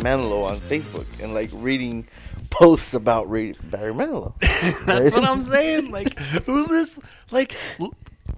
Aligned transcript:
Manilow 0.00 0.44
on 0.50 0.56
Facebook 0.56 1.06
and 1.22 1.34
like 1.34 1.50
reading 1.52 2.08
posts 2.50 2.94
about 2.94 3.30
Ray- 3.30 3.54
Barry 3.64 3.92
Manilow. 3.92 4.38
That's 4.86 5.12
what 5.12 5.24
I'm 5.24 5.44
saying. 5.44 5.90
Like, 5.90 6.18
who 6.18 6.66
this 6.66 6.98
like 7.30 7.54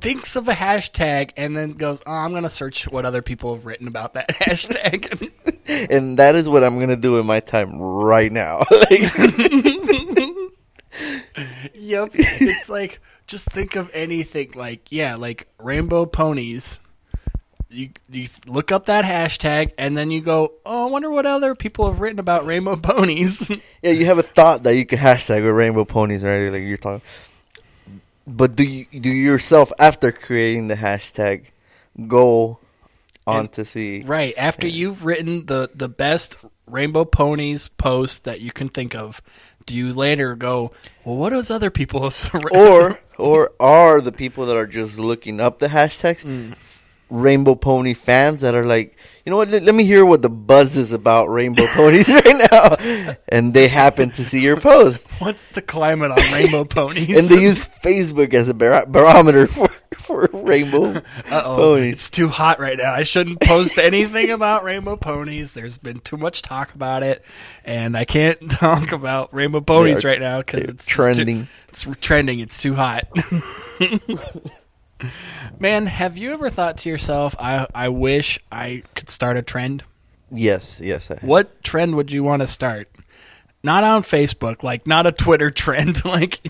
thinks 0.01 0.37
of 0.37 0.49
a 0.49 0.53
hashtag 0.53 1.31
and 1.37 1.57
then 1.57 1.73
goes, 1.73 2.03
"Oh, 2.07 2.13
I'm 2.13 2.33
gonna 2.33 2.51
search 2.51 2.89
what 2.89 3.05
other 3.05 3.23
people 3.23 3.55
have 3.55 3.67
written 3.67 3.89
about 3.89 4.15
that 4.15 4.29
hashtag." 4.41 5.33
and 5.91 6.19
that 6.19 6.35
is 6.35 6.49
what 6.49 6.65
I'm 6.65 6.79
gonna 6.79 6.97
do 6.97 7.19
in 7.19 7.27
my 7.27 7.41
time 7.41 7.81
right 7.81 8.31
now. 8.31 8.65
Like, 8.71 9.01
yep. 11.75 12.11
It's 12.15 12.69
like 12.69 13.01
just 13.27 13.49
think 13.51 13.77
of 13.77 13.91
anything. 13.95 14.53
Like, 14.55 14.91
yeah, 14.91 15.17
like 15.17 15.49
rainbow 15.59 16.07
ponies. 16.07 16.79
You 17.73 17.89
you 18.11 18.29
look 18.47 18.71
up 18.71 18.87
that 18.87 19.05
hashtag 19.05 19.73
and 19.79 19.97
then 19.97 20.11
you 20.11 20.21
go, 20.21 20.53
"Oh, 20.67 20.87
I 20.87 20.91
wonder 20.91 21.11
what 21.11 21.25
other 21.27 21.55
people 21.55 21.91
have 21.91 22.01
written 22.01 22.19
about 22.19 22.45
rainbow 22.47 22.77
ponies." 22.83 23.49
yeah, 23.83 23.91
you 23.93 24.05
have 24.07 24.19
a 24.19 24.23
thought 24.23 24.63
that 24.65 24.77
you 24.77 24.85
could 24.85 24.99
hashtag 24.99 25.43
with 25.43 25.55
rainbow 25.55 25.85
ponies, 25.87 26.23
right? 26.23 26.49
Like 26.53 26.63
you're 26.63 26.77
talking. 26.77 27.01
But 28.27 28.55
do 28.57 28.63
you 28.63 28.85
do 29.01 29.09
yourself 29.11 29.73
after 29.79 30.13
creating 30.13 30.69
the 30.69 30.77
hashtag 30.77 31.47
go 32.07 32.59
on 33.27 33.41
And- 33.41 33.53
to 33.53 33.65
see? 33.65 34.03
Right 34.03 34.35
after 34.37 34.69
you've 34.69 35.05
written 35.05 35.47
the 35.47 35.71
the 35.75 35.89
best 35.89 36.37
rainbow 36.67 37.05
ponies 37.05 37.69
post 37.69 38.25
that 38.25 38.41
you 38.41 38.53
can 38.53 38.69
think 38.69 38.95
of, 38.95 39.21
do 39.67 39.75
you 39.75 39.93
later 39.93 40.37
go, 40.37 40.73
well, 41.05 41.17
what 41.17 41.31
does 41.31 41.51
other 41.51 41.71
people 41.71 42.03
have 42.05 42.35
written? 42.35 42.55
or 42.59 43.01
or 43.19 43.51
are 43.59 44.01
the 44.01 44.13
people 44.13 44.47
that 44.47 44.57
are 44.57 44.67
just 44.67 44.99
looking 44.99 45.41
up 45.41 45.59
the 45.59 45.69
hashtags 45.69 46.23
Mm. 46.25 46.55
Rainbow 47.13 47.55
pony 47.55 47.95
fans 47.95 48.41
that 48.41 48.55
are 48.55 48.65
like 48.65 48.97
you 49.25 49.31
know 49.31 49.37
what 49.37 49.49
let, 49.49 49.63
let 49.63 49.75
me 49.75 49.85
hear 49.85 50.05
what 50.05 50.23
the 50.23 50.31
buzz 50.31 50.77
is 50.77 50.93
about 50.93 51.27
rainbow 51.31 51.67
ponies 51.75 52.09
right 52.09 52.49
now 52.51 53.17
and 53.29 53.53
they 53.53 53.69
happen 53.69 54.11
to 54.11 54.25
see 54.25 54.41
your 54.41 54.59
post 54.59 55.13
what's 55.21 55.47
the 55.49 55.61
climate 55.63 56.11
on 56.11 56.19
rainbow 56.33 56.65
ponies? 56.65 57.17
and 57.19 57.29
they 57.39 57.43
use 57.45 57.67
facebook 57.67 58.33
as 58.35 58.49
a 58.49 58.55
bar- 58.55 58.87
barometer 58.87 59.47
for 59.47 59.69
for 59.99 60.29
rainbow 60.33 60.95
Uh-oh, 61.31 61.57
ponies 61.77 61.93
it's 61.93 62.11
too 62.11 62.29
hot 62.29 62.59
right 62.59 62.79
now. 62.79 62.93
I 62.93 63.03
shouldn't 63.05 63.41
post 63.41 63.79
anything 63.79 64.31
about 64.31 64.65
rainbow 64.65 64.97
ponies. 64.97 65.53
There's 65.53 65.77
been 65.79 66.01
too 66.01 66.17
much 66.17 66.43
talk 66.43 66.75
about 66.75 67.03
it, 67.05 67.23
and 67.65 67.97
I 67.97 68.05
can't 68.05 68.51
talk 68.51 68.91
about 68.91 69.33
rainbow 69.33 69.61
ponies 69.61 70.05
are- 70.05 70.09
right 70.09 70.21
now 70.21 70.39
because 70.39 70.65
it's 70.65 70.87
just 70.87 70.89
too- 70.89 70.95
trending. 71.03 71.49
it's 71.69 71.87
trending. 72.01 72.41
It's 72.41 72.61
too 72.61 72.75
hot. 72.75 73.07
Man, 75.63 75.87
have 75.87 76.19
you 76.19 76.33
ever 76.33 76.51
thought 76.51 76.79
to 76.79 76.89
yourself, 76.89 77.37
"I 77.39 77.69
I 77.73 77.89
wish 77.89 78.41
I 78.51 78.83
could 78.97 79.09
start 79.09 79.37
a 79.37 79.43
trend"? 79.43 79.85
yes 80.29 80.81
yes 80.83 81.09
I- 81.09 81.19
What 81.21 81.63
trend 81.63 81.95
would 81.95 82.11
you 82.11 82.25
want 82.25 82.43
to 82.43 82.49
start? 82.49 82.91
Not 83.63 83.85
on 83.85 84.03
Facebook, 84.03 84.65
like 84.65 84.89
not 84.89 85.07
a 85.07 85.13
Twitter 85.13 85.51
trend, 85.63 86.05
like. 86.05 86.41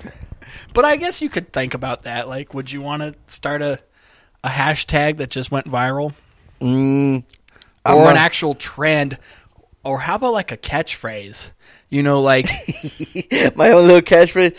But 0.73 0.87
I 0.87 0.97
guess 0.97 1.21
you 1.21 1.29
could 1.29 1.53
think 1.53 1.75
about 1.75 2.05
that. 2.05 2.27
Like, 2.27 2.55
would 2.55 2.73
you 2.73 2.81
want 2.81 3.03
to 3.03 3.15
start 3.27 3.61
a 3.61 3.81
a 4.43 4.49
hashtag 4.49 5.19
that 5.19 5.29
just 5.29 5.51
went 5.51 5.67
viral, 5.67 6.15
mm, 6.59 7.23
or 7.85 8.11
an 8.11 8.17
actual 8.17 8.55
trend, 8.55 9.19
or 9.85 9.99
how 9.99 10.15
about 10.15 10.33
like 10.33 10.53
a 10.53 10.57
catchphrase? 10.57 11.51
You 11.91 12.03
know, 12.03 12.23
like 12.23 12.47
my 13.57 13.73
own 13.73 13.89
little 13.89 14.01
catchphrase 14.01 14.57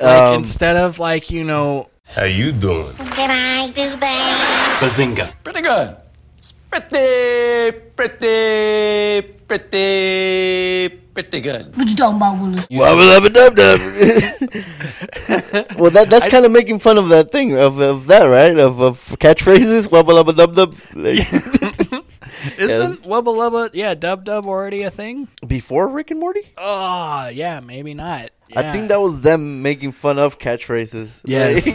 like 0.00 0.22
um, 0.22 0.40
instead 0.40 0.76
of 0.76 0.98
like 0.98 1.30
you 1.30 1.44
know 1.44 1.88
How 2.06 2.24
you 2.24 2.52
doing? 2.52 2.94
Can 3.10 3.30
I 3.30 3.66
do 3.72 3.90
that? 3.96 4.78
Bazinga. 4.80 5.34
Pretty 5.42 5.62
good. 5.62 5.96
It's 6.38 6.52
pretty, 6.52 7.72
pretty, 7.96 9.22
pretty, 9.48 10.88
pretty 11.12 11.40
good. 11.40 11.76
What 11.76 11.88
you 11.88 11.96
talking 11.96 12.16
about, 12.16 12.40
Willis? 12.40 12.66
Wubba-lubba-dub-dub. 12.66 13.80
well, 15.80 15.90
that 15.90 16.06
that's 16.10 16.28
kind 16.28 16.44
of 16.44 16.52
making 16.52 16.78
fun 16.78 16.98
of 16.98 17.08
that 17.08 17.32
thing 17.32 17.56
of, 17.56 17.80
of 17.80 18.06
that, 18.06 18.24
right? 18.26 18.56
Of, 18.58 18.80
of 18.80 19.00
catchphrases. 19.18 19.88
Wubba 19.88 20.12
lubba 20.22 20.36
dub 20.36 20.54
dub. 20.54 20.76
Like, 20.94 21.18
isn't 22.58 23.02
Wubba 23.02 23.32
Lubba 23.34 23.70
yeah 23.72 23.94
Dub 23.94 24.24
Dub 24.24 24.44
already 24.46 24.82
a 24.82 24.90
thing? 24.90 25.26
before 25.46 25.88
Rick 25.88 26.10
and 26.12 26.20
Morty, 26.20 26.42
Oh 26.58 27.26
yeah, 27.28 27.58
maybe 27.60 27.94
not. 27.94 28.30
I 28.56 28.72
think 28.72 28.88
that 28.88 29.00
was 29.00 29.20
them 29.20 29.62
making 29.62 29.92
fun 29.92 30.18
of 30.18 30.38
catchphrases. 30.38 31.20
Yes. 31.24 31.66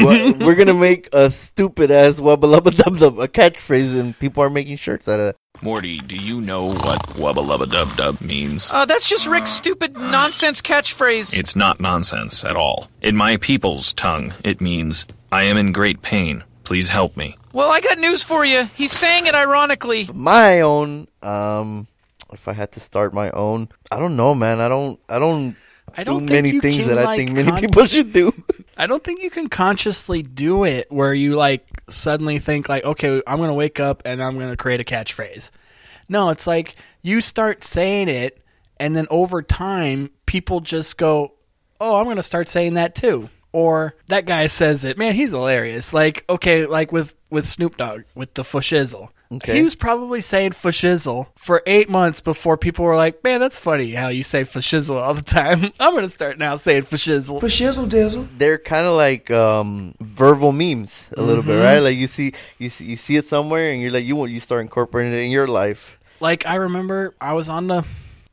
Like, 0.00 0.38
we're 0.38 0.54
gonna 0.54 0.74
make 0.74 1.08
a 1.12 1.30
stupid 1.30 1.90
ass 1.90 2.20
wubba 2.20 2.44
lubba 2.44 2.76
dub 2.76 2.98
dub 2.98 3.18
a 3.18 3.28
catchphrase, 3.28 3.98
and 3.98 4.18
people 4.18 4.42
are 4.42 4.50
making 4.50 4.76
shirts 4.76 5.08
out 5.08 5.20
of 5.20 5.26
it. 5.26 5.36
Morty, 5.62 5.98
do 5.98 6.16
you 6.16 6.40
know 6.40 6.64
what 6.64 7.00
wubba 7.16 7.44
lubba 7.44 7.70
dub 7.70 7.94
dub 7.96 8.20
means? 8.20 8.68
Uh, 8.70 8.84
that's 8.84 9.08
just 9.08 9.26
Rick's 9.26 9.50
stupid 9.50 9.94
nonsense 9.94 10.62
catchphrase. 10.62 11.38
It's 11.38 11.54
not 11.54 11.80
nonsense 11.80 12.44
at 12.44 12.56
all. 12.56 12.88
In 13.02 13.16
my 13.16 13.36
people's 13.36 13.92
tongue, 13.94 14.32
it 14.42 14.60
means, 14.60 15.06
I 15.30 15.44
am 15.44 15.56
in 15.56 15.72
great 15.72 16.02
pain. 16.02 16.44
Please 16.64 16.88
help 16.88 17.16
me. 17.16 17.36
Well, 17.52 17.70
I 17.70 17.80
got 17.80 17.98
news 17.98 18.22
for 18.22 18.44
you. 18.44 18.64
He's 18.76 18.92
saying 18.92 19.26
it 19.26 19.34
ironically. 19.34 20.08
My 20.14 20.60
own, 20.60 21.08
um, 21.22 21.88
if 22.32 22.46
I 22.46 22.52
had 22.52 22.72
to 22.72 22.80
start 22.80 23.12
my 23.12 23.30
own, 23.32 23.68
I 23.90 23.98
don't 23.98 24.16
know, 24.16 24.34
man. 24.34 24.60
I 24.60 24.68
don't, 24.68 25.00
I 25.08 25.18
don't. 25.18 25.56
I 25.96 26.04
don't 26.04 26.20
do 26.20 26.26
think 26.26 26.30
many 26.30 26.50
you 26.50 26.60
things 26.60 26.78
can, 26.78 26.88
that 26.88 26.98
I 26.98 27.04
like, 27.04 27.18
think 27.18 27.32
many 27.32 27.50
con- 27.50 27.60
people 27.60 27.84
should 27.84 28.12
do. 28.12 28.32
I 28.76 28.86
don't 28.86 29.02
think 29.02 29.20
you 29.20 29.30
can 29.30 29.48
consciously 29.48 30.22
do 30.22 30.64
it 30.64 30.90
where 30.90 31.12
you 31.12 31.34
like 31.34 31.66
suddenly 31.88 32.38
think 32.38 32.68
like, 32.68 32.84
okay, 32.84 33.22
I'm 33.26 33.38
gonna 33.38 33.54
wake 33.54 33.80
up 33.80 34.02
and 34.04 34.22
I'm 34.22 34.38
gonna 34.38 34.56
create 34.56 34.80
a 34.80 34.84
catchphrase. 34.84 35.50
No, 36.08 36.30
it's 36.30 36.46
like 36.46 36.76
you 37.02 37.20
start 37.20 37.62
saying 37.64 38.08
it, 38.08 38.42
and 38.78 38.96
then 38.96 39.06
over 39.10 39.42
time, 39.42 40.10
people 40.26 40.60
just 40.60 40.96
go, 40.96 41.34
"Oh, 41.80 41.96
I'm 41.96 42.06
gonna 42.06 42.22
start 42.22 42.48
saying 42.48 42.74
that 42.74 42.94
too." 42.94 43.28
Or 43.52 43.94
that 44.06 44.26
guy 44.26 44.46
says 44.46 44.84
it. 44.84 44.96
Man, 44.96 45.14
he's 45.14 45.32
hilarious. 45.32 45.92
Like, 45.92 46.24
okay, 46.28 46.66
like 46.66 46.92
with 46.92 47.14
with 47.30 47.46
Snoop 47.46 47.76
Dogg 47.76 48.02
with 48.14 48.34
the 48.34 48.42
fashizzle. 48.44 49.10
Okay. 49.32 49.56
He 49.58 49.62
was 49.62 49.76
probably 49.76 50.20
saying 50.20 50.52
fashizzle 50.52 51.28
for 51.36 51.62
eight 51.64 51.88
months 51.88 52.20
before 52.20 52.56
people 52.56 52.84
were 52.84 52.96
like, 52.96 53.22
"Man, 53.22 53.38
that's 53.38 53.58
funny 53.60 53.92
how 53.92 54.08
you 54.08 54.24
say 54.24 54.42
fashizzle 54.44 54.96
all 54.96 55.14
the 55.14 55.22
time." 55.22 55.70
I'm 55.80 55.94
gonna 55.94 56.08
start 56.08 56.36
now 56.38 56.56
saying 56.56 56.82
fashizzle. 56.82 57.40
Fashizzle 57.40 57.86
dizzle. 57.88 58.28
They're 58.36 58.58
kind 58.58 58.86
of 58.86 58.94
like 58.96 59.30
um, 59.30 59.94
verbal 60.00 60.50
memes 60.50 61.08
a 61.16 61.22
little 61.22 61.44
bit, 61.44 61.62
right? 61.62 61.78
Like 61.78 61.96
you 61.96 62.08
see, 62.08 62.32
you 62.58 62.70
see, 62.70 62.86
you 62.86 62.96
see 62.96 63.16
it 63.16 63.24
somewhere, 63.24 63.70
and 63.70 63.80
you're 63.80 63.92
like, 63.92 64.04
you 64.04 64.16
want 64.16 64.32
you 64.32 64.40
start 64.40 64.62
incorporating 64.62 65.12
it 65.12 65.22
in 65.22 65.30
your 65.30 65.46
life. 65.46 65.98
like 66.18 66.44
I 66.44 66.56
remember 66.56 67.14
I 67.20 67.34
was 67.34 67.48
on 67.48 67.68
the 67.68 67.84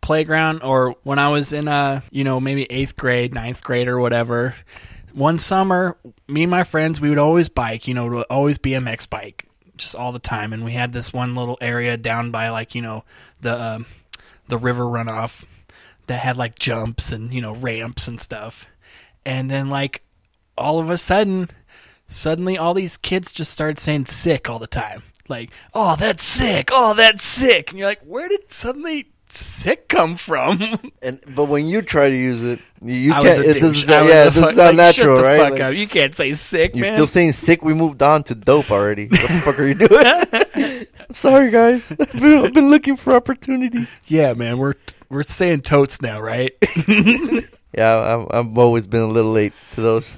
playground 0.02 0.64
or 0.64 0.96
when 1.04 1.20
I 1.20 1.30
was 1.30 1.54
in 1.54 1.68
a, 1.68 2.02
you 2.12 2.24
know 2.24 2.40
maybe 2.40 2.64
eighth 2.72 2.96
grade, 2.96 3.34
ninth 3.36 3.64
grade 3.64 3.88
or 3.88 4.00
whatever. 4.00 4.56
One 5.14 5.40
summer, 5.40 5.98
me 6.28 6.44
and 6.44 6.52
my 6.52 6.64
friends 6.64 7.00
we 7.02 7.10
would 7.10 7.18
always 7.18 7.50
bike, 7.50 7.88
you 7.88 7.94
know, 7.94 8.10
to 8.10 8.22
always 8.24 8.58
BMX 8.58 9.10
bike, 9.10 9.47
just 9.78 9.96
all 9.96 10.12
the 10.12 10.20
time. 10.20 10.54
And 10.54 10.64
we 10.66 10.74
had 10.74 10.94
this 10.94 11.14
one 11.14 11.36
little 11.36 11.58
area 11.62 11.98
down 11.98 12.32
by 12.32 12.50
like 12.50 12.76
you 12.76 12.82
know 12.82 13.04
the 13.42 13.60
um 13.62 13.86
the 14.48 14.58
river 14.58 14.84
runoff 14.84 15.46
that 16.08 16.20
had 16.20 16.38
like 16.38 16.58
jumps 16.58 17.12
and 17.12 17.34
you 17.34 17.42
know 17.42 17.54
ramps 17.54 18.08
and 18.08 18.20
stuff. 18.20 18.66
And 19.26 19.50
then 19.52 19.70
like 19.70 20.04
all 20.58 20.80
of 20.80 20.90
a 20.90 20.98
sudden, 20.98 21.50
suddenly 22.08 22.58
all 22.58 22.74
these 22.74 22.98
kids 22.98 23.32
just 23.32 23.52
started 23.52 23.80
saying 23.80 24.06
sick 24.08 24.50
all 24.50 24.60
the 24.60 24.68
time. 24.68 25.04
Like, 25.30 25.52
oh, 25.74 25.96
that's 25.98 26.24
sick. 26.24 26.70
Oh, 26.72 26.94
that's 26.94 27.24
sick. 27.24 27.70
And 27.70 27.80
you're 27.80 27.88
like, 27.88 28.02
where 28.02 28.30
did 28.30 28.52
suddenly 28.52 29.12
sick 29.38 29.88
come 29.88 30.16
from? 30.16 30.60
And 31.02 31.22
but 31.36 31.46
when 31.46 31.68
you 31.68 31.82
try 31.82 32.10
to 32.10 32.16
use 32.16 32.42
it, 32.42 32.60
you 32.82 33.14
I 33.14 33.22
can't. 33.24 33.40
It 33.46 33.54
douche. 33.62 33.84
doesn't 33.86 33.90
I 33.94 34.08
yeah, 34.10 34.24
doesn't 34.26 34.44
fuck- 34.44 34.54
sound 34.56 34.78
like, 34.78 34.96
shut 34.96 35.06
natural, 35.06 35.18
the 35.18 35.24
right? 35.24 35.40
Fuck 35.40 35.52
Like, 35.52 35.62
up. 35.62 35.74
You 35.76 35.88
can't 35.88 36.16
say 36.16 36.34
sick, 36.34 36.76
you're 36.76 36.86
man. 36.86 36.96
still 36.96 37.08
saying 37.08 37.32
sick. 37.34 37.64
We 37.64 37.74
moved 37.74 38.02
on 38.04 38.24
to 38.24 38.36
dope 38.36 38.72
already. 38.72 39.08
What 39.08 39.22
the 39.22 39.42
fuck 39.46 39.60
are 39.60 39.68
you 39.68 39.76
doing? 39.76 40.86
I'm 41.10 41.14
sorry, 41.16 41.52
guys. 41.52 41.90
I've 42.00 42.12
been, 42.12 42.46
I've 42.46 42.54
been 42.54 42.70
looking 42.70 42.98
for 42.98 43.14
opportunities. 43.14 44.02
yeah, 44.08 44.34
man. 44.34 44.58
We're 44.58 44.74
we're 45.10 45.24
saying 45.24 45.62
totes 45.62 46.02
now, 46.02 46.20
right? 46.20 46.52
Yeah, 47.74 48.26
I've, 48.32 48.48
I've 48.48 48.58
always 48.58 48.88
been 48.88 49.04
a 49.04 49.08
little 49.08 49.32
late 49.32 49.54
to 49.76 49.82
those. 49.82 50.12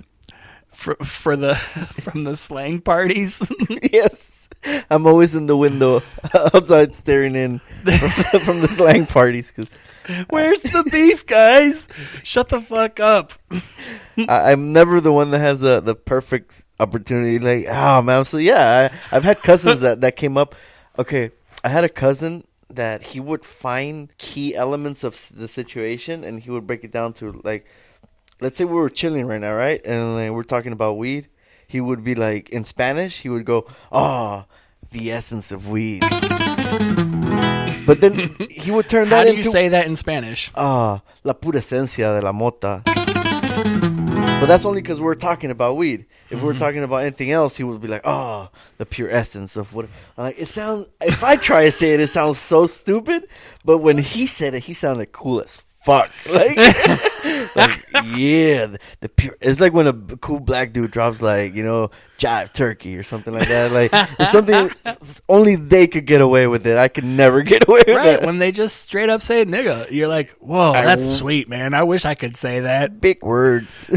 For 0.80 0.96
for 0.96 1.36
the 1.36 1.56
from 2.02 2.24
the 2.24 2.36
slang 2.36 2.80
parties. 2.80 3.46
yes, 3.92 4.50
I'm 4.90 5.06
always 5.06 5.36
in 5.36 5.46
the 5.46 5.58
window 5.58 6.02
outside 6.54 6.96
staring 6.96 7.36
in 7.36 7.60
from, 7.60 8.40
from 8.40 8.60
the 8.62 8.68
slang 8.68 9.06
parties. 9.06 9.52
Cause 9.52 9.68
uh, 10.08 10.24
Where's 10.30 10.62
the 10.62 10.88
beef, 10.90 11.26
guys? 11.26 11.88
Shut 12.24 12.50
the 12.50 12.62
fuck 12.62 13.00
up. 13.00 13.34
I, 14.18 14.52
I'm 14.52 14.74
never 14.74 15.02
the 15.02 15.12
one 15.12 15.32
that 15.32 15.40
has 15.40 15.60
the 15.60 15.82
the 15.82 15.96
perfect 15.96 16.64
opportunity. 16.80 17.38
Like, 17.40 17.68
oh 17.70 18.02
man, 18.02 18.26
so 18.26 18.38
yeah, 18.38 18.90
I, 18.90 19.16
I've 19.16 19.26
had 19.26 19.44
cousins 19.44 19.82
that 19.82 20.02
that 20.02 20.16
came 20.16 20.38
up. 20.38 20.56
Okay, 20.98 21.32
I 21.64 21.70
had 21.70 21.84
a 21.84 21.90
cousin 21.90 22.46
that 22.70 23.02
he 23.02 23.20
would 23.20 23.44
find 23.44 24.16
key 24.18 24.56
elements 24.56 25.04
of 25.04 25.30
the 25.36 25.48
situation 25.48 26.24
and 26.24 26.40
he 26.40 26.52
would 26.52 26.68
break 26.68 26.84
it 26.84 26.92
down 26.92 27.14
to 27.14 27.42
like, 27.44 27.66
let's 28.42 28.58
say 28.58 28.66
we 28.66 28.74
were 28.74 28.90
chilling 28.90 29.26
right 29.28 29.42
now, 29.42 29.54
right, 29.56 29.82
and 29.86 30.16
like, 30.16 30.32
we're 30.32 30.44
talking 30.44 30.72
about 30.72 30.98
weed. 30.98 31.28
He 31.68 31.82
would 31.82 32.04
be 32.04 32.16
like 32.16 32.50
in 32.50 32.66
Spanish. 32.66 33.20
He 33.20 33.30
would 33.30 33.46
go, 33.46 33.68
"Oh, 33.92 34.46
the 34.92 35.12
essence 35.12 35.52
of 35.52 35.70
weed." 35.70 36.02
But 37.86 38.02
then 38.02 38.36
he 38.50 38.72
would 38.72 38.90
turn 38.90 39.10
that 39.10 39.18
How 39.18 39.24
do 39.24 39.30
into 39.30 39.44
you 39.44 39.50
say 39.50 39.70
that 39.70 39.86
in 39.88 39.96
Spanish? 39.96 40.52
ah 40.56 41.02
la 41.24 41.34
pura 41.34 41.60
esencia 41.60 42.20
de 42.20 42.22
la 42.26 42.32
mota. 42.32 42.82
But 44.40 44.46
that's 44.46 44.64
only 44.64 44.82
because 44.82 45.02
we're 45.02 45.16
talking 45.16 45.52
about 45.52 45.76
weed. 45.76 46.06
If 46.30 46.42
we 46.42 46.48
are 46.48 46.52
mm-hmm. 46.52 46.60
talking 46.60 46.84
about 46.84 46.98
anything 46.98 47.30
else, 47.30 47.58
he 47.58 47.64
would 47.64 47.82
be 47.82 47.90
like, 47.90 48.02
"Oh, 48.06 48.50
the 48.78 48.86
pure 48.86 49.10
essence 49.10 49.58
of 49.58 49.74
what." 49.74 49.86
I'm 50.18 50.26
like 50.26 50.40
it 50.40 50.48
sounds. 50.48 50.88
If 51.02 51.24
I 51.24 51.36
try 51.36 51.66
to 51.66 51.72
say 51.72 51.94
it, 51.94 52.00
it 52.00 52.08
sounds 52.08 52.40
so 52.40 52.66
stupid. 52.66 53.28
But 53.66 53.80
when 53.80 53.98
he 53.98 54.28
said 54.28 54.54
it, 54.54 54.64
he 54.64 54.74
sounded 54.74 55.12
cool 55.12 55.42
as 55.42 55.62
fuck. 55.90 56.12
Like, 56.30 56.56
like 57.56 57.86
yeah, 58.16 58.68
the, 58.68 58.80
the 59.02 59.10
pure. 59.10 59.36
It's 59.42 59.60
like 59.60 59.74
when 59.74 59.88
a 59.88 59.94
cool 59.94 60.40
black 60.40 60.72
dude 60.72 60.92
drops 60.92 61.22
like 61.22 61.56
you 61.56 61.64
know 61.64 61.90
jive 62.20 62.54
turkey 62.54 62.96
or 62.98 63.04
something 63.04 63.34
like 63.34 63.48
that. 63.48 63.72
Like 63.72 63.90
it's 64.20 64.32
something 64.32 64.70
only 65.30 65.56
they 65.56 65.88
could 65.88 66.06
get 66.06 66.22
away 66.22 66.46
with 66.48 66.68
it. 66.68 66.78
I 66.78 66.88
could 66.88 67.04
never 67.06 67.42
get 67.42 67.68
away 67.68 67.84
with 67.88 67.98
Right, 67.98 68.20
it. 68.22 68.26
when 68.26 68.38
they 68.38 68.52
just 68.52 68.78
straight 68.84 69.10
up 69.10 69.22
say 69.24 69.44
nigga, 69.46 69.90
you're 69.92 70.08
like, 70.08 70.30
whoa, 70.40 70.72
I 70.74 70.84
that's 70.84 71.02
w- 71.02 71.18
sweet, 71.18 71.50
man. 71.50 71.74
I 71.74 71.84
wish 71.84 72.06
I 72.06 72.14
could 72.16 72.36
say 72.38 72.62
that. 72.62 73.02
big 73.02 73.24
words. 73.24 73.88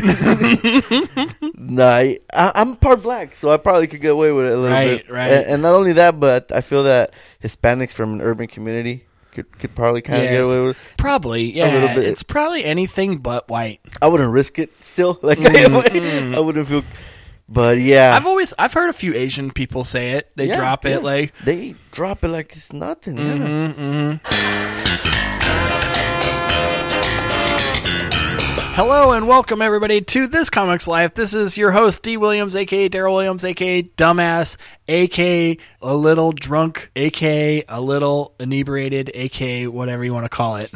nah, 1.56 1.86
I, 1.88 2.18
I'm 2.32 2.76
part 2.76 3.02
black, 3.02 3.34
so 3.36 3.52
I 3.52 3.56
probably 3.58 3.86
could 3.86 4.00
get 4.00 4.12
away 4.12 4.32
with 4.32 4.46
it 4.46 4.52
a 4.52 4.56
little 4.56 4.76
Right, 4.76 5.04
bit. 5.06 5.10
right. 5.12 5.30
And, 5.32 5.46
and 5.46 5.62
not 5.62 5.74
only 5.74 5.92
that, 5.94 6.18
but 6.18 6.50
I 6.52 6.60
feel 6.60 6.84
that 6.84 7.12
Hispanics 7.42 7.92
from 7.92 8.14
an 8.14 8.20
urban 8.22 8.46
community 8.48 9.04
could 9.32 9.58
could 9.58 9.74
probably 9.74 10.02
kind 10.02 10.22
of 10.24 10.30
get 10.30 10.44
away 10.44 10.60
with. 10.66 10.76
it. 10.76 10.96
Probably, 10.96 11.52
yeah. 11.52 11.72
little 11.72 11.88
bit. 11.88 12.04
It's 12.04 12.22
probably 12.22 12.64
anything 12.64 13.18
but 13.18 13.48
white. 13.48 13.80
I 14.00 14.06
wouldn't 14.08 14.32
risk 14.32 14.58
it. 14.58 14.70
Still, 14.84 15.18
like 15.22 15.38
I, 15.40 16.38
wouldn't 16.40 16.68
feel. 16.68 16.84
But 17.48 17.78
yeah, 17.78 18.14
I've 18.16 18.26
always 18.26 18.54
I've 18.58 18.72
heard 18.72 18.88
a 18.88 18.94
few 18.94 19.14
Asian 19.14 19.50
people 19.50 19.84
say 19.84 20.12
it. 20.12 20.30
They 20.36 20.48
Yeah, 20.48 20.58
drop 20.58 20.84
yeah. 20.84 20.96
it 20.96 21.02
like 21.02 21.34
they 21.44 21.74
drop 21.90 22.24
it 22.24 22.28
like 22.28 22.54
it's 22.56 22.72
nothing. 22.72 23.18
yeah. 23.18 23.34
Mm-hmm. 23.34 24.81
Hello 28.74 29.12
and 29.12 29.28
welcome 29.28 29.60
everybody 29.60 30.00
to 30.00 30.26
this 30.26 30.48
Comics 30.48 30.88
Life. 30.88 31.12
This 31.12 31.34
is 31.34 31.58
your 31.58 31.72
host 31.72 32.02
D 32.02 32.16
Williams, 32.16 32.56
aka 32.56 32.88
Daryl 32.88 33.12
Williams, 33.12 33.44
aka 33.44 33.82
Dumbass, 33.82 34.56
aka 34.88 35.58
a 35.82 35.94
little 35.94 36.32
drunk, 36.32 36.90
aka 36.96 37.64
a 37.68 37.82
little 37.82 38.34
inebriated, 38.40 39.10
aka 39.12 39.66
whatever 39.66 40.02
you 40.02 40.14
want 40.14 40.24
to 40.24 40.30
call 40.30 40.56
it. 40.56 40.72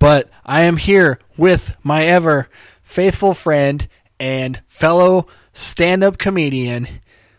But 0.00 0.28
I 0.44 0.62
am 0.62 0.76
here 0.76 1.20
with 1.36 1.76
my 1.84 2.04
ever 2.04 2.48
faithful 2.82 3.32
friend 3.32 3.86
and 4.18 4.60
fellow 4.66 5.28
stand-up 5.52 6.18
comedian, 6.18 6.88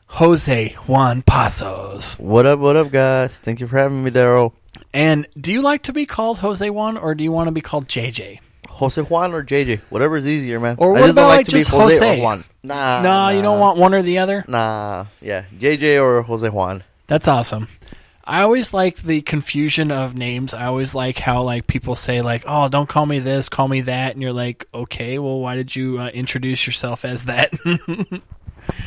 Jose 0.08 0.70
Juan 0.88 1.22
Pasos. 1.22 2.18
What 2.18 2.46
up? 2.46 2.60
What 2.60 2.78
up, 2.78 2.92
guys? 2.92 3.38
Thank 3.40 3.60
you 3.60 3.68
for 3.68 3.78
having 3.78 4.06
me, 4.06 4.10
Daryl. 4.10 4.54
And 4.94 5.28
do 5.38 5.52
you 5.52 5.62
like 5.62 5.84
to 5.84 5.92
be 5.92 6.06
called 6.06 6.38
Jose 6.38 6.68
Juan 6.70 6.96
or 6.96 7.14
do 7.14 7.26
you 7.26 7.34
want 7.34 7.48
to 7.50 7.52
be 7.52 7.60
called 7.60 7.90
JJ? 7.90 8.40
Jose 8.80 9.02
Juan 9.02 9.34
or 9.34 9.44
JJ, 9.44 9.82
whatever 9.90 10.18
is 10.18 10.28
easier, 10.28 10.60
man. 10.60 10.76
Or 10.80 10.90
I 10.98 11.02
what 11.02 11.08
just 11.08 11.16
don't 11.16 11.26
about, 11.26 11.28
like 11.30 11.38
like, 11.40 11.46
to 11.48 11.52
be 11.52 11.64
Jose, 11.64 11.94
Jose? 11.98 12.20
or 12.20 12.24
Juan. 12.24 12.44
Nah, 12.64 13.02
nah, 13.02 13.30
you 13.30 13.42
don't 13.42 13.60
want 13.60 13.78
one 13.78 13.94
or 13.94 14.02
the 14.02 14.18
other? 14.20 14.44
Nah, 14.48 15.06
yeah, 15.22 15.46
JJ 15.58 16.02
or 16.02 16.22
Jose 16.24 16.48
Juan. 16.50 16.84
That's 17.08 17.28
awesome. 17.28 17.68
I 18.24 18.42
always 18.44 18.74
like 18.76 18.98
the 19.02 19.22
confusion 19.22 19.90
of 19.92 20.16
names. 20.16 20.54
I 20.54 20.66
always 20.66 20.94
like 20.94 21.18
how 21.18 21.42
like 21.44 21.66
people 21.68 21.96
say 21.96 22.22
like, 22.22 22.44
"Oh, 22.46 22.70
don't 22.70 22.88
call 22.88 23.06
me 23.06 23.20
this, 23.20 23.50
call 23.50 23.68
me 23.68 23.82
that," 23.82 24.14
and 24.14 24.22
you're 24.22 24.34
like, 24.34 24.68
"Okay, 24.74 25.18
well, 25.20 25.40
why 25.40 25.56
did 25.56 25.76
you 25.76 26.00
uh, 26.00 26.08
introduce 26.10 26.68
yourself 26.68 27.06
as 27.06 27.26
that?" 27.26 27.54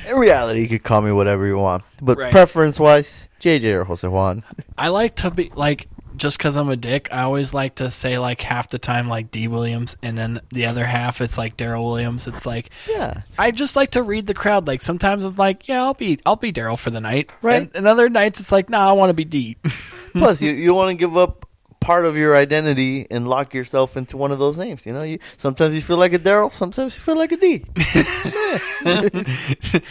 In 0.09 0.17
reality, 0.17 0.61
you 0.61 0.69
could 0.69 0.85
call 0.85 1.01
me 1.03 1.11
whatever 1.11 1.45
you 1.45 1.59
want, 1.59 1.83
but 2.01 2.17
Right. 2.19 2.31
preference 2.31 2.79
wise, 2.79 3.27
JJ 3.41 3.75
or 3.81 3.85
Jose 3.85 4.07
Juan. 4.07 4.45
I 4.79 4.89
like 4.89 5.17
to 5.17 5.31
be 5.31 5.51
like 5.57 5.89
just 6.23 6.39
because 6.39 6.57
I'm 6.57 6.69
a 6.69 6.77
dick. 6.77 7.09
I 7.13 7.23
always 7.23 7.53
like 7.53 7.75
to 7.77 7.91
say 7.91 8.17
like 8.17 8.41
half 8.41 8.71
the 8.71 8.79
time 8.79 9.09
like 9.09 9.33
D 9.33 9.49
Williams, 9.49 9.97
and 10.03 10.17
then 10.17 10.41
the 10.51 10.67
other 10.67 10.85
half 10.85 11.21
it's 11.21 11.37
like 11.37 11.57
Daryl 11.57 11.83
Williams. 11.83 12.29
It's 12.29 12.47
like 12.47 12.71
Yeah, 12.89 13.23
I 13.41 13.51
just 13.51 13.75
like 13.75 13.91
to 13.91 14.05
read 14.05 14.29
the 14.29 14.35
crowd. 14.35 14.69
Like 14.69 14.83
sometimes 14.83 15.25
I'm 15.25 15.35
like, 15.35 15.67
yeah, 15.67 15.83
I'll 15.83 15.95
be 15.95 16.21
I'll 16.25 16.37
be 16.37 16.53
Daryl 16.53 16.79
for 16.79 16.91
the 16.91 17.01
night, 17.01 17.33
Right. 17.43 17.63
And, 17.63 17.75
and 17.75 17.87
other 17.89 18.09
nights 18.09 18.39
it's 18.39 18.53
like, 18.53 18.71
nah, 18.71 18.89
I 18.89 18.93
want 18.93 19.11
to 19.11 19.15
be 19.15 19.25
D. 19.25 19.57
Plus, 20.13 20.41
you 20.41 20.53
you 20.53 20.75
want 20.75 20.91
to 20.91 20.95
give 20.95 21.17
up 21.17 21.49
part 21.81 22.05
of 22.05 22.17
your 22.17 22.37
identity 22.37 23.09
and 23.11 23.29
lock 23.29 23.53
yourself 23.53 23.97
into 23.97 24.17
one 24.17 24.31
of 24.31 24.39
those 24.39 24.57
names. 24.57 24.87
You 24.87 24.93
know, 24.93 25.03
you 25.03 25.19
sometimes 25.37 25.75
you 25.75 25.83
feel 25.83 25.97
like 25.97 26.13
a 26.13 26.19
Daryl, 26.21 26.53
sometimes 26.53 26.95
you 26.95 27.01
feel 27.01 27.19
like 27.19 27.33
a 27.33 27.37
D. 27.37 27.65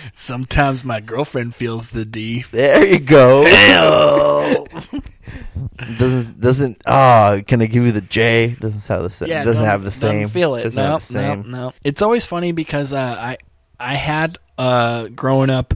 sometimes 0.13 0.85
my 0.85 1.01
girlfriend 1.01 1.53
feels 1.53 1.89
the 1.89 2.05
D. 2.05 2.45
There 2.51 2.85
you 2.85 2.99
go. 2.99 4.65
doesn't 5.97 6.39
doesn't 6.39 6.81
ah? 6.85 7.39
can 7.45 7.61
I 7.61 7.65
give 7.65 7.85
you 7.85 7.91
the 7.91 8.01
J? 8.01 8.55
Doesn't 8.59 8.81
sound 8.81 9.05
the 9.05 9.09
same. 9.09 9.29
Yeah, 9.29 9.43
doesn't 9.43 9.63
have 9.63 9.83
the 9.83 9.91
same. 9.91 10.29
Feel 10.29 10.55
it? 10.55 10.73
No, 10.75 10.95
the 10.95 10.99
same. 10.99 11.51
no, 11.51 11.57
no. 11.57 11.73
It's 11.83 12.01
always 12.01 12.25
funny 12.25 12.51
because 12.51 12.93
uh, 12.93 13.15
I 13.19 13.37
I 13.79 13.95
had 13.95 14.37
uh, 14.57 15.07
growing 15.07 15.49
up, 15.49 15.73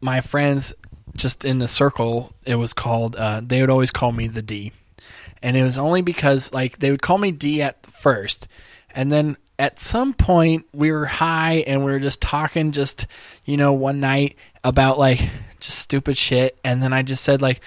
my 0.00 0.20
friends 0.20 0.74
just 1.14 1.44
in 1.44 1.58
the 1.58 1.68
circle. 1.68 2.34
It 2.44 2.56
was 2.56 2.72
called. 2.72 3.16
Uh, 3.16 3.40
they 3.44 3.60
would 3.60 3.70
always 3.70 3.90
call 3.90 4.12
me 4.12 4.28
the 4.28 4.42
D, 4.42 4.72
and 5.42 5.56
it 5.56 5.62
was 5.62 5.78
only 5.78 6.02
because 6.02 6.52
like 6.52 6.78
they 6.78 6.90
would 6.90 7.02
call 7.02 7.18
me 7.18 7.32
D 7.32 7.62
at 7.62 7.86
first, 7.86 8.48
and 8.90 9.10
then 9.10 9.36
at 9.58 9.78
some 9.78 10.12
point 10.12 10.66
we 10.72 10.90
were 10.90 11.06
high 11.06 11.62
and 11.66 11.84
we 11.84 11.92
were 11.92 12.00
just 12.00 12.20
talking, 12.20 12.72
just 12.72 13.06
you 13.44 13.56
know, 13.56 13.72
one 13.72 14.00
night 14.00 14.36
about 14.64 14.98
like 14.98 15.20
just 15.60 15.78
stupid 15.78 16.16
shit, 16.16 16.58
and 16.64 16.82
then 16.82 16.92
I 16.92 17.02
just 17.02 17.24
said 17.24 17.42
like. 17.42 17.60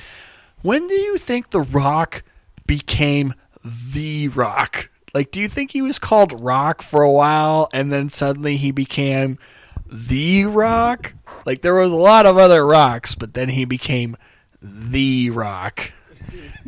When 0.62 0.88
do 0.88 0.96
you 0.96 1.18
think 1.18 1.50
The 1.50 1.62
Rock 1.62 2.24
became 2.66 3.34
The 3.64 4.30
Rock? 4.30 4.90
Like, 5.14 5.32
do 5.32 5.40
you 5.40 5.48
think 5.48 5.72
he 5.72 5.82
was 5.82 6.00
called 6.00 6.42
Rock 6.42 6.82
for 6.82 7.02
a 7.02 7.12
while 7.12 7.70
and 7.72 7.92
then 7.92 8.10
suddenly 8.10 8.58
he 8.58 8.72
became 8.72 9.38
The 9.86 10.46
Rock? 10.46 11.14
Like, 11.46 11.62
there 11.62 11.76
was 11.76 11.92
a 11.92 11.96
lot 11.96 12.26
of 12.26 12.38
other 12.38 12.66
rocks, 12.66 13.16
but 13.16 13.34
then 13.34 13.50
he 13.50 13.66
became 13.66 14.18
The 14.62 15.30
Rock. 15.30 15.92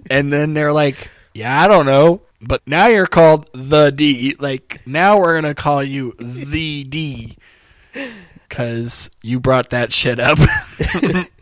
And 0.10 0.32
then 0.32 0.54
they're 0.54 0.72
like, 0.72 1.10
yeah, 1.34 1.62
I 1.62 1.68
don't 1.68 1.86
know. 1.86 2.22
But 2.40 2.62
now 2.66 2.88
you're 2.88 3.08
called 3.08 3.50
The 3.54 3.92
D. 3.92 4.36
Like, 4.40 4.82
now 4.86 5.20
we're 5.20 5.34
going 5.34 5.56
to 5.56 5.62
call 5.62 5.84
you 5.84 6.14
The 6.20 6.84
D. 6.84 7.38
Because 8.48 9.10
you 9.22 9.40
brought 9.40 9.72
that 9.72 9.92
shit 9.92 10.20
up. 10.20 10.38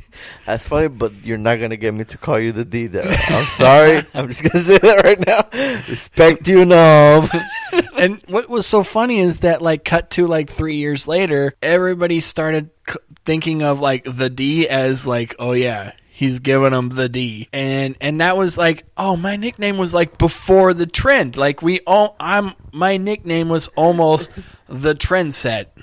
That's 0.46 0.66
funny, 0.66 0.88
but 0.88 1.14
you're 1.24 1.38
not 1.38 1.60
gonna 1.60 1.78
get 1.78 1.94
me 1.94 2.04
to 2.06 2.18
call 2.18 2.40
you 2.40 2.52
the 2.52 2.66
D. 2.66 2.88
There, 2.88 3.06
I'm 3.08 3.46
sorry. 3.46 4.04
I'm 4.14 4.28
just 4.28 4.44
gonna 4.44 4.64
say 4.64 4.78
that 4.78 5.04
right 5.04 5.20
now. 5.26 5.84
Respect 5.90 6.48
you, 6.48 6.66
no. 6.66 7.28
and 7.98 8.22
what 8.28 8.50
was 8.50 8.66
so 8.66 8.84
funny 8.84 9.20
is 9.20 9.40
that 9.40 9.62
like 9.62 9.84
cut 9.84 10.10
to 10.12 10.28
like 10.28 10.50
three 10.50 10.76
years 10.78 11.08
later 11.08 11.56
everybody 11.62 12.20
started 12.20 12.70
c- 12.88 12.96
thinking 13.24 13.64
of 13.64 13.80
like 13.80 14.04
the 14.06 14.30
d 14.30 14.68
as 14.68 15.08
like 15.08 15.36
oh 15.40 15.52
yeah 15.52 15.92
he's 16.10 16.40
giving 16.40 16.74
him 16.74 16.90
the 16.90 17.10
d 17.10 17.50
and 17.52 17.96
and 18.00 18.22
that 18.22 18.38
was 18.38 18.58
like 18.58 18.86
oh 18.98 19.16
my 19.16 19.36
nickname 19.36 19.78
was 19.78 19.94
like 19.94 20.18
before 20.18 20.74
the 20.74 20.86
trend 20.86 21.36
like 21.38 21.62
we 21.62 21.80
all 21.82 22.16
i'm 22.20 22.54
my 22.72 22.98
nickname 22.98 23.50
was 23.50 23.68
almost 23.70 24.32
the 24.68 24.96
trend 24.96 25.34
set 25.34 25.78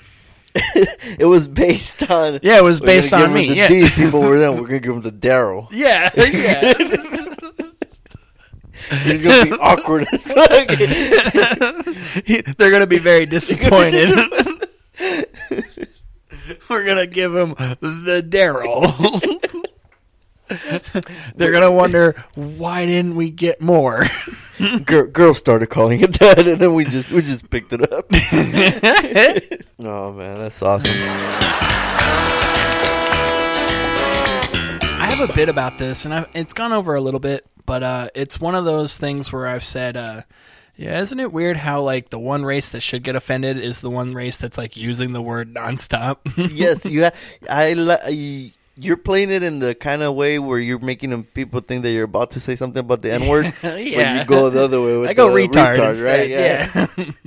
it 1.19 1.25
was 1.25 1.47
based 1.47 2.09
on. 2.11 2.39
Yeah, 2.43 2.59
it 2.59 2.63
was 2.63 2.79
based 2.79 3.11
on 3.13 3.33
me, 3.33 3.49
The 3.49 3.55
yeah. 3.55 3.67
D. 3.67 3.89
People 3.89 4.21
were 4.21 4.39
then 4.39 4.55
we're 4.55 4.67
gonna 4.67 4.79
give 4.79 4.95
him 4.95 5.01
the 5.01 5.11
Daryl. 5.11 5.67
yeah 5.71 6.09
yeah 6.15 6.73
He's 9.03 9.21
gonna 9.23 9.45
be 9.45 9.51
awkward 9.53 10.05
as 10.11 10.31
fuck. 10.31 10.67
they're 12.57 12.71
gonna 12.71 12.85
be 12.85 12.99
very 12.99 13.25
disappointed 13.25 14.09
we're 16.69 16.85
gonna 16.85 17.07
give 17.07 17.33
him 17.35 17.51
the 17.79 18.25
daryl 18.27 19.49
they're 21.35 21.51
gonna 21.51 21.71
wonder 21.71 22.21
why 22.35 22.85
didn't 22.85 23.15
we 23.15 23.29
get 23.29 23.61
more 23.61 24.05
Girl, 24.85 25.07
girls 25.07 25.39
started 25.39 25.67
calling 25.67 26.01
it 26.01 26.19
that, 26.19 26.47
and 26.47 26.61
then 26.61 26.73
we 26.75 26.85
just 26.85 27.11
we 27.11 27.21
just 27.23 27.49
picked 27.49 27.73
it 27.73 27.91
up. 27.91 28.05
oh 29.79 30.13
man, 30.13 30.39
that's 30.39 30.61
awesome. 30.61 30.91
I 35.01 35.07
have 35.09 35.27
a 35.27 35.33
bit 35.33 35.49
about 35.49 35.79
this, 35.79 36.05
and 36.05 36.13
i 36.13 36.27
it's 36.35 36.53
gone 36.53 36.71
over 36.71 36.93
a 36.93 37.01
little 37.01 37.19
bit, 37.19 37.47
but 37.65 37.81
uh, 37.81 38.09
it's 38.13 38.39
one 38.39 38.53
of 38.53 38.63
those 38.63 38.97
things 38.97 39.33
where 39.33 39.47
I've 39.47 39.65
said, 39.65 39.97
uh, 39.97 40.21
yeah, 40.75 41.01
isn't 41.01 41.19
it 41.19 41.33
weird 41.33 41.57
how 41.57 41.81
like 41.81 42.11
the 42.11 42.19
one 42.19 42.45
race 42.45 42.69
that 42.69 42.81
should 42.81 43.03
get 43.03 43.15
offended 43.15 43.57
is 43.57 43.81
the 43.81 43.89
one 43.89 44.13
race 44.13 44.37
that's 44.37 44.57
like 44.57 44.77
using 44.77 45.13
the 45.13 45.21
word 45.21 45.51
nonstop? 45.53 46.19
yes, 46.55 46.85
you. 46.85 47.05
Ha- 47.05 47.11
I. 47.49 47.73
I 48.03 48.53
you're 48.75 48.97
playing 48.97 49.31
it 49.31 49.43
in 49.43 49.59
the 49.59 49.75
kind 49.75 50.01
of 50.01 50.15
way 50.15 50.39
where 50.39 50.59
you're 50.59 50.79
making 50.79 51.11
them 51.11 51.23
people 51.23 51.61
think 51.61 51.83
that 51.83 51.91
you're 51.91 52.05
about 52.05 52.31
to 52.31 52.39
say 52.39 52.55
something 52.55 52.79
about 52.79 53.01
the 53.01 53.11
N 53.11 53.27
word. 53.27 53.53
Yeah. 53.63 54.19
you 54.19 54.25
go 54.25 54.49
the 54.49 54.63
other 54.63 54.81
way 54.81 54.97
with 55.01 55.09
I 55.09 55.13
go 55.13 55.29
the 55.29 55.35
retard, 55.35 55.77
retard 55.77 56.03
right? 56.05 56.29
Yeah. 56.29 56.87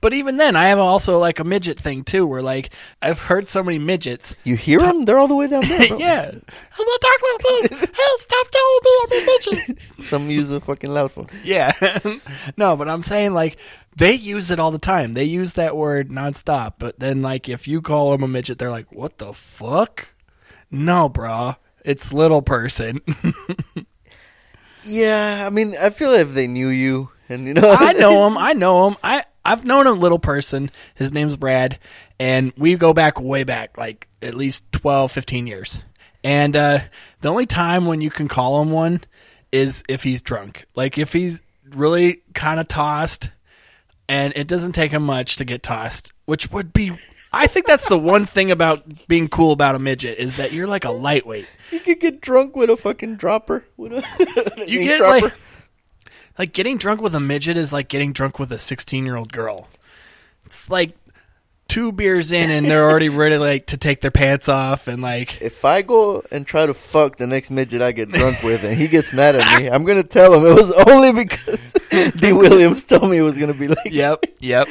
But 0.00 0.12
even 0.12 0.36
then, 0.36 0.54
I 0.54 0.68
have 0.68 0.78
also 0.78 1.18
like 1.18 1.40
a 1.40 1.44
midget 1.44 1.78
thing 1.78 2.04
too, 2.04 2.26
where 2.26 2.42
like 2.42 2.70
I've 3.02 3.18
heard 3.20 3.48
so 3.48 3.64
many 3.64 3.78
midgets. 3.78 4.36
You 4.44 4.56
hear 4.56 4.78
them? 4.78 5.04
They're 5.04 5.18
all 5.18 5.26
the 5.28 5.34
way 5.34 5.48
down 5.48 5.62
there. 5.62 5.98
Yeah, 5.98 6.30
talking 6.30 7.28
like 7.32 7.70
this. 7.70 7.78
Hey, 7.80 8.16
stop 8.18 8.46
telling 8.50 8.80
me 8.84 8.98
I'm 9.02 9.12
a 9.12 9.26
midget. 9.26 9.78
Some 10.04 10.30
use 10.30 10.50
a 10.52 10.60
fucking 10.60 10.90
loud 10.90 11.12
phone. 11.12 11.28
Yeah, 11.42 11.72
no, 12.56 12.76
but 12.76 12.88
I'm 12.88 13.02
saying 13.02 13.34
like 13.34 13.56
they 13.96 14.14
use 14.14 14.50
it 14.50 14.60
all 14.60 14.70
the 14.70 14.78
time. 14.78 15.14
They 15.14 15.24
use 15.24 15.54
that 15.54 15.76
word 15.76 16.10
nonstop. 16.10 16.74
But 16.78 17.00
then 17.00 17.22
like 17.22 17.48
if 17.48 17.66
you 17.66 17.82
call 17.82 18.12
them 18.12 18.22
a 18.22 18.28
midget, 18.28 18.58
they're 18.58 18.70
like, 18.70 18.92
"What 18.92 19.18
the 19.18 19.32
fuck?" 19.32 20.08
No, 20.70 21.08
bro, 21.08 21.56
it's 21.84 22.12
little 22.12 22.42
person. 22.42 23.00
Yeah, 24.88 25.44
I 25.46 25.50
mean, 25.50 25.76
I 25.78 25.90
feel 25.90 26.10
like 26.10 26.20
if 26.20 26.34
they 26.34 26.46
knew 26.46 26.68
you, 26.68 27.10
and 27.28 27.46
you 27.46 27.54
know, 27.54 27.70
I 27.70 27.92
know 27.92 28.26
him. 28.26 28.38
I 28.38 28.52
know 28.52 28.88
him. 28.88 28.96
I 29.02 29.24
I've 29.44 29.64
known 29.64 29.86
a 29.86 29.92
little 29.92 30.18
person. 30.18 30.70
His 30.96 31.12
name's 31.12 31.36
Brad, 31.36 31.78
and 32.18 32.52
we 32.56 32.76
go 32.76 32.92
back 32.92 33.20
way 33.20 33.44
back, 33.44 33.76
like 33.76 34.08
at 34.22 34.34
least 34.34 34.70
12, 34.72 35.12
15 35.12 35.46
years. 35.46 35.80
And 36.24 36.56
uh, 36.56 36.80
the 37.20 37.28
only 37.28 37.46
time 37.46 37.86
when 37.86 38.00
you 38.00 38.10
can 38.10 38.28
call 38.28 38.60
him 38.60 38.70
one 38.70 39.02
is 39.52 39.84
if 39.88 40.02
he's 40.02 40.22
drunk. 40.22 40.66
Like 40.74 40.98
if 40.98 41.12
he's 41.12 41.42
really 41.70 42.22
kind 42.34 42.60
of 42.60 42.68
tossed, 42.68 43.30
and 44.08 44.32
it 44.36 44.48
doesn't 44.48 44.72
take 44.72 44.90
him 44.90 45.02
much 45.02 45.36
to 45.36 45.44
get 45.44 45.62
tossed, 45.62 46.12
which 46.24 46.50
would 46.50 46.72
be. 46.72 46.92
I 47.32 47.46
think 47.46 47.66
that's 47.66 47.88
the 47.88 47.98
one 47.98 48.24
thing 48.24 48.50
about 48.50 49.06
being 49.06 49.28
cool 49.28 49.52
about 49.52 49.74
a 49.74 49.78
midget 49.78 50.18
is 50.18 50.36
that 50.36 50.52
you're 50.52 50.66
like 50.66 50.84
a 50.84 50.90
lightweight. 50.90 51.46
you 51.70 51.80
could 51.80 52.00
get 52.00 52.20
drunk 52.20 52.56
with 52.56 52.70
a 52.70 52.76
fucking 52.76 53.16
dropper. 53.16 53.64
With 53.76 53.92
a 53.92 54.64
You 54.66 54.84
get 54.84 54.98
dropper. 54.98 55.26
like 55.26 55.34
like 56.38 56.52
getting 56.52 56.78
drunk 56.78 57.02
with 57.02 57.14
a 57.14 57.20
midget 57.20 57.56
is 57.56 57.72
like 57.72 57.88
getting 57.88 58.12
drunk 58.12 58.38
with 58.38 58.50
a 58.52 58.58
16 58.58 59.04
year 59.04 59.16
old 59.16 59.32
girl. 59.32 59.68
It's 60.46 60.70
like 60.70 60.96
two 61.68 61.92
beers 61.92 62.32
in 62.32 62.50
and 62.50 62.64
they're 62.64 62.88
already 62.88 63.10
ready 63.10 63.36
like 63.36 63.66
to 63.66 63.76
take 63.76 64.00
their 64.00 64.10
pants 64.10 64.48
off 64.48 64.88
and 64.88 65.02
like 65.02 65.42
If 65.42 65.66
I 65.66 65.82
go 65.82 66.24
and 66.32 66.46
try 66.46 66.64
to 66.64 66.72
fuck 66.72 67.18
the 67.18 67.26
next 67.26 67.50
midget 67.50 67.82
I 67.82 67.92
get 67.92 68.08
drunk 68.08 68.42
with, 68.42 68.64
and 68.64 68.74
he 68.74 68.88
gets 68.88 69.12
mad 69.12 69.36
at 69.36 69.60
me, 69.60 69.68
I'm 69.68 69.84
gonna 69.84 70.02
tell 70.02 70.32
him 70.32 70.46
it 70.46 70.54
was 70.54 70.72
only 70.88 71.12
because 71.12 71.74
D. 72.16 72.32
Williams 72.32 72.84
told 72.84 73.10
me 73.10 73.18
it 73.18 73.22
was 73.22 73.36
gonna 73.36 73.52
be 73.52 73.68
like. 73.68 73.92
yep 73.92 74.24
yep 74.40 74.66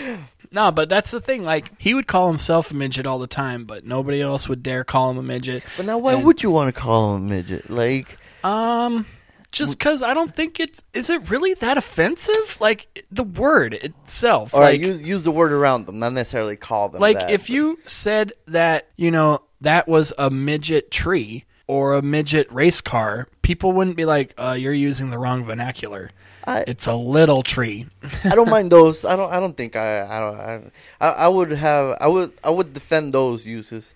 no 0.52 0.72
but 0.72 0.90
that's 0.90 1.12
the 1.12 1.22
thing 1.22 1.44
like 1.44 1.72
he 1.80 1.94
would 1.94 2.08
call 2.08 2.28
himself 2.30 2.72
a 2.72 2.74
midget 2.74 3.06
all 3.06 3.20
the 3.20 3.28
time 3.28 3.66
but 3.66 3.86
nobody 3.86 4.22
else 4.22 4.48
would 4.50 4.64
dare 4.64 4.84
call 4.84 5.12
him 5.12 5.18
a 5.18 5.24
midget 5.24 5.64
But 5.76 5.86
now, 5.86 5.98
why 5.98 6.14
And- 6.14 6.26
would 6.26 6.44
you 6.44 6.52
want 6.52 6.74
to 6.74 6.80
call 6.80 7.16
him 7.16 7.26
a 7.26 7.30
midget? 7.30 7.70
Like, 7.70 8.18
um 8.44 9.06
just 9.52 9.80
because 9.80 10.04
i 10.04 10.14
don't 10.14 10.36
think 10.36 10.60
it 10.60 10.82
is 10.94 11.10
it 11.10 11.30
really 11.30 11.54
that 11.56 11.78
offensive 11.78 12.58
like 12.60 13.06
the 13.12 13.24
word 13.24 13.74
itself 13.74 14.54
all 14.54 14.60
right, 14.60 14.72
like 14.80 14.82
use 14.82 15.02
use 15.02 15.24
the 15.24 15.32
word 15.32 15.52
around 15.54 15.86
them, 15.86 16.00
not 16.00 16.12
necessarily 16.14 16.56
call 16.58 16.90
them. 16.90 17.00
like 17.02 17.18
that, 17.18 17.32
if 17.32 17.44
but- 17.44 17.50
you 17.50 17.80
said 17.86 18.34
that 18.48 18.90
you 18.98 19.10
know 19.10 19.40
that 19.62 19.88
was 19.88 20.14
a 20.18 20.30
midget 20.30 20.92
tree 20.92 21.46
or 21.66 21.96
a 21.96 22.02
midget 22.02 22.52
race 22.52 22.82
car 22.82 23.28
people 23.42 23.72
wouldn't 23.72 23.96
be 23.98 24.06
like 24.06 24.34
uh, 24.38 24.52
you're 24.52 24.74
using 24.74 25.10
the 25.10 25.18
wrong 25.18 25.44
vernacular 25.44 26.12
I- 26.48 26.64
it's 26.66 26.88
a 26.88 26.96
little 26.96 27.44
tree 27.44 27.86
I 28.24 28.30
don't 28.30 28.50
mind 28.50 28.72
those. 28.72 29.04
I 29.06 29.16
don't. 29.16 29.32
I 29.32 29.40
don't 29.40 29.56
think 29.56 29.76
I. 29.76 30.02
I 30.08 30.20
don't. 30.20 30.72
I, 31.02 31.08
I, 31.10 31.28
would 31.28 31.52
have. 31.52 31.98
I 32.00 32.08
would. 32.08 32.32
I 32.44 32.50
would 32.50 32.74
defend 32.74 33.14
those 33.14 33.46
uses. 33.46 33.94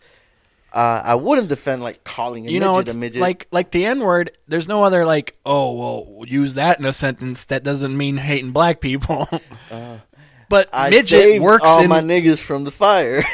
Uh, 0.74 1.02
I 1.04 1.16
wouldn't 1.16 1.48
defend 1.50 1.82
like 1.82 2.04
calling 2.04 2.46
a 2.48 2.52
you 2.52 2.60
midget 2.60 2.68
know 2.72 2.78
a 2.78 2.80
it's 2.82 2.96
midget. 2.96 3.22
like 3.22 3.48
like 3.52 3.72
the 3.72 3.86
n 3.86 4.00
word 4.00 4.32
there's 4.48 4.70
no 4.70 4.84
other 4.86 5.06
like 5.06 5.36
oh 5.46 5.74
well 5.74 6.26
use 6.26 6.54
that 6.56 6.80
in 6.80 6.86
a 6.86 6.94
sentence 6.94 7.44
that 7.46 7.62
doesn't 7.64 7.96
mean 7.98 8.16
hating 8.16 8.52
black 8.52 8.80
people 8.80 9.28
but 10.50 10.68
Uh, 10.68 10.70
I 10.72 10.90
midget 10.90 11.42
works 11.42 11.66
all 11.68 11.84
in 11.84 11.90
my 11.90 12.00
niggas 12.00 12.40
from 12.40 12.64
the 12.64 12.72
fire. 12.72 13.24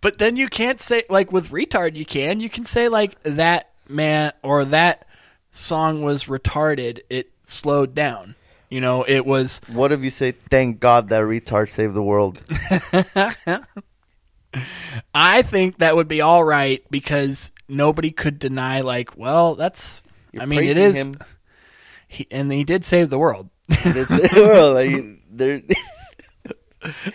But 0.00 0.18
then 0.18 0.36
you 0.36 0.48
can't 0.48 0.80
say 0.80 1.04
like 1.08 1.32
with 1.32 1.50
retard 1.50 1.96
you 1.96 2.04
can. 2.04 2.40
You 2.40 2.48
can 2.48 2.64
say 2.64 2.88
like 2.88 3.20
that 3.22 3.70
man 3.88 4.32
or 4.42 4.64
that 4.66 5.06
song 5.50 6.02
was 6.02 6.24
retarded. 6.24 7.00
It 7.10 7.30
slowed 7.44 7.94
down. 7.94 8.34
You 8.68 8.80
know, 8.80 9.02
it 9.02 9.26
was 9.26 9.60
what 9.68 9.90
if 9.92 10.02
you 10.04 10.10
say, 10.10 10.32
"Thank 10.32 10.78
God 10.80 11.08
that 11.08 11.22
retard 11.22 11.70
saved 11.70 11.94
the 11.94 12.02
world"? 12.02 12.40
I 15.14 15.42
think 15.42 15.78
that 15.78 15.94
would 15.96 16.08
be 16.08 16.20
all 16.20 16.42
right 16.42 16.82
because 16.90 17.52
nobody 17.68 18.10
could 18.10 18.38
deny 18.38 18.80
like, 18.80 19.16
well, 19.16 19.54
that's 19.54 20.02
You're 20.32 20.42
I 20.42 20.46
mean 20.46 20.64
it 20.64 20.76
is. 20.76 20.96
him. 20.96 21.16
he, 22.08 22.26
and 22.30 22.50
he 22.50 22.64
did 22.64 22.84
save 22.84 23.10
the 23.10 23.18
world. 23.18 23.48
It's 23.68 24.08
the 24.10 24.40
world. 24.42 24.74
Like, 24.74 25.20
there- 25.30 25.62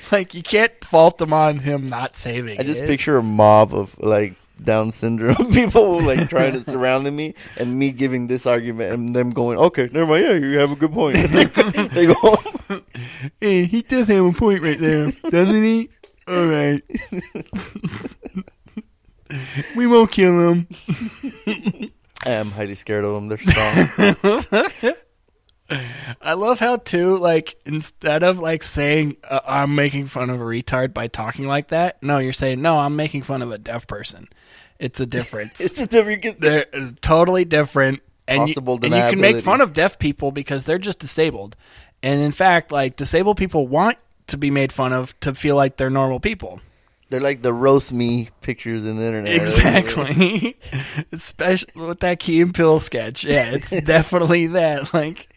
like 0.11 0.33
you 0.33 0.43
can't 0.43 0.71
fault 0.83 1.17
them 1.17 1.33
on 1.33 1.59
him 1.59 1.87
not 1.87 2.15
saving 2.15 2.59
I 2.59 2.63
just 2.63 2.83
it. 2.83 2.87
picture 2.87 3.17
a 3.17 3.23
mob 3.23 3.73
of 3.73 3.97
like 3.99 4.35
Down 4.63 4.91
syndrome 4.91 5.51
people 5.51 6.01
like 6.01 6.29
trying 6.29 6.53
to 6.53 6.63
surround 6.63 7.13
me, 7.15 7.35
and 7.57 7.77
me 7.77 7.91
giving 7.91 8.27
this 8.27 8.45
argument, 8.45 8.93
and 8.93 9.15
them 9.15 9.31
going, 9.31 9.57
"Okay, 9.57 9.89
never 9.91 10.07
mind. 10.07 10.25
Yeah, 10.25 10.33
you 10.33 10.57
have 10.57 10.71
a 10.71 10.75
good 10.75 10.93
point." 10.93 11.17
they 11.91 12.07
go, 12.07 12.37
Hey, 13.39 13.65
he 13.65 13.81
does 13.81 14.07
have 14.07 14.25
a 14.25 14.31
point 14.31 14.61
right 14.61 14.79
there, 14.79 15.11
doesn't 15.29 15.63
he? 15.63 15.89
All 16.27 16.45
right. 16.45 16.81
we 19.75 19.87
won't 19.87 20.11
kill 20.11 20.51
him. 20.51 20.67
I 22.25 22.31
am 22.31 22.51
highly 22.51 22.75
scared 22.75 23.05
of 23.05 23.13
them. 23.13 23.27
They're 23.27 23.37
strong. 23.37 24.95
I 26.21 26.33
love 26.33 26.59
how 26.59 26.77
too 26.77 27.17
like 27.17 27.55
instead 27.65 28.23
of 28.23 28.37
like 28.39 28.61
saying 28.61 29.17
uh, 29.27 29.39
I'm 29.45 29.73
making 29.73 30.05
fun 30.07 30.29
of 30.29 30.39
a 30.39 30.43
retard 30.43 30.93
by 30.93 31.07
talking 31.07 31.47
like 31.47 31.69
that, 31.69 32.01
no, 32.03 32.19
you're 32.19 32.33
saying 32.33 32.61
no, 32.61 32.77
I'm 32.77 32.95
making 32.95 33.23
fun 33.23 33.41
of 33.41 33.51
a 33.51 33.57
deaf 33.57 33.87
person. 33.87 34.27
It's 34.79 34.99
a 34.99 35.05
difference. 35.05 35.59
it's 35.59 35.79
a 35.79 35.87
different. 35.87 36.39
they're 36.39 36.65
uh, 36.73 36.91
totally 37.01 37.45
different, 37.45 38.01
and 38.27 38.49
you, 38.49 38.55
and 38.57 38.83
you 38.83 38.89
can 38.89 39.21
make 39.21 39.43
fun 39.43 39.61
of 39.61 39.73
deaf 39.73 39.99
people 39.99 40.31
because 40.31 40.65
they're 40.65 40.77
just 40.77 40.99
disabled. 40.99 41.55
And 42.03 42.21
in 42.21 42.31
fact, 42.31 42.71
like 42.71 42.95
disabled 42.95 43.37
people 43.37 43.67
want 43.67 43.97
to 44.27 44.37
be 44.37 44.51
made 44.51 44.71
fun 44.71 44.93
of 44.93 45.17
to 45.21 45.33
feel 45.33 45.55
like 45.55 45.77
they're 45.77 45.89
normal 45.89 46.19
people. 46.19 46.59
They're 47.09 47.21
like 47.21 47.41
the 47.41 47.53
roast 47.53 47.93
me 47.93 48.29
pictures 48.41 48.83
in 48.83 48.97
the 48.97 49.03
internet. 49.03 49.33
Exactly. 49.41 50.57
Especially 51.11 51.81
with 51.87 51.99
that 51.99 52.19
Key 52.19 52.41
and 52.41 52.53
Peele 52.53 52.79
sketch. 52.79 53.23
Yeah, 53.23 53.51
it's 53.51 53.69
definitely 53.69 54.47
that. 54.47 54.93
Like, 54.93 55.29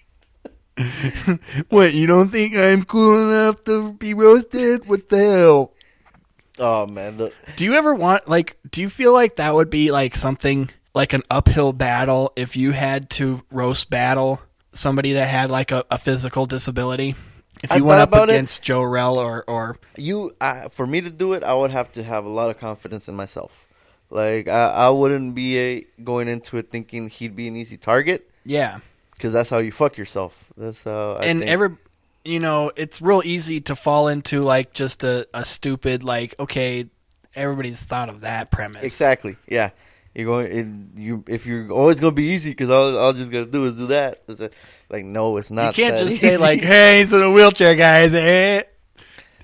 what, 1.68 1.92
you 1.92 2.06
don't 2.06 2.30
think 2.30 2.56
I'm 2.56 2.84
cool 2.84 3.30
enough 3.30 3.60
to 3.64 3.92
be 3.92 4.14
roasted? 4.14 4.86
What 4.86 5.08
the 5.08 5.18
hell? 5.18 5.74
Oh 6.60 6.86
man, 6.86 7.16
the, 7.16 7.32
Do 7.56 7.64
you 7.64 7.74
ever 7.74 7.94
want, 7.94 8.28
like, 8.28 8.58
do 8.70 8.80
you 8.80 8.88
feel 8.88 9.12
like 9.12 9.36
that 9.36 9.54
would 9.54 9.70
be 9.70 9.92
like 9.92 10.16
something 10.16 10.70
like 10.94 11.12
an 11.12 11.22
uphill 11.30 11.72
battle 11.72 12.32
if 12.36 12.56
you 12.56 12.72
had 12.72 13.10
to 13.10 13.42
roast 13.50 13.90
battle 13.90 14.40
somebody 14.72 15.14
that 15.14 15.28
had 15.28 15.50
like 15.50 15.70
a, 15.70 15.84
a 15.90 15.98
physical 15.98 16.46
disability? 16.46 17.14
If 17.62 17.72
I 17.72 17.76
you 17.76 17.84
went 17.84 18.00
up 18.00 18.10
about 18.10 18.28
it. 18.28 18.34
against 18.34 18.62
Joe 18.62 18.82
Rell 18.82 19.18
or, 19.18 19.44
or 19.48 19.78
you 19.96 20.32
uh, 20.40 20.68
for 20.68 20.86
me 20.86 21.00
to 21.00 21.10
do 21.10 21.32
it, 21.32 21.42
I 21.42 21.54
would 21.54 21.72
have 21.72 21.90
to 21.92 22.04
have 22.04 22.24
a 22.24 22.28
lot 22.28 22.50
of 22.50 22.58
confidence 22.58 23.08
in 23.08 23.16
myself. 23.16 23.66
Like 24.10 24.48
I, 24.48 24.68
I 24.68 24.90
wouldn't 24.90 25.34
be 25.34 25.58
a, 25.58 25.86
going 26.02 26.28
into 26.28 26.56
it 26.56 26.70
thinking 26.70 27.08
he'd 27.08 27.34
be 27.34 27.48
an 27.48 27.56
easy 27.56 27.76
target 27.76 28.30
yeah. 28.44 28.78
because 29.12 29.32
that's 29.32 29.50
how 29.50 29.58
you 29.58 29.72
fuck 29.72 29.96
yourself. 29.98 30.44
That's 30.56 30.84
how. 30.84 31.14
I 31.14 31.26
and 31.26 31.40
think. 31.40 31.50
every 31.50 31.76
you 32.28 32.38
know 32.40 32.70
it's 32.76 33.00
real 33.00 33.22
easy 33.24 33.60
to 33.62 33.74
fall 33.74 34.08
into 34.08 34.42
like 34.44 34.72
just 34.72 35.02
a, 35.04 35.26
a 35.32 35.44
stupid 35.44 36.04
like 36.04 36.34
okay 36.38 36.86
everybody's 37.34 37.80
thought 37.80 38.08
of 38.08 38.20
that 38.22 38.50
premise 38.50 38.84
exactly, 38.84 39.36
yeah. 39.48 39.70
You're 40.14 40.26
going. 40.26 40.90
You 40.96 41.22
if 41.28 41.46
you're 41.46 41.70
always 41.70 42.00
gonna 42.00 42.10
be 42.12 42.30
easy 42.30 42.50
because 42.50 42.70
all 42.70 42.96
all 42.98 43.12
just 43.12 43.30
gotta 43.30 43.46
do 43.46 43.66
is 43.66 43.76
do 43.76 43.86
that. 43.88 44.22
A, 44.28 44.50
like 44.90 45.04
no, 45.04 45.36
it's 45.36 45.50
not. 45.50 45.78
you 45.78 45.84
can't 45.84 45.98
just 45.98 46.18
say 46.18 46.36
like 46.36 46.60
hey 46.72 46.98
he's 46.98 47.12
in 47.12 47.22
a 47.22 47.30
wheelchair 47.30 47.76
guys 47.76 48.12
eh. 48.12 48.62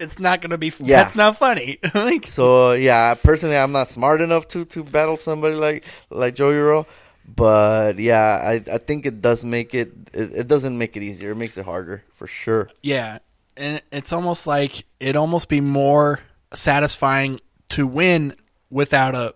it's 0.01 0.19
not 0.19 0.43
gonna 0.43 0.59
be 0.59 0.73
Yeah. 0.81 1.05
that's 1.05 1.15
not 1.15 1.37
funny 1.37 1.79
like 1.95 2.27
So 2.27 2.73
yeah, 2.73 3.15
personally, 3.15 3.57
I'm 3.57 3.71
not 3.71 3.89
smart 3.89 4.21
enough 4.21 4.49
to 4.49 4.65
to 4.65 4.83
battle 4.83 5.17
somebody 5.17 5.55
like 5.55 5.85
like 6.11 6.35
Joe 6.35 6.51
Euro. 6.51 6.87
But 7.27 7.99
yeah, 7.99 8.41
I 8.43 8.55
I 8.73 8.79
think 8.79 9.07
it 9.07 9.21
does 9.21 9.45
make 9.45 9.75
it, 9.75 9.93
it 10.13 10.33
it 10.35 10.49
doesn't 10.49 10.77
make 10.77 10.97
it 10.97 11.03
easier. 11.03 11.33
It 11.33 11.37
makes 11.37 11.57
it 11.59 11.65
harder 11.65 12.05
for 12.15 12.27
sure. 12.27 12.71
yeah 12.83 13.19
and 13.57 13.81
it's 13.93 14.13
almost 14.13 14.47
like 14.47 14.85
it'd 15.01 15.17
almost 15.17 15.49
be 15.49 15.61
more 15.61 16.21
satisfying 16.53 17.41
to 17.69 17.87
win 17.87 18.35
without 18.71 19.15
a 19.15 19.35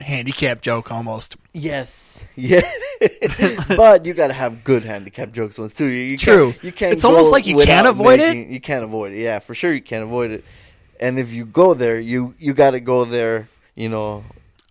handicap 0.00 0.60
joke 0.60 0.92
almost 0.92 1.36
Yes. 1.52 2.24
Yeah. 2.36 2.70
but 3.76 4.04
you 4.04 4.12
gotta 4.14 4.34
have 4.34 4.62
good 4.62 4.84
handicap 4.84 5.32
jokes 5.32 5.58
ones 5.58 5.74
too. 5.74 5.86
You, 5.86 6.02
you 6.02 6.18
True. 6.18 6.52
Can't, 6.52 6.64
you 6.64 6.72
can't. 6.72 6.92
It's 6.92 7.04
almost 7.04 7.32
like 7.32 7.46
you 7.46 7.56
can't 7.58 7.86
avoid 7.86 8.20
it. 8.20 8.48
You 8.48 8.60
can't 8.60 8.84
avoid 8.84 9.12
it. 9.12 9.20
Yeah, 9.20 9.38
for 9.38 9.54
sure 9.54 9.72
you 9.72 9.80
can't 9.82 10.04
avoid 10.04 10.30
it. 10.30 10.44
And 11.00 11.18
if 11.18 11.32
you 11.32 11.44
go 11.44 11.74
there, 11.74 11.98
you 11.98 12.34
you 12.38 12.54
gotta 12.54 12.80
go 12.80 13.04
there. 13.04 13.48
You 13.74 13.88
know, 13.88 14.24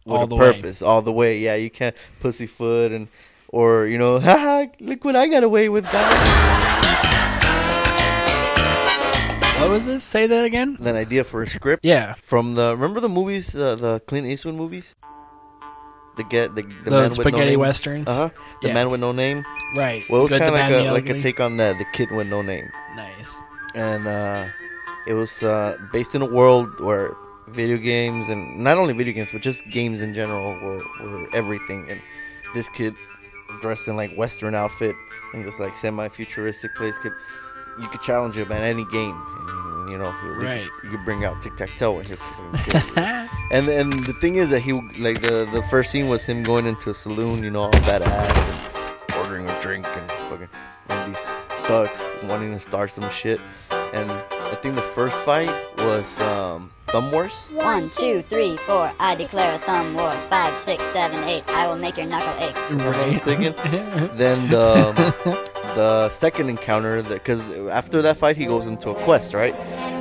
with 0.05 0.13
All 0.17 0.23
a 0.23 0.27
the 0.27 0.35
way. 0.35 0.53
purpose, 0.53 0.81
all 0.83 1.01
the 1.01 1.11
way. 1.11 1.39
Yeah, 1.39 1.55
you 1.55 1.69
can't 1.71 1.95
pussyfoot 2.19 2.91
and 2.91 3.07
or 3.49 3.87
you 3.87 3.97
know, 3.97 4.19
haha, 4.27 4.65
look 4.79 5.03
what 5.03 5.15
I 5.15 5.27
got 5.27 5.43
away 5.43 5.67
with 5.69 5.83
that. 5.85 6.11
What 9.59 9.69
was 9.69 9.85
this? 9.85 10.03
Say 10.03 10.27
that 10.27 10.45
again. 10.45 10.77
an 10.81 10.95
idea 10.95 11.23
for 11.23 11.41
a 11.41 11.47
script. 11.47 11.83
Yeah. 11.83 12.13
From 12.21 12.53
the 12.55 12.75
remember 12.75 12.99
the 12.99 13.09
movies, 13.09 13.55
uh, 13.55 13.75
the 13.75 13.99
Clint 14.05 14.27
Eastwood 14.27 14.53
movies. 14.55 14.95
The 16.17 16.23
get 16.23 16.53
the, 16.55 16.61
the, 16.61 16.73
The 16.85 16.91
man 16.91 17.03
with 17.03 17.13
spaghetti 17.13 17.39
no 17.39 17.45
name. 17.51 17.59
westerns? 17.59 18.07
Uh 18.07 18.15
huh. 18.15 18.29
The 18.61 18.67
Yeah. 18.69 18.73
man 18.75 18.89
with 18.91 18.99
no 19.01 19.11
name. 19.11 19.43
Right. 19.75 20.03
Well, 20.09 20.21
it 20.21 20.23
was 20.23 20.31
kind 20.31 20.43
of 20.43 20.53
like 20.53 20.71
a 20.71 20.91
like 20.91 21.09
a 21.09 21.19
take 21.19 21.39
on 21.39 21.57
that, 21.57 21.77
the 21.79 21.85
kid 21.93 22.11
with 22.11 22.27
no 22.27 22.41
name, 22.41 22.69
Nice. 22.95 23.41
and 23.73 24.05
uh, 24.07 24.45
it 25.07 25.13
was 25.13 25.41
uh, 25.43 25.75
based 25.91 26.15
in 26.15 26.21
a 26.21 26.25
world 26.29 26.69
where 26.79 27.15
video 27.47 27.77
games 27.77 28.29
and 28.29 28.57
not 28.59 28.77
only 28.77 28.93
video 28.93 29.13
games 29.13 29.29
but 29.31 29.41
just 29.41 29.67
games 29.69 30.01
in 30.01 30.13
general 30.13 30.53
were, 30.59 30.83
were 31.03 31.27
everything. 31.35 31.87
And 31.89 32.01
this 32.53 32.69
kid 32.69 32.95
dressed 33.61 33.87
in 33.87 33.95
like 33.95 34.13
Western 34.15 34.55
outfit 34.55 34.95
in 35.33 35.43
this 35.43 35.59
like 35.59 35.75
semi-futuristic 35.77 36.75
place 36.75 36.97
could 36.97 37.13
you 37.79 37.87
could 37.89 38.01
challenge 38.01 38.37
him 38.37 38.51
at 38.51 38.61
any 38.61 38.85
game. 38.85 39.15
And, 39.39 39.89
you 39.91 39.97
know, 39.97 40.13
you, 40.23 40.29
Right. 40.41 40.67
you 40.83 40.89
could 40.89 41.03
bring 41.05 41.25
out 41.25 41.41
tic 41.41 41.55
tac 41.57 41.69
toe 41.77 41.97
and 41.99 42.07
he'll 42.07 42.17
fucking 42.17 42.59
kill 42.95 43.03
you. 43.03 43.29
And 43.51 43.69
and 43.69 43.93
the 44.05 44.13
thing 44.13 44.35
is 44.37 44.49
that 44.49 44.61
he 44.61 44.71
like 44.97 45.21
the 45.21 45.47
the 45.53 45.61
first 45.69 45.91
scene 45.91 46.07
was 46.09 46.25
him 46.25 46.41
going 46.41 46.65
into 46.65 46.89
a 46.89 46.93
saloon, 46.95 47.43
you 47.43 47.51
know, 47.51 47.61
all 47.63 47.71
badass, 47.71 48.27
and 48.35 49.19
ordering 49.19 49.47
a 49.47 49.61
drink 49.61 49.85
and 49.85 50.11
fucking 50.29 50.49
and 50.89 51.13
these 51.13 51.29
thugs 51.67 52.01
wanting 52.23 52.53
to 52.55 52.59
start 52.59 52.91
some 52.91 53.07
shit. 53.11 53.39
And 53.69 54.09
I 54.09 54.55
think 54.55 54.75
the 54.75 54.81
first 54.81 55.19
fight 55.19 55.51
was 55.77 56.19
um, 56.21 56.71
Thumb 56.95 57.11
Wars. 57.11 57.33
One, 57.51 57.89
two, 57.89 58.21
three, 58.21 58.55
four. 58.55 58.89
I 59.01 59.15
declare 59.15 59.55
a 59.55 59.57
thumb 59.57 59.95
war. 59.95 60.15
Five, 60.29 60.55
six, 60.55 60.85
seven, 60.85 61.21
eight. 61.25 61.43
I 61.49 61.67
will 61.67 61.75
make 61.75 61.97
your 61.97 62.05
knuckle 62.05 62.31
ache. 62.41 62.55
What 62.55 62.71
I'm 62.95 63.11
Right. 63.11 63.21
thinking? 63.21 63.53
then 64.15 64.47
the 64.49 64.93
the 65.75 66.09
second 66.11 66.47
encounter, 66.49 67.03
because 67.03 67.49
after 67.69 68.01
that 68.01 68.15
fight, 68.15 68.37
he 68.37 68.45
goes 68.45 68.65
into 68.65 68.91
a 68.91 68.95
quest, 69.03 69.33
right? 69.33 69.53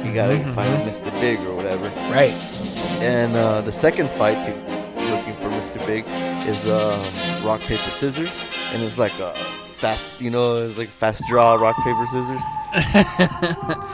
He 0.04 0.12
gotta 0.12 0.38
find 0.54 0.88
Mr. 0.88 1.10
Big 1.20 1.40
or 1.40 1.56
whatever. 1.56 1.86
Right. 2.12 2.30
And 3.02 3.34
uh, 3.34 3.62
the 3.62 3.72
second 3.72 4.08
fight 4.12 4.44
to 4.44 4.52
looking 5.10 5.34
for 5.34 5.48
Mr. 5.50 5.84
Big 5.84 6.04
is 6.46 6.64
um, 6.70 7.44
rock 7.44 7.60
paper 7.62 7.90
scissors, 7.98 8.30
and 8.72 8.84
it's 8.84 8.98
like 8.98 9.18
a 9.18 9.34
fast, 9.34 10.20
you 10.20 10.30
know, 10.30 10.58
it's 10.58 10.78
like 10.78 10.90
fast 10.90 11.24
draw 11.28 11.54
rock 11.54 11.74
paper 11.82 12.06
scissors. 12.06 12.40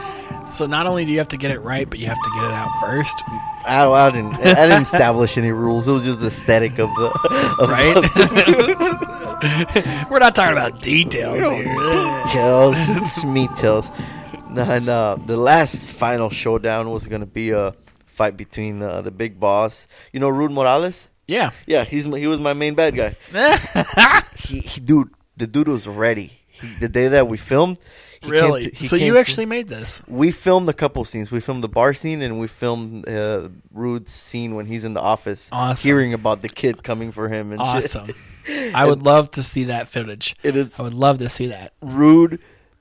So 0.47 0.65
not 0.65 0.85
only 0.87 1.05
do 1.05 1.11
you 1.11 1.19
have 1.19 1.27
to 1.29 1.37
get 1.37 1.51
it 1.51 1.61
right, 1.61 1.87
but 1.89 1.97
you 1.99 2.07
have 2.07 2.21
to 2.21 2.29
get 2.35 2.43
it 2.43 2.51
out 2.51 2.69
first. 2.81 3.23
I, 3.63 3.87
I 3.87 4.09
didn't, 4.09 4.33
I 4.35 4.67
didn't 4.67 4.81
establish 4.81 5.37
any 5.37 5.51
rules. 5.53 5.87
It 5.87 5.91
was 5.93 6.03
just 6.03 6.21
aesthetic 6.23 6.77
of 6.79 6.89
the, 6.89 7.05
of 7.59 7.69
Right? 7.69 7.95
the 7.95 10.07
We're 10.09 10.19
not 10.19 10.35
talking 10.35 10.57
about 10.57 10.81
details 10.81 11.39
here. 11.39 11.63
details, 11.63 12.75
smeet 13.13 13.55
tails. 13.55 13.89
And 14.49 14.89
uh, 14.89 15.15
the 15.25 15.37
last 15.37 15.87
final 15.87 16.29
showdown 16.29 16.89
was 16.91 17.07
gonna 17.07 17.25
be 17.27 17.51
a 17.51 17.73
fight 18.07 18.35
between 18.35 18.81
uh, 18.81 19.01
the 19.03 19.11
big 19.11 19.39
boss. 19.39 19.87
You 20.11 20.19
know, 20.19 20.27
Rude 20.29 20.51
Morales. 20.51 21.07
Yeah. 21.27 21.51
Yeah, 21.65 21.85
he's 21.85 22.07
my, 22.07 22.19
he 22.19 22.27
was 22.27 22.41
my 22.41 22.51
main 22.53 22.73
bad 22.75 22.93
guy. 22.95 23.15
he, 24.37 24.59
he 24.59 24.81
dude, 24.81 25.11
the 25.37 25.47
dude 25.47 25.69
was 25.69 25.87
ready. 25.87 26.33
He, 26.61 26.75
the 26.79 26.89
day 26.89 27.07
that 27.09 27.27
we 27.27 27.37
filmed, 27.37 27.77
Really? 28.23 28.69
to- 28.71 28.87
so 28.87 28.95
you 28.95 29.13
to- 29.13 29.19
actually 29.19 29.45
made 29.47 29.67
this? 29.67 30.01
we 30.07 30.31
filmed 30.31 30.69
a 30.69 30.73
couple 30.73 31.03
scenes. 31.05 31.31
We 31.31 31.39
filmed 31.39 31.63
the 31.63 31.69
bar 31.69 31.93
scene 31.93 32.21
and 32.21 32.39
we 32.39 32.47
filmed 32.47 33.07
uh, 33.09 33.49
Rude's 33.73 34.11
scene 34.11 34.55
when 34.55 34.65
he's 34.67 34.83
in 34.83 34.93
the 34.93 35.01
office, 35.01 35.49
Awesome. 35.51 35.87
hearing 35.87 36.13
about 36.13 36.41
the 36.41 36.49
kid 36.49 36.83
coming 36.83 37.11
for 37.11 37.27
him 37.29 37.51
and 37.51 37.61
shit. 37.61 37.95
Awesome. 37.95 38.09
I 38.75 38.85
would 38.85 39.03
love 39.03 39.31
to 39.31 39.43
see 39.43 39.65
that 39.65 39.87
footage. 39.87 40.35
It 40.43 40.55
is 40.55 40.79
I 40.79 40.83
would 40.83 40.93
love 40.93 41.19
to 41.19 41.29
see 41.29 41.47
that. 41.47 41.73
Rude 41.81 42.39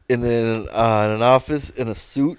in 0.09 0.25
an, 0.25 0.69
uh, 0.71 1.03
in 1.07 1.11
an 1.13 1.23
office 1.23 1.71
in 1.71 1.89
a 1.89 1.95
suit. 1.95 2.39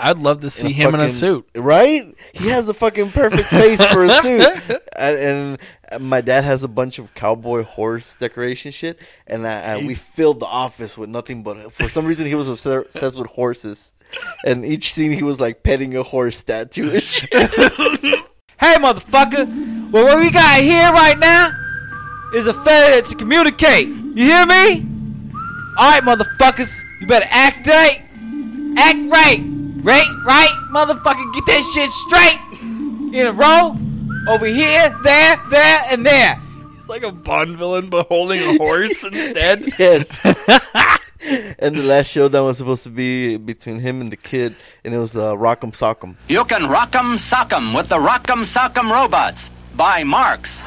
I'd 0.00 0.18
love 0.18 0.40
to 0.40 0.46
in 0.46 0.50
see 0.50 0.72
him 0.72 0.94
in 0.94 1.00
a 1.00 1.10
suit. 1.10 1.48
right? 1.54 2.14
He 2.32 2.48
has 2.48 2.68
a 2.68 2.74
fucking 2.74 3.10
perfect 3.12 3.48
face 3.48 3.84
for 3.86 4.04
a 4.04 4.10
suit, 4.22 4.80
and, 4.96 5.16
and 5.16 5.58
uh, 5.90 5.98
my 5.98 6.20
dad 6.20 6.44
has 6.44 6.62
a 6.62 6.68
bunch 6.68 6.98
of 6.98 7.14
cowboy 7.14 7.62
horse 7.64 8.16
decoration 8.16 8.72
shit, 8.72 8.98
and 9.26 9.46
I, 9.46 9.74
I, 9.74 9.76
we 9.78 9.94
filled 9.94 10.40
the 10.40 10.46
office 10.46 10.96
with 10.98 11.08
nothing 11.10 11.42
but. 11.42 11.72
For 11.72 11.88
some 11.88 12.06
reason, 12.06 12.26
he 12.26 12.34
was 12.34 12.48
obsessed 12.48 12.94
obsessed 12.94 13.18
with 13.18 13.28
horses, 13.28 13.92
and 14.44 14.64
each 14.64 14.92
scene 14.92 15.12
he 15.12 15.22
was 15.22 15.40
like 15.40 15.62
petting 15.62 15.96
a 15.96 16.02
horse 16.02 16.38
statue 16.38 16.90
and 16.90 17.02
shit. 17.02 17.30
Hey, 18.60 18.74
motherfucker! 18.74 19.90
Well, 19.90 20.04
what 20.04 20.18
we 20.18 20.30
got 20.30 20.60
here 20.60 20.92
right 20.92 21.18
now 21.18 21.50
is 22.34 22.46
a 22.46 22.52
failure 22.52 23.00
to 23.00 23.14
communicate. 23.14 23.88
You 23.88 24.22
hear 24.22 24.44
me? 24.44 24.86
Alright, 25.78 26.02
motherfuckers. 26.02 26.82
You 27.00 27.06
better 27.06 27.24
act 27.30 27.66
right. 27.66 28.02
Act 28.76 29.06
right. 29.10 29.40
Right, 29.82 30.06
right, 30.24 30.56
motherfucker. 30.70 31.32
Get 31.34 31.46
that 31.46 31.70
shit 31.72 31.90
straight. 31.90 32.38
In 33.14 33.26
a 33.26 33.32
row. 33.32 33.76
Over 34.28 34.46
here, 34.46 34.96
there, 35.02 35.40
there, 35.48 35.80
and 35.90 36.04
there. 36.04 36.40
He's 36.74 36.88
like 36.88 37.02
a 37.02 37.10
Bond 37.10 37.56
villain, 37.56 37.88
but 37.88 38.06
holding 38.08 38.42
a 38.42 38.58
horse 38.58 39.02
instead. 39.04 39.72
yes. 39.78 40.08
and 41.58 41.74
the 41.74 41.82
last 41.82 42.08
showdown 42.10 42.44
was 42.46 42.58
supposed 42.58 42.84
to 42.84 42.90
be 42.90 43.38
between 43.38 43.78
him 43.78 44.00
and 44.02 44.12
the 44.12 44.16
kid, 44.16 44.54
and 44.84 44.94
it 44.94 44.98
was 44.98 45.16
uh, 45.16 45.34
Rock'em 45.34 45.72
Sock'em. 45.72 46.16
You 46.28 46.44
can 46.44 46.68
rock 46.68 46.94
'em 46.94 47.16
sock 47.16 47.52
'em 47.52 47.72
with 47.72 47.88
the 47.88 47.96
Rock'em 47.96 48.44
Sock'em 48.44 48.90
robots 48.90 49.50
by 49.74 50.04
Marx. 50.04 50.62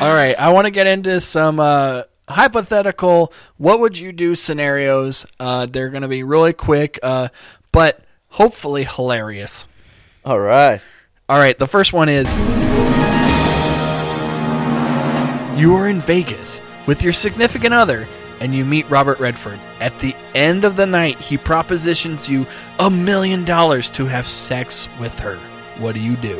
All 0.00 0.14
right, 0.14 0.34
I 0.38 0.50
want 0.52 0.66
to 0.66 0.70
get 0.70 0.86
into 0.86 1.20
some 1.20 1.60
uh, 1.60 2.04
hypothetical 2.28 3.32
what 3.56 3.80
would 3.80 3.98
you 3.98 4.12
do 4.12 4.34
scenarios. 4.34 5.26
Uh, 5.40 5.66
they're 5.66 5.88
going 5.88 6.02
to 6.02 6.08
be 6.08 6.22
really 6.22 6.52
quick, 6.52 6.98
uh, 7.02 7.28
but 7.72 8.04
hopefully 8.28 8.84
hilarious. 8.84 9.66
All 10.24 10.38
right. 10.38 10.80
All 11.28 11.38
right, 11.38 11.58
the 11.58 11.66
first 11.66 11.92
one 11.92 12.08
is 12.08 12.26
You 15.58 15.74
are 15.74 15.88
in 15.88 16.00
Vegas 16.00 16.60
with 16.86 17.02
your 17.02 17.12
significant 17.12 17.74
other 17.74 18.06
and 18.40 18.54
you 18.54 18.64
meet 18.64 18.88
Robert 18.88 19.18
Redford. 19.18 19.58
At 19.80 19.98
the 19.98 20.14
end 20.34 20.64
of 20.64 20.76
the 20.76 20.86
night, 20.86 21.18
he 21.18 21.36
propositions 21.36 22.28
you 22.28 22.46
a 22.78 22.90
million 22.90 23.44
dollars 23.44 23.90
to 23.92 24.06
have 24.06 24.28
sex 24.28 24.88
with 25.00 25.18
her. 25.18 25.36
What 25.78 25.94
do 25.94 26.00
you 26.00 26.16
do? 26.16 26.38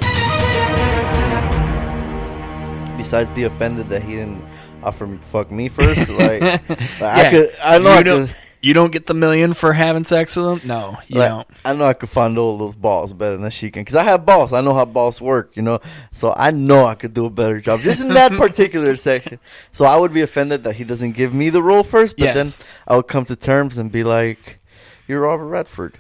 Besides, 2.97 3.31
be 3.31 3.45
offended 3.45 3.89
that 3.89 4.03
he 4.03 4.17
didn't 4.17 4.45
Uh, 4.83 4.87
offer 4.87 5.07
me 5.07 5.19
fuck 5.19 5.51
me 5.51 5.69
first. 5.69 6.09
Like, 6.19 6.41
like, 6.41 7.03
I 7.03 7.31
could, 7.31 7.51
I 7.63 7.79
know 7.79 7.91
you 7.93 7.97
I 7.97 8.03
don't, 8.03 8.27
could. 8.27 8.37
you 8.61 8.75
don't 8.75 8.91
get 8.93 9.07
the 9.07 9.15
million 9.15 9.53
for 9.55 9.73
having 9.73 10.05
sex 10.05 10.35
with 10.37 10.45
them. 10.61 10.61
No, 10.69 10.99
you 11.07 11.19
like, 11.19 11.29
don't. 11.29 11.49
I 11.65 11.73
know 11.75 11.87
I 11.87 11.93
could 11.95 12.09
fondle 12.11 12.59
those 12.59 12.75
balls 12.75 13.13
better 13.13 13.37
than 13.37 13.51
she 13.51 13.71
can 13.71 13.83
because 13.83 13.95
I 13.97 14.03
have 14.05 14.27
balls. 14.27 14.53
I 14.53 14.61
know 14.61 14.75
how 14.75 14.85
balls 14.85 15.21
work, 15.21 15.57
you 15.57 15.63
know. 15.63 15.81
So 16.13 16.33
I 16.37 16.51
know 16.51 16.87
I 16.87 16.95
could 16.95 17.15
do 17.15 17.27
a 17.27 17.31
better 17.31 17.61
job 17.61 17.81
just 17.81 18.01
in 18.03 18.09
that 18.15 18.33
particular 18.39 18.97
section. 18.97 19.39
So 19.73 19.85
I 19.85 19.97
would 19.97 20.13
be 20.13 20.23
offended 20.23 20.65
that 20.65 20.77
he 20.77 20.85
doesn't 20.85 21.13
give 21.13 21.33
me 21.35 21.51
the 21.51 21.63
role 21.63 21.83
first, 21.85 22.17
but 22.17 22.25
Yes. 22.25 22.57
then 22.57 22.67
I 22.87 22.97
would 22.97 23.09
come 23.09 23.25
to 23.27 23.37
terms 23.37 23.79
and 23.79 23.93
be 23.93 24.03
like, 24.05 24.59
"You're 25.07 25.21
Robert 25.21 25.47
Redford. 25.47 25.99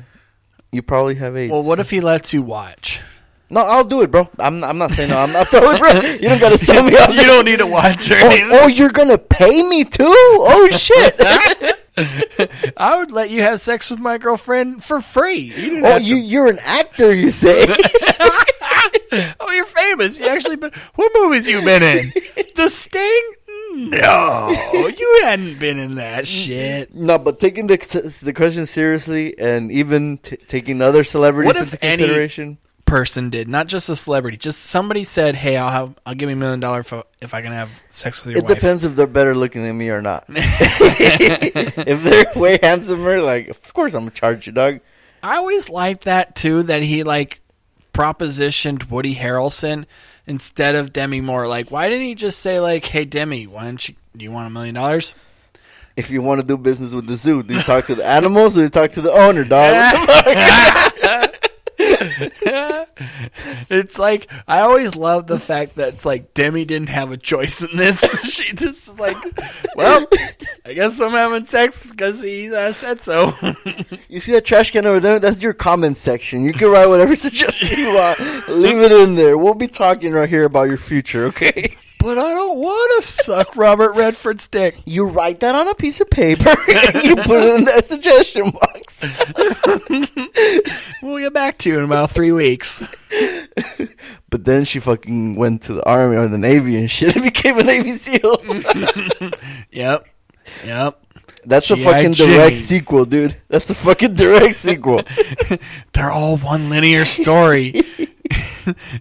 You 0.73 0.83
probably 0.83 1.15
have 1.17 1.37
AIDS." 1.37 1.51
Well, 1.53 1.63
what 1.63 1.79
if 1.81 1.91
he 1.91 2.01
lets 2.01 2.33
you 2.35 2.43
watch? 2.43 3.01
No, 3.51 3.63
I'll 3.63 3.85
do 3.85 4.03
it, 4.03 4.11
bro. 4.11 4.29
I'm 4.39 4.63
I'm 4.63 4.77
not 4.79 4.93
saying 4.93 5.09
no. 5.11 5.19
I'm 5.19 5.33
not 5.33 5.47
totally 5.51 5.79
bro. 5.79 5.91
You 5.93 6.29
don't 6.29 6.39
gotta 6.41 6.59
sell 6.69 6.83
me 6.83 6.97
out. 6.99 7.13
You 7.15 7.23
don't 7.23 7.45
need 7.47 7.59
to 7.61 7.67
watch 7.67 8.11
or 8.11 8.15
anything. 8.15 8.49
Oh, 8.53 8.61
oh, 8.65 8.67
you're 8.67 8.91
gonna 8.91 9.17
pay 9.19 9.63
me 9.69 9.85
too? 9.85 10.05
Oh 10.07 10.69
shit! 10.77 11.15
I 12.77 12.97
would 12.99 13.11
let 13.11 13.31
you 13.31 13.43
have 13.43 13.61
sex 13.61 13.91
with 13.91 14.01
my 14.01 14.19
girlfriend 14.19 14.85
for 14.85 15.01
free. 15.01 15.53
You 15.57 15.81
oh, 15.85 15.89
have 15.93 15.99
to- 15.99 16.05
you 16.05 16.17
you're 16.17 16.49
an 16.49 16.59
actor, 16.63 17.15
you 17.15 17.31
say? 17.31 17.65
oh, 19.41 19.51
you're 19.53 19.65
famous. 19.65 20.21
You 20.21 20.27
actually 20.29 20.57
been. 20.57 20.73
What 20.95 21.13
movies 21.15 21.47
you 21.47 21.63
been 21.63 21.83
in? 21.83 22.13
The 22.55 22.69
Sting? 22.69 23.33
No, 23.75 24.51
you 24.97 25.21
hadn't 25.25 25.59
been 25.59 25.79
in 25.79 25.95
that 25.97 26.27
shit. 26.27 26.95
no, 26.95 27.19
but 27.19 27.39
taking 27.41 27.67
the 27.67 27.77
the 28.25 28.33
question 28.33 28.67
seriously, 28.67 29.39
and 29.39 29.71
even 29.73 30.19
t- 30.19 30.37
taking 30.37 30.83
other 30.83 31.05
celebrities 31.05 31.47
What 31.55 31.57
if 31.63 31.75
into 31.75 31.85
any- 31.85 31.97
consideration. 31.99 32.59
Person 32.89 33.29
did 33.29 33.49
not 33.49 33.67
just 33.67 33.89
a 33.91 33.97
celebrity. 33.97 34.39
Just 34.39 34.63
somebody 34.63 35.05
said, 35.05 35.37
"Hey, 35.37 35.57
I'll 35.59 35.71
have. 35.71 35.95
I'll 36.07 36.15
give 36.15 36.31
you 36.31 36.37
a 36.37 36.39
million 36.39 36.59
dollars 36.59 36.91
if, 36.91 37.03
if 37.21 37.35
I 37.35 37.43
can 37.43 37.53
have 37.53 37.71
sex 37.91 38.25
with 38.25 38.35
your 38.35 38.39
It 38.39 38.49
wife." 38.49 38.55
depends 38.55 38.83
if 38.85 38.97
they're 38.97 39.07
better 39.07 39.35
looking 39.35 39.63
than 39.63 39.77
me 39.77 39.91
or 39.91 40.01
not. 40.01 40.25
if 40.29 42.03
they're 42.03 42.33
way 42.35 42.59
handsomer, 42.63 43.21
like 43.21 43.49
of 43.49 43.75
course 43.75 43.93
I'm 43.95 44.01
gonna 44.03 44.13
charge 44.13 44.47
you, 44.47 44.53
dog. 44.53 44.81
I 45.23 45.37
always 45.37 45.69
liked 45.69 46.05
that 46.05 46.35
too. 46.35 46.63
That 46.63 46.83
he 46.83 47.03
like 47.03 47.41
propositioned 47.93 48.91
Woody 48.91 49.15
Harrelson 49.17 49.85
instead 50.27 50.75
of 50.75 50.93
Demi 50.93 51.21
Moore. 51.21 51.47
Like, 51.47 51.71
why 51.71 51.89
didn't 51.91 52.07
he 52.07 52.15
just 52.15 52.39
say 52.39 52.59
like, 52.59 52.87
"Hey, 52.87 53.05
Demi, 53.05 53.47
why 53.47 53.65
don't 53.65 53.87
you? 53.87 53.97
Do 54.17 54.25
you 54.25 54.33
want 54.33 54.47
a 54.47 54.51
million 54.51 54.75
dollars?" 54.75 55.15
If 55.95 56.11
you 56.11 56.23
want 56.23 56.41
to 56.41 56.47
do 56.47 56.57
business 56.57 56.93
with 56.93 57.07
the 57.09 57.17
zoo, 57.17 57.43
do 57.43 57.55
you 57.55 57.61
talk 57.61 57.87
to 57.87 57.97
the 57.97 58.07
animals 58.07 58.57
or 58.57 58.61
do 58.61 58.65
you 58.65 58.71
talk 58.71 58.93
to 58.93 59.01
the 59.01 59.11
owner, 59.13 59.43
dog? 59.43 59.75
It's 63.71 63.99
like 63.99 64.31
I 64.47 64.61
always 64.61 64.97
love 64.97 65.27
the 65.27 65.39
fact 65.39 65.77
that 65.77 65.95
it's 65.95 66.07
like 66.07 66.35
Demi 66.35 66.65
didn't 66.65 66.89
have 66.89 67.13
a 67.13 67.17
choice 67.17 67.63
in 67.63 67.77
this. 67.77 68.01
she 68.35 68.55
just 68.55 68.99
like, 68.99 69.17
well, 69.77 70.07
I 70.65 70.73
guess 70.73 71.01
I'm 71.01 71.13
having 71.13 71.45
sex 71.45 71.89
because 71.91 72.23
he 72.23 72.55
uh, 72.55 72.73
said 72.73 73.01
so. 73.01 73.33
You 74.09 74.21
see 74.21 74.33
that 74.33 74.47
trash 74.47 74.71
can 74.71 74.87
over 74.87 75.01
there? 75.01 75.19
That's 75.19 75.43
your 75.43 75.53
comment 75.53 75.99
section. 75.99 76.45
You 76.45 76.55
can 76.55 76.71
write 76.71 76.87
whatever 76.87 77.15
suggestion 77.15 77.79
you 77.79 77.95
want. 77.95 78.19
Leave 78.49 78.79
it 78.79 78.91
in 78.91 79.17
there. 79.17 79.37
We'll 79.37 79.55
be 79.55 79.69
talking 79.69 80.13
right 80.13 80.29
here 80.29 80.45
about 80.45 80.69
your 80.69 80.79
future, 80.79 81.27
okay? 81.27 81.77
but 81.99 82.17
I 82.17 82.33
don't 82.33 82.59
want 82.59 82.93
to 82.97 83.07
suck 83.07 83.57
Robert 83.57 83.95
Redford's 83.97 84.49
dick. 84.49 84.77
You 84.87 85.07
write 85.07 85.41
that 85.41 85.55
on 85.55 85.69
a 85.69 85.75
piece 85.75 86.01
of 86.01 86.09
paper. 86.09 86.49
And 86.49 87.05
you 87.05 87.17
put 87.17 87.43
it 87.43 87.55
in 87.57 87.65
that 87.67 87.85
suggestion 87.85 88.51
box. 88.51 89.05
Back 91.39 91.57
to 91.59 91.79
in 91.79 91.85
about 91.85 92.11
three 92.11 92.33
weeks. 92.33 92.85
But 94.31 94.45
then 94.45 94.65
she 94.65 94.79
fucking 94.81 95.37
went 95.37 95.63
to 95.63 95.73
the 95.73 95.85
army 95.85 96.17
or 96.17 96.29
the 96.29 96.37
navy 96.37 96.77
and 96.77 96.91
shit 96.91 97.15
and 97.15 97.25
became 97.33 97.59
a 97.59 97.63
Navy 97.63 97.93
SEAL. 97.93 98.43
Yep. 99.71 100.07
Yep. 100.67 101.05
That's 101.47 101.71
a 101.71 101.77
fucking 101.77 102.13
Jane. 102.15 102.29
direct 102.37 102.57
sequel, 102.57 103.05
dude. 103.05 103.37
That's 103.49 103.71
a 103.71 103.75
fucking 103.75 104.15
direct 104.15 104.55
sequel. 104.57 105.01
They're 105.93 106.11
all 106.11 106.37
one 106.39 106.69
linear 106.69 107.05
story. 107.05 107.73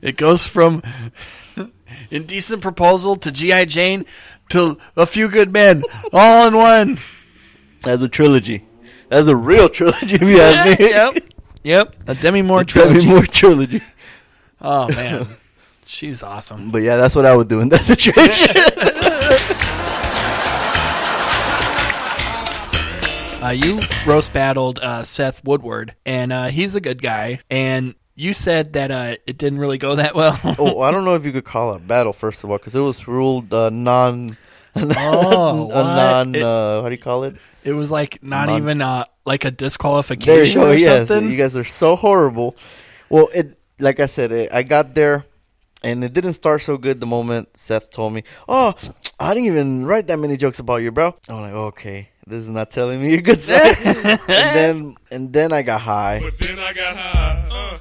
it 0.02 0.15
goes 0.15 0.47
from 0.47 0.82
indecent 2.12 2.62
proposal 2.62 3.15
to 3.17 3.32
GI 3.32 3.65
Jane 3.65 4.06
to 4.50 4.78
a 4.95 5.06
few 5.06 5.28
good 5.28 5.52
men, 5.52 5.84
all 6.13 6.47
in 6.47 6.56
one. 6.56 7.00
That's 7.82 8.02
a 8.02 8.08
trilogy. 8.08 8.63
That's 9.10 9.28
a 9.28 9.36
real 9.36 9.67
trilogy, 9.67 10.15
if 10.15 10.21
you 10.21 10.39
ask 10.39 10.80
me. 10.80 10.89
yep. 10.89 11.17
Yep. 11.67 11.95
A 12.08 12.15
Demi 12.15 12.43
Moore 12.43 12.63
Demi 12.63 12.86
trilogy. 12.86 13.08
Moore 13.10 13.25
trilogy. 13.25 13.82
Oh 14.62 14.88
man, 14.88 15.27
she's 15.86 16.23
awesome. 16.23 16.71
But 16.71 16.82
yeah, 16.82 16.95
that's 16.95 17.13
what 17.13 17.25
I 17.25 17.36
would 17.36 17.49
do 17.49 17.60
in 17.60 17.67
that 17.69 17.82
situation. 17.82 18.56
Uh, 23.39 23.51
you 23.51 23.80
roast 24.06 24.34
battled 24.34 24.80
uh, 24.80 25.03
Seth 25.03 25.43
Woodward, 25.45 25.93
and 26.08 26.34
uh, 26.34 26.47
he's 26.47 26.73
a 26.73 26.82
good 26.82 26.99
guy. 26.99 27.39
And 27.51 27.93
you 28.15 28.34
said 28.34 28.73
that 28.73 28.89
uh, 28.89 29.17
it 29.27 29.38
didn't 29.38 29.60
really 29.60 29.77
go 29.77 29.95
that 29.95 30.15
well. 30.15 30.38
oh, 30.58 30.82
I 30.82 30.89
don't 30.91 31.06
know 31.06 31.13
if 31.13 31.23
you 31.23 31.32
could 31.32 31.45
call 31.45 31.73
it 31.73 31.77
a 31.77 31.80
battle, 31.80 32.13
first 32.13 32.43
of 32.43 32.49
all, 32.49 32.58
because 32.58 32.75
it 32.75 32.80
was 32.80 33.08
ruled 33.08 33.53
uh, 33.53 33.69
non. 33.69 34.38
Oh, 34.98 35.63
a 35.63 35.66
what? 35.66 35.72
non. 35.72 36.36
Uh, 36.36 36.82
how 36.82 36.90
do 36.90 36.94
you 36.96 37.02
call 37.02 37.24
it? 37.24 37.36
it 37.63 37.74
was 37.74 37.92
like 37.92 38.24
not 38.24 38.48
Non- 38.48 38.62
even 38.62 38.82
uh, 38.82 39.06
like 39.26 39.44
a 39.44 39.52
There 39.52 39.52
you 39.52 39.58
disqualification 39.70 40.62
go. 40.62 40.70
or 40.70 40.74
Yes, 40.76 41.08
something. 41.08 41.30
you 41.30 41.38
guys 41.38 41.56
are 41.58 41.66
so 41.66 41.96
horrible. 41.96 42.56
Well, 43.10 43.30
it 43.34 43.58
like 43.80 44.00
I 44.00 44.06
said, 44.08 44.32
it, 44.32 44.50
I 44.54 44.63
got 44.63 44.96
there, 44.96 45.26
and 45.84 46.04
it 46.04 46.13
didn't 46.13 46.34
start 46.34 46.62
so 46.63 46.78
good. 46.78 47.00
The 47.00 47.06
moment 47.06 47.50
Seth 47.58 47.90
told 47.92 48.13
me, 48.13 48.24
"Oh, 48.48 48.74
I 49.20 49.34
didn't 49.34 49.48
even 49.48 49.86
write 49.86 50.08
that 50.08 50.18
many 50.20 50.38
jokes 50.38 50.60
about 50.60 50.78
you, 50.78 50.92
bro," 50.92 51.16
I'm 51.30 51.42
like, 51.42 51.54
"Okay, 51.76 52.10
this 52.26 52.44
is 52.44 52.50
not 52.50 52.72
telling 52.72 53.02
me 53.02 53.16
a 53.16 53.22
good 53.22 53.42
sign." 53.48 53.76
and 53.84 54.20
then 54.28 54.96
and 55.12 55.34
then 55.34 55.52
I 55.54 55.62
got 55.62 55.82
high. 55.82 56.20
But 56.24 56.38
then 56.40 56.58
I 56.60 56.74
got 56.74 56.96
high. 56.96 57.48
Uh. 57.52 57.78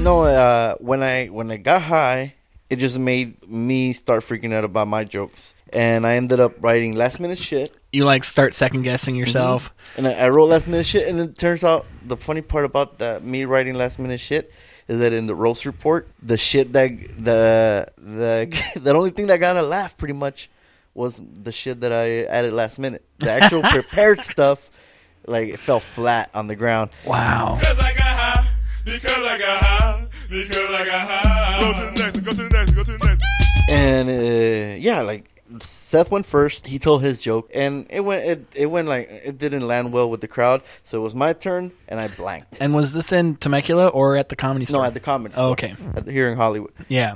No, 0.00 0.22
uh, 0.24 0.74
when 0.80 1.02
I 1.02 1.26
when 1.26 1.50
I 1.50 1.56
got 1.56 1.80
high, 1.82 2.34
it 2.70 2.76
just 2.76 2.98
made 2.98 3.46
me 3.48 3.92
start 3.92 4.22
freaking 4.22 4.52
out 4.52 4.64
about 4.64 4.88
my 4.88 5.04
jokes, 5.04 5.54
and 5.72 6.06
I 6.06 6.16
ended 6.16 6.40
up 6.40 6.54
writing 6.60 6.94
last 6.94 7.20
minute 7.20 7.38
shit. 7.38 7.74
you 7.92 8.04
like 8.04 8.24
start 8.24 8.54
second 8.54 8.82
guessing 8.82 9.14
mm-hmm. 9.14 9.20
yourself. 9.20 9.72
And 9.96 10.08
I, 10.08 10.12
I 10.14 10.28
wrote 10.28 10.46
last 10.46 10.68
minute 10.68 10.86
shit, 10.86 11.08
and 11.08 11.20
it 11.20 11.38
turns 11.38 11.62
out 11.64 11.86
the 12.04 12.16
funny 12.16 12.42
part 12.42 12.64
about 12.64 12.98
that 12.98 13.24
me 13.24 13.44
writing 13.44 13.74
last 13.74 13.98
minute 13.98 14.20
shit 14.20 14.52
is 14.88 15.00
that 15.00 15.12
in 15.12 15.26
the 15.26 15.34
roast 15.34 15.64
report, 15.64 16.08
the 16.22 16.36
shit 16.36 16.72
that 16.72 16.90
the 17.18 17.86
the 17.96 18.62
the 18.80 18.92
only 18.92 19.10
thing 19.10 19.28
that 19.28 19.38
got 19.38 19.56
a 19.56 19.62
laugh 19.62 19.96
pretty 19.96 20.14
much 20.14 20.50
was 20.94 21.20
the 21.42 21.52
shit 21.52 21.80
that 21.80 21.92
I 21.92 22.24
added 22.24 22.52
last 22.52 22.78
minute. 22.78 23.04
The 23.18 23.30
actual 23.30 23.62
prepared 23.70 24.20
stuff, 24.20 24.70
like 25.26 25.48
it 25.48 25.58
fell 25.58 25.80
flat 25.80 26.30
on 26.34 26.46
the 26.46 26.56
ground. 26.56 26.90
Wow. 27.04 27.56
Because 27.58 27.78
I 27.78 27.92
got 27.92 28.02
high. 28.02 28.48
Because 28.84 29.08
I 29.08 29.38
got 29.38 29.58
high. 29.58 30.03
Because 30.42 30.70
I 30.70 30.84
got 30.84 31.08
high. 31.08 31.60
Go 31.60 31.72
to 31.72 31.94
the 31.94 32.02
next 32.02 32.14
one. 32.16 32.24
Go 32.24 32.30
to 32.32 32.42
the 32.42 32.48
next 32.50 32.70
one. 32.70 32.76
Go 32.76 32.84
to 32.84 32.92
the 32.98 33.06
next 33.06 33.22
one. 33.22 33.76
And 33.76 34.08
uh, 34.10 34.76
yeah, 34.80 35.00
like 35.02 35.30
Seth 35.60 36.10
went 36.10 36.26
first. 36.26 36.66
He 36.66 36.78
told 36.78 37.02
his 37.02 37.20
joke, 37.20 37.50
and 37.54 37.86
it 37.90 38.00
went 38.00 38.24
it 38.26 38.46
it 38.54 38.66
went 38.66 38.88
like 38.88 39.08
it 39.10 39.38
didn't 39.38 39.66
land 39.66 39.92
well 39.92 40.10
with 40.10 40.20
the 40.20 40.28
crowd. 40.28 40.62
So 40.82 40.98
it 40.98 41.02
was 41.02 41.14
my 41.14 41.32
turn, 41.32 41.72
and 41.88 41.98
I 42.00 42.08
blanked. 42.08 42.56
And 42.60 42.74
was 42.74 42.92
this 42.92 43.12
in 43.12 43.36
Temecula 43.36 43.88
or 43.88 44.16
at 44.16 44.28
the 44.28 44.36
comedy 44.36 44.64
store? 44.66 44.80
No, 44.82 44.86
at 44.86 44.94
the 44.94 45.00
comedy. 45.00 45.34
Oh, 45.36 45.54
store, 45.54 45.70
okay. 45.70 45.76
at 45.96 46.04
the, 46.04 46.12
here 46.12 46.28
in 46.28 46.36
Hollywood. 46.36 46.72
Yeah. 46.88 47.14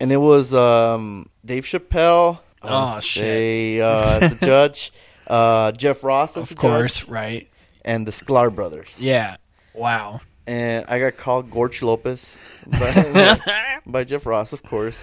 and 0.00 0.12
it 0.12 0.18
was 0.18 0.52
um, 0.54 1.28
Dave 1.44 1.64
Chappelle. 1.64 2.38
Oh, 2.62 2.68
I'll 2.68 3.00
shit. 3.00 3.22
say, 3.22 3.80
uh, 3.80 4.18
as 4.20 4.32
a 4.32 4.36
judge, 4.46 4.92
uh, 5.28 5.72
Jeff 5.72 6.02
Ross 6.04 6.36
as 6.36 6.44
Of 6.44 6.52
a 6.52 6.54
course, 6.60 7.00
judge, 7.00 7.08
right. 7.08 7.50
and 7.84 8.06
the 8.06 8.10
Sklar 8.12 8.52
brothers. 8.54 9.00
Yeah. 9.00 9.36
Wow. 9.74 10.20
And 10.48 10.86
I 10.88 10.98
got 10.98 11.16
called 11.18 11.52
George 11.52 11.82
Lopez 11.82 12.34
by, 12.66 13.38
by 13.86 14.04
Jeff 14.04 14.24
Ross, 14.24 14.52
of 14.54 14.62
course. 14.62 14.98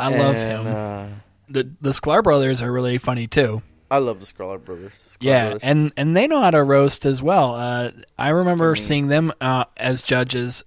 I 0.00 0.08
love 0.16 0.34
him. 0.36 0.66
Uh, 0.66 1.06
the 1.48 1.70
the 1.80 1.90
Sklar 1.90 2.22
brothers 2.24 2.62
are 2.62 2.72
really 2.72 2.96
funny 2.98 3.26
too. 3.26 3.62
I 3.90 3.98
love 3.98 4.20
the 4.20 4.26
Sklar 4.26 4.64
brothers. 4.64 4.92
Sklar 4.94 5.16
Yeah, 5.20 5.44
brothers. 5.50 5.60
and 5.62 5.92
and 5.98 6.16
they 6.16 6.26
know 6.26 6.40
how 6.40 6.50
to 6.50 6.62
roast 6.62 7.04
as 7.04 7.22
well. 7.22 7.54
Uh, 7.54 7.90
I 8.18 8.30
remember 8.30 8.74
seeing 8.74 9.08
them 9.08 9.32
uh, 9.40 9.66
as 9.76 10.02
judges 10.02 10.64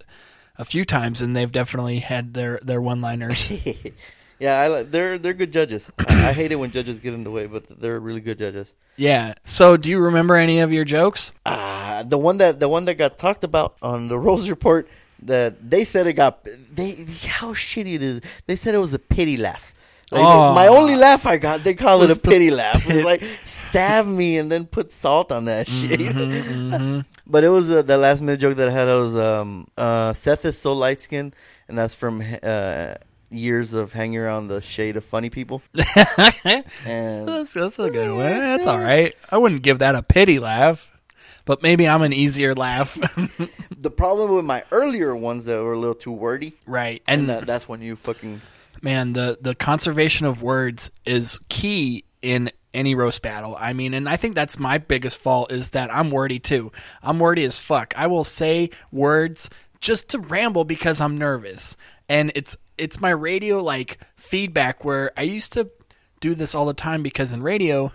a 0.56 0.64
few 0.64 0.84
times, 0.84 1.20
and 1.20 1.36
they've 1.36 1.50
definitely 1.50 1.98
had 1.98 2.34
their 2.34 2.60
their 2.62 2.80
one 2.80 3.00
liners. 3.00 3.52
yeah, 4.38 4.60
I, 4.60 4.82
they're 4.84 5.18
they're 5.18 5.34
good 5.34 5.52
judges. 5.52 5.90
I, 5.98 6.28
I 6.28 6.32
hate 6.32 6.52
it 6.52 6.56
when 6.56 6.70
judges 6.70 7.00
get 7.00 7.14
in 7.14 7.24
the 7.24 7.30
way, 7.32 7.46
but 7.48 7.64
they're 7.80 7.98
really 7.98 8.20
good 8.20 8.38
judges. 8.38 8.72
Yeah. 8.98 9.34
So, 9.44 9.76
do 9.78 9.88
you 9.88 9.98
remember 10.00 10.36
any 10.36 10.58
of 10.60 10.72
your 10.72 10.84
jokes? 10.84 11.32
Uh, 11.46 12.02
the 12.02 12.18
one 12.18 12.38
that 12.38 12.60
the 12.60 12.68
one 12.68 12.84
that 12.86 12.94
got 12.94 13.16
talked 13.16 13.44
about 13.44 13.76
on 13.80 14.08
the 14.08 14.18
Roast 14.26 14.48
Report 14.50 14.88
that 15.22 15.70
they 15.70 15.84
said 15.84 16.06
it 16.06 16.12
got 16.14 16.44
they 16.44 16.90
how 17.26 17.54
shitty 17.54 17.94
it 17.94 18.02
is. 18.02 18.20
They 18.46 18.56
said 18.56 18.74
it 18.74 18.78
was 18.78 18.92
a 18.94 18.98
pity 18.98 19.36
laugh. 19.36 19.72
Like, 20.10 20.22
Oh. 20.24 20.54
my 20.54 20.68
only 20.68 20.96
laugh 20.96 21.26
I 21.26 21.36
got, 21.36 21.64
they 21.64 21.74
call 21.74 22.02
it 22.02 22.10
a 22.10 22.16
pity 22.16 22.50
laugh. 22.50 22.76
It's 22.76 22.86
pit- 22.86 23.04
like 23.04 23.22
stab 23.44 24.06
me 24.06 24.38
and 24.38 24.50
then 24.50 24.64
put 24.64 24.90
salt 24.90 25.30
on 25.30 25.44
that 25.46 25.68
shit. 25.68 26.00
Mm-hmm, 26.00 27.00
but 27.26 27.44
it 27.44 27.50
was 27.50 27.68
uh, 27.70 27.82
the 27.82 27.98
last 27.98 28.22
minute 28.22 28.40
joke 28.40 28.56
that 28.56 28.68
I 28.68 28.70
had. 28.70 28.86
was 28.88 29.14
um, 29.16 29.66
uh, 29.76 30.12
Seth 30.14 30.44
is 30.46 30.56
so 30.56 30.72
light 30.72 31.00
skinned, 31.02 31.36
and 31.68 31.76
that's 31.76 31.94
from 31.94 32.22
uh, 32.42 32.94
years 33.30 33.74
of 33.74 33.92
hanging 33.92 34.18
around 34.18 34.48
the 34.48 34.60
shade 34.60 34.96
of 34.96 35.04
funny 35.04 35.30
people. 35.30 35.62
and 35.74 37.28
That's, 37.28 37.52
that's 37.52 37.78
a 37.78 37.90
good 37.90 38.14
one. 38.16 38.24
That's 38.24 38.66
all 38.66 38.78
right. 38.78 39.14
I 39.30 39.38
wouldn't 39.38 39.62
give 39.62 39.80
that 39.80 39.94
a 39.94 40.02
pity 40.02 40.38
laugh, 40.38 40.90
but 41.44 41.62
maybe 41.62 41.88
I'm 41.88 42.02
an 42.02 42.12
easier 42.12 42.54
laugh. 42.54 42.94
the 43.76 43.90
problem 43.90 44.34
with 44.34 44.44
my 44.44 44.64
earlier 44.70 45.14
ones 45.14 45.44
that 45.46 45.62
were 45.62 45.74
a 45.74 45.78
little 45.78 45.94
too 45.94 46.12
wordy, 46.12 46.54
right. 46.66 47.02
and 47.06 47.22
And 47.22 47.28
that, 47.28 47.46
that's 47.46 47.68
when 47.68 47.80
you 47.80 47.96
fucking 47.96 48.40
man, 48.82 49.12
the 49.12 49.38
the 49.40 49.54
conservation 49.54 50.26
of 50.26 50.42
words 50.42 50.90
is 51.04 51.38
key 51.48 52.04
in 52.22 52.50
any 52.74 52.94
roast 52.94 53.22
battle. 53.22 53.56
I 53.58 53.72
mean, 53.72 53.94
and 53.94 54.08
I 54.08 54.16
think 54.16 54.34
that's 54.34 54.58
my 54.58 54.78
biggest 54.78 55.18
fault 55.18 55.52
is 55.52 55.70
that 55.70 55.94
I'm 55.94 56.10
wordy 56.10 56.38
too. 56.38 56.72
I'm 57.02 57.18
wordy 57.18 57.44
as 57.44 57.58
fuck. 57.58 57.94
I 57.96 58.06
will 58.06 58.24
say 58.24 58.70
words 58.92 59.50
just 59.80 60.10
to 60.10 60.18
ramble 60.18 60.64
because 60.64 61.00
I'm 61.00 61.18
nervous. 61.18 61.76
And 62.08 62.32
it's 62.34 62.56
it's 62.78 63.00
my 63.00 63.10
radio 63.10 63.62
like 63.62 63.98
feedback 64.16 64.84
where 64.84 65.12
I 65.16 65.22
used 65.22 65.52
to 65.54 65.70
do 66.20 66.34
this 66.34 66.54
all 66.54 66.66
the 66.66 66.74
time 66.74 67.02
because 67.02 67.32
in 67.32 67.42
radio 67.42 67.92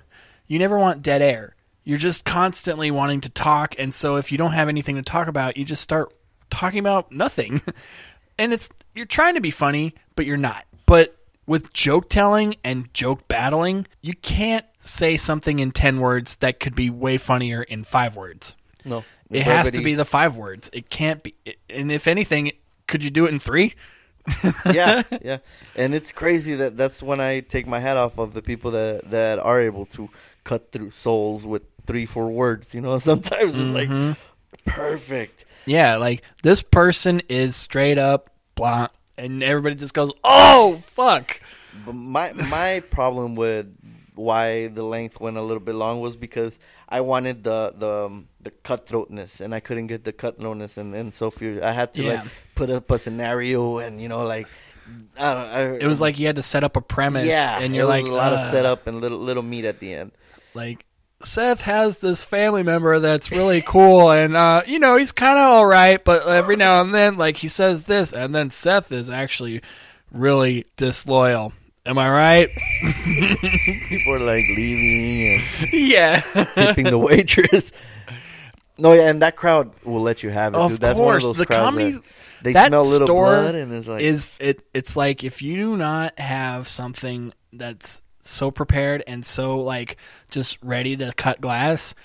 you 0.48 0.60
never 0.60 0.78
want 0.78 1.02
dead 1.02 1.22
air. 1.22 1.56
You're 1.84 1.98
just 1.98 2.24
constantly 2.26 2.92
wanting 2.92 3.22
to 3.22 3.30
talk 3.30 3.76
and 3.78 3.94
so 3.94 4.18
if 4.18 4.32
you 4.32 4.38
don't 4.38 4.54
have 4.54 4.70
anything 4.70 4.96
to 4.96 5.02
talk 5.02 5.28
about, 5.28 5.58
you 5.58 5.66
just 5.66 5.82
start 5.82 6.14
talking 6.50 6.80
about 6.80 7.12
nothing. 7.12 7.62
and 8.38 8.54
it's 8.54 8.70
you're 8.94 9.06
trying 9.06 9.36
to 9.36 9.42
be 9.42 9.52
funny, 9.52 9.96
but 10.16 10.26
you're 10.26 10.38
not. 10.38 10.66
But 10.86 11.18
with 11.46 11.74
joke 11.74 12.10
telling 12.10 12.56
and 12.64 12.94
joke 12.94 13.28
battling, 13.28 13.88
you 14.02 14.14
can't 14.14 14.66
say 14.78 15.18
something 15.18 15.60
in 15.60 15.72
10 15.72 16.00
words 16.00 16.38
that 16.38 16.60
could 16.60 16.76
be 16.76 16.90
way 16.90 17.18
funnier 17.18 17.64
in 17.64 17.84
5 17.84 18.16
words. 18.16 18.56
no. 18.86 19.04
It 19.30 19.44
has 19.44 19.72
to 19.72 19.82
be 19.82 19.96
the 19.96 20.06
5 20.06 20.36
words. 20.36 20.70
It 20.74 20.90
can't 20.90 21.24
be 21.24 21.34
and 21.70 21.92
if 21.92 22.08
anything, 22.08 22.52
could 22.88 23.04
you 23.04 23.10
do 23.10 23.26
it 23.26 23.30
in 23.30 23.40
3? 23.40 23.74
yeah, 24.72 25.04
yeah, 25.22 25.38
and 25.76 25.94
it's 25.94 26.12
crazy 26.12 26.56
that 26.56 26.78
that's 26.78 27.04
when 27.04 27.20
I 27.20 27.42
take 27.42 27.68
my 27.68 27.80
hat 27.80 27.98
off 27.98 28.18
of 28.18 28.34
the 28.34 28.42
people 28.42 28.72
that 28.72 29.10
that 29.12 29.40
are 29.40 29.60
able 29.60 29.86
to 29.88 30.10
cut 30.44 30.72
through 30.72 30.92
souls 30.92 31.46
with 31.46 31.64
three, 31.86 32.06
four 32.06 32.30
words. 32.32 32.74
You 32.74 32.82
know, 32.82 33.00
sometimes 33.00 33.54
it's 33.56 33.70
Mm-hmm. 33.70 34.08
like 34.08 34.18
perfect. 34.66 35.46
Yeah, 35.66 35.98
like 35.98 36.24
this 36.42 36.62
person 36.62 37.22
is 37.30 37.56
straight 37.56 37.98
up 37.98 38.30
blah 38.56 38.88
and 39.18 39.44
everybody 39.44 39.76
just 39.76 39.94
goes, 39.94 40.12
"Oh, 40.24 40.78
fuck." 40.84 41.40
But 41.86 41.94
my 41.94 42.32
my 42.34 42.82
problem 42.90 43.36
with 43.36 43.68
why 44.16 44.68
the 44.68 44.84
length 44.84 45.20
went 45.20 45.38
a 45.38 45.42
little 45.42 45.60
bit 45.64 45.76
long 45.76 46.00
was 46.00 46.16
because 46.16 46.60
I 46.94 47.02
wanted 47.02 47.44
the 47.44 47.74
the 47.76 48.06
um, 48.06 48.28
the 48.40 48.52
cutthroatness, 48.52 49.42
and 49.42 49.54
I 49.56 49.60
couldn't 49.60 49.88
get 49.88 50.04
the 50.06 50.14
cutthroatness, 50.14 50.78
and 50.78 50.94
and 50.94 51.14
Sophie, 51.14 51.62
I 51.62 51.72
had 51.72 51.94
to 51.96 52.04
Yeah. 52.04 52.14
like 52.22 52.32
put 52.56 52.70
up 52.70 52.92
a 52.92 53.00
scenario, 53.00 53.80
and 53.80 54.00
you 54.02 54.08
know, 54.08 54.24
like 54.24 54.48
I 55.18 55.34
don't. 55.34 55.50
I, 55.50 55.62
It 55.82 55.88
was 55.88 56.00
like 56.02 56.20
you 56.20 56.28
had 56.28 56.36
to 56.38 56.44
set 56.44 56.64
up 56.64 56.78
a 56.78 56.82
premise, 56.82 57.28
yeah, 57.28 57.60
and 57.60 57.74
you're 57.76 57.88
like 57.90 58.06
a 58.06 58.12
lot 58.14 58.34
"Ugh." 58.34 58.40
of 58.40 58.52
setup 58.52 58.86
and 58.88 59.02
little 59.02 59.18
little 59.20 59.44
meat 59.44 59.66
at 59.66 59.80
the 59.80 59.94
end. 59.94 60.12
like 60.54 60.86
Seth 61.24 61.62
has 61.62 62.00
this 62.00 62.26
family 62.26 62.64
member 62.64 63.00
that's 63.00 63.32
really 63.32 63.62
cool, 63.66 64.12
and 64.12 64.36
uh, 64.36 64.62
you 64.68 64.78
know 64.78 64.98
he's 64.98 65.12
kind 65.14 65.40
of 65.40 65.46
all 65.46 65.66
right, 65.66 66.04
but 66.04 66.28
every 66.28 66.58
now 66.58 66.82
and 66.82 66.94
then, 66.94 67.18
like 67.18 67.38
he 67.38 67.48
says 67.48 67.84
this, 67.84 68.12
and 68.14 68.36
then 68.36 68.52
Seth 68.52 68.92
is 68.92 69.10
actually 69.10 69.62
really 70.12 70.66
disloyal. 70.78 71.54
Am 71.86 71.98
I 71.98 72.10
right? 72.10 72.50
People 73.90 74.14
are 74.14 74.20
like 74.20 74.46
leaving 74.56 75.42
and 75.42 75.74
yeah. 75.74 76.22
tipping 76.56 76.86
the 76.86 76.98
waitress. 76.98 77.74
No, 78.78 78.94
yeah, 78.94 79.10
and 79.10 79.22
that 79.22 79.36
crowd 79.36 79.72
will 79.84 80.02
let 80.02 80.24
you 80.24 80.30
have 80.30 80.54
it, 80.54 80.58
Of 80.58 80.72
dude. 80.72 80.80
That's 80.80 80.98
course, 80.98 81.24
one 81.24 81.32
of 81.32 81.36
those 81.36 81.38
the 81.38 81.46
crowds 81.46 81.76
comedy 81.76 81.92
that 81.92 82.04
they 82.42 82.54
that 82.54 82.68
smell 82.68 82.84
little 82.84 83.08
store 83.08 83.42
blood, 83.42 83.56
and 83.56 83.74
it's 83.74 83.88
like 83.88 84.02
is 84.02 84.32
it. 84.40 84.66
It's 84.74 84.96
like 84.96 85.24
if 85.24 85.42
you 85.42 85.58
do 85.58 85.78
not 85.78 86.18
have 86.18 86.70
something 86.70 87.34
that's 87.52 88.02
so 88.22 88.50
prepared 88.50 89.04
and 89.06 89.26
so 89.26 89.60
like 89.60 89.98
just 90.30 90.58
ready 90.64 90.96
to 90.96 91.12
cut 91.14 91.42
glass, 91.42 91.96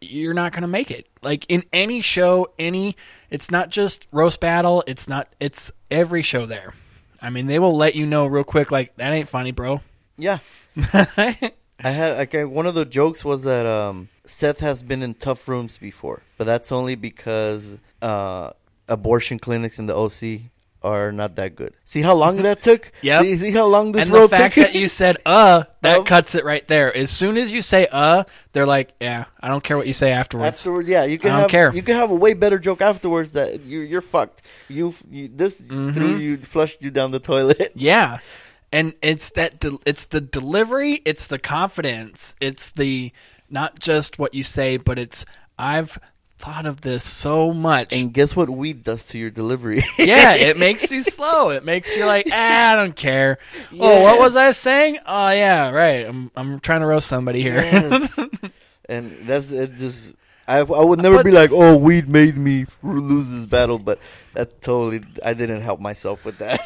you're 0.00 0.34
not 0.34 0.52
gonna 0.52 0.68
make 0.68 0.92
it. 0.92 1.08
Like 1.20 1.46
in 1.48 1.64
any 1.72 2.00
show, 2.00 2.52
any 2.58 2.96
it's 3.28 3.50
not 3.50 3.70
just 3.70 4.06
roast 4.12 4.40
battle. 4.40 4.84
It's 4.86 5.08
not. 5.08 5.28
It's 5.40 5.72
every 5.90 6.22
show 6.22 6.46
there. 6.46 6.74
I 7.20 7.30
mean, 7.30 7.46
they 7.46 7.58
will 7.58 7.76
let 7.76 7.94
you 7.94 8.06
know 8.06 8.26
real 8.26 8.44
quick. 8.44 8.70
Like 8.70 8.96
that 8.96 9.12
ain't 9.12 9.28
funny, 9.28 9.52
bro. 9.52 9.80
Yeah. 10.16 10.38
I 10.76 11.90
had 11.90 12.16
like 12.16 12.34
I, 12.34 12.44
one 12.44 12.66
of 12.66 12.74
the 12.74 12.84
jokes 12.84 13.24
was 13.24 13.42
that 13.44 13.66
um, 13.66 14.08
Seth 14.26 14.60
has 14.60 14.82
been 14.82 15.02
in 15.02 15.14
tough 15.14 15.46
rooms 15.48 15.78
before, 15.78 16.22
but 16.38 16.44
that's 16.44 16.72
only 16.72 16.94
because 16.94 17.78
uh, 18.00 18.50
abortion 18.88 19.38
clinics 19.38 19.78
in 19.78 19.86
the 19.86 19.96
OC 19.96 20.50
are 20.86 21.10
not 21.12 21.34
that 21.36 21.56
good. 21.56 21.74
See 21.84 22.00
how 22.00 22.14
long 22.14 22.36
that 22.38 22.62
took? 22.62 22.92
yeah. 23.02 23.20
See, 23.22 23.36
see 23.36 23.50
how 23.50 23.66
long 23.66 23.92
this 23.92 24.06
and 24.06 24.14
the 24.14 24.28
fact 24.28 24.54
took? 24.54 24.64
that 24.66 24.74
you 24.74 24.86
said 24.88 25.16
"uh," 25.26 25.64
that 25.82 25.98
Um, 25.98 26.04
cuts 26.04 26.34
it 26.34 26.44
right 26.44 26.66
there. 26.68 26.94
As 26.96 27.10
soon 27.10 27.36
as 27.36 27.52
you 27.52 27.60
say 27.62 27.88
"uh," 27.90 28.24
they're 28.52 28.66
like, 28.66 28.94
"Yeah, 29.00 29.24
I 29.40 29.48
don't 29.48 29.62
care 29.64 29.76
what 29.76 29.86
you 29.86 29.92
say 29.94 30.12
afterwards." 30.12 30.60
Afterwards, 30.60 30.88
yeah, 30.88 31.04
you 31.04 31.18
can 31.18 31.30
I 31.30 31.32
don't 31.34 31.40
have 31.42 31.50
care. 31.50 31.74
you 31.74 31.82
can 31.82 31.96
have 31.96 32.10
a 32.10 32.14
way 32.14 32.34
better 32.34 32.58
joke 32.58 32.80
afterwards 32.80 33.32
that 33.34 33.62
you 33.62 33.80
you're 33.80 34.00
fucked. 34.00 34.42
You, 34.68 34.94
you 35.10 35.28
this 35.28 35.60
Mm-hmm. 35.66 35.92
threw 35.92 36.16
you 36.16 36.36
flushed 36.38 36.82
you 36.82 36.90
down 36.90 37.10
the 37.10 37.20
toilet. 37.20 37.72
Yeah. 37.76 38.18
And 38.72 38.94
it's 39.00 39.30
that 39.32 39.60
de- 39.60 39.78
it's 39.86 40.06
the 40.06 40.20
delivery, 40.20 41.00
it's 41.04 41.28
the 41.28 41.38
confidence, 41.38 42.34
it's 42.40 42.70
the 42.72 43.12
not 43.48 43.78
just 43.78 44.18
what 44.18 44.34
you 44.34 44.42
say, 44.42 44.76
but 44.76 44.98
it's 44.98 45.24
I've 45.58 45.98
thought 46.38 46.66
of 46.66 46.80
this 46.82 47.02
so 47.04 47.52
much. 47.52 47.92
And 47.92 48.12
guess 48.12 48.36
what 48.36 48.48
weed 48.50 48.84
does 48.84 49.06
to 49.08 49.18
your 49.18 49.30
delivery? 49.30 49.82
yeah, 49.98 50.34
it 50.34 50.58
makes 50.66 50.90
you 50.92 51.02
slow. 51.02 51.50
It 51.50 51.64
makes 51.64 51.96
you 51.96 52.04
like, 52.04 52.26
ah, 52.30 52.72
I 52.72 52.76
don't 52.76 52.94
care. 52.96 53.38
Oh, 53.78 54.02
what 54.04 54.18
was 54.20 54.36
I 54.36 54.50
saying? 54.52 54.98
Oh, 55.06 55.30
yeah, 55.30 55.70
right. 55.70 56.06
I'm 56.06 56.30
I'm 56.36 56.60
trying 56.60 56.80
to 56.80 56.86
roast 56.86 57.06
somebody 57.08 57.42
here. 57.42 57.54
Yes. 57.56 58.18
and 58.88 59.16
that's 59.26 59.50
it. 59.50 59.76
Just 59.76 60.12
I, 60.48 60.58
I 60.58 60.62
would 60.62 61.00
never 61.00 61.16
But- 61.16 61.24
be 61.24 61.32
like, 61.32 61.50
oh, 61.52 61.76
weed 61.76 62.08
made 62.08 62.36
me 62.36 62.66
lose 62.82 63.28
this 63.30 63.46
battle, 63.46 63.78
but 63.78 63.98
that 64.34 64.60
totally 64.62 65.02
I 65.24 65.34
didn't 65.34 65.62
help 65.62 65.80
myself 65.80 66.24
with 66.24 66.38
that. 66.38 66.60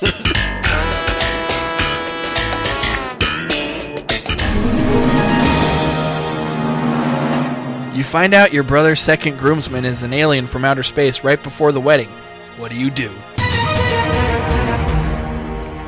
You 8.00 8.04
find 8.04 8.32
out 8.32 8.50
your 8.50 8.62
brother's 8.62 8.98
second 8.98 9.36
groomsman 9.36 9.84
is 9.84 10.02
an 10.02 10.14
alien 10.14 10.46
from 10.46 10.64
outer 10.64 10.82
space 10.82 11.22
right 11.22 11.42
before 11.42 11.70
the 11.70 11.80
wedding. 11.82 12.08
What 12.56 12.70
do 12.70 12.76
you 12.78 12.90
do? 12.90 13.10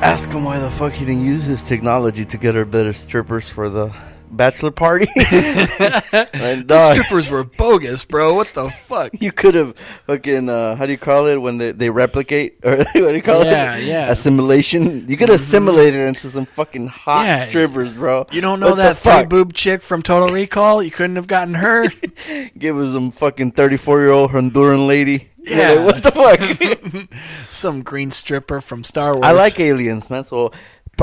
Ask 0.03 0.29
him 0.29 0.44
why 0.44 0.59
the 0.59 0.70
fuck 0.70 0.92
he 0.92 1.07
didn't 1.07 1.25
use 1.25 1.44
his 1.44 1.66
technology 1.66 2.27
to 2.27 2.37
get 2.37 2.55
her 2.55 2.66
better 2.66 2.92
strippers 2.92 3.48
for 3.48 3.70
the 3.70 3.94
bachelor 4.33 4.71
party. 4.71 5.07
and 5.16 6.66
The 6.68 6.90
strippers 6.92 7.29
were 7.29 7.45
bogus, 7.45 8.05
bro. 8.05 8.35
What 8.35 8.53
the 8.55 8.71
fuck? 8.71 9.12
you 9.21 9.33
could 9.33 9.55
have 9.55 9.77
fucking 10.07 10.49
uh, 10.49 10.77
how 10.77 10.87
do 10.87 10.92
you 10.92 10.99
call 10.99 11.27
it 11.27 11.37
when 11.37 11.59
they, 11.59 11.73
they 11.73 11.90
replicate 11.90 12.59
or 12.64 12.77
what 12.79 12.92
do 12.95 13.14
you 13.14 13.23
call 13.23 13.45
Yeah, 13.45 13.77
it? 13.77 13.85
yeah. 13.85 14.07
yeah. 14.07 14.11
Assimilation. 14.11 15.09
You 15.09 15.16
could 15.16 15.31
assimilate 15.31 15.95
it 15.95 16.01
into 16.09 16.29
some 16.31 16.47
fucking 16.47 16.88
hot 16.88 17.27
Yeah. 17.27 17.45
strippers, 17.45 17.92
bro. 17.95 18.27
You 18.33 18.40
don't 18.40 18.61
know 18.61 18.71
What 18.71 18.77
that 18.77 18.99
three 18.99 19.12
fuck? 19.12 19.29
boob 19.29 19.53
chick 19.53 19.83
from 19.83 20.03
Total 20.03 20.29
Recall? 20.35 20.83
You 20.83 20.90
couldn't 20.90 21.16
have 21.16 21.27
gotten 21.27 21.55
her. 21.55 21.88
Give 22.59 22.77
us 22.79 22.92
some 22.92 23.11
fucking 23.11 23.53
thirty 23.53 23.77
four 23.77 24.01
year 24.01 24.11
old 24.11 24.31
Honduran 24.31 24.87
lady. 24.87 25.29
Yeah. 25.45 25.71
Like, 25.73 25.85
what 25.87 26.03
the 26.05 27.09
fuck? 27.09 27.18
Some 27.51 27.83
green 27.83 28.11
stripper 28.12 28.61
from 28.61 28.85
Star 28.85 29.12
Wars. 29.14 29.25
I 29.25 29.33
like 29.33 29.59
aliens, 29.59 30.09
man. 30.09 30.23
So 30.25 30.53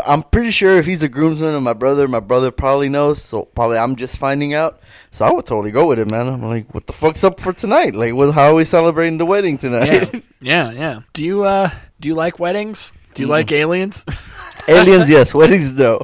I'm 0.06 0.24
pretty 0.24 0.52
sure 0.52 0.78
if 0.78 0.86
he's 0.86 1.04
a 1.04 1.10
groomsman 1.10 1.56
of 1.56 1.64
my 1.64 1.74
brother, 1.74 2.08
my 2.08 2.20
brother 2.20 2.52
probably 2.52 2.90
knows. 2.90 3.22
So 3.22 3.44
probably 3.44 3.78
I'm 3.78 3.96
just 3.96 4.18
finding 4.18 4.54
out. 4.54 4.80
So 5.12 5.26
I 5.26 5.32
would 5.32 5.46
totally 5.46 5.72
go 5.72 5.88
with 5.88 6.00
it, 6.00 6.08
man. 6.08 6.28
I'm 6.28 6.44
like, 6.44 6.74
what 6.74 6.88
the 6.88 6.94
fuck's 6.94 7.24
up 7.24 7.40
for 7.40 7.54
tonight? 7.54 7.96
Like, 7.96 8.14
what, 8.14 8.34
how 8.34 8.52
are 8.52 8.56
we 8.56 8.66
celebrating 8.66 9.18
the 9.18 9.26
wedding 9.26 9.58
tonight? 9.58 10.14
Yeah, 10.14 10.20
yeah, 10.42 10.72
yeah. 10.72 11.00
Do 11.14 11.26
you 11.26 11.44
uh 11.44 11.70
do 12.00 12.08
you 12.08 12.16
like 12.16 12.40
weddings? 12.40 12.92
Do 13.16 13.24
you 13.24 13.28
Mm. 13.28 13.32
like 13.32 13.52
aliens? 13.52 14.06
aliens, 14.68 15.10
yes. 15.10 15.34
Weddings, 15.34 15.76
though. 15.76 16.00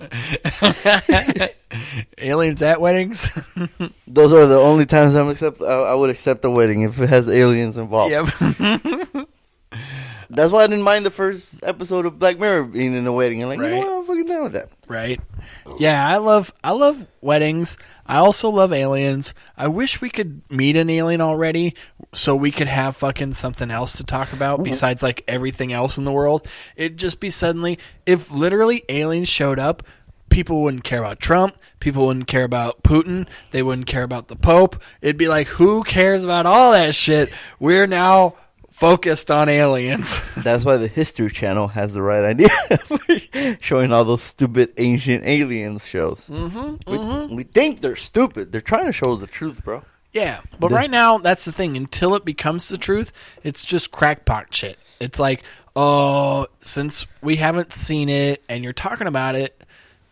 aliens 2.17 2.61
at 2.61 2.81
weddings? 2.81 3.31
Those 4.07 4.33
are 4.33 4.45
the 4.47 4.57
only 4.57 4.85
times 4.85 5.13
I'm 5.13 5.29
accept. 5.29 5.61
I, 5.61 5.65
I 5.65 5.93
would 5.93 6.09
accept 6.09 6.43
a 6.45 6.49
wedding 6.49 6.81
if 6.81 6.99
it 6.99 7.09
has 7.09 7.29
aliens 7.29 7.77
involved. 7.77 8.11
yep. 8.11 9.27
That's 10.29 10.51
why 10.51 10.63
I 10.63 10.67
didn't 10.67 10.83
mind 10.83 11.05
the 11.05 11.11
first 11.11 11.63
episode 11.63 12.05
of 12.05 12.19
Black 12.19 12.39
Mirror 12.39 12.65
being 12.65 12.93
in 12.93 13.05
a 13.07 13.13
wedding. 13.13 13.43
I'm 13.43 13.49
like, 13.49 13.59
you 13.59 13.69
know 13.69 13.79
what? 13.79 13.91
I'm 13.91 14.05
fucking 14.05 14.27
down 14.27 14.43
with 14.43 14.53
that. 14.53 14.69
right. 14.87 15.19
Yeah, 15.79 16.07
I 16.07 16.17
love 16.17 16.53
I 16.63 16.71
love 16.71 17.05
weddings. 17.21 17.77
I 18.05 18.17
also 18.17 18.49
love 18.49 18.71
aliens. 18.71 19.33
I 19.57 19.67
wish 19.67 19.99
we 19.99 20.09
could 20.09 20.41
meet 20.49 20.75
an 20.75 20.89
alien 20.89 21.21
already 21.21 21.75
so 22.13 22.35
we 22.35 22.51
could 22.51 22.67
have 22.67 22.95
fucking 22.95 23.33
something 23.33 23.71
else 23.71 23.97
to 23.97 24.03
talk 24.03 24.31
about 24.31 24.57
mm-hmm. 24.57 24.69
besides 24.69 25.01
like 25.01 25.23
everything 25.27 25.73
else 25.73 25.97
in 25.97 26.03
the 26.03 26.11
world. 26.11 26.47
It'd 26.75 26.97
just 26.97 27.19
be 27.19 27.29
suddenly 27.29 27.79
if 28.05 28.31
literally 28.31 28.83
aliens 28.89 29.27
showed 29.27 29.57
up, 29.57 29.83
people 30.29 30.61
wouldn't 30.61 30.83
care 30.83 30.99
about 30.99 31.19
Trump, 31.19 31.57
people 31.79 32.07
wouldn't 32.07 32.27
care 32.27 32.43
about 32.43 32.83
Putin, 32.83 33.27
they 33.51 33.63
wouldn't 33.63 33.87
care 33.87 34.03
about 34.03 34.27
the 34.27 34.35
Pope. 34.35 34.81
It'd 35.01 35.17
be 35.17 35.27
like 35.27 35.47
who 35.47 35.83
cares 35.83 36.23
about 36.23 36.45
all 36.45 36.73
that 36.73 36.93
shit? 36.93 37.31
We're 37.59 37.87
now 37.87 38.35
focused 38.75 39.31
on 39.31 39.47
aliens. 39.47 40.19
That's 40.43 40.65
why 40.65 40.75
the 40.75 40.89
History 40.89 41.31
Channel 41.31 41.69
has 41.69 41.93
the 41.93 42.01
right 42.01 42.25
idea 42.25 42.49
for 42.85 42.99
showing 43.61 43.93
all 43.93 44.03
those 44.03 44.23
stupid 44.23 44.73
ancient 44.77 45.23
aliens 45.23 45.87
shows. 45.87 46.27
Mm-hmm, 46.29 47.29
we, 47.29 47.35
we 47.37 47.43
think 47.43 47.79
they're 47.79 47.95
stupid. 47.95 48.51
They're 48.51 48.59
trying 48.59 48.87
to 48.87 48.93
show 48.93 49.13
us 49.13 49.21
the 49.21 49.27
truth, 49.27 49.63
bro. 49.63 49.81
Yeah, 50.11 50.41
but 50.59 50.71
right 50.71 50.89
now 50.89 51.17
that's 51.17 51.45
the 51.45 51.51
thing. 51.51 51.77
Until 51.77 52.15
it 52.15 52.25
becomes 52.25 52.67
the 52.67 52.77
truth, 52.77 53.13
it's 53.43 53.63
just 53.63 53.91
crackpot 53.91 54.53
shit. 54.53 54.77
It's 54.99 55.19
like, 55.19 55.43
oh, 55.75 56.47
since 56.61 57.05
we 57.21 57.37
haven't 57.37 57.71
seen 57.73 58.09
it 58.09 58.43
and 58.47 58.63
you're 58.63 58.73
talking 58.73 59.07
about 59.07 59.35
it, 59.35 59.61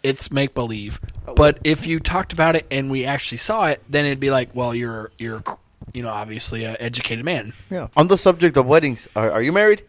it's 0.03 0.31
make 0.31 0.53
believe. 0.53 0.99
But 1.35 1.59
if 1.63 1.87
you 1.87 1.99
talked 1.99 2.33
about 2.33 2.55
it 2.55 2.65
and 2.69 2.91
we 2.91 3.05
actually 3.05 3.37
saw 3.37 3.65
it, 3.67 3.81
then 3.89 4.05
it'd 4.05 4.19
be 4.19 4.31
like, 4.31 4.53
well, 4.53 4.75
you're 4.75 5.11
you're 5.17 5.41
you 5.93 6.03
know 6.03 6.09
obviously 6.09 6.65
an 6.65 6.75
educated 6.79 7.23
man. 7.25 7.53
Yeah. 7.69 7.87
On 7.95 8.07
the 8.07 8.17
subject 8.17 8.57
of 8.57 8.65
weddings, 8.65 9.07
are, 9.15 9.31
are 9.31 9.41
you 9.41 9.51
married? 9.51 9.83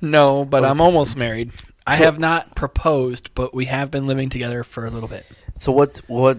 No, 0.00 0.44
but 0.44 0.64
I'm 0.64 0.80
almost 0.80 1.16
married. 1.16 1.52
I 1.86 1.98
So- 1.98 2.04
have 2.04 2.18
not 2.18 2.54
proposed, 2.54 3.34
but 3.34 3.54
we 3.54 3.64
have 3.66 3.90
been 3.90 4.06
living 4.06 4.28
together 4.28 4.62
for 4.64 4.84
a 4.84 4.90
little 4.90 5.08
bit. 5.08 5.24
So 5.58 5.72
what's 5.72 5.98
what? 6.08 6.36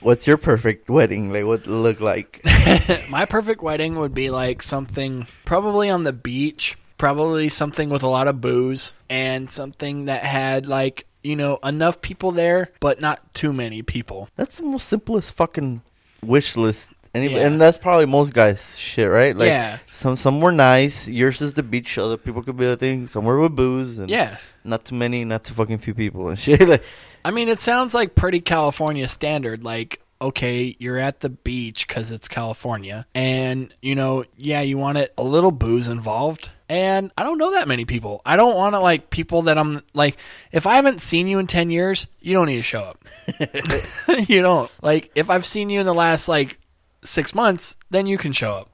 What's 0.00 0.26
your 0.26 0.36
perfect 0.36 0.88
wedding? 0.88 1.32
Like, 1.32 1.44
what 1.46 1.66
look 1.66 2.00
like? 2.00 2.40
My 3.10 3.24
perfect 3.24 3.60
wedding 3.62 3.98
would 3.98 4.14
be 4.14 4.30
like 4.30 4.62
something 4.62 5.26
probably 5.44 5.90
on 5.90 6.04
the 6.04 6.12
beach, 6.12 6.76
probably 6.96 7.48
something 7.48 7.88
with 7.90 8.04
a 8.04 8.08
lot 8.08 8.28
of 8.28 8.40
booze, 8.40 8.92
and 9.10 9.50
something 9.50 10.04
that 10.04 10.22
had 10.22 10.66
like, 10.68 11.06
you 11.24 11.34
know, 11.34 11.58
enough 11.64 12.00
people 12.02 12.30
there, 12.30 12.70
but 12.78 13.00
not 13.00 13.34
too 13.34 13.52
many 13.52 13.82
people. 13.82 14.28
That's 14.36 14.58
the 14.58 14.64
most 14.64 14.86
simplest 14.86 15.34
fucking 15.34 15.82
wish 16.22 16.54
list. 16.56 16.92
Any, 17.16 17.32
Yeah. 17.32 17.46
And 17.46 17.60
that's 17.60 17.78
probably 17.78 18.06
most 18.06 18.32
guys' 18.32 18.78
shit, 18.78 19.08
right? 19.10 19.36
Like, 19.36 19.48
Yeah. 19.48 19.78
Some 19.90 20.16
some 20.16 20.40
were 20.40 20.52
nice. 20.52 21.08
Yours 21.08 21.40
is 21.42 21.54
the 21.54 21.62
beach. 21.62 21.96
Other 21.98 22.16
people 22.16 22.42
could 22.42 22.56
be 22.56 22.66
a 22.66 22.76
thing. 22.76 23.08
Somewhere 23.08 23.38
with 23.38 23.56
booze. 23.56 23.98
And 23.98 24.10
Yeah. 24.10 24.36
Not 24.64 24.84
too 24.84 24.94
many. 24.94 25.24
Not 25.24 25.44
too 25.44 25.54
fucking 25.54 25.78
few 25.78 25.94
people 25.94 26.28
and 26.28 26.38
shit. 26.44 26.60
like, 26.68 26.82
I 27.24 27.30
mean, 27.30 27.48
it 27.48 27.60
sounds 27.60 27.94
like 27.94 28.14
pretty 28.14 28.40
California 28.40 29.08
standard. 29.08 29.64
Like, 29.64 30.00
okay, 30.20 30.76
you're 30.78 30.98
at 30.98 31.20
the 31.20 31.28
beach 31.28 31.86
because 31.86 32.10
it's 32.10 32.28
California, 32.28 33.04
and 33.14 33.74
you 33.82 33.94
know, 33.94 34.24
yeah, 34.36 34.60
you 34.62 34.78
want 34.78 34.96
it 34.98 35.12
a 35.18 35.22
little 35.24 35.50
booze 35.52 35.88
involved. 35.88 36.50
And 36.68 37.12
I 37.18 37.22
don't 37.22 37.38
know 37.38 37.52
that 37.52 37.68
many 37.68 37.84
people. 37.84 38.22
I 38.26 38.36
don't 38.36 38.56
want 38.56 38.74
to 38.74 38.80
like 38.80 39.10
people 39.10 39.42
that 39.42 39.58
I'm 39.58 39.82
like. 39.94 40.16
If 40.52 40.66
I 40.66 40.76
haven't 40.76 41.00
seen 41.00 41.26
you 41.28 41.38
in 41.38 41.46
ten 41.46 41.70
years, 41.70 42.08
you 42.20 42.32
don't 42.32 42.46
need 42.46 42.56
to 42.56 42.62
show 42.62 42.80
up. 42.80 43.04
you 44.28 44.42
don't 44.42 44.70
like. 44.82 45.10
If 45.14 45.30
I've 45.30 45.46
seen 45.46 45.70
you 45.70 45.80
in 45.80 45.86
the 45.86 45.94
last 45.94 46.28
like 46.28 46.58
six 47.02 47.34
months, 47.34 47.76
then 47.90 48.06
you 48.06 48.18
can 48.18 48.32
show 48.32 48.52
up. 48.52 48.68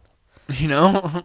You 0.53 0.69
know. 0.69 1.23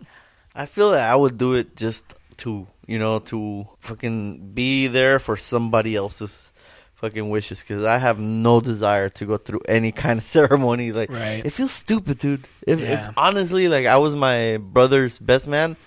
I 0.56 0.66
feel 0.66 0.92
that 0.92 1.10
I 1.12 1.16
would 1.16 1.38
do 1.38 1.54
it 1.54 1.76
just 1.76 2.06
to, 2.38 2.66
you 2.88 2.98
know, 2.98 3.20
to 3.30 3.68
fucking 3.80 4.54
be 4.54 4.88
there 4.88 5.20
for 5.20 5.36
somebody 5.38 5.96
else's 5.96 6.52
fucking 6.96 7.30
wishes 7.30 7.60
because 7.62 7.84
I 7.84 7.98
have 8.00 8.20
no 8.20 8.60
desire 8.62 9.10
to 9.10 9.26
go 9.26 9.38
through 9.38 9.62
any 9.68 9.92
kind 9.92 10.18
of 10.20 10.26
ceremony. 10.38 10.92
Like, 10.92 11.12
Right. 11.12 11.46
it 11.46 11.52
feels 11.52 11.72
stupid, 11.72 12.20
dude. 12.20 12.48
If, 12.66 12.80
if- 12.80 12.90
Yeah. 12.90 13.12
honestly, 13.18 13.68
like, 13.68 13.86
I 13.86 13.98
was 13.98 14.16
my 14.16 14.58
brother's 14.58 15.20
best 15.20 15.48
man, 15.48 15.78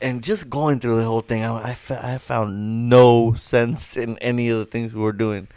and 0.00 0.22
just 0.22 0.48
going 0.48 0.80
through 0.80 0.96
the 0.96 1.04
whole 1.04 1.20
thing, 1.22 1.42
I, 1.42 1.70
I, 1.70 1.74
fe- 1.74 2.00
I 2.00 2.18
found 2.18 2.88
no 2.88 3.32
sense 3.34 3.96
in 3.96 4.16
any 4.18 4.48
of 4.48 4.58
the 4.60 4.66
things 4.66 4.94
we 4.94 5.00
were 5.02 5.12
doing. 5.12 5.48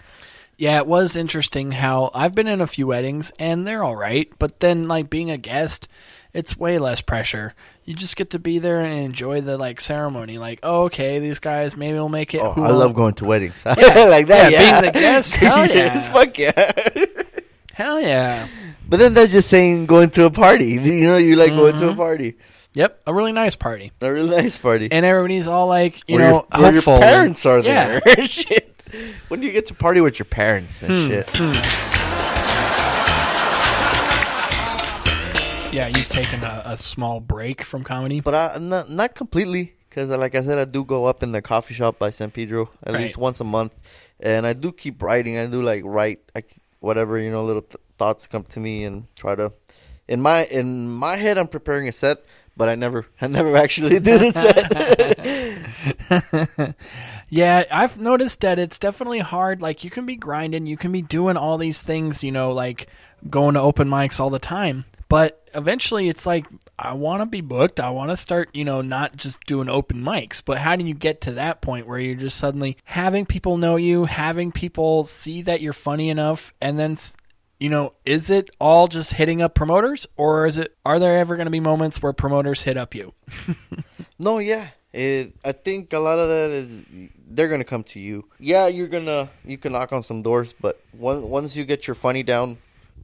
Yeah, 0.59 0.77
it 0.79 0.87
was 0.87 1.15
interesting 1.15 1.71
how 1.71 2.11
I've 2.13 2.35
been 2.35 2.47
in 2.47 2.59
a 2.59 2.67
few 2.67 2.85
weddings 2.85 3.31
and 3.39 3.65
they're 3.65 3.81
all 3.81 3.95
right, 3.95 4.29
but 4.39 4.59
then 4.59 4.89
like 4.89 5.09
being 5.09 5.31
a 5.31 5.37
guest, 5.37 5.87
it's 6.33 6.57
way 6.57 6.77
less 6.79 6.99
pressure. 6.99 7.53
You 7.85 7.95
just 7.95 8.17
get 8.17 8.31
to 8.31 8.39
be 8.39 8.59
there 8.59 8.81
and 8.81 8.91
enjoy 9.05 9.39
the 9.39 9.57
like 9.57 9.79
ceremony. 9.79 10.37
Like, 10.37 10.59
oh, 10.61 10.83
okay, 10.83 11.19
these 11.19 11.39
guys 11.39 11.77
maybe 11.77 11.93
we'll 11.93 12.09
make 12.09 12.33
it. 12.33 12.41
Oh, 12.41 12.51
Who 12.51 12.63
I 12.65 12.71
love 12.71 12.93
going 12.93 13.13
to 13.15 13.25
weddings 13.25 13.65
like 13.65 13.77
that. 13.77 14.27
yeah, 14.27 14.49
Yeah, 14.49 14.81
being 14.81 14.93
the 14.93 14.99
guest, 14.99 15.35
hell 15.37 15.65
yeah. 15.65 15.99
fuck 16.11 16.37
yeah. 16.37 16.71
Hell 17.73 18.01
yeah. 18.01 18.49
But 18.89 18.97
then 18.99 19.13
that's 19.13 19.31
just 19.31 19.47
saying 19.49 19.85
going 19.85 20.09
to 20.11 20.25
a 20.25 20.29
party. 20.29 20.71
You 20.71 21.07
know, 21.07 21.15
you 21.15 21.37
like 21.37 21.51
going 21.51 21.75
Mm-hmm. 21.75 21.85
to 21.87 21.93
a 21.93 21.95
party, 21.95 22.35
Yep, 22.73 23.03
a 23.07 23.13
really 23.13 23.31
nice 23.31 23.55
party, 23.55 23.93
a 24.01 24.11
really 24.11 24.29
nice 24.35 24.57
party. 24.57 24.89
and 24.91 25.05
everybody's 25.05 25.47
all 25.47 25.67
like, 25.67 26.01
you 26.09 26.15
where 26.17 26.31
know, 26.31 26.45
your, 26.53 26.61
where 26.61 26.73
your 26.73 26.81
parents 26.81 27.45
are 27.45 27.59
Yeah. 27.59 28.01
there. 28.03 28.59
When 29.27 29.39
do 29.39 29.45
you 29.47 29.53
get 29.53 29.65
to 29.67 29.73
party 29.73 30.01
with 30.01 30.17
your 30.19 30.25
parents 30.25 30.81
and 30.83 30.91
Hmm, 30.91 31.07
shit? 31.07 31.29
Yeah, 35.71 35.85
you've 35.85 36.09
taken 36.09 36.43
a, 36.43 36.63
a 36.65 36.77
small 36.77 37.19
break 37.19 37.61
from 37.63 37.83
comedy. 37.83 38.21
But 38.21 38.33
I 38.33 38.57
not 38.59 38.89
not 38.89 39.13
completely 39.13 39.75
because, 39.87 40.09
like 40.09 40.33
I 40.33 40.41
said, 40.41 40.57
I 40.57 40.65
do 40.65 40.83
go 40.83 41.05
up 41.05 41.21
in 41.21 41.31
the 41.31 41.43
coffee 41.43 41.75
shop 41.75 41.99
by 41.99 42.09
San 42.09 42.31
Pedro 42.31 42.71
at 42.83 42.93
Right. 42.93 43.03
least 43.03 43.17
once 43.19 43.39
a 43.39 43.43
month, 43.43 43.73
and 44.19 44.47
I 44.47 44.53
do 44.53 44.71
keep 44.71 45.03
writing. 45.03 45.37
I 45.37 45.45
do 45.45 45.61
like 45.61 45.83
write 45.85 46.21
I, 46.35 46.41
whatever 46.79 47.19
you 47.19 47.29
know, 47.29 47.45
little 47.45 47.61
th- 47.61 47.77
thoughts 47.99 48.25
come 48.25 48.45
to 48.45 48.59
me 48.59 48.83
and 48.83 49.05
try 49.15 49.35
to. 49.35 49.51
In 50.07 50.21
my 50.23 50.45
in 50.45 50.89
my 50.89 51.17
head, 51.17 51.37
I'm 51.37 51.47
preparing 51.47 51.87
a 51.87 51.91
set, 51.91 52.25
but 52.55 52.69
I 52.69 52.75
never 52.75 53.05
I 53.21 53.27
never 53.27 53.55
actually 53.57 53.99
do 53.99 54.17
the 54.17 54.31
set. 56.07 56.75
Yeah, 57.29 57.63
I've 57.69 57.99
noticed 57.99 58.41
that 58.41 58.57
it's 58.57 58.79
definitely 58.79 59.19
hard. 59.19 59.61
Like 59.61 59.83
you 59.83 59.89
can 59.89 60.05
be 60.05 60.15
grinding, 60.15 60.65
you 60.65 60.77
can 60.77 60.91
be 60.91 61.01
doing 61.01 61.37
all 61.37 61.57
these 61.57 61.81
things, 61.81 62.23
you 62.23 62.31
know, 62.31 62.51
like 62.53 62.87
going 63.29 63.53
to 63.53 63.61
open 63.61 63.87
mics 63.87 64.19
all 64.19 64.29
the 64.29 64.39
time. 64.39 64.85
But 65.09 65.47
eventually 65.53 66.09
it's 66.09 66.25
like 66.25 66.45
I 66.77 66.93
want 66.93 67.21
to 67.21 67.25
be 67.25 67.41
booked. 67.41 67.79
I 67.79 67.91
want 67.91 68.09
to 68.09 68.17
start, 68.17 68.49
you 68.53 68.65
know, 68.65 68.81
not 68.81 69.15
just 69.15 69.45
doing 69.45 69.69
open 69.69 70.01
mics, 70.01 70.41
but 70.43 70.57
how 70.57 70.75
do 70.75 70.85
you 70.85 70.93
get 70.93 71.21
to 71.21 71.33
that 71.33 71.61
point 71.61 71.87
where 71.87 71.99
you're 71.99 72.15
just 72.15 72.37
suddenly 72.37 72.77
having 72.83 73.25
people 73.25 73.57
know 73.57 73.75
you, 73.75 74.05
having 74.05 74.51
people 74.51 75.03
see 75.03 75.43
that 75.43 75.61
you're 75.61 75.73
funny 75.73 76.09
enough 76.09 76.53
and 76.61 76.79
then 76.79 76.97
you 77.59 77.69
know, 77.69 77.93
is 78.05 78.29
it 78.29 78.49
all 78.59 78.87
just 78.87 79.13
hitting 79.13 79.41
up 79.41 79.53
promoters 79.53 80.07
or 80.15 80.45
is 80.45 80.57
it 80.57 80.75
are 80.85 80.99
there 80.99 81.17
ever 81.17 81.35
going 81.35 81.45
to 81.45 81.51
be 81.51 81.59
moments 81.59 82.01
where 82.01 82.13
promoters 82.13 82.63
hit 82.63 82.77
up 82.77 82.95
you? 82.95 83.13
No, 84.19 84.39
yeah. 84.39 84.69
It, 84.91 85.33
I 85.45 85.53
think 85.53 85.93
a 85.93 85.99
lot 85.99 86.19
of 86.19 86.27
that 86.27 86.51
is 86.51 86.83
they're 87.29 87.47
gonna 87.47 87.63
come 87.63 87.83
to 87.85 87.99
you. 87.99 88.25
Yeah, 88.39 88.67
you're 88.67 88.87
gonna 88.87 89.29
you 89.45 89.57
can 89.57 89.71
knock 89.71 89.93
on 89.93 90.03
some 90.03 90.23
doors, 90.23 90.53
but 90.59 90.81
once 90.93 91.23
once 91.23 91.55
you 91.55 91.63
get 91.63 91.87
your 91.87 91.95
funny 91.95 92.23
down, 92.23 92.57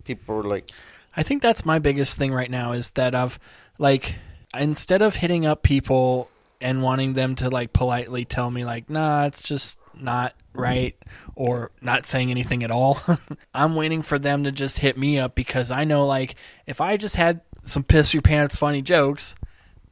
people 0.03 0.35
are 0.35 0.43
like, 0.43 0.71
I 1.15 1.23
think 1.23 1.41
that's 1.41 1.63
my 1.63 1.79
biggest 1.79 2.17
thing 2.17 2.33
right 2.33 2.49
now 2.49 2.73
is 2.73 2.89
that 2.91 3.15
I've 3.15 3.39
like 3.77 4.15
instead 4.53 5.01
of 5.01 5.15
hitting 5.15 5.45
up 5.45 5.61
people 5.61 6.29
and 6.59 6.81
wanting 6.81 7.13
them 7.13 7.35
to 7.35 7.49
like 7.49 7.71
politely 7.71 8.25
tell 8.25 8.49
me 8.49 8.65
like 8.65 8.89
nah 8.89 9.25
it's 9.25 9.43
just 9.43 9.77
not 9.93 10.33
right? 10.55 10.95
Or 11.35 11.71
not 11.81 12.05
saying 12.05 12.31
anything 12.31 12.63
at 12.63 12.71
all. 12.71 12.99
I'm 13.53 13.75
waiting 13.75 14.01
for 14.01 14.17
them 14.17 14.43
to 14.45 14.51
just 14.51 14.79
hit 14.79 14.97
me 14.97 15.19
up 15.19 15.35
because 15.35 15.71
i 15.71 15.83
know 15.83 16.05
like 16.05 16.35
if 16.65 16.81
i 16.81 16.97
just 16.97 17.15
had 17.15 17.41
some 17.63 17.83
piss 17.83 18.13
your 18.13 18.21
pants 18.21 18.55
funny 18.55 18.81
jokes 18.81 19.35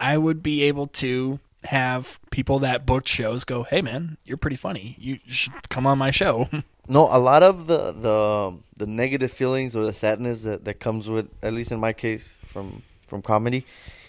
i 0.00 0.16
would 0.16 0.42
be 0.42 0.62
able 0.62 0.86
to 0.86 1.38
have 1.64 2.18
people 2.30 2.60
that 2.60 2.86
booked 2.86 3.08
shows 3.08 3.44
go 3.44 3.62
hey 3.62 3.82
man 3.82 4.16
you're 4.24 4.36
pretty 4.36 4.56
funny. 4.56 4.96
You 4.98 5.18
should 5.26 5.68
come 5.68 5.86
on 5.86 5.98
my 5.98 6.10
show. 6.10 6.48
No, 6.86 7.08
a 7.10 7.16
lot 7.18 7.42
of 7.42 7.66
the 7.66 7.92
the 7.92 8.58
the 8.76 8.86
negative 8.86 9.32
feelings 9.32 9.74
or 9.74 9.86
the 9.86 9.94
sadness 9.94 10.42
that, 10.42 10.66
that 10.66 10.80
comes 10.80 11.08
with, 11.08 11.30
at 11.42 11.54
least 11.54 11.72
in 11.72 11.80
my 11.80 11.94
case, 11.94 12.36
from 12.44 12.82
from 13.06 13.22
comedy, 13.22 13.64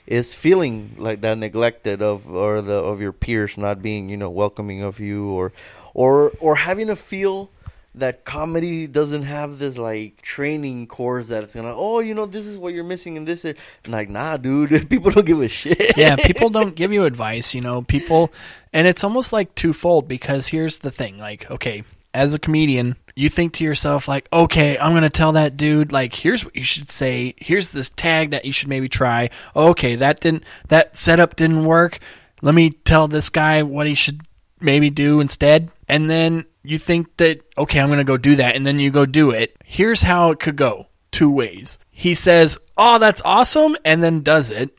is 0.05 0.35
feeling 0.35 0.93
like 0.97 1.21
that 1.21 1.37
neglected 1.37 2.01
of 2.01 2.29
or 2.29 2.61
the 2.61 2.75
of 2.75 2.99
your 2.99 3.13
peers 3.13 3.57
not 3.57 3.81
being 3.81 4.09
you 4.09 4.17
know 4.17 4.29
welcoming 4.29 4.81
of 4.81 4.99
you 4.99 5.29
or 5.29 5.53
or 5.95 6.31
or 6.39 6.55
having 6.55 6.91
a 6.91 6.95
feel 6.95 7.49
that 7.95 8.25
comedy 8.25 8.85
doesn't 8.85 9.23
have 9.23 9.57
this 9.57 9.77
like 9.77 10.21
training 10.21 10.85
course 10.85 11.29
that 11.29 11.43
it's 11.43 11.55
gonna 11.55 11.73
oh 11.73 11.99
you 11.99 12.13
know 12.13 12.25
this 12.25 12.45
is 12.45 12.57
what 12.57 12.73
you're 12.73 12.83
missing 12.83 13.15
and 13.15 13.25
this 13.25 13.45
is 13.45 13.55
and 13.85 13.93
like 13.93 14.09
nah 14.09 14.35
dude 14.35 14.69
people 14.89 15.09
don't 15.09 15.25
give 15.25 15.41
a 15.41 15.47
shit 15.47 15.95
yeah, 15.97 16.15
people 16.15 16.49
don't 16.57 16.75
give 16.75 16.91
you 16.91 17.05
advice, 17.05 17.53
you 17.53 17.61
know, 17.61 17.81
people 17.81 18.31
and 18.73 18.87
it's 18.87 19.03
almost 19.03 19.33
like 19.33 19.55
twofold 19.55 20.07
because 20.07 20.47
here's 20.47 20.79
the 20.79 20.91
thing, 20.91 21.17
like, 21.17 21.49
okay, 21.49 21.83
as 22.13 22.33
a 22.33 22.39
comedian, 22.39 22.95
you 23.15 23.29
think 23.29 23.53
to 23.53 23.63
yourself 23.63 24.07
like, 24.07 24.27
okay, 24.31 24.77
I'm 24.77 24.91
going 24.91 25.03
to 25.03 25.09
tell 25.09 25.33
that 25.33 25.57
dude 25.57 25.91
like 25.91 26.13
here's 26.13 26.43
what 26.43 26.55
you 26.55 26.63
should 26.63 26.91
say, 26.91 27.33
here's 27.37 27.71
this 27.71 27.89
tag 27.89 28.31
that 28.31 28.45
you 28.45 28.51
should 28.51 28.69
maybe 28.69 28.89
try. 28.89 29.29
Okay, 29.55 29.95
that 29.95 30.19
didn't 30.19 30.43
that 30.67 30.97
setup 30.97 31.35
didn't 31.35 31.65
work. 31.65 31.99
Let 32.41 32.55
me 32.55 32.71
tell 32.71 33.07
this 33.07 33.29
guy 33.29 33.63
what 33.63 33.87
he 33.87 33.95
should 33.95 34.21
maybe 34.59 34.89
do 34.89 35.19
instead. 35.19 35.69
And 35.87 36.09
then 36.09 36.45
you 36.63 36.77
think 36.77 37.17
that 37.17 37.41
okay, 37.57 37.79
I'm 37.79 37.87
going 37.87 37.99
to 37.99 38.03
go 38.03 38.17
do 38.17 38.35
that 38.37 38.55
and 38.55 38.65
then 38.65 38.79
you 38.79 38.91
go 38.91 39.05
do 39.05 39.31
it. 39.31 39.55
Here's 39.63 40.01
how 40.01 40.31
it 40.31 40.39
could 40.39 40.55
go. 40.55 40.87
Two 41.11 41.29
ways. 41.29 41.79
He 41.91 42.13
says, 42.13 42.57
"Oh, 42.77 42.99
that's 42.99 43.21
awesome," 43.23 43.77
and 43.85 44.03
then 44.03 44.21
does 44.21 44.51
it. 44.51 44.77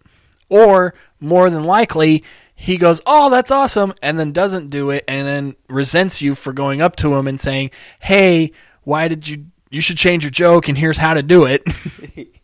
Or 0.48 0.94
more 1.18 1.48
than 1.48 1.64
likely, 1.64 2.24
he 2.54 2.76
goes, 2.76 3.00
"Oh, 3.06 3.30
that's 3.30 3.50
awesome," 3.50 3.94
and 4.02 4.18
then 4.18 4.32
doesn't 4.32 4.68
do 4.68 4.90
it, 4.90 5.04
and 5.08 5.26
then 5.26 5.56
resents 5.68 6.20
you 6.20 6.34
for 6.34 6.52
going 6.52 6.82
up 6.82 6.96
to 6.96 7.14
him 7.14 7.26
and 7.26 7.40
saying, 7.40 7.70
"Hey, 8.00 8.52
why 8.82 9.08
did 9.08 9.26
you? 9.26 9.46
You 9.70 9.80
should 9.80 9.96
change 9.96 10.24
your 10.24 10.30
joke, 10.30 10.68
and 10.68 10.76
here's 10.76 10.98
how 10.98 11.14
to 11.14 11.22
do 11.22 11.46
it." 11.46 11.62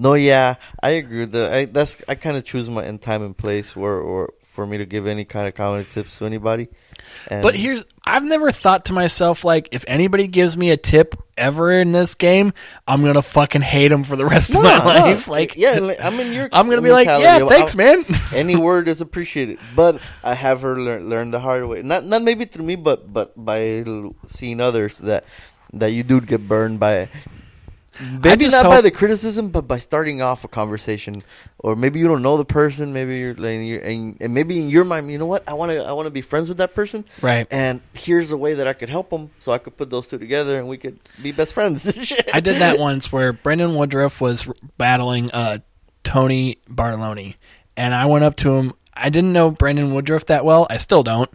No, 0.00 0.14
yeah, 0.14 0.54
I 0.80 0.90
agree 0.90 1.20
with 1.20 1.32
that. 1.32 1.52
I, 1.52 1.64
that's 1.64 2.00
I 2.08 2.14
kind 2.14 2.36
of 2.36 2.44
choose 2.44 2.70
my 2.70 2.84
in 2.84 3.00
time 3.00 3.20
and 3.22 3.36
place 3.36 3.74
where 3.74 3.98
or 3.98 4.32
for 4.58 4.66
me 4.66 4.78
to 4.78 4.86
give 4.86 5.06
any 5.06 5.24
kind 5.24 5.46
of 5.46 5.54
comedy 5.54 5.86
tips 5.88 6.18
to 6.18 6.24
anybody. 6.24 6.66
And 7.30 7.44
but 7.44 7.54
here's, 7.54 7.84
I've 8.04 8.24
never 8.24 8.50
thought 8.50 8.86
to 8.86 8.92
myself 8.92 9.44
like, 9.44 9.68
if 9.70 9.84
anybody 9.86 10.26
gives 10.26 10.56
me 10.56 10.72
a 10.72 10.76
tip 10.76 11.14
ever 11.36 11.70
in 11.70 11.92
this 11.92 12.16
game, 12.16 12.52
I'm 12.84 13.04
gonna 13.04 13.22
fucking 13.22 13.60
hate 13.62 13.92
him 13.92 14.02
for 14.02 14.16
the 14.16 14.26
rest 14.26 14.50
of 14.50 14.64
my 14.64 14.76
No, 14.78 14.78
no. 14.78 14.84
life. 14.84 15.28
Like, 15.28 15.54
yeah, 15.54 15.94
I'm 16.02 16.18
in 16.18 16.32
your. 16.32 16.48
I'm 16.52 16.68
gonna 16.68 16.82
be 16.82 16.90
like, 16.90 17.06
yeah, 17.06 17.46
thanks, 17.46 17.76
man. 17.76 18.04
any 18.34 18.56
word 18.56 18.88
is 18.88 19.00
appreciated, 19.00 19.60
but 19.76 20.00
I 20.24 20.34
have 20.34 20.62
her 20.62 20.76
learn, 20.76 21.08
learn 21.08 21.30
the 21.30 21.38
hard 21.38 21.64
way. 21.68 21.82
Not 21.82 22.02
not 22.04 22.22
maybe 22.22 22.44
through 22.44 22.64
me, 22.64 22.74
but 22.74 23.12
but 23.12 23.32
by 23.38 23.84
seeing 24.26 24.60
others 24.60 24.98
that 24.98 25.22
that 25.72 25.92
you 25.92 26.02
do 26.02 26.20
get 26.20 26.48
burned 26.48 26.80
by. 26.80 27.10
Maybe 28.00 28.48
not 28.48 28.64
by 28.64 28.80
the 28.80 28.90
criticism, 28.90 29.50
but 29.50 29.66
by 29.66 29.78
starting 29.78 30.22
off 30.22 30.44
a 30.44 30.48
conversation, 30.48 31.22
or 31.58 31.74
maybe 31.74 31.98
you 31.98 32.06
don't 32.06 32.22
know 32.22 32.36
the 32.36 32.44
person. 32.44 32.92
Maybe 32.92 33.18
you're, 33.18 33.34
like, 33.34 33.60
you're 33.60 33.80
and, 33.80 34.16
and 34.20 34.34
maybe 34.34 34.60
in 34.60 34.68
your 34.70 34.84
mind, 34.84 35.10
you 35.10 35.18
know 35.18 35.26
what? 35.26 35.48
I 35.48 35.54
want 35.54 35.72
to 35.72 35.84
I 35.84 35.92
want 35.92 36.06
to 36.06 36.10
be 36.10 36.20
friends 36.20 36.48
with 36.48 36.58
that 36.58 36.74
person, 36.74 37.04
Right. 37.20 37.46
And 37.50 37.80
here's 37.94 38.30
a 38.30 38.36
way 38.36 38.54
that 38.54 38.66
I 38.66 38.72
could 38.72 38.88
help 38.88 39.10
them, 39.10 39.30
so 39.38 39.52
I 39.52 39.58
could 39.58 39.76
put 39.76 39.90
those 39.90 40.08
two 40.08 40.18
together, 40.18 40.58
and 40.58 40.68
we 40.68 40.76
could 40.76 40.98
be 41.22 41.32
best 41.32 41.52
friends. 41.52 41.86
I 42.34 42.40
did 42.40 42.60
that 42.60 42.78
once 42.78 43.10
where 43.12 43.32
Brendan 43.32 43.74
Woodruff 43.74 44.20
was 44.20 44.48
battling 44.76 45.30
uh, 45.32 45.58
Tony 46.04 46.58
Bartoloni, 46.68 47.34
and 47.76 47.94
I 47.94 48.06
went 48.06 48.24
up 48.24 48.36
to 48.36 48.56
him. 48.56 48.74
I 48.94 49.10
didn't 49.10 49.32
know 49.32 49.50
Brendan 49.50 49.94
Woodruff 49.94 50.26
that 50.26 50.44
well. 50.44 50.66
I 50.70 50.76
still 50.76 51.02
don't, 51.02 51.30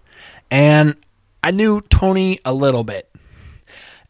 and 0.50 0.96
I 1.44 1.52
knew 1.52 1.82
Tony 1.82 2.40
a 2.46 2.54
little 2.54 2.84
bit. 2.84 3.10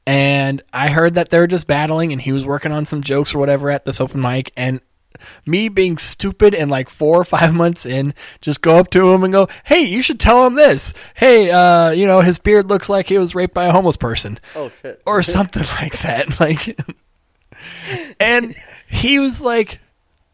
And 0.05 0.61
I 0.73 0.89
heard 0.89 1.13
that 1.13 1.29
they 1.29 1.39
were 1.39 1.47
just 1.47 1.67
battling, 1.67 2.11
and 2.11 2.21
he 2.21 2.31
was 2.33 2.45
working 2.45 2.71
on 2.71 2.85
some 2.85 3.01
jokes 3.01 3.33
or 3.33 3.39
whatever 3.39 3.69
at 3.69 3.85
this 3.85 4.01
open 4.01 4.19
mic, 4.21 4.51
and 4.57 4.81
me 5.45 5.69
being 5.69 5.97
stupid 5.97 6.53
and 6.53 6.69
like 6.69 6.89
four 6.89 7.19
or 7.19 7.23
five 7.23 7.53
months 7.53 7.85
in, 7.85 8.13
just 8.41 8.61
go 8.61 8.77
up 8.77 8.89
to 8.91 9.11
him 9.13 9.23
and 9.23 9.31
go, 9.31 9.47
"Hey, 9.63 9.81
you 9.81 10.01
should 10.01 10.19
tell 10.19 10.45
him 10.45 10.55
this. 10.55 10.93
Hey, 11.13 11.49
uh, 11.51 11.91
you 11.91 12.05
know, 12.05 12.19
his 12.21 12.39
beard 12.39 12.69
looks 12.69 12.89
like 12.89 13.07
he 13.07 13.17
was 13.17 13.35
raped 13.35 13.53
by 13.53 13.65
a 13.65 13.71
homeless 13.71 13.95
person, 13.97 14.39
Oh 14.55 14.71
shit! 14.81 15.01
or 15.05 15.23
something 15.23 15.63
like 15.79 15.97
that." 15.99 16.27
Like, 16.39 16.77
and 18.19 18.55
he 18.89 19.19
was 19.19 19.39
like 19.39 19.79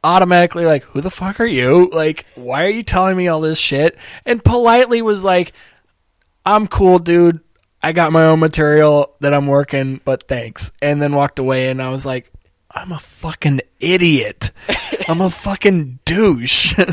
automatically 0.04 0.66
like, 0.66 0.84
"Who 0.86 1.02
the 1.02 1.12
fuck 1.12 1.40
are 1.40 1.46
you? 1.46 1.90
Like, 1.92 2.26
why 2.36 2.66
are 2.66 2.70
you 2.70 2.82
telling 2.84 3.16
me 3.16 3.28
all 3.28 3.42
this 3.42 3.60
shit?" 3.60 3.98
And 4.26 4.44
politely 4.44 5.02
was 5.04 5.24
like, 5.24 5.54
"I'm 6.46 6.66
cool, 6.68 6.98
dude. 7.00 7.42
I 7.82 7.92
got 7.92 8.12
my 8.12 8.26
own 8.26 8.40
material 8.40 9.16
that 9.20 9.34
I'm 9.34 9.48
working, 9.48 10.02
but 10.04 10.28
thanks." 10.28 10.72
And 10.82 11.02
then 11.02 11.14
walked 11.14 11.40
away, 11.40 11.70
and 11.70 11.82
I 11.82 11.90
was 11.90 12.06
like, 12.06 12.32
"I'm 12.72 12.92
a 12.92 13.00
fucking 13.00 13.62
idiot. 13.80 14.52
I'm 15.08 15.22
a 15.22 15.30
fucking 15.30 16.00
douche." 16.06 16.78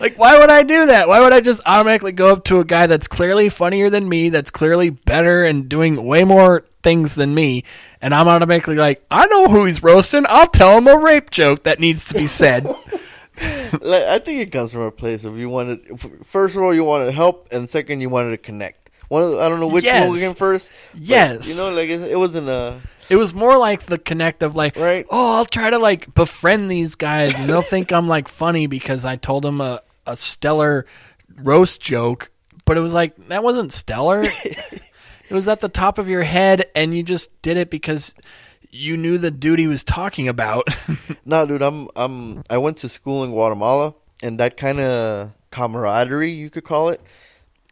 Like, 0.00 0.18
why 0.18 0.38
would 0.38 0.50
I 0.50 0.64
do 0.64 0.86
that? 0.86 1.08
Why 1.08 1.20
would 1.20 1.32
I 1.32 1.40
just 1.40 1.62
automatically 1.64 2.12
go 2.12 2.32
up 2.32 2.44
to 2.44 2.58
a 2.58 2.64
guy 2.64 2.86
that's 2.86 3.08
clearly 3.08 3.48
funnier 3.48 3.88
than 3.88 4.08
me, 4.08 4.28
that's 4.28 4.50
clearly 4.50 4.90
better 4.90 5.44
and 5.44 5.68
doing 5.68 6.04
way 6.04 6.24
more 6.24 6.64
things 6.82 7.14
than 7.14 7.34
me, 7.34 7.64
and 8.00 8.14
I'm 8.14 8.28
automatically 8.28 8.76
like, 8.76 9.04
I 9.10 9.26
know 9.26 9.48
who 9.48 9.64
he's 9.64 9.82
roasting. 9.82 10.26
I'll 10.28 10.46
tell 10.46 10.78
him 10.78 10.86
a 10.86 10.96
rape 10.96 11.30
joke 11.30 11.64
that 11.64 11.80
needs 11.80 12.06
to 12.06 12.14
be 12.14 12.26
said. 12.26 12.64
like, 13.80 14.02
I 14.02 14.18
think 14.18 14.40
it 14.40 14.52
comes 14.52 14.72
from 14.72 14.82
a 14.82 14.90
place 14.90 15.24
of 15.24 15.38
you 15.38 15.48
wanted. 15.48 16.00
First 16.24 16.56
of 16.56 16.62
all, 16.62 16.74
you 16.74 16.84
wanted 16.84 17.14
help, 17.14 17.48
and 17.50 17.68
second, 17.68 18.00
you 18.00 18.10
wanted 18.10 18.30
to 18.30 18.38
connect. 18.38 18.83
One, 19.14 19.22
of 19.22 19.30
the- 19.32 19.40
I 19.40 19.48
don't 19.48 19.60
know 19.60 19.68
which 19.68 19.84
Yes. 19.84 20.08
one 20.08 20.18
came 20.18 20.34
first. 20.34 20.70
Yes. 20.94 21.48
you 21.48 21.56
know, 21.56 21.70
like 21.72 21.88
it, 21.88 22.02
it 22.10 22.16
wasn't 22.18 22.48
a. 22.48 22.80
It 23.08 23.16
was 23.16 23.32
more 23.34 23.56
like 23.58 23.82
the 23.82 23.98
connect 23.98 24.42
of 24.42 24.56
like, 24.56 24.76
Right. 24.76 25.06
oh, 25.10 25.36
I'll 25.36 25.44
try 25.46 25.70
to 25.70 25.78
like 25.78 26.12
befriend 26.14 26.70
these 26.70 26.94
guys, 26.94 27.38
and 27.38 27.48
they'll 27.48 27.62
think 27.62 27.92
I'm 27.92 28.08
like 28.08 28.28
funny 28.28 28.66
because 28.66 29.04
I 29.04 29.16
told 29.16 29.44
them 29.44 29.60
a, 29.60 29.80
a 30.06 30.16
stellar 30.16 30.86
roast 31.36 31.80
joke. 31.80 32.30
But 32.64 32.76
it 32.76 32.80
was 32.80 32.94
like 32.94 33.14
that 33.28 33.42
wasn't 33.44 33.72
stellar. 33.72 34.22
it 34.44 34.80
was 35.30 35.48
at 35.48 35.60
the 35.60 35.68
top 35.68 35.98
of 35.98 36.08
your 36.08 36.22
head, 36.22 36.64
and 36.74 36.94
you 36.96 37.02
just 37.02 37.30
did 37.42 37.56
it 37.58 37.68
because 37.70 38.14
you 38.70 38.96
knew 38.96 39.18
the 39.18 39.30
dude 39.30 39.58
he 39.58 39.66
was 39.68 39.84
talking 39.84 40.26
about. 40.28 40.66
No, 41.26 41.46
dude, 41.46 41.62
I'm 41.62 41.88
I'm 41.96 42.42
I 42.50 42.58
went 42.58 42.78
to 42.78 42.88
school 42.88 43.24
in 43.24 43.30
Guatemala, 43.30 43.94
and 44.22 44.40
that 44.40 44.56
kind 44.58 44.78
of 44.80 45.30
camaraderie, 45.50 46.32
you 46.32 46.50
could 46.50 46.64
call 46.64 46.88
it. 46.90 47.00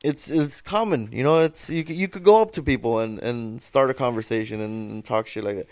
It's 0.04 0.30
it's 0.30 0.60
common, 0.60 1.10
you 1.12 1.22
know. 1.22 1.38
It's 1.38 1.70
you 1.70 1.84
could, 1.84 1.96
you 1.96 2.08
could 2.08 2.24
go 2.24 2.42
up 2.42 2.50
to 2.52 2.62
people 2.62 2.98
and, 2.98 3.18
and 3.20 3.62
start 3.62 3.88
a 3.90 3.94
conversation 3.94 4.60
and, 4.60 4.90
and 4.90 5.04
talk 5.04 5.26
shit 5.28 5.44
like 5.44 5.56
that. 5.56 5.66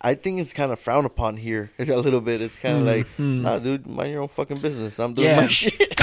I 0.00 0.14
think 0.14 0.38
it's 0.40 0.52
kind 0.52 0.70
of 0.72 0.78
frowned 0.78 1.06
upon 1.06 1.36
here 1.38 1.70
a 1.78 1.84
little 1.96 2.20
bit. 2.20 2.40
It's 2.42 2.58
kind 2.58 2.76
of 2.76 2.82
hmm, 2.82 2.88
like, 2.88 3.06
hmm. 3.16 3.42
nah, 3.42 3.58
dude, 3.58 3.86
mind 3.86 4.12
your 4.12 4.22
own 4.22 4.28
fucking 4.28 4.58
business. 4.58 4.98
I'm 4.98 5.14
doing 5.14 5.28
Yeah. 5.28 5.40
my 5.42 5.46
shit. 5.48 5.94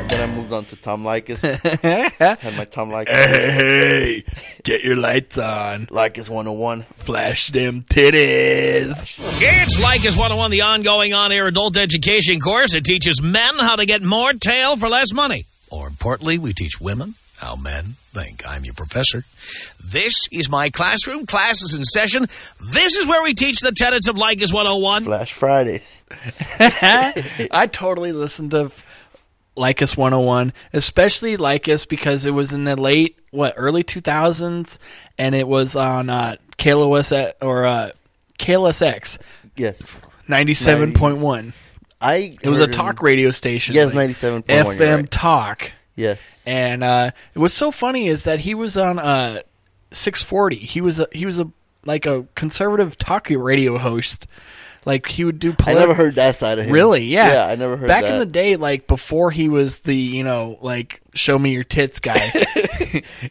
I'm 0.00 0.08
then 0.08 0.30
I 0.30 0.34
moved 0.34 0.50
on 0.50 0.64
to 0.64 0.76
Tom 0.76 1.02
Leykis. 1.02 1.42
Had 2.40 2.56
my 2.56 2.64
Tom 2.64 2.88
Leykis. 2.88 3.08
hey, 3.10 4.24
get 4.62 4.82
your 4.82 4.96
lights 4.96 5.36
on, 5.36 5.88
Leykis 5.88 6.30
101. 6.30 6.84
flash 6.94 7.48
them 7.48 7.82
titties. 7.82 9.04
It's 9.42 9.78
Leykis 9.78 10.16
101, 10.16 10.52
the 10.52 10.62
ongoing 10.62 11.12
on-air 11.12 11.46
adult 11.46 11.76
education 11.76 12.40
course. 12.40 12.72
It 12.72 12.84
teaches 12.84 13.20
men 13.20 13.58
how 13.58 13.76
to 13.76 13.84
get 13.84 14.00
more 14.00 14.32
tail 14.32 14.78
for 14.78 14.88
less 14.88 15.12
money. 15.12 15.44
More 15.70 15.86
importantly, 15.86 16.38
we 16.38 16.54
teach 16.54 16.80
women 16.80 17.14
how 17.36 17.56
men 17.56 17.96
think. 18.14 18.42
I'm 18.48 18.64
your 18.64 18.74
professor. 18.74 19.24
This 19.84 20.28
is 20.32 20.48
my 20.48 20.70
classroom. 20.70 21.26
Class 21.26 21.60
is 21.60 21.74
in 21.74 21.84
session. 21.84 22.26
This 22.72 22.96
is 22.96 23.06
where 23.06 23.22
we 23.22 23.34
teach 23.34 23.60
the 23.60 23.72
tenets 23.72 24.08
of 24.08 24.16
Leykis 24.16 24.50
101. 24.50 25.04
Flash 25.04 25.34
Fridays. 25.34 26.02
I 26.58 27.68
totally 27.70 28.12
listened 28.12 28.52
to 28.52 28.70
Leykis 29.60 29.96
101, 29.96 30.52
especially 30.72 31.36
Leykis 31.36 31.86
because 31.86 32.26
it 32.26 32.32
was 32.32 32.52
in 32.52 32.64
the 32.64 32.76
late, 32.76 33.18
what, 33.30 33.54
early 33.56 33.84
2000s, 33.84 34.78
and 35.18 35.34
it 35.34 35.46
was 35.46 35.76
on 35.76 36.08
uh, 36.08 36.36
KLOS 36.58 37.32
or 37.42 37.66
uh, 37.66 37.90
KLSX 38.38 39.18
Yes. 39.56 39.82
97.1. 40.26 41.52
I 42.00 42.34
It 42.40 42.48
was 42.48 42.60
a 42.60 42.66
talk 42.66 43.02
radio 43.02 43.30
station. 43.30 43.74
Yes, 43.74 43.92
like 43.92 44.10
97.1, 44.10 44.44
you're 44.48 44.64
FM 44.74 44.96
right. 44.96 45.10
Talk. 45.10 45.72
Yes. 45.96 46.42
And 46.46 46.82
uh, 46.82 47.10
what's 47.34 47.52
so 47.52 47.70
funny 47.70 48.08
is 48.08 48.24
that 48.24 48.40
he 48.40 48.54
was 48.54 48.78
on 48.78 48.98
uh, 48.98 49.42
640. 49.90 50.56
He 50.56 50.80
was 50.80 50.98
a, 50.98 51.08
he 51.12 51.26
was 51.26 51.38
a 51.38 51.50
like 51.84 52.06
a 52.06 52.26
conservative 52.34 52.96
talk 52.96 53.28
radio 53.28 53.76
host. 53.76 54.26
Like 54.84 55.06
he 55.08 55.24
would 55.24 55.38
do. 55.38 55.54
I 55.60 55.74
never 55.74 55.94
heard 55.94 56.14
that 56.14 56.36
side 56.36 56.58
of 56.58 56.66
him. 56.66 56.72
Really? 56.72 57.04
Yeah. 57.04 57.32
Yeah, 57.32 57.46
I 57.46 57.54
never 57.54 57.76
heard 57.76 57.86
Back 57.86 58.02
that. 58.02 58.14
in 58.14 58.18
the 58.18 58.26
day, 58.26 58.56
like 58.56 58.86
before 58.86 59.30
he 59.30 59.48
was 59.48 59.78
the 59.80 59.94
you 59.94 60.24
know 60.24 60.58
like 60.62 61.00
show 61.14 61.38
me 61.38 61.52
your 61.52 61.64
tits 61.64 62.00
guy. 62.00 62.32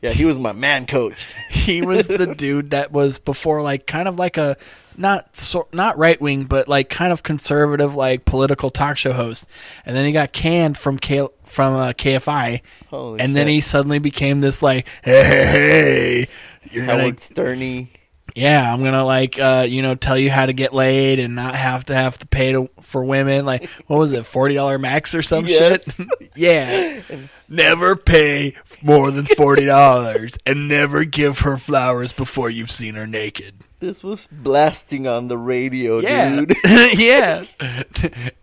Yeah, 0.01 0.11
he 0.11 0.23
was 0.25 0.39
my 0.39 0.53
man 0.53 0.85
coach. 0.85 1.25
he 1.49 1.81
was 1.81 2.07
the 2.07 2.33
dude 2.37 2.71
that 2.71 2.91
was 2.91 3.19
before 3.19 3.61
like 3.61 3.85
kind 3.85 4.07
of 4.07 4.17
like 4.17 4.37
a 4.37 4.55
not 4.97 5.35
so, 5.39 5.67
not 5.73 5.97
right 5.97 6.19
wing 6.21 6.45
but 6.45 6.67
like 6.67 6.89
kind 6.89 7.11
of 7.11 7.23
conservative 7.23 7.95
like 7.95 8.25
political 8.25 8.69
talk 8.69 8.97
show 8.97 9.13
host 9.13 9.45
and 9.85 9.95
then 9.95 10.05
he 10.05 10.11
got 10.11 10.31
canned 10.31 10.77
from 10.77 10.97
K, 10.97 11.27
from 11.43 11.75
uh, 11.75 11.93
KFI 11.93 12.61
Holy 12.89 13.19
and 13.19 13.35
then 13.35 13.47
he 13.47 13.61
suddenly 13.61 13.99
became 13.99 14.41
this 14.41 14.61
like 14.61 14.87
hey 15.03 15.23
hey, 15.23 15.45
hey 15.45 16.27
you're 16.71 16.85
gonna 16.85 17.01
Howard 17.01 17.19
Sterney. 17.19 17.91
Yeah 18.39 18.73
i'm 18.73 18.83
gonna 18.83 19.03
like 19.05 19.39
uh 19.39 19.65
you 19.67 19.81
know 19.81 19.95
tell 19.95 20.17
you 20.17 20.29
how 20.31 20.45
to 20.45 20.53
get 20.53 20.73
laid 20.73 21.19
and 21.19 21.35
not 21.35 21.55
have 21.55 21.85
to 21.85 21.93
have 21.95 22.17
to 22.17 22.27
pay 22.27 22.51
to, 22.53 22.69
for 22.81 23.03
women 23.03 23.45
like 23.45 23.67
what 23.87 23.97
was 23.99 24.13
it 24.13 24.23
$40 24.23 24.79
max 24.79 25.13
or 25.15 25.21
some 25.21 25.45
Yes. 25.45 25.97
shit? 25.97 26.07
Yeah. 26.35 27.01
Never 27.49 27.95
pay 27.97 28.55
more 28.81 29.11
than 29.11 29.25
$40 29.25 30.37
and 30.45 30.67
never 30.67 31.03
give 31.03 31.39
her 31.39 31.57
flowers 31.57 32.13
before 32.13 32.49
you've 32.49 32.71
seen 32.71 32.93
her 32.95 33.07
naked. 33.07 33.55
This 33.79 34.03
was 34.03 34.27
blasting 34.31 35.07
on 35.07 35.27
the 35.27 35.37
radio, 35.37 35.99
yeah. 35.99 36.29
dude. 36.35 36.55
yeah. 36.97 37.43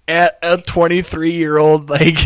At 0.09 0.39
a 0.43 0.59
23 0.59 1.33
year 1.33 1.57
old 1.59 1.89
like 1.89 2.17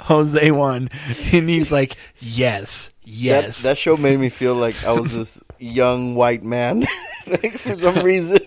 jose 0.00 0.50
one 0.50 0.90
and 1.32 1.48
he's 1.48 1.72
like 1.72 1.96
yes 2.18 2.90
yes. 3.04 3.62
That, 3.62 3.70
that 3.70 3.78
show 3.78 3.96
made 3.96 4.18
me 4.18 4.28
feel 4.28 4.54
like 4.54 4.84
I 4.84 4.92
was 4.92 5.12
this 5.12 5.42
young 5.64 6.14
white 6.14 6.42
man 6.42 6.84
like, 7.26 7.52
for 7.58 7.76
some 7.76 8.04
reason. 8.04 8.38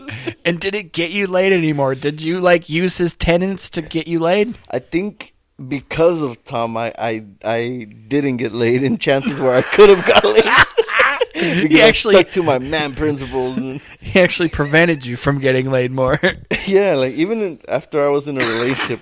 and 0.45 0.59
did 0.59 0.75
it 0.75 0.91
get 0.93 1.11
you 1.11 1.27
laid 1.27 1.51
anymore 1.53 1.95
did 1.95 2.21
you 2.21 2.39
like 2.39 2.69
use 2.69 2.97
his 2.97 3.15
tenants 3.15 3.69
to 3.71 3.81
get 3.81 4.07
you 4.07 4.19
laid 4.19 4.55
I 4.69 4.79
think 4.79 5.33
because 5.59 6.21
of 6.21 6.43
Tom, 6.43 6.77
I, 6.77 6.93
I 6.99 7.25
I 7.43 7.87
didn't 8.07 8.37
get 8.37 8.53
laid, 8.53 8.83
and 8.83 9.01
chances 9.01 9.39
were 9.39 9.55
I 9.55 9.63
could 9.63 9.89
have 9.89 10.05
got 10.05 10.23
laid. 10.23 10.43
because 11.33 11.71
He 11.71 11.81
I 11.81 11.87
actually- 11.87 12.13
stuck 12.13 12.29
to 12.33 12.43
my 12.43 12.59
man 12.59 12.93
principles. 12.93 13.57
And, 13.57 13.81
he 13.99 14.19
actually 14.19 14.49
prevented 14.49 15.03
you 15.03 15.15
from 15.17 15.39
getting 15.39 15.71
laid 15.71 15.91
more 15.91 16.19
yeah, 16.67 16.93
like 16.93 17.15
even 17.15 17.41
in, 17.41 17.61
after 17.67 18.05
I 18.05 18.09
was 18.09 18.27
in 18.27 18.39
a 18.39 18.45
relationship, 18.45 19.01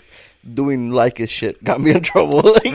doing 0.53 0.91
like 0.91 1.17
his 1.17 1.29
shit 1.29 1.61
got 1.61 1.81
me 1.81 1.91
in 1.91 2.01
trouble. 2.01 2.41
Like 2.41 2.67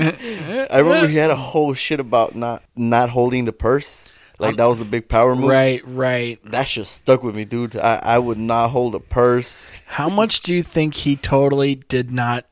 I 0.71 0.79
remember 0.81 1.09
he 1.09 1.17
had 1.17 1.31
a 1.31 1.37
whole 1.37 1.73
shit 1.73 2.01
about 2.01 2.35
not 2.37 2.63
not 2.77 3.09
holding 3.09 3.47
the 3.47 3.53
purse. 3.55 4.11
Like 4.41 4.57
that 4.57 4.65
was 4.65 4.81
a 4.81 4.85
big 4.85 5.09
power 5.09 5.35
move. 5.37 5.51
right 5.51 5.83
right 5.85 6.39
That 6.47 6.67
shit 6.69 6.87
stuck 6.87 7.23
with 7.23 7.37
me, 7.37 7.45
dude. 7.45 7.77
I, 7.77 8.01
I 8.03 8.19
would 8.19 8.39
not 8.39 8.71
hold 8.71 8.95
a 8.95 9.01
purse. 9.01 9.79
how 9.87 10.09
much 10.09 10.41
do 10.41 10.55
you 10.55 10.63
think 10.63 10.95
he 10.95 11.17
totally 11.17 11.75
did 11.77 12.11
not 12.11 12.47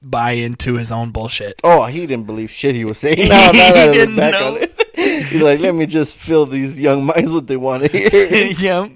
buy 0.00 0.32
into 0.32 0.74
his 0.74 0.92
own 0.92 1.10
bullshit 1.10 1.60
Oh, 1.64 1.84
he 1.86 2.06
didn't 2.06 2.26
believe 2.26 2.50
shit 2.50 2.74
he 2.74 2.84
was 2.84 2.98
saying. 2.98 3.28
No, 3.28 3.28
now 3.28 3.52
that 3.52 3.76
I 3.76 3.84
look 3.86 3.94
didn't 3.94 4.16
back 4.16 4.32
know. 4.32 4.48
on 4.48 4.62
it. 4.62 4.74
He's 4.94 5.42
like, 5.42 5.60
let 5.60 5.74
me 5.74 5.86
just 5.86 6.14
fill 6.14 6.46
these 6.46 6.80
young 6.80 7.04
minds 7.06 7.30
what 7.30 7.46
they 7.46 7.56
want 7.56 7.84
to 7.84 7.88
hear. 7.88 8.26
yep 8.58 8.90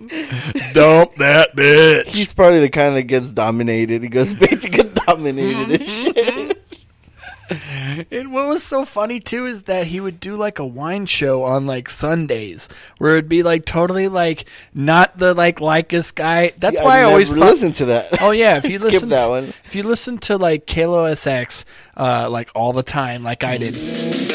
dump 0.73 1.15
that 1.17 1.55
bitch 1.55 2.09
He's 2.09 2.33
probably 2.33 2.61
the 2.61 2.69
kind 2.69 2.97
that 2.97 3.03
gets 3.05 3.33
dominated. 3.33 4.03
He 4.03 4.09
goes 4.09 4.35
back 4.43 4.61
to 4.61 4.69
get 4.69 4.95
dominated 4.95 5.71
and 5.71 5.83
mm-hmm. 5.83 6.13
shit. 6.13 6.32
And 8.11 8.33
what 8.33 8.49
was 8.49 8.63
so 8.63 8.85
funny 8.85 9.21
too 9.21 9.47
is 9.47 9.65
that 9.65 9.87
he 9.87 10.01
would 10.01 10.21
do 10.21 10.37
like 10.37 10.59
a 10.59 10.67
wine 10.67 11.07
show 11.07 11.43
on 11.45 11.67
like 11.67 11.89
Sundays, 11.89 12.69
where 12.99 13.13
it'd 13.13 13.29
be 13.29 13.43
like 13.43 13.65
totally 13.65 14.09
like 14.09 14.47
not 14.75 15.19
the 15.19 15.35
like 15.35 15.59
Leykis 15.59 16.15
guy. 16.15 16.53
That's 16.59 16.79
See, 16.79 16.85
why 16.85 16.97
I, 16.97 17.01
never 17.01 17.11
always 17.13 17.31
thought. 17.33 17.41
listened 17.41 17.75
to 17.77 17.85
that. 17.87 18.23
Oh 18.23 18.31
yeah, 18.31 18.57
if 18.57 18.65
you 18.71 18.79
listen 18.79 19.09
that 19.11 19.29
one. 19.29 19.53
if 19.65 19.75
you 19.75 19.83
listen 19.83 20.19
to 20.19 20.37
like 20.39 20.67
KLSX 20.67 21.65
uh, 21.97 22.29
like 22.31 22.51
all 22.55 22.73
the 22.73 22.83
time, 22.83 23.23
like 23.23 23.45
I 23.45 23.59
did. 23.59 23.75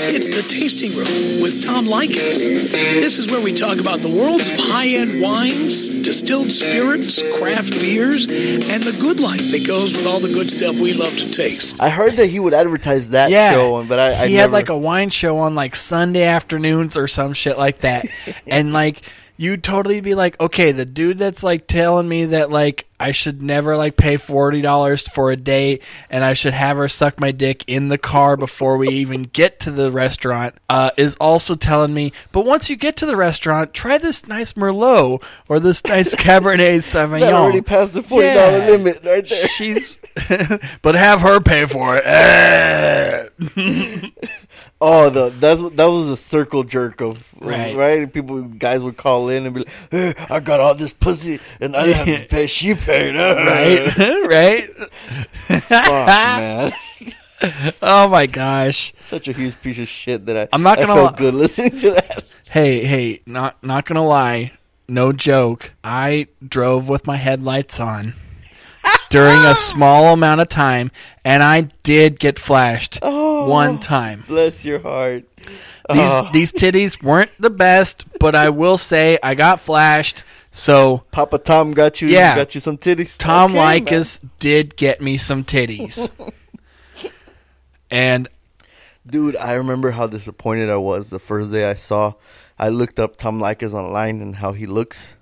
It's 0.10 0.30
the 0.30 0.48
Tasting 0.48 0.92
Room 0.92 1.42
with 1.42 1.64
Tom 1.64 1.86
Leykis. 1.86 2.72
This 2.72 3.18
is 3.18 3.30
where 3.32 3.42
we 3.44 3.54
talk 3.54 3.80
about 3.80 4.00
the 4.00 4.10
worlds 4.10 4.48
of 4.48 4.56
high-end 4.58 5.22
wines, 5.22 5.90
distilled 5.90 6.52
spirits, 6.52 7.22
craft 7.40 7.72
beers, 7.74 8.26
and 8.26 8.84
the 8.84 8.96
good 9.02 9.20
life 9.20 9.52
that 9.52 9.66
goes 9.68 9.94
with 9.94 10.06
all 10.08 10.20
the 10.20 10.32
good 10.32 10.50
stuff 10.52 10.80
we 10.80 10.94
love 10.94 11.16
to 11.18 11.32
taste. 11.32 11.82
I 11.82 11.90
heard 11.90 12.18
that 12.18 12.28
he 12.28 12.40
would 12.40 12.54
advertise 12.54 13.10
that 13.12 13.30
Yeah, 13.32 13.52
show, 13.52 13.84
but 13.84 14.00
I, 14.00 14.24
I 14.24 14.28
he 14.28 14.36
never, 14.36 14.42
had 14.44 14.52
like 14.52 14.70
a 14.70 14.78
wine 14.78 15.10
show 15.10 15.40
on 15.40 15.56
like 15.56 15.76
Sunday 15.76 16.24
afternoons 16.24 16.96
or 16.96 17.08
some 17.08 17.34
shit 17.34 17.58
like 17.58 17.80
that, 17.80 18.06
and 18.48 18.72
like 18.72 19.02
you'd 19.38 19.64
totally 19.64 20.02
be 20.02 20.16
like, 20.16 20.40
okay, 20.40 20.72
the 20.72 20.86
dude 20.86 21.18
that's 21.18 21.44
like 21.44 21.68
telling 21.68 22.10
me 22.10 22.26
that 22.26 22.52
like 22.52 22.88
I 23.00 23.12
should 23.12 23.42
never 23.42 23.78
like 23.78 23.96
pay 23.96 24.18
forty 24.18 24.62
dollars 24.62 25.08
for 25.08 25.32
a 25.32 25.38
date, 25.38 25.84
and 26.10 26.24
I 26.24 26.34
should 26.34 26.54
have 26.54 26.78
her 26.78 26.88
suck 26.88 27.20
my 27.20 27.32
dick 27.32 27.64
in 27.68 27.90
the 27.90 27.98
car 27.98 28.36
before 28.36 28.78
we 28.78 28.90
even 28.90 29.24
get 29.24 29.60
to 29.62 29.72
the 29.72 29.92
restaurant. 29.92 30.56
Uh, 30.70 30.90
is 30.98 31.16
also 31.18 31.56
telling 31.56 31.94
me, 31.94 32.12
but 32.32 32.46
once 32.46 32.70
you 32.70 32.76
get 32.76 32.98
to 32.98 33.06
the 33.06 33.16
restaurant, 33.16 33.74
try 33.74 33.98
this 33.98 34.28
nice 34.28 34.54
Merlot 34.54 35.24
or 35.48 35.60
this 35.60 35.84
nice 35.86 36.16
Cabernet 36.18 36.78
Sauvignon. 36.78 37.20
That 37.20 37.34
already 37.34 37.62
passed 37.62 37.94
the 37.94 38.02
$40 38.02 38.68
limit 38.68 38.96
right 39.04 39.26
there. 39.26 39.48
She's, 39.48 40.02
but 40.82 40.96
have 40.96 41.22
her 41.22 41.40
pay 41.40 41.66
for 41.66 42.00
it. 42.04 43.34
Oh, 44.80 45.10
the 45.10 45.30
that's 45.30 45.62
that 45.72 45.86
was 45.86 46.10
a 46.10 46.16
circle 46.18 46.62
jerk 46.64 47.02
of 47.02 47.34
Right. 47.42 47.76
right. 47.76 48.14
People, 48.14 48.44
guys 48.44 48.84
would 48.84 48.96
call 48.98 49.30
in 49.30 49.46
and 49.48 49.56
be 49.56 49.62
like, 49.62 49.70
hey, 49.90 50.14
"I 50.30 50.40
got 50.40 50.60
all 50.60 50.76
this 50.76 50.94
pussy 50.94 51.40
and 51.60 51.76
I 51.76 51.88
didn't 51.88 52.08
have 52.08 52.22
to 52.24 52.28
pay. 52.28 52.46
She 52.48 52.76
paid, 52.76 53.16
right, 53.16 53.98
right. 54.28 54.70
Fuck, 55.64 56.08
man, 56.08 56.72
Oh 57.82 58.10
my 58.10 58.26
gosh. 58.28 58.94
such 59.00 59.28
a 59.28 59.32
huge 59.34 59.60
piece 59.62 59.80
of 59.80 59.88
shit 59.88 60.26
that 60.28 60.38
I. 60.38 60.48
I'm 60.54 60.62
not 60.64 60.78
gonna 60.78 60.94
felt 60.94 61.14
li- 61.14 61.18
good 61.26 61.34
listening 61.34 61.78
to 61.80 61.92
that. 61.92 62.24
Hey, 62.50 62.84
hey, 62.86 63.22
not 63.26 63.62
not 63.64 63.86
gonna 63.86 64.06
lie, 64.06 64.52
no 64.88 65.12
joke. 65.12 65.72
I 65.84 66.28
drove 66.48 66.88
with 66.88 67.08
my 67.08 67.16
headlights 67.18 67.80
on 67.80 68.14
during 69.10 69.38
a 69.46 69.56
small 69.70 70.14
amount 70.14 70.42
of 70.42 70.48
time, 70.50 70.92
and 71.26 71.42
I 71.44 71.62
did 71.84 72.20
get 72.20 72.40
flashed 72.40 73.00
Oh. 73.02 73.50
one 73.50 73.80
time. 73.80 74.24
Bless 74.28 74.66
your 74.66 74.80
heart. 74.80 75.24
These 75.46 75.54
Oh. 75.90 76.30
these 76.34 76.52
titties 76.52 77.02
weren't 77.02 77.32
the 77.40 77.50
best, 77.50 78.06
but 78.20 78.36
I 78.36 78.50
will 78.50 78.78
say 78.78 79.18
I 79.24 79.34
got 79.36 79.60
flashed. 79.60 80.24
So 80.52 81.04
Papa 81.12 81.38
Tom 81.38 81.72
got 81.74 82.02
you. 82.02 82.08
Yeah. 82.10 82.36
got 82.36 82.56
you 82.56 82.62
some 82.62 82.78
titties. 82.78 83.18
Tom 83.18 83.52
Okay, 83.56 83.82
Leykis 83.82 84.22
did 84.40 84.76
get 84.76 85.02
me 85.02 85.18
some 85.18 85.44
titties, 85.44 86.10
and 87.92 88.28
Dude, 89.06 89.38
I 89.38 89.54
remember 89.54 89.92
how 89.92 90.08
disappointed 90.08 90.70
I 90.70 90.76
was 90.76 91.10
the 91.12 91.20
first 91.20 91.54
day 91.54 91.70
I 91.70 91.76
saw. 91.76 92.16
I 92.60 92.68
looked 92.68 93.00
up 93.00 93.16
Tom 93.16 93.40
Leykis 93.40 93.72
online 93.74 94.20
and 94.22 94.36
how 94.36 94.52
he 94.52 94.66
looks. 94.66 95.14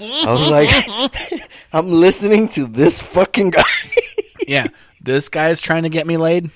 I 0.00 0.32
was 0.32 0.50
like, 0.50 1.48
I'm 1.72 1.88
listening 1.88 2.48
to 2.50 2.66
this 2.66 3.00
fucking 3.00 3.50
guy. 3.50 3.62
yeah, 4.48 4.68
this 5.00 5.28
guy's 5.28 5.60
trying 5.60 5.84
to 5.84 5.88
get 5.88 6.06
me 6.06 6.16
laid. 6.16 6.50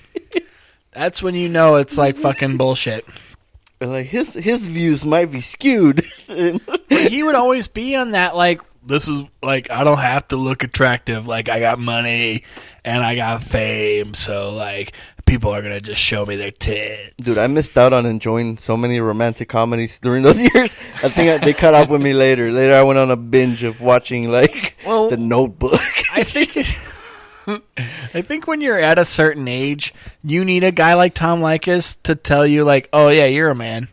That's 0.91 1.21
when 1.21 1.35
you 1.35 1.49
know 1.49 1.75
it's 1.75 1.97
like 1.97 2.15
fucking 2.15 2.57
bullshit. 2.57 3.05
Like 3.79 4.07
his 4.07 4.33
his 4.33 4.65
views 4.65 5.05
might 5.05 5.31
be 5.31 5.41
skewed. 5.41 6.03
But 6.89 7.11
he 7.11 7.23
would 7.23 7.35
always 7.35 7.67
be 7.67 7.95
on 7.95 8.11
that 8.11 8.35
like 8.35 8.61
this 8.83 9.07
is 9.07 9.23
like 9.41 9.71
I 9.71 9.83
don't 9.83 9.99
have 9.99 10.27
to 10.29 10.35
look 10.35 10.63
attractive 10.63 11.27
like 11.27 11.49
I 11.49 11.59
got 11.59 11.79
money 11.79 12.43
and 12.83 13.03
I 13.03 13.15
got 13.15 13.43
fame 13.43 14.13
so 14.13 14.53
like 14.53 14.93
people 15.29 15.53
are 15.53 15.61
gonna 15.61 15.79
just 15.79 16.01
show 16.01 16.25
me 16.25 16.35
their 16.35 16.51
tits. 16.51 17.13
Dude, 17.17 17.37
I 17.37 17.47
missed 17.47 17.77
out 17.77 17.93
on 17.93 18.05
enjoying 18.05 18.57
so 18.57 18.75
many 18.75 18.99
romantic 18.99 19.47
comedies 19.49 19.99
during 19.99 20.23
those 20.23 20.41
years. 20.53 20.75
I 21.03 21.09
think 21.09 21.29
I, 21.29 21.37
they 21.37 21.53
caught 21.53 21.73
up 21.75 21.89
with 21.89 22.01
me 22.01 22.13
later. 22.13 22.51
Later, 22.51 22.73
I 22.73 22.83
went 22.83 22.99
on 22.99 23.11
a 23.11 23.15
binge 23.17 23.63
of 23.63 23.81
watching 23.81 24.31
like 24.31 24.75
Well- 24.85 25.09
The 25.09 25.17
Notebook. 25.17 25.79
I 26.11 26.23
think 26.23 26.57
I 28.13 28.21
think 28.21 28.47
when 28.47 28.61
you're 28.61 28.77
at 28.79 28.99
a 28.99 29.05
certain 29.05 29.47
age, 29.47 29.93
you 30.23 30.45
need 30.45 30.63
a 30.63 30.71
guy 30.71 30.93
like 30.95 31.13
Tom 31.13 31.41
Leykis 31.41 31.97
to 32.03 32.15
tell 32.15 32.45
you 32.45 32.63
like, 32.63 32.89
"Oh 32.93 33.09
yeah, 33.09 33.25
you're 33.25 33.49
a 33.49 33.55
man." 33.55 33.87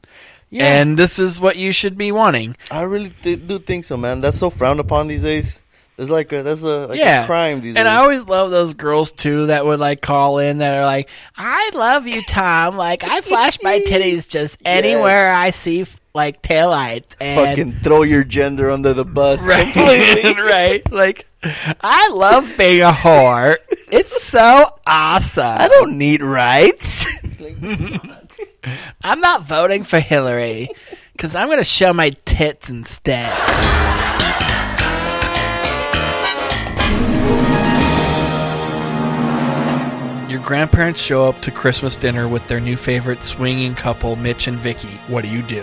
Yeah. 0.50 0.80
And 0.80 0.96
this 0.98 1.18
is 1.18 1.40
what 1.40 1.56
you 1.56 1.72
should 1.72 1.98
be 1.98 2.12
wanting. 2.12 2.56
I 2.70 2.82
really 2.82 3.10
th- 3.10 3.46
do 3.46 3.58
think 3.58 3.84
so, 3.84 3.96
man. 3.96 4.20
That's 4.20 4.38
so 4.38 4.48
frowned 4.48 4.78
upon 4.80 5.08
these 5.08 5.22
days. 5.22 5.58
There's 5.96 6.10
like 6.10 6.30
a 6.32 6.42
that's 6.42 6.62
a 6.62 6.88
like 6.88 6.98
yeah, 6.98 7.24
a 7.24 7.26
crime 7.26 7.62
these 7.62 7.74
and 7.74 7.86
days. 7.86 7.86
I 7.86 7.96
always 7.96 8.26
love 8.26 8.50
those 8.50 8.74
girls 8.74 9.12
too 9.12 9.46
that 9.46 9.64
would 9.64 9.80
like 9.80 10.02
call 10.02 10.38
in 10.38 10.58
that 10.58 10.78
are 10.78 10.84
like, 10.84 11.08
"I 11.36 11.70
love 11.72 12.06
you, 12.06 12.22
Tom. 12.22 12.76
Like 12.76 13.02
I 13.02 13.22
flash 13.22 13.58
my 13.62 13.80
titties 13.80 14.28
just 14.28 14.58
anywhere 14.64 15.32
I 15.32 15.50
see 15.50 15.86
like 16.14 16.42
taillights 16.42 17.16
and 17.18 17.40
Fucking 17.40 17.72
throw 17.82 18.02
your 18.02 18.24
gender 18.24 18.70
under 18.70 18.92
the 18.92 19.04
bus 19.06 19.46
right, 19.46 19.72
completely. 19.72 20.42
right. 20.42 20.92
Like 20.92 21.26
I 21.42 22.10
love 22.12 22.52
being 22.58 22.82
a 22.82 22.90
whore. 22.90 23.56
It's 23.70 24.22
so 24.22 24.68
awesome. 24.86 25.56
I 25.58 25.68
don't 25.68 25.96
need 25.96 26.22
rights. 26.22 27.06
I'm 29.02 29.20
not 29.20 29.42
voting 29.44 29.84
for 29.84 30.00
Hillary 30.00 30.68
because 31.12 31.34
I'm 31.34 31.48
going 31.48 31.58
to 31.58 31.64
show 31.64 31.92
my 31.92 32.10
tits 32.24 32.68
instead. 32.68 33.85
Grandparents 40.46 41.02
show 41.02 41.28
up 41.28 41.40
to 41.42 41.50
Christmas 41.50 41.96
dinner 41.96 42.28
with 42.28 42.46
their 42.46 42.60
new 42.60 42.76
favorite 42.76 43.24
swinging 43.24 43.74
couple, 43.74 44.14
Mitch 44.14 44.46
and 44.46 44.56
Vicky. 44.56 45.00
What 45.08 45.22
do 45.22 45.28
you 45.28 45.42
do? 45.42 45.62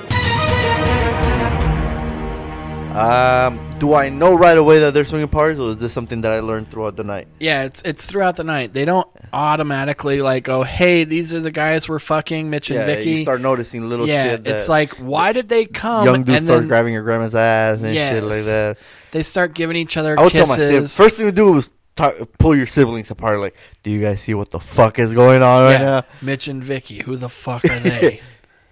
Um, 2.93 3.65
do 3.79 3.95
I 3.95 4.09
know 4.09 4.35
right 4.35 4.57
away 4.57 4.79
that 4.79 4.93
they're 4.93 5.05
swinging 5.05 5.29
parties, 5.29 5.57
or 5.57 5.69
is 5.69 5.77
this 5.77 5.93
something 5.93 6.21
that 6.21 6.31
I 6.31 6.41
learned 6.41 6.67
throughout 6.67 6.95
the 6.95 7.03
night? 7.03 7.27
Yeah, 7.39 7.63
it's 7.63 7.81
it's 7.81 8.05
throughout 8.05 8.35
the 8.35 8.43
night. 8.43 8.71
They 8.73 8.85
don't 8.85 9.07
automatically 9.31 10.21
like 10.21 10.47
oh, 10.47 10.61
"Hey, 10.61 11.05
these 11.05 11.33
are 11.33 11.39
the 11.39 11.49
guys 11.49 11.89
we're 11.89 11.97
fucking, 11.97 12.51
Mitch 12.51 12.69
and 12.69 12.81
yeah, 12.81 12.85
Vicky." 12.85 13.11
you 13.11 13.17
start 13.19 13.41
noticing 13.41 13.89
little 13.89 14.07
yeah, 14.07 14.23
shit. 14.23 14.47
It's 14.47 14.69
like, 14.69 14.91
why 14.97 15.33
did 15.33 15.49
they 15.49 15.65
come? 15.65 16.05
young 16.05 16.23
dudes 16.23 16.37
and 16.37 16.45
start 16.45 16.59
then 16.59 16.67
grabbing 16.67 16.93
your 16.93 17.03
grandma's 17.03 17.33
ass 17.33 17.81
and 17.81 17.95
shit 17.95 18.23
like 18.23 18.43
that. 18.43 18.77
They 19.09 19.23
start 19.23 19.55
giving 19.55 19.75
each 19.75 19.97
other 19.97 20.19
I 20.19 20.23
would 20.23 20.31
tell 20.31 20.45
my 20.45 20.55
kisses. 20.55 20.95
First 20.95 21.17
thing 21.17 21.25
to 21.25 21.31
do 21.31 21.51
was 21.51 21.73
talk, 21.95 22.15
pull 22.37 22.55
your 22.55 22.65
siblings 22.65 23.11
apart. 23.11 23.39
Like, 23.39 23.55
do 23.83 23.91
you 23.91 24.01
guys 24.01 24.21
see 24.21 24.33
what 24.33 24.51
the 24.51 24.59
fuck 24.59 24.99
is 24.99 25.13
going 25.13 25.41
on 25.41 25.63
right 25.63 25.73
yeah, 25.73 25.79
now? 25.79 26.05
Mitch 26.21 26.47
and 26.47 26.63
Vicky. 26.63 27.03
Who 27.03 27.15
the 27.15 27.29
fuck 27.29 27.65
are 27.65 27.79
they? 27.79 28.21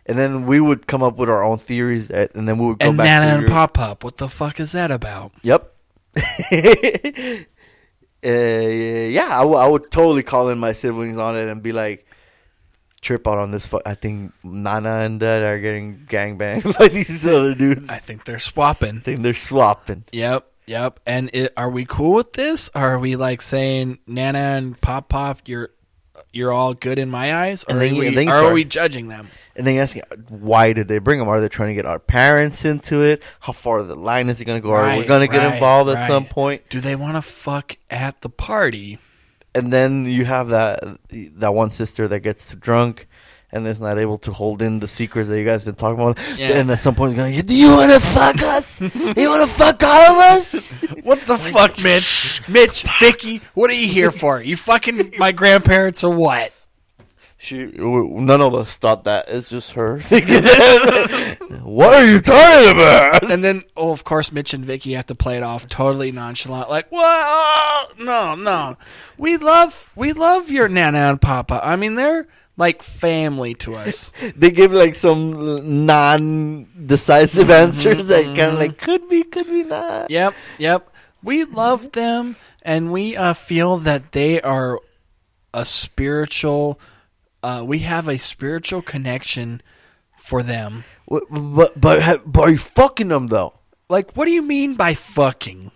And 0.05 0.17
then 0.17 0.45
we 0.45 0.59
would 0.59 0.87
come 0.87 1.03
up 1.03 1.17
with 1.17 1.29
our 1.29 1.43
own 1.43 1.57
theories, 1.57 2.09
uh, 2.09 2.27
and 2.33 2.47
then 2.47 2.57
we 2.57 2.67
would 2.67 2.79
go 2.79 2.89
and 2.89 2.97
back 2.97 3.05
Nana 3.05 3.37
and 3.37 3.47
Pop 3.47 3.73
Pop, 3.73 4.03
What 4.03 4.17
the 4.17 4.27
fuck 4.27 4.59
is 4.59 4.71
that 4.73 4.91
about? 4.91 5.31
Yep. 5.43 5.73
uh, 6.17 6.21
yeah, 8.23 9.27
I, 9.29 9.41
w- 9.41 9.57
I 9.57 9.67
would 9.67 9.89
totally 9.91 10.23
call 10.23 10.49
in 10.49 10.57
my 10.57 10.73
siblings 10.73 11.17
on 11.17 11.37
it 11.37 11.47
and 11.47 11.61
be 11.63 11.71
like, 11.71 12.05
trip 13.01 13.27
out 13.27 13.37
on 13.37 13.51
this. 13.51 13.67
Fu- 13.67 13.81
I 13.85 13.95
think 13.95 14.33
Nana 14.43 14.99
and 14.99 15.19
Dad 15.19 15.43
are 15.43 15.59
getting 15.59 16.05
gangbanged 16.07 16.77
by 16.79 16.87
these 16.87 17.25
other 17.25 17.53
dudes. 17.53 17.89
I 17.89 17.97
think 17.97 18.25
they're 18.25 18.39
swapping. 18.39 18.97
I 18.97 19.01
think 19.01 19.21
they're 19.21 19.33
swapping. 19.33 20.05
Yep, 20.11 20.50
yep. 20.65 20.99
And 21.05 21.29
it, 21.33 21.53
are 21.57 21.69
we 21.69 21.85
cool 21.85 22.13
with 22.13 22.33
this? 22.33 22.69
Are 22.75 22.97
we 22.99 23.15
like 23.15 23.41
saying 23.41 23.99
Nana 24.07 24.37
and 24.39 24.79
Pop 24.81 25.09
Pop, 25.09 25.39
you're 25.45 25.69
you're 26.33 26.51
all 26.53 26.73
good 26.73 26.97
in 26.97 27.09
my 27.09 27.33
eyes, 27.35 27.65
or 27.67 27.75
are, 27.75 27.79
then 27.79 27.95
you- 27.95 27.99
we, 28.01 28.07
and 28.07 28.17
then 28.17 28.27
you 28.27 28.31
are 28.33 28.39
start- 28.39 28.53
we 28.53 28.63
judging 28.63 29.07
them? 29.09 29.27
And 29.53 29.67
then 29.67 29.75
you 29.75 29.81
asking, 29.81 30.03
why 30.29 30.71
did 30.71 30.87
they 30.87 30.99
bring 30.99 31.19
them? 31.19 31.27
Are 31.27 31.41
they 31.41 31.49
trying 31.49 31.69
to 31.69 31.75
get 31.75 31.85
our 31.85 31.99
parents 31.99 32.63
into 32.63 33.01
it? 33.03 33.21
How 33.41 33.51
far 33.51 33.83
the 33.83 33.95
line 33.97 34.29
is 34.29 34.39
it 34.39 34.45
going 34.45 34.61
to 34.61 34.65
go? 34.65 34.71
are 34.71 34.83
we 34.85 34.99
Right, 34.99 35.07
going 35.07 35.19
to 35.21 35.27
get 35.27 35.43
right, 35.45 35.53
involved 35.55 35.89
at 35.89 35.95
right. 35.95 36.07
some 36.07 36.25
point? 36.25 36.69
Do 36.69 36.79
they 36.79 36.95
want 36.95 37.17
to 37.17 37.21
fuck 37.21 37.75
at 37.89 38.21
the 38.21 38.29
party? 38.29 38.97
And 39.53 39.73
then 39.73 40.05
you 40.05 40.23
have 40.23 40.47
that 40.49 40.81
that 41.09 41.53
one 41.53 41.71
sister 41.71 42.07
that 42.07 42.21
gets 42.21 42.55
drunk 42.55 43.09
and 43.51 43.67
is 43.67 43.81
not 43.81 43.97
able 43.97 44.17
to 44.19 44.31
hold 44.31 44.61
in 44.61 44.79
the 44.79 44.87
secrets 44.87 45.27
that 45.29 45.37
you 45.37 45.45
guys 45.45 45.63
been 45.63 45.75
talking 45.75 46.01
about. 46.01 46.19
Yeah. 46.37 46.53
And 46.59 46.71
at 46.71 46.79
some 46.79 46.95
point, 46.95 47.13
he's 47.13 47.19
going, 47.19 47.39
"Do 47.45 47.55
you 47.55 47.69
want 47.71 47.91
to 47.91 47.99
fuck 47.99 48.35
us? 48.41 48.81
you 48.81 49.29
want 49.29 49.49
to 49.49 49.55
fuck 49.55 49.81
all 49.83 50.11
of 50.19 50.37
us?" 50.37 50.77
What 51.03 51.19
the 51.21 51.37
fuck, 51.37 51.77
Mitch? 51.83 52.47
Mitch, 52.47 52.83
Vicky, 52.99 53.41
what 53.53 53.69
are 53.69 53.73
you 53.75 53.87
here 53.87 54.11
for? 54.11 54.41
You 54.41 54.55
fucking 54.55 55.15
my 55.17 55.31
grandparents 55.31 56.03
or 56.03 56.13
what? 56.13 56.53
She, 57.37 57.65
none 57.65 58.39
of 58.39 58.53
us 58.53 58.77
thought 58.77 59.05
that. 59.05 59.25
It's 59.27 59.49
just 59.49 59.71
her 59.71 59.99
thinking. 60.01 60.43
what 61.63 61.91
are 61.95 62.05
you 62.05 62.21
talking 62.21 62.69
about? 62.71 63.31
And 63.31 63.43
then, 63.43 63.63
oh, 63.75 63.91
of 63.91 64.03
course, 64.03 64.31
Mitch 64.31 64.53
and 64.53 64.63
Vicky 64.63 64.93
have 64.93 65.07
to 65.07 65.15
play 65.15 65.37
it 65.37 65.43
off 65.43 65.67
totally 65.67 66.11
nonchalant, 66.11 66.69
like, 66.69 66.91
"Well, 66.91 67.89
no, 67.97 68.35
no, 68.35 68.75
we 69.17 69.37
love, 69.37 69.91
we 69.95 70.13
love 70.13 70.51
your 70.51 70.67
Nana 70.67 70.99
and 70.99 71.19
Papa. 71.19 71.59
I 71.63 71.77
mean, 71.77 71.95
they're 71.95 72.27
like 72.57 72.83
family 72.83 73.53
to 73.55 73.75
us." 73.75 74.11
They 74.35 74.51
give 74.51 74.73
like 74.73 74.95
some 74.95 75.85
non-decisive 75.85 77.49
answers 77.49 78.07
that 78.07 78.25
kind 78.25 78.39
of 78.39 78.59
like 78.59 78.77
could 78.77 79.07
be, 79.09 79.23
could 79.23 79.47
be 79.47 79.63
not. 79.63 80.09
Yep, 80.11 80.33
yep. 80.57 80.89
We 81.23 81.43
love 81.45 81.91
them, 81.91 82.35
and 82.61 82.91
we 82.91 83.15
uh, 83.15 83.33
feel 83.33 83.77
that 83.77 84.11
they 84.11 84.41
are 84.41 84.79
a 85.53 85.65
spiritual. 85.65 86.79
Uh, 87.43 87.63
we 87.65 87.79
have 87.79 88.07
a 88.07 88.17
spiritual 88.17 88.81
connection 88.81 89.61
for 90.17 90.43
them. 90.43 90.83
But 91.07 91.23
but, 91.29 91.81
but, 91.81 92.31
but 92.31 92.41
are 92.41 92.51
you 92.51 92.57
fucking 92.57 93.09
them 93.09 93.27
though? 93.27 93.53
Like, 93.89 94.15
what 94.15 94.25
do 94.25 94.31
you 94.31 94.41
mean 94.41 94.75
by 94.75 94.93
fucking? 94.93 95.71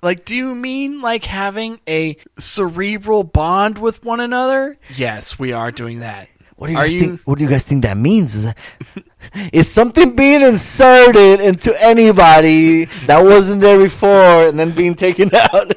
Like, 0.00 0.24
do 0.24 0.36
you 0.36 0.54
mean 0.54 1.00
like 1.00 1.24
having 1.24 1.80
a 1.88 2.16
cerebral 2.38 3.24
bond 3.24 3.78
with 3.78 4.04
one 4.04 4.20
another? 4.20 4.78
Yes, 4.96 5.38
we 5.38 5.52
are 5.52 5.72
doing 5.72 6.00
that. 6.00 6.28
What 6.56 6.68
do 6.68 6.72
you 6.72 6.78
are 6.78 6.84
guys 6.84 6.94
you? 6.94 7.00
think? 7.00 7.20
What 7.24 7.38
do 7.38 7.44
you 7.44 7.50
guys 7.50 7.64
think 7.64 7.82
that 7.82 7.96
means? 7.96 8.34
Is, 8.34 8.44
that, 8.44 8.58
is 9.52 9.70
something 9.70 10.14
being 10.16 10.42
inserted 10.42 11.40
into 11.40 11.74
anybody 11.80 12.84
that 13.06 13.22
wasn't 13.22 13.60
there 13.60 13.78
before 13.78 14.48
and 14.48 14.58
then 14.58 14.72
being 14.72 14.94
taken 14.94 15.30
out? 15.52 15.72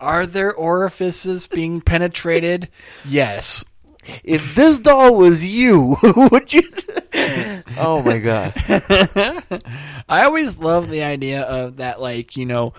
Are 0.00 0.26
there 0.26 0.52
orifices 0.52 1.46
being 1.46 1.80
penetrated? 1.80 2.68
Yes. 3.04 3.64
If 4.22 4.54
this 4.54 4.78
doll 4.80 5.16
was 5.16 5.44
you, 5.44 5.96
would 6.30 6.52
you? 6.52 6.62
oh 7.78 8.02
my 8.04 8.18
god! 8.18 8.52
I 10.08 10.22
always 10.24 10.58
love 10.58 10.88
the 10.88 11.02
idea 11.02 11.42
of 11.42 11.78
that, 11.78 12.00
like, 12.00 12.36
you 12.36 12.46
know, 12.46 12.72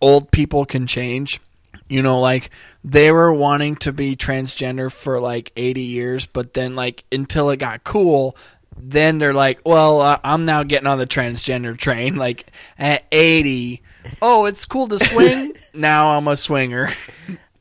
old 0.00 0.30
people 0.30 0.64
can 0.64 0.86
change. 0.86 1.40
You 1.88 2.02
know, 2.02 2.20
like, 2.20 2.50
they 2.82 3.12
were 3.12 3.32
wanting 3.32 3.76
to 3.76 3.92
be 3.92 4.16
transgender 4.16 4.90
for 4.90 5.20
like 5.20 5.52
80 5.56 5.82
years, 5.82 6.26
but 6.26 6.54
then, 6.54 6.74
like, 6.76 7.04
until 7.12 7.50
it 7.50 7.58
got 7.58 7.84
cool, 7.84 8.36
then 8.76 9.18
they're 9.18 9.34
like, 9.34 9.60
well, 9.66 10.00
uh, 10.00 10.18
I'm 10.24 10.46
now 10.46 10.62
getting 10.62 10.86
on 10.86 10.98
the 10.98 11.06
transgender 11.06 11.76
train. 11.76 12.16
Like, 12.24 12.50
at 12.78 13.04
80, 13.12 13.82
oh, 14.22 14.46
it's 14.46 14.64
cool 14.64 14.88
to 14.88 14.98
swing. 14.98 15.52
now 15.74 16.16
I'm 16.16 16.26
a 16.26 16.36
swinger. 16.36 16.90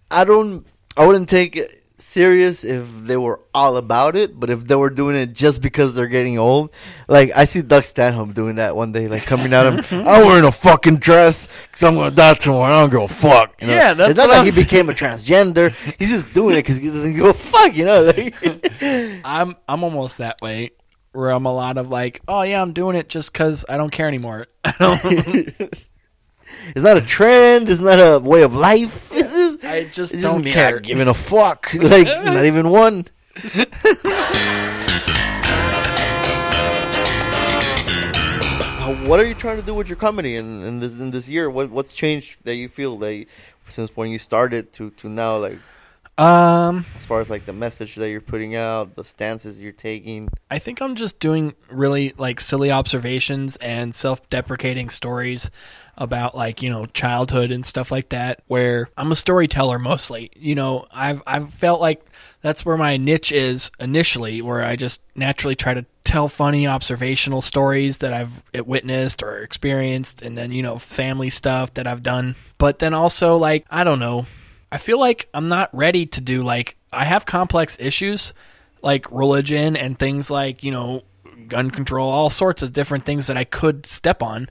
I 0.09 0.23
don't. 0.23 0.65
I 0.95 1.05
wouldn't 1.05 1.27
take 1.27 1.55
it 1.55 1.82
serious 2.03 2.63
if 2.63 3.05
they 3.05 3.17
were 3.17 3.39
all 3.53 3.77
about 3.77 4.15
it, 4.15 4.39
but 4.39 4.49
if 4.49 4.65
they 4.67 4.75
were 4.75 4.89
doing 4.89 5.15
it 5.15 5.33
just 5.33 5.61
because 5.61 5.95
they're 5.95 6.07
getting 6.07 6.37
old, 6.37 6.71
like 7.07 7.31
I 7.35 7.45
see 7.45 7.61
Doug 7.61 7.83
Stanhope 7.83 8.33
doing 8.33 8.55
that 8.55 8.75
one 8.75 8.91
day, 8.91 9.07
like 9.07 9.25
coming 9.25 9.53
out 9.53 9.65
of 9.65 9.91
I'm 9.93 10.25
wearing 10.25 10.45
a 10.45 10.51
fucking 10.51 10.97
dress 10.97 11.47
because 11.63 11.83
I'm 11.83 11.95
gonna 11.95 12.11
die 12.11 12.33
tomorrow. 12.35 12.73
I 12.73 12.81
don't 12.81 12.89
give 12.91 13.01
a 13.01 13.07
fuck. 13.07 13.61
You 13.61 13.67
know? 13.67 13.73
Yeah, 13.73 13.93
that's 13.93 14.11
it's 14.11 14.17
not 14.19 14.29
like 14.29 14.45
he 14.45 14.51
became 14.51 14.89
a 14.89 14.93
transgender. 15.03 15.73
He's 15.97 16.11
just 16.11 16.33
doing 16.33 16.55
it 16.55 16.59
because 16.59 16.77
he 16.77 16.87
doesn't 16.87 17.13
give 17.13 17.25
a 17.25 17.33
fuck. 17.33 17.75
You 17.75 17.85
know, 17.85 18.03
like, 18.03 18.35
I'm 19.25 19.55
I'm 19.67 19.83
almost 19.83 20.19
that 20.19 20.41
way 20.41 20.71
where 21.13 21.31
I'm 21.31 21.45
a 21.45 21.53
lot 21.53 21.77
of 21.77 21.89
like, 21.89 22.21
oh 22.27 22.41
yeah, 22.41 22.61
I'm 22.61 22.73
doing 22.73 22.95
it 22.95 23.07
just 23.09 23.31
because 23.31 23.65
I 23.69 23.77
don't 23.77 23.91
care 23.91 24.07
anymore. 24.07 24.47
it's 24.65 25.73
not 26.75 26.97
a 26.97 27.01
trend. 27.01 27.69
It's 27.69 27.81
not 27.81 27.99
a 27.99 28.19
way 28.19 28.41
of 28.41 28.53
life. 28.53 29.11
It's 29.77 29.95
just, 29.95 30.13
I 30.13 30.17
just 30.17 30.23
don't 30.23 30.43
just 30.43 30.53
care. 30.55 30.73
not 30.73 30.83
giving 30.83 31.07
a 31.07 31.13
fuck. 31.13 31.73
Like 31.73 32.05
not 32.07 32.45
even 32.45 32.69
one. 32.69 33.05
Uh, 38.83 38.93
what 39.07 39.17
are 39.17 39.25
you 39.25 39.33
trying 39.33 39.55
to 39.55 39.63
do 39.65 39.73
with 39.73 39.87
your 39.87 39.95
comedy 39.95 40.35
in, 40.35 40.61
in 40.61 40.79
this 40.81 40.93
in 40.99 41.11
this 41.11 41.29
year? 41.29 41.49
What 41.49 41.69
what's 41.71 41.95
changed 41.95 42.39
that 42.43 42.55
you 42.55 42.67
feel 42.67 42.97
that 42.97 43.13
you, 43.15 43.25
since 43.67 43.89
when 43.95 44.11
you 44.11 44.19
started 44.19 44.73
to 44.73 44.89
to 44.91 45.07
now 45.07 45.37
like 45.37 45.57
Um, 46.17 46.85
as 46.97 47.05
far 47.05 47.21
as 47.21 47.29
like 47.29 47.45
the 47.45 47.53
message 47.53 47.95
that 47.95 48.09
you're 48.09 48.19
putting 48.21 48.55
out, 48.55 48.95
the 48.95 49.05
stances 49.05 49.57
you're 49.59 49.71
taking. 49.71 50.27
I 50.51 50.59
think 50.59 50.81
I'm 50.81 50.95
just 50.95 51.19
doing 51.19 51.55
really 51.71 52.13
like 52.17 52.41
silly 52.41 52.71
observations 52.71 53.55
and 53.57 53.95
self-deprecating 53.95 54.89
stories 54.89 55.49
about 55.97 56.35
like, 56.35 56.61
you 56.61 56.69
know, 56.69 56.85
childhood 56.87 57.51
and 57.51 57.65
stuff 57.65 57.91
like 57.91 58.09
that 58.09 58.41
where 58.47 58.89
I'm 58.97 59.11
a 59.11 59.15
storyteller 59.15 59.79
mostly. 59.79 60.31
You 60.35 60.55
know, 60.55 60.87
I've 60.91 61.21
I've 61.27 61.53
felt 61.53 61.81
like 61.81 62.05
that's 62.41 62.65
where 62.65 62.77
my 62.77 62.97
niche 62.97 63.31
is 63.31 63.71
initially 63.79 64.41
where 64.41 64.63
I 64.63 64.75
just 64.75 65.01
naturally 65.15 65.55
try 65.55 65.73
to 65.75 65.85
tell 66.03 66.27
funny 66.27 66.67
observational 66.67 67.41
stories 67.41 67.99
that 67.99 68.13
I've 68.13 68.43
witnessed 68.65 69.23
or 69.23 69.37
experienced 69.39 70.21
and 70.21 70.37
then, 70.37 70.51
you 70.51 70.63
know, 70.63 70.77
family 70.77 71.29
stuff 71.29 71.73
that 71.75 71.87
I've 71.87 72.03
done. 72.03 72.35
But 72.57 72.79
then 72.79 72.93
also 72.93 73.37
like, 73.37 73.65
I 73.69 73.83
don't 73.83 73.99
know, 73.99 74.25
I 74.71 74.77
feel 74.77 74.99
like 74.99 75.29
I'm 75.33 75.47
not 75.47 75.69
ready 75.73 76.05
to 76.07 76.21
do 76.21 76.43
like 76.43 76.75
I 76.91 77.05
have 77.05 77.25
complex 77.25 77.77
issues 77.79 78.33
like 78.81 79.09
religion 79.11 79.75
and 79.77 79.97
things 79.97 80.29
like, 80.29 80.63
you 80.63 80.71
know, 80.71 81.03
gun 81.47 81.71
control, 81.71 82.09
all 82.11 82.29
sorts 82.29 82.63
of 82.63 82.73
different 82.73 83.05
things 83.05 83.27
that 83.27 83.37
I 83.37 83.43
could 83.43 83.85
step 83.85 84.21
on, 84.21 84.49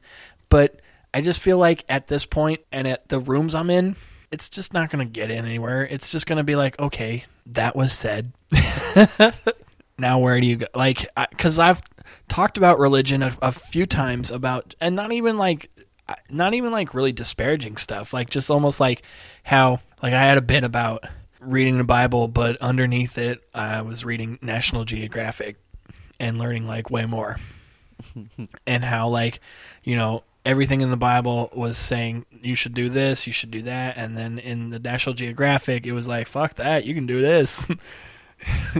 but 0.48 0.80
I 1.14 1.20
just 1.20 1.40
feel 1.40 1.58
like 1.58 1.84
at 1.88 2.06
this 2.06 2.24
point 2.26 2.60
and 2.72 2.88
at 2.88 3.08
the 3.08 3.20
rooms 3.20 3.54
I'm 3.54 3.70
in, 3.70 3.96
it's 4.30 4.48
just 4.48 4.72
not 4.72 4.90
going 4.90 5.06
to 5.06 5.12
get 5.12 5.30
in 5.30 5.44
anywhere. 5.44 5.86
It's 5.86 6.10
just 6.10 6.26
going 6.26 6.38
to 6.38 6.44
be 6.44 6.56
like, 6.56 6.78
okay, 6.80 7.24
that 7.46 7.76
was 7.76 7.92
said. 7.92 8.32
now 9.98 10.18
where 10.18 10.40
do 10.40 10.46
you 10.46 10.56
go? 10.56 10.66
Like, 10.74 11.06
because 11.30 11.58
I've 11.58 11.82
talked 12.28 12.56
about 12.56 12.78
religion 12.78 13.22
a, 13.22 13.36
a 13.42 13.52
few 13.52 13.84
times 13.84 14.30
about, 14.30 14.74
and 14.80 14.96
not 14.96 15.12
even 15.12 15.36
like, 15.36 15.70
not 16.30 16.54
even 16.54 16.72
like 16.72 16.94
really 16.94 17.12
disparaging 17.12 17.76
stuff. 17.76 18.12
Like 18.14 18.30
just 18.30 18.50
almost 18.50 18.80
like 18.80 19.02
how, 19.42 19.80
like 20.02 20.14
I 20.14 20.22
had 20.22 20.38
a 20.38 20.42
bit 20.42 20.64
about 20.64 21.04
reading 21.40 21.76
the 21.78 21.84
Bible, 21.84 22.26
but 22.28 22.56
underneath 22.60 23.18
it, 23.18 23.42
I 23.54 23.82
was 23.82 24.04
reading 24.04 24.38
National 24.40 24.84
Geographic 24.84 25.56
and 26.18 26.38
learning 26.38 26.66
like 26.66 26.90
way 26.90 27.04
more, 27.04 27.38
and 28.66 28.84
how 28.84 29.08
like, 29.08 29.40
you 29.84 29.96
know. 29.96 30.24
Everything 30.44 30.80
in 30.80 30.90
the 30.90 30.96
Bible 30.96 31.50
was 31.52 31.78
saying 31.78 32.26
you 32.42 32.56
should 32.56 32.74
do 32.74 32.88
this, 32.88 33.26
you 33.26 33.32
should 33.32 33.52
do 33.52 33.62
that, 33.62 33.96
and 33.96 34.16
then 34.16 34.38
in 34.38 34.70
the 34.70 34.80
National 34.80 35.14
Geographic, 35.14 35.86
it 35.86 35.92
was 35.92 36.08
like, 36.08 36.26
"Fuck 36.26 36.54
that, 36.54 36.84
you 36.84 36.94
can 36.94 37.06
do 37.06 37.20
this." 37.20 37.66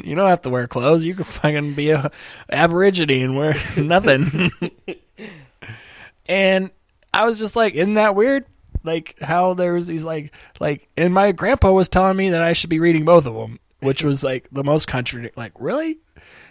you 0.02 0.14
don't 0.14 0.28
have 0.28 0.42
to 0.42 0.50
wear 0.50 0.66
clothes. 0.66 1.04
You 1.04 1.14
can 1.14 1.24
fucking 1.24 1.74
be 1.74 1.90
a 1.90 2.10
aborigine 2.50 3.22
and 3.22 3.36
wear 3.36 3.54
nothing. 3.76 4.50
and 6.26 6.70
I 7.12 7.24
was 7.24 7.38
just 7.38 7.56
like, 7.56 7.74
isn't 7.74 7.94
that 7.94 8.14
weird? 8.14 8.46
Like 8.84 9.16
how 9.20 9.54
there 9.54 9.74
was 9.74 9.86
these 9.86 10.04
like 10.04 10.32
like, 10.58 10.88
and 10.96 11.14
my 11.14 11.32
grandpa 11.32 11.70
was 11.70 11.88
telling 11.88 12.16
me 12.16 12.30
that 12.30 12.42
I 12.42 12.52
should 12.52 12.70
be 12.70 12.80
reading 12.80 13.04
both 13.04 13.26
of 13.26 13.34
them, 13.34 13.60
which 13.80 14.02
was 14.02 14.24
like 14.24 14.48
the 14.50 14.64
most 14.64 14.88
contradict. 14.88 15.36
Like 15.36 15.52
really, 15.58 15.98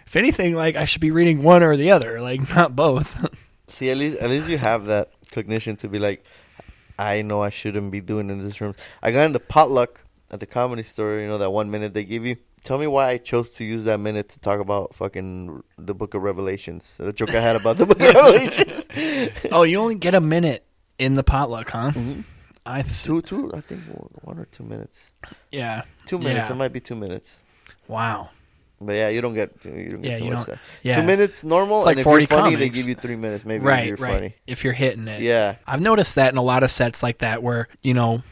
if 0.06 0.16
anything, 0.16 0.54
like 0.54 0.76
I 0.76 0.86
should 0.86 1.02
be 1.02 1.10
reading 1.10 1.42
one 1.42 1.62
or 1.62 1.76
the 1.76 1.90
other, 1.90 2.20
like 2.20 2.48
not 2.54 2.74
both. 2.74 3.26
See, 3.72 3.90
at 3.90 3.96
least 3.96 4.18
at 4.18 4.28
least 4.28 4.48
you 4.48 4.58
have 4.58 4.84
that 4.86 5.10
cognition 5.30 5.76
to 5.76 5.88
be 5.88 5.98
like, 5.98 6.24
I 6.98 7.22
know 7.22 7.40
I 7.40 7.48
shouldn't 7.48 7.90
be 7.90 8.02
doing 8.02 8.28
in 8.28 8.44
this 8.44 8.60
room. 8.60 8.74
I 9.02 9.12
got 9.12 9.24
into 9.24 9.40
potluck 9.40 10.00
at 10.30 10.40
the 10.40 10.46
comedy 10.46 10.82
store. 10.82 11.18
You 11.18 11.26
know 11.26 11.38
that 11.38 11.50
one 11.50 11.70
minute 11.70 11.94
they 11.94 12.04
give 12.04 12.26
you. 12.26 12.36
Tell 12.64 12.76
me 12.76 12.86
why 12.86 13.08
I 13.08 13.16
chose 13.16 13.54
to 13.54 13.64
use 13.64 13.84
that 13.86 13.98
minute 13.98 14.28
to 14.30 14.40
talk 14.40 14.60
about 14.60 14.94
fucking 14.94 15.64
the 15.78 15.94
Book 15.94 16.12
of 16.14 16.22
Revelations. 16.22 16.98
The 16.98 17.12
joke 17.14 17.30
I 17.34 17.40
had 17.40 17.56
about 17.56 17.78
the 17.78 17.86
Book 17.86 17.98
of 17.98 18.14
Revelations. 18.14 18.88
oh, 19.50 19.62
you 19.62 19.80
only 19.80 19.96
get 19.96 20.14
a 20.14 20.20
minute 20.20 20.64
in 20.98 21.14
the 21.14 21.24
potluck, 21.24 21.70
huh? 21.70 21.92
Mm-hmm. 21.92 22.20
I 22.66 22.82
two, 22.82 23.22
two. 23.22 23.52
I 23.54 23.60
think 23.60 23.80
one 24.22 24.38
or 24.38 24.44
two 24.44 24.64
minutes. 24.64 25.10
Yeah, 25.50 25.82
two 26.04 26.18
minutes. 26.18 26.48
Yeah. 26.48 26.54
It 26.54 26.56
might 26.56 26.72
be 26.72 26.80
two 26.80 26.94
minutes. 26.94 27.38
Wow. 27.88 28.30
But 28.86 28.94
yeah, 28.94 29.08
you 29.08 29.20
don't 29.20 29.34
get 29.34 29.52
you 29.64 29.90
don't 29.92 30.02
get 30.02 30.10
Yeah, 30.12 30.18
too 30.18 30.34
much. 30.34 30.46
don't- 30.46 30.58
yeah. 30.82 30.96
Two 30.96 31.02
minutes 31.06 31.44
normal. 31.44 31.78
It's 31.78 31.86
like 31.86 31.92
and 31.94 32.00
if 32.00 32.04
40 32.04 32.22
you're 32.22 32.28
funny, 32.40 32.54
they 32.56 32.68
give 32.68 32.88
you 32.88 32.94
three 32.94 33.16
minutes. 33.16 33.44
Maybe 33.44 33.64
right, 33.64 33.86
you're 33.88 33.96
right. 33.96 34.12
funny. 34.14 34.34
If 34.46 34.64
you're 34.64 34.72
hitting 34.72 35.08
it, 35.08 35.22
Yeah. 35.22 35.56
I've 35.66 35.80
noticed 35.80 36.14
that 36.16 36.32
in 36.32 36.38
a 36.38 36.42
lot 36.42 36.62
of 36.62 36.70
sets 36.70 37.02
like 37.02 37.18
that 37.18 37.42
where 37.42 37.68
you 37.82 37.94
know 37.94 38.22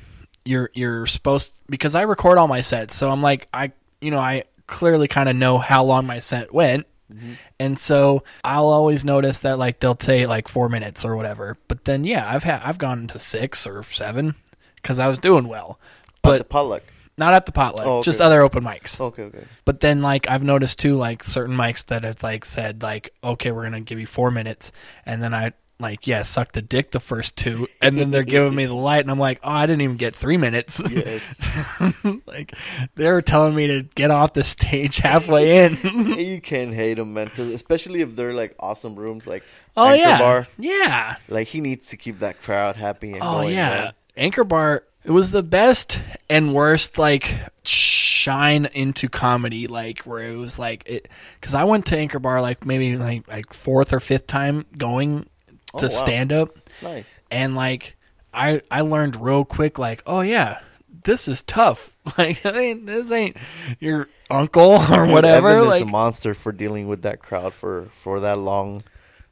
you're 0.44 0.70
you're 0.74 1.06
supposed 1.06 1.60
because 1.68 1.94
I 1.94 2.02
record 2.02 2.38
all 2.38 2.48
my 2.48 2.60
sets, 2.62 2.96
so 2.96 3.10
I'm 3.10 3.22
like 3.22 3.48
I 3.54 3.72
you 4.00 4.10
know 4.10 4.18
I 4.20 4.44
clearly 4.66 5.08
kind 5.08 5.28
of 5.28 5.36
know 5.36 5.58
how 5.58 5.84
long 5.84 6.06
my 6.06 6.18
set 6.20 6.52
went. 6.54 6.86
Mm-hmm. 7.12 7.32
And 7.58 7.78
so 7.78 8.22
I'll 8.44 8.68
always 8.68 9.04
notice 9.04 9.40
that 9.40 9.58
like 9.58 9.80
they'll 9.80 9.98
say 9.98 10.26
like 10.26 10.46
four 10.46 10.68
minutes 10.68 11.04
or 11.04 11.16
whatever, 11.16 11.58
but 11.66 11.84
then 11.84 12.04
yeah, 12.04 12.32
I've 12.32 12.44
had 12.44 12.62
I've 12.62 12.78
gone 12.78 13.08
to 13.08 13.18
six 13.18 13.66
or 13.66 13.82
seven 13.82 14.36
because 14.76 14.98
I 15.00 15.08
was 15.08 15.18
doing 15.18 15.48
well, 15.48 15.78
but 16.22 16.38
the 16.38 16.44
potluck. 16.44 16.82
Not 17.20 17.34
at 17.34 17.46
the 17.46 17.52
potluck, 17.52 17.86
Oh, 17.86 17.98
okay. 17.98 18.06
just 18.06 18.20
other 18.20 18.40
open 18.42 18.64
mics. 18.64 18.98
Okay, 18.98 19.22
okay. 19.22 19.44
But 19.64 19.78
then, 19.78 20.02
like, 20.02 20.28
I've 20.28 20.42
noticed 20.42 20.80
too, 20.80 20.96
like, 20.96 21.22
certain 21.22 21.56
mics 21.56 21.86
that 21.86 22.02
have, 22.02 22.22
like, 22.24 22.44
said, 22.44 22.82
like, 22.82 23.14
okay, 23.22 23.52
we're 23.52 23.62
going 23.68 23.74
to 23.74 23.80
give 23.80 24.00
you 24.00 24.06
four 24.06 24.32
minutes. 24.32 24.72
And 25.06 25.22
then 25.22 25.32
I, 25.32 25.52
like, 25.78 26.06
yeah, 26.06 26.24
suck 26.24 26.52
the 26.52 26.60
dick 26.60 26.90
the 26.90 27.00
first 27.00 27.36
two. 27.38 27.66
And 27.80 27.96
then 27.96 28.10
they're 28.10 28.22
giving 28.22 28.54
me 28.54 28.66
the 28.66 28.74
light. 28.90 29.00
And 29.00 29.10
I'm 29.10 29.18
like, 29.18 29.40
oh, 29.42 29.50
I 29.50 29.64
didn't 29.66 29.80
even 29.82 29.96
get 29.96 30.14
three 30.16 30.36
minutes. 30.36 30.82
Yes. 30.90 31.94
like, 32.26 32.52
they 32.96 33.10
were 33.10 33.22
telling 33.22 33.54
me 33.54 33.66
to 33.68 33.82
get 33.94 34.10
off 34.10 34.32
the 34.34 34.42
stage 34.42 34.98
halfway 34.98 35.64
in. 35.64 35.76
you 36.18 36.40
can't 36.40 36.74
hate 36.74 36.94
them, 36.94 37.14
man. 37.14 37.28
'cause 37.28 37.48
especially 37.48 38.00
if 38.02 38.16
they're 38.16 38.32
like 38.34 38.54
awesome 38.58 38.94
rooms, 38.94 39.26
like 39.26 39.42
Oh, 39.76 39.86
Anchor 39.88 39.96
yeah. 40.02 40.18
Bar. 40.18 40.46
Yeah. 40.58 41.16
Like 41.28 41.46
he 41.48 41.60
needs 41.60 41.88
to 41.90 41.96
keep 41.96 42.18
that 42.18 42.42
crowd 42.42 42.76
happy. 42.76 43.12
And 43.12 43.22
Oh 43.22 43.32
going, 43.42 43.54
yeah, 43.54 43.70
man. 43.70 43.92
Anchor 44.16 44.44
Bar. 44.44 44.84
It 45.04 45.10
was 45.10 45.30
the 45.30 45.42
best 45.42 46.00
and 46.28 46.52
worst 46.54 46.98
like 46.98 47.34
shine 47.64 48.66
into 48.66 49.08
comedy, 49.08 49.66
like 49.66 50.00
where 50.00 50.22
it 50.24 50.36
was 50.36 50.58
like 50.58 50.82
it. 50.86 51.08
Because 51.40 51.54
I 51.54 51.64
went 51.64 51.86
to 51.86 51.96
Anchor 51.98 52.18
Bar 52.18 52.40
like 52.42 52.66
maybe 52.66 52.96
like 52.96 53.26
like 53.28 53.52
fourth 53.52 53.92
or 53.92 54.00
fifth 54.00 54.26
time 54.26 54.66
going 54.76 55.26
Oh, 55.72 55.78
to 55.78 55.84
wow. 55.86 55.90
stand 55.90 56.32
up, 56.32 56.50
Nice. 56.82 57.20
and 57.30 57.54
like 57.54 57.94
I 58.34 58.60
I 58.72 58.80
learned 58.80 59.14
real 59.20 59.44
quick 59.44 59.78
like 59.78 60.02
oh 60.06 60.20
yeah. 60.20 60.58
This 61.04 61.28
is 61.28 61.42
tough. 61.42 61.96
Like, 62.18 62.44
I 62.44 62.52
mean, 62.52 62.86
this 62.86 63.12
ain't 63.12 63.36
your 63.78 64.08
uncle 64.30 64.72
or 64.92 65.06
whatever. 65.06 65.48
Evan 65.48 65.62
is 65.62 65.68
like, 65.68 65.82
a 65.82 65.86
monster 65.86 66.34
for 66.34 66.50
dealing 66.50 66.88
with 66.88 67.02
that 67.02 67.20
crowd 67.20 67.54
for 67.54 67.86
for 68.02 68.20
that 68.20 68.38
long, 68.38 68.82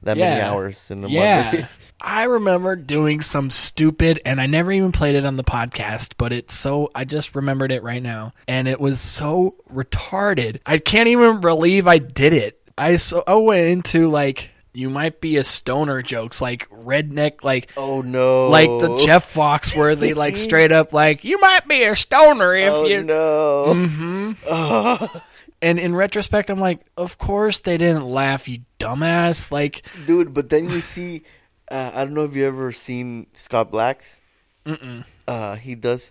that 0.02 0.16
many 0.16 0.40
hours 0.40 0.90
in 0.90 1.00
the 1.00 1.08
yeah. 1.08 1.50
month. 1.52 1.70
I 2.00 2.24
remember 2.24 2.76
doing 2.76 3.20
some 3.20 3.50
stupid, 3.50 4.20
and 4.24 4.40
I 4.40 4.46
never 4.46 4.70
even 4.70 4.92
played 4.92 5.16
it 5.16 5.26
on 5.26 5.36
the 5.36 5.42
podcast, 5.42 6.14
but 6.16 6.32
it's 6.32 6.54
so, 6.54 6.90
I 6.94 7.04
just 7.04 7.34
remembered 7.34 7.72
it 7.72 7.82
right 7.82 8.02
now. 8.02 8.30
And 8.46 8.68
it 8.68 8.80
was 8.80 9.00
so 9.00 9.56
retarded. 9.72 10.60
I 10.64 10.78
can't 10.78 11.08
even 11.08 11.40
believe 11.40 11.88
I 11.88 11.98
did 11.98 12.32
it. 12.32 12.60
I, 12.78 12.98
so, 12.98 13.24
I 13.26 13.34
went 13.34 13.66
into 13.66 14.08
like, 14.08 14.50
you 14.72 14.88
might 14.90 15.20
be 15.20 15.38
a 15.38 15.44
stoner 15.44 16.02
jokes 16.02 16.40
like 16.40 16.68
redneck 16.70 17.42
like 17.42 17.72
oh 17.76 18.00
no 18.00 18.48
like 18.48 18.68
the 18.68 18.96
Jeff 19.04 19.24
Fox 19.24 19.74
where 19.74 19.96
they 19.96 20.14
like 20.14 20.36
straight 20.46 20.70
up 20.70 20.92
like 20.92 21.24
you 21.24 21.40
might 21.40 21.66
be 21.66 21.82
a 21.82 21.96
stoner 21.96 22.54
if 22.54 22.72
Oh, 22.72 22.86
you 22.86 23.02
no. 23.02 23.64
Mhm. 23.74 25.22
And 25.60 25.78
in 25.78 25.94
retrospect 25.94 26.50
I'm 26.50 26.60
like 26.60 26.80
of 26.96 27.18
course 27.18 27.60
they 27.60 27.76
didn't 27.76 28.06
laugh 28.06 28.48
you 28.48 28.60
dumbass 28.78 29.50
like 29.50 29.82
dude. 30.06 30.34
But 30.34 30.50
then 30.50 30.70
you 30.70 30.80
see, 30.80 31.22
uh, 31.70 31.92
I 31.94 32.04
don't 32.04 32.14
know 32.14 32.24
if 32.24 32.34
you 32.34 32.46
ever 32.46 32.72
seen 32.72 33.26
Scott 33.34 33.70
Black's. 33.70 34.18
Mm-mm. 34.64 35.04
Uh, 35.26 35.56
he 35.56 35.74
does, 35.74 36.10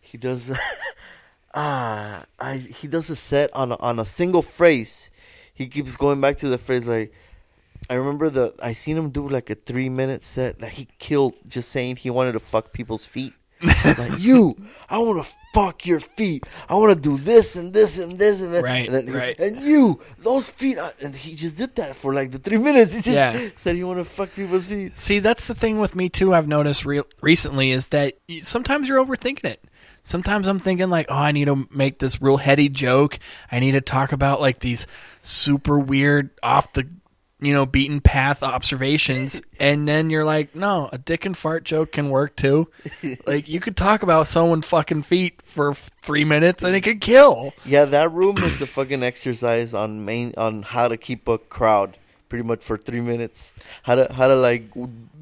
he 0.00 0.18
does, 0.18 0.52
ah, 1.54 2.24
I 2.38 2.56
he 2.56 2.88
does 2.88 3.10
a 3.10 3.16
set 3.16 3.54
on 3.54 3.72
a, 3.72 3.76
on 3.76 3.98
a 3.98 4.04
single 4.04 4.42
phrase. 4.42 5.10
He 5.52 5.66
keeps 5.66 5.96
going 5.96 6.20
back 6.20 6.38
to 6.38 6.48
the 6.48 6.58
phrase 6.58 6.88
like. 6.88 7.12
I 7.90 7.94
remember 7.94 8.30
the 8.30 8.54
I 8.62 8.72
seen 8.72 8.96
him 8.96 9.10
do 9.10 9.28
like 9.28 9.50
a 9.50 9.54
three 9.54 9.90
minute 9.90 10.24
set 10.24 10.60
that 10.60 10.72
he 10.72 10.88
killed 10.98 11.34
just 11.46 11.68
saying 11.68 11.96
he 11.96 12.08
wanted 12.08 12.32
to 12.32 12.40
fuck 12.40 12.72
people's 12.72 13.04
feet. 13.04 13.34
Like 13.98 14.20
you, 14.20 14.56
I 14.88 14.98
want 14.98 15.24
to 15.24 15.32
fuck 15.52 15.86
your 15.86 16.00
feet. 16.00 16.44
I 16.68 16.74
want 16.74 16.94
to 16.94 17.00
do 17.00 17.16
this 17.22 17.56
and 17.56 17.72
this 17.72 17.98
and 17.98 18.18
this 18.18 18.40
and 18.40 18.52
that. 18.54 18.62
Right, 18.64 18.86
and 18.90 18.94
then, 19.08 19.14
right. 19.14 19.38
And 19.38 19.56
you, 19.60 20.00
those 20.18 20.48
feet, 20.48 20.78
uh, 20.78 20.90
and 21.00 21.14
he 21.14 21.34
just 21.36 21.56
did 21.56 21.76
that 21.76 21.96
for 21.96 22.12
like 22.12 22.30
the 22.32 22.38
three 22.38 22.58
minutes. 22.58 22.92
He 22.94 23.02
just 23.02 23.08
Yeah. 23.14 23.48
said 23.56 23.76
he 23.76 23.84
want 23.84 23.98
to 24.00 24.04
fuck 24.04 24.32
people's 24.34 24.66
feet. 24.66 24.98
See, 24.98 25.18
that's 25.20 25.46
the 25.48 25.54
thing 25.54 25.78
with 25.78 25.94
me 25.94 26.08
too. 26.08 26.34
I've 26.34 26.48
noticed 26.48 26.84
re- 26.84 27.02
recently 27.20 27.70
is 27.70 27.88
that 27.88 28.14
sometimes 28.42 28.88
you're 28.88 29.04
overthinking 29.04 29.44
it. 29.44 29.64
Sometimes 30.02 30.48
I'm 30.48 30.58
thinking 30.58 30.90
like, 30.90 31.06
oh, 31.08 31.14
I 31.14 31.32
need 31.32 31.46
to 31.46 31.66
make 31.70 31.98
this 31.98 32.20
real 32.20 32.36
heady 32.36 32.68
joke. 32.68 33.18
I 33.50 33.58
need 33.58 33.72
to 33.72 33.80
talk 33.80 34.12
about 34.12 34.38
like 34.40 34.58
these 34.58 34.86
super 35.22 35.78
weird, 35.78 36.28
off 36.42 36.72
the 36.74 36.86
you 37.40 37.52
know 37.52 37.66
beaten 37.66 38.00
path 38.00 38.42
observations, 38.42 39.42
and 39.60 39.86
then 39.86 40.10
you're 40.10 40.24
like, 40.24 40.54
no, 40.54 40.88
a 40.92 40.98
dick 40.98 41.24
and 41.24 41.36
fart 41.36 41.64
joke 41.64 41.92
can 41.92 42.10
work 42.10 42.36
too. 42.36 42.68
like 43.26 43.48
you 43.48 43.60
could 43.60 43.76
talk 43.76 44.02
about 44.02 44.26
someone 44.26 44.62
fucking 44.62 45.02
feet 45.02 45.40
for 45.42 45.74
three 46.02 46.24
minutes 46.24 46.64
and 46.64 46.74
it 46.74 46.82
could 46.82 47.00
kill. 47.00 47.52
Yeah, 47.64 47.84
that 47.86 48.12
room 48.12 48.38
is 48.38 48.60
a 48.60 48.66
fucking 48.66 49.02
exercise 49.02 49.74
on 49.74 50.04
main 50.04 50.34
on 50.36 50.62
how 50.62 50.88
to 50.88 50.96
keep 50.96 51.28
a 51.28 51.38
crowd 51.38 51.98
pretty 52.28 52.42
much 52.42 52.64
for 52.64 52.76
three 52.76 53.00
minutes. 53.00 53.52
How 53.82 53.94
to 53.94 54.12
how 54.12 54.28
to 54.28 54.36
like 54.36 54.64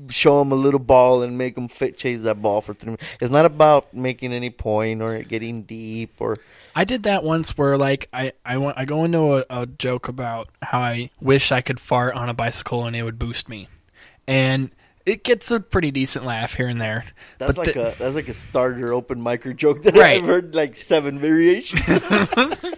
show 0.08 0.38
them 0.38 0.52
a 0.52 0.56
little 0.56 0.80
ball 0.80 1.22
and 1.22 1.38
make 1.38 1.54
them 1.54 1.68
fit 1.68 1.98
chase 1.98 2.22
that 2.22 2.40
ball 2.40 2.60
for 2.60 2.74
three 2.74 2.92
minutes. 2.92 3.06
It's 3.20 3.30
not 3.30 3.44
about 3.44 3.92
making 3.94 4.32
any 4.32 4.50
point 4.50 5.02
or 5.02 5.22
getting 5.22 5.62
deep 5.62 6.14
or 6.20 6.38
I 6.75 6.85
did 6.85 7.03
that 7.05 7.23
once 7.25 7.57
where 7.59 7.77
like 7.77 8.09
I 8.12 8.33
I, 8.45 8.57
went, 8.59 8.79
I 8.79 8.85
go 8.85 9.05
into 9.05 9.37
a, 9.37 9.45
a 9.51 9.66
joke 9.66 10.09
about 10.09 10.49
how 10.62 10.81
I 10.81 11.11
wish 11.20 11.53
I 11.53 11.61
could 11.61 11.79
fart 11.81 12.14
on 12.14 12.29
a 12.29 12.35
bicycle 12.35 12.85
and 12.85 12.95
it 12.97 13.03
would 13.03 13.18
boost 13.18 13.49
me, 13.49 13.68
and 14.27 14.70
it 15.05 15.25
gets 15.25 15.51
a 15.51 15.59
pretty 15.61 15.91
decent 15.91 16.25
laugh 16.25 16.55
here 16.55 16.68
and 16.68 16.81
there. 16.81 17.05
that's 17.39 17.55
but 17.55 17.66
like 17.66 17.75
the- 17.75 17.93
a 17.93 17.95
that's 17.97 18.14
like 18.14 18.29
a 18.29 18.35
starter 18.35 18.93
open 18.93 19.20
micro 19.20 19.53
joke 19.53 19.83
that 19.83 19.95
Right. 19.97 20.18
I've 20.18 20.25
heard 20.27 20.55
like 20.55 20.77
seven 20.77 21.18
variations. 21.18 21.83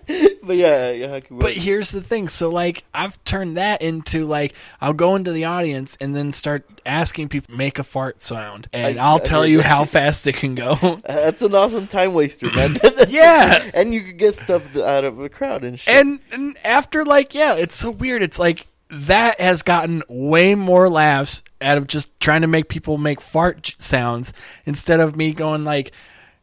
but 0.45 0.57
yeah, 0.57 0.91
yeah. 0.91 1.21
But 1.31 1.55
here's 1.55 1.91
the 1.91 2.01
thing. 2.03 2.29
So 2.29 2.51
like 2.51 2.85
I've 2.95 3.23
turned 3.25 3.57
that 3.57 3.83
into 3.83 4.27
like 4.27 4.55
I'll 4.81 4.93
go 4.93 5.17
into 5.17 5.33
the 5.33 5.45
audience 5.47 5.97
and 6.01 6.15
then 6.15 6.33
start 6.33 6.65
asking 6.87 7.29
people 7.31 7.55
make 7.57 7.79
a 7.79 7.83
fart 7.83 8.23
sound 8.23 8.69
and 8.73 8.99
I- 8.99 9.13
will 9.13 9.19
tell 9.21 9.47
you 9.47 9.63
how 9.63 9.85
fast 9.87 10.27
it 10.27 10.37
can 10.37 10.55
go. 10.55 10.73
Uh, 10.83 10.97
that's 11.07 11.43
an 11.43 11.55
awesome 11.55 11.87
time 11.87 12.15
waster, 12.15 12.51
man. 12.53 12.77
Yeah. 13.09 13.71
and 13.75 13.93
you 13.95 14.03
could 14.03 14.19
get 14.19 14.37
stuff 14.37 14.77
out 14.77 15.05
of 15.05 15.17
the 15.17 15.29
crowd 15.29 15.65
and 15.65 15.79
shit. 15.81 15.95
and 15.95 16.21
and 16.33 16.57
after 16.65 17.05
like 17.05 17.35
yeah, 17.35 17.55
it's 17.57 17.77
so 17.77 17.91
weird. 17.91 18.23
It's 18.23 18.39
like 18.39 18.67
that 18.91 19.41
has 19.41 19.63
gotten 19.63 20.03
way 20.09 20.55
more 20.55 20.89
laughs 20.89 21.43
out 21.61 21.79
of 21.79 21.87
just 21.87 22.09
trying 22.21 22.43
to 22.43 22.47
make 22.47 22.69
people 22.69 22.99
make 22.99 23.21
fart 23.21 23.75
sounds 23.79 24.33
instead 24.67 25.01
of 25.01 25.17
me 25.17 25.33
going 25.33 25.65
like, 25.65 25.91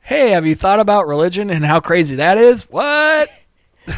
"Hey, 0.01 0.31
have 0.31 0.45
you 0.45 0.55
thought 0.55 0.79
about 0.79 1.07
religion 1.07 1.49
and 1.49 1.63
how 1.63 1.79
crazy 1.79 2.15
that 2.17 2.37
is?" 2.37 2.63
What? 2.69 3.29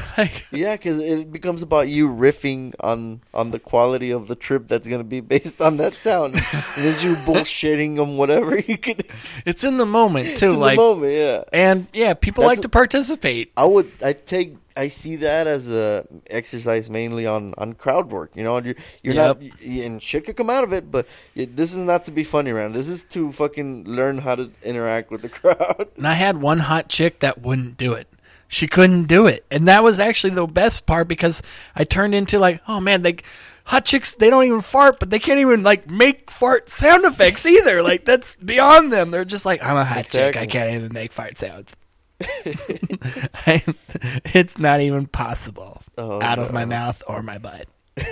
like, 0.17 0.45
Yeah, 0.51 0.75
because 0.75 0.99
it 0.99 1.31
becomes 1.31 1.61
about 1.61 1.87
you 1.87 2.07
riffing 2.09 2.73
on 2.79 3.21
on 3.33 3.51
the 3.51 3.59
quality 3.59 4.11
of 4.11 4.27
the 4.27 4.35
trip 4.35 4.67
that's 4.67 4.87
gonna 4.87 5.03
be 5.03 5.19
based 5.21 5.61
on 5.61 5.77
that 5.77 5.93
sound. 5.93 6.33
and 6.53 6.85
as 6.85 7.03
you 7.03 7.15
bullshitting 7.15 7.95
them, 7.95 8.17
whatever 8.17 8.57
you 8.57 8.77
could. 8.77 9.05
it's 9.45 9.63
in 9.63 9.77
the 9.77 9.85
moment 9.85 10.37
too. 10.37 10.53
in 10.53 10.59
like, 10.59 10.77
the 10.77 10.81
moment, 10.81 11.11
yeah. 11.13 11.43
and 11.51 11.87
yeah, 11.93 12.13
people 12.13 12.43
That's 12.43 12.49
like 12.51 12.59
a- 12.59 12.61
to 12.63 12.69
participate. 12.69 13.51
I 13.57 13.65
would. 13.65 13.91
I 14.03 14.13
take. 14.13 14.57
I 14.75 14.87
see 14.87 15.17
that 15.17 15.45
as 15.45 15.69
a 15.69 16.03
exercise 16.31 16.89
mainly 16.89 17.27
on 17.27 17.53
on 17.59 17.73
crowd 17.73 18.09
work. 18.09 18.31
You 18.33 18.43
know, 18.43 18.57
you're, 18.57 18.73
you're 19.03 19.13
not, 19.13 19.39
Yep. 19.39 19.53
y- 19.63 19.83
and 19.85 20.01
shit 20.01 20.25
could 20.25 20.35
come 20.35 20.49
out 20.49 20.63
of 20.63 20.73
it. 20.73 20.89
But 20.89 21.05
y 21.35 21.47
this 21.47 21.73
is 21.73 21.77
not 21.77 22.05
to 22.05 22.11
be 22.11 22.23
funny 22.23 22.49
around. 22.49 22.73
This 22.73 22.89
is 22.89 23.03
to 23.13 23.31
fucking 23.31 23.83
learn 23.85 24.17
how 24.17 24.33
to 24.33 24.49
interact 24.63 25.11
with 25.11 25.21
the 25.21 25.29
crowd. 25.37 25.89
And 25.95 26.07
I 26.07 26.15
had 26.15 26.41
one 26.41 26.57
hot 26.57 26.89
chick 26.89 27.19
that 27.19 27.39
wouldn't 27.39 27.77
do 27.77 27.93
it. 27.93 28.07
She 28.53 28.67
couldn't 28.67 29.05
do 29.05 29.25
it. 29.27 29.45
And 29.49 29.67
that 29.67 29.83
was 29.83 29.99
actually 29.99 30.35
the 30.35 30.45
best 30.45 30.85
part 30.85 31.07
because 31.07 31.41
I 31.75 31.83
turned 31.83 32.13
into 32.13 32.37
like, 32.39 32.61
oh 32.67 32.79
man, 32.79 33.01
they 33.01 33.17
hot 33.65 33.85
chicks 33.85 34.15
they 34.15 34.29
don't 34.29 34.43
even 34.43 34.61
fart, 34.61 34.99
but 34.99 35.09
they 35.09 35.19
can't 35.19 35.39
even 35.39 35.63
like 35.63 35.89
make 35.89 36.29
fart 36.29 36.69
sound 36.69 37.03
effects 37.05 37.45
either. 37.45 37.81
like 37.81 38.05
that's 38.05 38.35
beyond 38.35 38.93
them. 38.93 39.09
They're 39.09 39.25
just 39.25 39.45
like, 39.45 39.63
I'm 39.63 39.75
a 39.77 39.85
hot 39.85 40.05
chick. 40.05 40.37
I 40.37 40.45
can't 40.45 40.71
even 40.71 40.93
make 40.93 41.11
fart 41.11 41.37
sounds. 41.37 41.75
I, 42.21 43.63
it's 44.33 44.57
not 44.57 44.81
even 44.81 45.07
possible 45.07 45.81
Oh, 45.97 46.21
out 46.21 46.39
of 46.39 46.53
my 46.53 46.65
mouth 46.65 47.01
or 47.07 47.21
my 47.23 47.37
butt. 47.39 47.67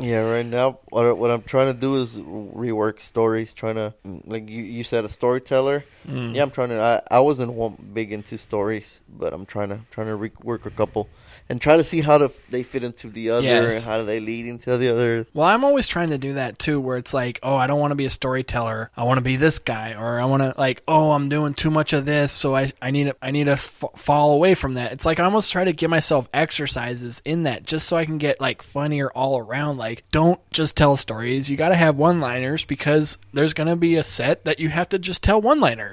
Yeah, 0.00 0.30
right 0.30 0.46
now 0.46 0.78
what 0.90 1.18
what 1.18 1.32
I'm 1.32 1.42
trying 1.42 1.74
to 1.74 1.80
do 1.80 1.96
is 2.00 2.14
rework 2.14 3.00
stories. 3.00 3.52
Trying 3.52 3.74
to 3.74 3.94
like 4.04 4.48
you, 4.48 4.62
you 4.62 4.84
said 4.84 5.04
a 5.04 5.08
storyteller. 5.08 5.84
Mm. 6.08 6.34
Yeah, 6.34 6.42
I'm 6.42 6.50
trying 6.50 6.70
to. 6.70 6.80
I, 6.80 7.02
I 7.16 7.20
wasn't 7.20 7.52
one 7.52 7.76
big 7.92 8.12
into 8.12 8.38
stories, 8.38 9.00
but 9.08 9.32
I'm 9.34 9.44
trying 9.46 9.68
to 9.68 9.80
trying 9.90 10.06
to 10.06 10.16
rework 10.16 10.64
a 10.66 10.70
couple 10.70 11.08
and 11.50 11.60
try 11.60 11.76
to 11.76 11.84
see 11.84 12.00
how 12.00 12.18
to 12.18 12.30
they 12.50 12.62
fit 12.62 12.82
into 12.84 13.08
the 13.08 13.30
other 13.30 13.42
Yes. 13.42 13.76
and 13.76 13.84
how 13.84 13.98
do 13.98 14.04
they 14.06 14.20
lead 14.20 14.46
into 14.46 14.76
the 14.78 14.88
other. 14.88 15.26
Well, 15.34 15.46
I'm 15.46 15.64
always 15.64 15.86
trying 15.88 16.10
to 16.10 16.18
do 16.18 16.34
that 16.34 16.58
too, 16.58 16.80
where 16.80 16.96
it's 16.96 17.12
like, 17.14 17.38
oh, 17.42 17.56
I 17.56 17.66
don't 17.66 17.78
want 17.80 17.90
to 17.90 17.94
be 17.96 18.06
a 18.06 18.10
storyteller. 18.10 18.90
I 18.96 19.04
want 19.04 19.18
to 19.18 19.22
be 19.22 19.36
this 19.36 19.58
guy, 19.58 19.94
or 19.94 20.18
I 20.18 20.24
want 20.24 20.42
to 20.42 20.54
like, 20.58 20.82
oh, 20.88 21.12
I'm 21.12 21.28
doing 21.28 21.54
too 21.54 21.70
much 21.70 21.92
of 21.92 22.04
this, 22.06 22.32
so 22.32 22.54
I 22.56 22.72
I 22.80 22.90
need 22.90 23.04
to 23.04 23.16
I 23.20 23.30
need 23.30 23.44
to 23.44 23.52
f- 23.52 23.84
fall 23.96 24.32
away 24.32 24.54
from 24.54 24.74
that. 24.74 24.92
It's 24.92 25.04
like 25.06 25.20
I 25.20 25.24
almost 25.24 25.52
try 25.52 25.64
to 25.64 25.72
give 25.72 25.90
myself 25.90 26.28
exercises 26.32 27.20
in 27.24 27.44
that, 27.44 27.64
just 27.66 27.86
so 27.86 27.96
I 27.96 28.04
can 28.04 28.18
get 28.18 28.40
like 28.40 28.62
funnier 28.62 29.10
all 29.10 29.38
around. 29.38 29.76
Like, 29.78 30.04
don't 30.10 30.40
just 30.50 30.76
tell 30.76 30.96
stories. 30.96 31.48
You 31.50 31.56
got 31.56 31.68
to 31.70 31.76
have 31.76 31.96
one-liners 31.96 32.64
because 32.64 33.16
there's 33.32 33.54
gonna 33.54 33.76
be 33.76 33.96
a 33.96 34.02
set 34.02 34.44
that 34.44 34.58
you 34.58 34.68
have 34.70 34.88
to 34.90 34.98
just 34.98 35.22
tell 35.22 35.40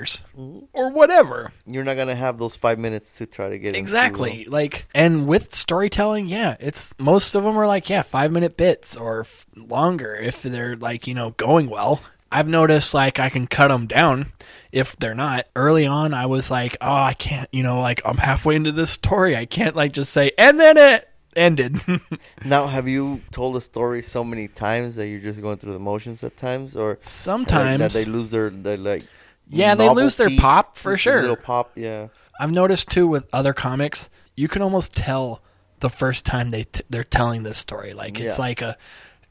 one-liners 0.06 0.24
mm-hmm. 0.38 0.66
or 0.74 0.90
whatever. 0.90 1.52
You're 1.66 1.84
not 1.84 1.98
gonna 1.98 2.16
have 2.16 2.38
those 2.38 2.56
five 2.56 2.80
minutes 2.80 3.14
to 3.14 3.26
try 3.26 3.50
to 3.50 3.58
get 3.58 3.70
into, 3.70 3.80
Exactly. 3.80 4.46
Like, 4.46 4.88
and 4.94 5.28
with 5.28 5.54
storytelling, 5.54 6.28
yeah, 6.28 6.56
it's 6.60 6.94
most 7.00 7.36
of 7.36 7.44
them 7.44 7.58
are 7.58 7.68
like, 7.68 7.90
yeah, 7.90 8.02
five 8.02 8.32
minute 8.32 8.58
bits 8.58 8.96
or 8.98 9.22
f- 9.22 9.46
longer 9.56 10.16
if 10.16 10.44
they're 10.44 10.76
like, 10.76 11.08
you 11.08 11.14
know, 11.14 11.32
going 11.32 11.70
well. 11.70 12.02
I've 12.32 12.50
noticed 12.50 12.94
like 12.94 13.20
I 13.20 13.30
can 13.30 13.48
cut 13.48 13.70
them 13.70 13.88
down 13.88 14.34
if 14.72 14.98
they're 14.98 15.16
not. 15.16 15.46
Early 15.56 15.86
on, 15.86 16.14
I 16.14 16.26
was 16.26 16.52
like, 16.52 16.76
oh, 16.82 16.92
I 16.92 17.14
can't, 17.14 17.48
you 17.52 17.64
know, 17.64 17.80
like 17.80 18.02
I'm 18.04 18.18
halfway 18.18 18.56
into 18.56 18.72
this 18.72 18.90
story. 18.90 19.38
I 19.38 19.46
can't 19.46 19.76
like 19.76 19.94
just 19.94 20.12
say, 20.12 20.32
and 20.38 20.60
then 20.60 20.78
it 20.78 21.08
ended. 21.36 21.80
Now, 22.46 22.68
have 22.68 22.88
you 22.88 23.22
told 23.32 23.56
a 23.56 23.62
story 23.62 24.04
so 24.04 24.24
many 24.24 24.48
times 24.48 24.96
that 24.96 25.08
you're 25.08 25.20
just 25.20 25.42
going 25.42 25.58
through 25.58 25.74
the 25.74 25.80
motions 25.80 26.24
at 26.24 26.38
times, 26.38 26.76
or 26.76 26.98
Sometimes. 27.00 27.80
that 27.80 27.92
they 27.94 28.06
lose 28.06 28.30
their, 28.30 28.52
their 28.52 28.78
like 28.78 29.04
Yeah, 29.50 29.76
they 29.76 29.90
lose 29.90 30.16
their 30.18 30.30
pop, 30.38 30.76
for 30.78 30.98
sure. 30.98 31.22
Little 31.22 31.36
pop, 31.36 31.72
yeah. 31.76 32.08
I've 32.40 32.52
noticed 32.52 32.90
too 32.90 33.08
with 33.08 33.28
other 33.32 33.54
comics, 33.54 34.10
you 34.36 34.48
can 34.48 34.62
almost 34.62 34.96
tell 34.98 35.42
the 35.80 35.90
first 35.90 36.26
time 36.26 36.50
they 36.50 36.64
t- 36.64 36.84
they're 36.90 37.04
telling 37.04 37.44
this 37.44 37.58
story. 37.58 37.94
Like 37.94 38.20
it's 38.20 38.38
Yeah. 38.38 38.44
like 38.44 38.62
a, 38.62 38.78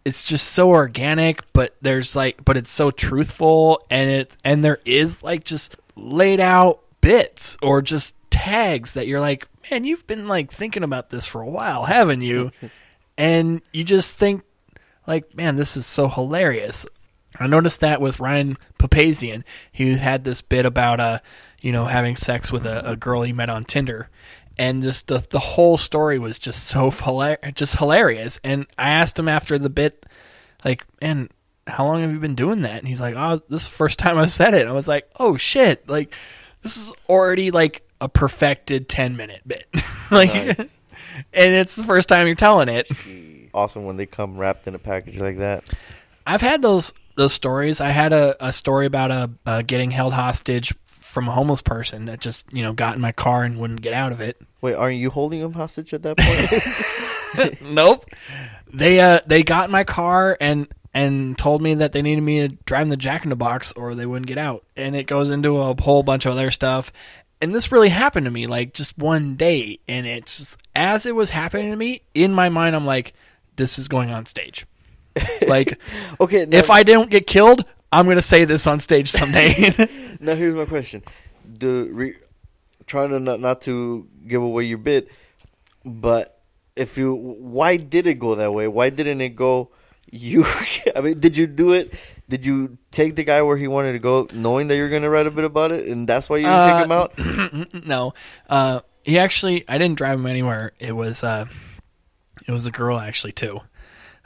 it's 0.04 0.24
just 0.24 0.48
so 0.52 0.70
organic, 0.70 1.50
but 1.52 1.74
there's 1.82 2.14
like, 2.14 2.44
but 2.44 2.56
it's 2.56 2.70
so 2.70 2.90
truthful, 2.90 3.84
and 3.90 4.08
it 4.10 4.36
and 4.44 4.64
there 4.64 4.78
is 4.84 5.22
like 5.22 5.44
just 5.44 5.76
laid 5.96 6.40
out 6.40 6.80
bits 7.00 7.56
or 7.62 7.82
just 7.82 8.14
tags 8.30 8.94
that 8.94 9.06
you're 9.06 9.20
like, 9.20 9.48
man, 9.70 9.84
you've 9.84 10.06
been 10.06 10.28
like 10.28 10.50
thinking 10.52 10.82
about 10.82 11.10
this 11.10 11.26
for 11.26 11.40
a 11.40 11.48
while, 11.48 11.84
haven't 11.84 12.22
you? 12.22 12.50
and 13.18 13.60
you 13.72 13.84
just 13.84 14.16
think 14.16 14.42
like, 15.06 15.34
man, 15.36 15.56
this 15.56 15.76
is 15.76 15.86
so 15.86 16.08
hilarious. 16.08 16.86
I 17.38 17.46
noticed 17.46 17.80
that 17.80 18.00
with 18.00 18.20
Ryan 18.20 18.56
Papazian. 18.78 19.42
He 19.72 19.96
had 19.96 20.24
this 20.24 20.40
bit 20.42 20.66
about 20.66 21.00
uh, 21.00 21.18
you 21.60 21.72
know, 21.72 21.86
having 21.86 22.14
sex 22.14 22.52
with 22.52 22.66
a, 22.66 22.90
a 22.90 22.94
girl 22.96 23.22
he 23.22 23.32
met 23.32 23.48
on 23.48 23.64
Tinder. 23.64 24.10
And 24.58 24.82
just 24.82 25.06
the 25.08 25.26
the 25.30 25.40
whole 25.40 25.76
story 25.76 26.18
was 26.18 26.38
just 26.38 26.64
so 26.64 26.90
hilar- 26.90 27.54
just 27.54 27.78
hilarious. 27.78 28.38
And 28.44 28.66
I 28.78 28.90
asked 28.90 29.18
him 29.18 29.28
after 29.28 29.58
the 29.58 29.70
bit, 29.70 30.06
like, 30.64 30.84
man, 31.00 31.30
how 31.66 31.86
long 31.86 32.02
have 32.02 32.12
you 32.12 32.20
been 32.20 32.34
doing 32.34 32.60
that? 32.62 32.78
And 32.78 32.86
he's 32.86 33.00
like, 33.00 33.14
oh, 33.16 33.40
this 33.48 33.62
is 33.62 33.68
the 33.68 33.74
first 33.74 33.98
time 33.98 34.18
I 34.18 34.26
said 34.26 34.54
it. 34.54 34.66
I 34.66 34.72
was 34.72 34.86
like, 34.86 35.08
oh 35.18 35.36
shit, 35.36 35.88
like 35.88 36.14
this 36.60 36.76
is 36.76 36.92
already 37.08 37.50
like 37.50 37.82
a 38.00 38.08
perfected 38.08 38.88
ten 38.88 39.16
minute 39.16 39.40
bit, 39.46 39.66
like, 40.10 40.32
Nice. 40.34 40.58
and 41.32 41.54
it's 41.54 41.76
the 41.76 41.84
first 41.84 42.08
time 42.08 42.26
you're 42.26 42.36
telling 42.36 42.68
it. 42.68 42.88
awesome 43.54 43.84
when 43.86 43.96
they 43.96 44.06
come 44.06 44.36
wrapped 44.36 44.66
in 44.66 44.74
a 44.74 44.78
package 44.78 45.18
like 45.18 45.38
that. 45.38 45.64
I've 46.26 46.42
had 46.42 46.60
those 46.62 46.92
those 47.16 47.32
stories. 47.32 47.80
I 47.80 47.90
had 47.90 48.12
a, 48.12 48.46
a 48.46 48.52
story 48.52 48.86
about 48.86 49.10
a 49.10 49.30
uh, 49.46 49.62
getting 49.62 49.90
held 49.90 50.12
hostage 50.12 50.74
from 50.86 51.28
a 51.28 51.32
homeless 51.32 51.62
person 51.62 52.06
that 52.06 52.20
just 52.20 52.52
you 52.52 52.62
know 52.62 52.72
got 52.72 52.94
in 52.94 53.00
my 53.00 53.12
car 53.12 53.44
and 53.44 53.58
wouldn't 53.58 53.82
get 53.82 53.94
out 53.94 54.12
of 54.12 54.20
it. 54.20 54.40
Wait, 54.60 54.74
aren't 54.74 54.98
you 54.98 55.10
holding 55.10 55.40
him 55.40 55.52
hostage 55.52 55.94
at 55.94 56.02
that 56.02 56.16
point? 56.18 57.60
nope. 57.62 58.06
They 58.72 59.00
uh 59.00 59.20
they 59.26 59.42
got 59.42 59.66
in 59.66 59.70
my 59.70 59.84
car 59.84 60.36
and 60.40 60.66
and 60.92 61.36
told 61.36 61.60
me 61.60 61.74
that 61.74 61.92
they 61.92 62.02
needed 62.02 62.20
me 62.20 62.48
to 62.48 62.56
drive 62.64 62.88
the 62.88 62.96
Jack 62.96 63.24
in 63.24 63.30
the 63.30 63.36
Box 63.36 63.72
or 63.72 63.94
they 63.94 64.06
wouldn't 64.06 64.28
get 64.28 64.38
out. 64.38 64.64
And 64.76 64.94
it 64.94 65.06
goes 65.06 65.30
into 65.30 65.58
a 65.58 65.80
whole 65.80 66.02
bunch 66.02 66.24
of 66.24 66.32
other 66.32 66.50
stuff. 66.50 66.92
And 67.40 67.54
this 67.54 67.72
really 67.72 67.88
happened 67.88 68.24
to 68.24 68.30
me 68.30 68.46
like 68.46 68.72
just 68.72 68.96
one 68.96 69.34
day. 69.34 69.80
And 69.88 70.06
it's 70.06 70.38
just, 70.38 70.62
as 70.74 71.04
it 71.04 71.14
was 71.14 71.30
happening 71.30 71.70
to 71.70 71.76
me 71.76 72.02
in 72.14 72.32
my 72.32 72.48
mind, 72.48 72.76
I'm 72.76 72.86
like, 72.86 73.12
this 73.56 73.78
is 73.78 73.88
going 73.88 74.10
on 74.10 74.24
stage. 74.26 74.66
Like, 75.46 75.78
okay, 76.20 76.46
if 76.50 76.70
I 76.70 76.82
don't 76.82 77.10
get 77.10 77.26
killed, 77.26 77.64
I'm 77.92 78.08
gonna 78.08 78.22
say 78.22 78.44
this 78.44 78.66
on 78.66 78.80
stage 78.80 79.10
someday. 79.10 79.72
now 80.20 80.34
here's 80.34 80.54
my 80.54 80.64
question: 80.64 81.02
the 81.44 81.88
re- 81.92 82.16
trying 82.86 83.10
to 83.10 83.20
not 83.20 83.40
not 83.40 83.60
to 83.62 84.08
give 84.26 84.42
away 84.42 84.64
your 84.64 84.78
bit, 84.78 85.08
but 85.84 86.34
if 86.76 86.98
you, 86.98 87.14
why 87.14 87.76
did 87.76 88.06
it 88.06 88.18
go 88.18 88.34
that 88.34 88.52
way? 88.52 88.68
Why 88.68 88.90
didn't 88.90 89.20
it 89.20 89.30
go? 89.30 89.70
You, 90.10 90.44
I 90.96 91.00
mean, 91.00 91.20
did 91.20 91.36
you 91.36 91.46
do 91.46 91.72
it? 91.72 91.94
Did 92.28 92.46
you 92.46 92.78
take 92.90 93.16
the 93.16 93.24
guy 93.24 93.42
where 93.42 93.56
he 93.56 93.68
wanted 93.68 93.92
to 93.92 93.98
go, 93.98 94.28
knowing 94.32 94.68
that 94.68 94.76
you're 94.76 94.88
going 94.88 95.02
to 95.02 95.10
write 95.10 95.26
a 95.26 95.30
bit 95.30 95.44
about 95.44 95.72
it, 95.72 95.86
and 95.88 96.08
that's 96.08 96.28
why 96.28 96.38
you 96.38 96.46
didn't 96.46 96.76
take 96.76 96.84
him 96.84 96.92
out? 96.92 97.12
Uh, 97.18 97.80
no, 97.86 98.14
uh, 98.48 98.80
he 99.02 99.18
actually. 99.18 99.64
I 99.68 99.78
didn't 99.78 99.98
drive 99.98 100.18
him 100.18 100.26
anywhere. 100.26 100.72
It 100.78 100.92
was. 100.92 101.22
Uh, 101.22 101.46
it 102.46 102.52
was 102.52 102.66
a 102.66 102.70
girl 102.70 102.98
actually 102.98 103.32
too. 103.32 103.60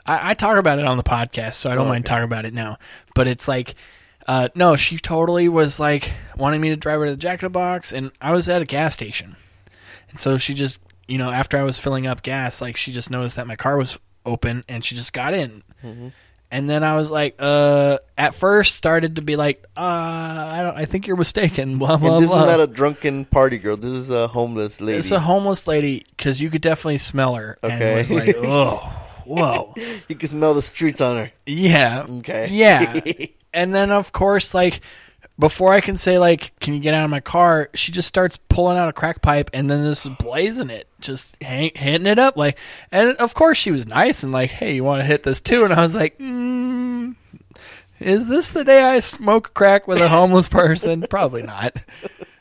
I, 0.09 0.31
I 0.31 0.33
talk 0.33 0.57
about 0.57 0.79
it 0.79 0.85
on 0.85 0.97
the 0.97 1.03
podcast, 1.03 1.55
so 1.55 1.69
I 1.69 1.75
don't 1.75 1.85
Oh, 1.87 1.89
mind 1.89 2.05
okay. 2.05 2.09
talking 2.15 2.23
about 2.25 2.45
it 2.45 2.53
now. 2.53 2.77
But 3.15 3.27
it's 3.27 3.47
like, 3.47 3.75
uh, 4.27 4.49
no, 4.55 4.75
she 4.75 4.97
totally 4.97 5.47
was 5.49 5.79
like 5.79 6.11
wanting 6.37 6.61
me 6.61 6.69
to 6.69 6.75
drive 6.75 6.99
her 6.99 7.05
to 7.05 7.11
the 7.11 7.17
Jack 7.17 7.41
in 7.41 7.45
the 7.47 7.51
Box, 7.51 7.91
and 7.93 8.11
I 8.21 8.31
was 8.31 8.47
at 8.49 8.61
a 8.61 8.65
gas 8.65 8.93
station, 8.93 9.35
and 10.09 10.19
so 10.19 10.37
she 10.37 10.53
just, 10.53 10.79
you 11.07 11.17
know, 11.17 11.29
after 11.31 11.57
I 11.57 11.63
was 11.63 11.79
filling 11.79 12.07
up 12.07 12.21
gas, 12.23 12.61
like 12.61 12.77
she 12.77 12.91
just 12.91 13.09
noticed 13.11 13.35
that 13.37 13.47
my 13.47 13.55
car 13.55 13.77
was 13.77 13.99
open, 14.25 14.63
and 14.67 14.83
she 14.85 14.95
just 14.95 15.13
got 15.13 15.33
in. 15.33 15.63
Mhm. 15.83 16.11
And 16.51 16.67
then 16.67 16.83
I 16.83 16.95
was 16.95 17.11
like, 17.11 17.35
uh, 17.37 17.99
at 18.17 18.33
first 18.33 18.75
started 18.75 19.17
to 19.17 19.21
be 19.21 19.35
like, 19.35 19.63
uh, 19.77 19.81
I 19.81 20.61
don't, 20.63 20.75
I 20.77 20.85
think 20.85 21.05
you're 21.05 21.15
mistaken. 21.15 21.77
Blah 21.77 21.97
blah 21.97 22.15
and 22.15 22.23
this 22.23 22.31
blah. 22.31 22.41
is 22.41 22.47
not 22.47 22.59
a 22.59 22.65
drunken 22.65 23.25
party 23.25 23.59
girl. 23.59 23.77
This 23.77 23.91
is 23.91 24.09
a 24.09 24.25
homeless 24.27 24.81
lady. 24.81 24.97
It's 24.97 25.11
a 25.11 25.19
homeless 25.19 25.67
lady 25.67 26.05
because 26.17 26.41
you 26.41 26.49
could 26.49 26.61
definitely 26.63 26.97
smell 26.97 27.35
her. 27.35 27.59
Okay. 27.63 27.89
And 27.89 27.97
was 27.97 28.11
like, 28.11 28.35
oh, 28.43 28.81
whoa. 29.29 29.73
you 30.07 30.15
can 30.15 30.27
smell 30.27 30.53
the 30.53 30.61
streets 30.61 31.01
on 31.01 31.17
her. 31.17 31.31
Yeah. 31.45 32.05
Okay. 32.09 32.47
Yeah. 32.51 32.99
and 33.53 33.73
then, 33.73 33.91
of 33.91 34.11
course, 34.11 34.53
like, 34.53 34.81
before 35.37 35.73
I 35.73 35.79
can 35.79 35.95
say, 35.95 36.17
like, 36.17 36.59
can 36.59 36.73
you 36.73 36.81
get 36.81 36.93
out 36.93 37.05
of 37.05 37.09
my 37.09 37.21
car, 37.21 37.69
she 37.73 37.91
just 37.91 38.07
starts 38.07 38.37
pulling 38.49 38.77
out 38.77 38.89
a 38.89 38.93
crack 38.93 39.21
pipe 39.21 39.49
and 39.53 39.69
then 39.69 39.83
just 39.83 40.17
blazing 40.17 40.69
it, 40.69 40.87
just 40.99 41.41
hang, 41.41 41.71
hitting 41.75 42.07
it 42.07 42.19
up. 42.19 42.35
Like, 42.35 42.57
and 42.91 43.15
of 43.17 43.33
course, 43.33 43.57
she 43.57 43.71
was 43.71 43.87
nice 43.87 44.23
and 44.23 44.33
like, 44.33 44.49
hey, 44.49 44.75
you 44.75 44.83
want 44.83 44.99
to 44.99 45.05
hit 45.05 45.23
this 45.23 45.39
too? 45.39 45.63
And 45.63 45.73
I 45.73 45.81
was 45.81 45.95
like, 45.95 46.17
mm, 46.19 47.15
is 47.99 48.27
this 48.27 48.49
the 48.49 48.65
day 48.65 48.83
I 48.83 48.99
smoke 48.99 49.53
crack 49.53 49.87
with 49.87 49.99
a 49.99 50.09
homeless 50.09 50.47
person? 50.47 51.05
Probably 51.09 51.43
not. 51.43 51.75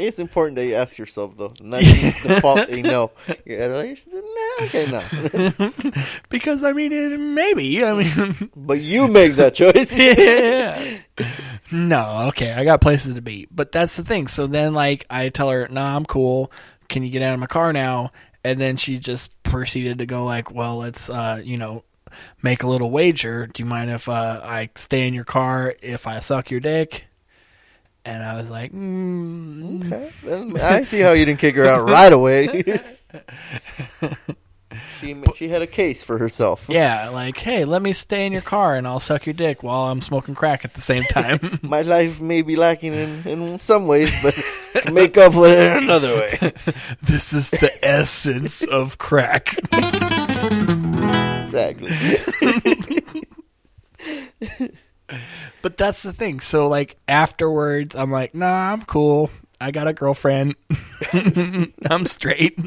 It's 0.00 0.18
important 0.18 0.56
that 0.56 0.66
you 0.66 0.74
ask 0.74 0.98
yourself 0.98 1.36
though, 1.36 1.52
not 1.62 1.80
just 1.80 2.22
the 2.26 2.40
fault 2.40 2.56
that 2.68 2.76
you 2.76 2.82
know. 2.82 3.10
You're 3.44 3.68
like, 3.76 3.98
nah, 4.12 4.64
okay, 4.64 4.90
no. 4.90 5.72
because 6.28 6.64
I 6.64 6.72
mean, 6.72 6.92
it, 6.92 7.18
maybe. 7.18 7.84
I 7.84 7.94
mean, 7.94 8.50
but 8.56 8.80
you 8.80 9.08
make 9.08 9.34
that 9.36 9.54
choice. 9.54 9.96
yeah. 9.98 10.98
No, 11.70 12.28
okay, 12.28 12.52
I 12.52 12.64
got 12.64 12.80
places 12.80 13.14
to 13.14 13.22
be, 13.22 13.46
but 13.50 13.72
that's 13.72 13.96
the 13.96 14.04
thing. 14.04 14.26
So 14.26 14.46
then, 14.46 14.74
like, 14.74 15.06
I 15.10 15.28
tell 15.28 15.50
her, 15.50 15.68
"Nah, 15.70 15.96
I'm 15.96 16.06
cool. 16.06 16.50
Can 16.88 17.02
you 17.02 17.10
get 17.10 17.22
out 17.22 17.34
of 17.34 17.40
my 17.40 17.46
car 17.46 17.72
now?" 17.72 18.10
And 18.42 18.60
then 18.60 18.76
she 18.76 18.98
just 18.98 19.30
proceeded 19.42 19.98
to 19.98 20.06
go 20.06 20.24
like, 20.24 20.50
"Well, 20.50 20.78
let's, 20.78 21.10
uh, 21.10 21.40
you 21.42 21.58
know." 21.58 21.84
Make 22.42 22.64
a 22.64 22.66
little 22.66 22.90
wager. 22.90 23.46
Do 23.46 23.62
you 23.62 23.68
mind 23.68 23.88
if 23.88 24.08
uh, 24.08 24.40
I 24.42 24.70
stay 24.74 25.06
in 25.06 25.14
your 25.14 25.22
car 25.22 25.76
if 25.80 26.08
I 26.08 26.18
suck 26.18 26.50
your 26.50 26.58
dick? 26.58 27.04
And 28.04 28.22
I 28.22 28.36
was 28.36 28.48
like, 28.48 28.72
mm. 28.72 29.84
Okay. 29.84 30.10
I 30.62 30.84
see 30.84 31.00
how 31.00 31.12
you 31.12 31.24
didn't 31.24 31.40
kick 31.40 31.54
her 31.56 31.66
out 31.66 31.88
right 31.88 32.12
away. 32.12 32.62
she 35.00 35.22
she 35.36 35.48
had 35.48 35.62
a 35.62 35.66
case 35.66 36.02
for 36.02 36.18
herself. 36.18 36.66
Yeah, 36.68 37.08
like, 37.10 37.36
hey, 37.36 37.64
let 37.64 37.82
me 37.82 37.92
stay 37.92 38.26
in 38.26 38.32
your 38.32 38.42
car 38.42 38.76
and 38.76 38.86
I'll 38.86 39.00
suck 39.00 39.26
your 39.26 39.34
dick 39.34 39.62
while 39.62 39.90
I'm 39.90 40.00
smoking 40.00 40.34
crack 40.34 40.64
at 40.64 40.74
the 40.74 40.80
same 40.80 41.02
time. 41.04 41.40
My 41.62 41.82
life 41.82 42.20
may 42.20 42.42
be 42.42 42.56
lacking 42.56 42.94
in, 42.94 43.26
in 43.26 43.58
some 43.58 43.86
ways, 43.86 44.10
but 44.22 44.34
make 44.92 45.18
up 45.18 45.34
with 45.34 45.58
it 45.58 45.76
in 45.76 45.84
another 45.84 46.14
way. 46.14 46.38
this 47.02 47.32
is 47.32 47.50
the 47.50 47.70
essence 47.82 48.62
of 48.62 48.98
crack. 48.98 49.58
Exactly. 51.42 51.90
But 55.62 55.76
that's 55.76 56.02
the 56.02 56.12
thing. 56.12 56.40
So, 56.40 56.68
like, 56.68 56.96
afterwards, 57.08 57.94
I'm 57.94 58.10
like, 58.10 58.34
nah, 58.34 58.72
I'm 58.72 58.82
cool. 58.82 59.30
I 59.60 59.70
got 59.70 59.88
a 59.88 59.92
girlfriend. 59.92 60.54
I'm 61.90 62.06
straight. 62.06 62.58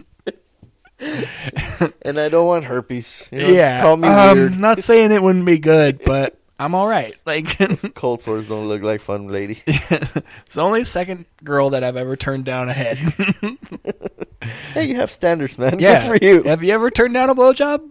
and 1.00 2.20
I 2.20 2.30
don't 2.30 2.46
want 2.48 2.66
herpes. 2.66 3.28
You 3.32 3.39
know, 3.39 3.48
yeah. 3.50 3.82
Call 3.82 3.98
me 3.98 4.08
um, 4.08 4.38
weird. 4.38 4.60
Not 4.60 4.84
saying 4.84 5.12
it 5.12 5.22
wouldn't 5.22 5.46
be 5.46 5.58
good, 5.58 6.02
but 6.06 6.39
I'm 6.60 6.76
all 6.76 6.88
right. 6.88 7.16
Like, 7.26 7.58
Cold 7.96 8.22
sores 8.22 8.48
don't 8.48 8.68
look 8.68 8.82
like 8.84 9.02
fun, 9.02 9.28
lady. 9.28 9.62
it's 9.68 10.58
only 10.58 10.82
the 10.82 10.86
second 10.86 11.26
girl 11.44 11.72
that 11.72 11.84
I've 11.84 11.98
ever 11.98 12.16
turned 12.16 12.46
down 12.46 12.70
a 12.70 12.74
head. 12.74 12.98
hey, 14.74 14.86
you 14.86 14.96
have 14.98 15.12
standards, 15.12 15.58
man. 15.58 15.80
yeah. 15.80 16.08
Good 16.08 16.20
for 16.20 16.26
you. 16.26 16.44
Have 16.44 16.64
you 16.64 16.74
ever 16.74 16.91
turned 16.91 17.16
down 17.16 17.30
a 17.30 17.36
blowjob? 17.36 17.89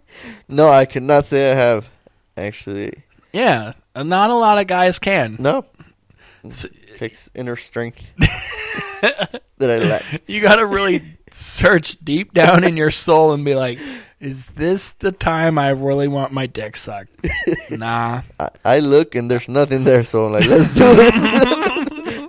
No, 0.48 0.68
I 0.68 0.84
cannot 0.86 1.26
say 1.26 1.50
I 1.50 1.54
have. 1.54 1.88
Actually, 2.36 3.02
Yeah. 3.32 3.72
Not 3.94 4.30
a 4.30 4.34
lot 4.34 4.58
of 4.58 4.66
guys 4.66 4.98
can. 4.98 5.36
no. 5.38 5.64
It 6.44 6.96
takes 6.96 7.30
inner 7.36 7.54
strength 7.54 8.04
that 8.18 9.70
I 9.70 9.78
lack. 9.78 10.22
You 10.26 10.40
got 10.40 10.56
to 10.56 10.66
really 10.66 11.02
search 11.30 11.98
deep 12.00 12.34
down 12.34 12.64
in 12.64 12.76
your 12.76 12.90
soul 12.90 13.32
and 13.32 13.44
be 13.44 13.54
like, 13.54 13.78
is 14.18 14.46
this 14.46 14.90
the 14.90 15.12
time 15.12 15.56
I 15.56 15.70
really 15.70 16.08
want 16.08 16.32
my 16.32 16.46
dick 16.46 16.76
sucked? 16.76 17.12
nah. 17.70 18.22
I, 18.40 18.48
I 18.64 18.78
look 18.80 19.14
and 19.14 19.30
there's 19.30 19.48
nothing 19.48 19.84
there, 19.84 20.04
so 20.04 20.26
I'm 20.26 20.32
like, 20.32 20.46
let's 20.46 20.68
do 20.74 20.94
this. 20.96 22.28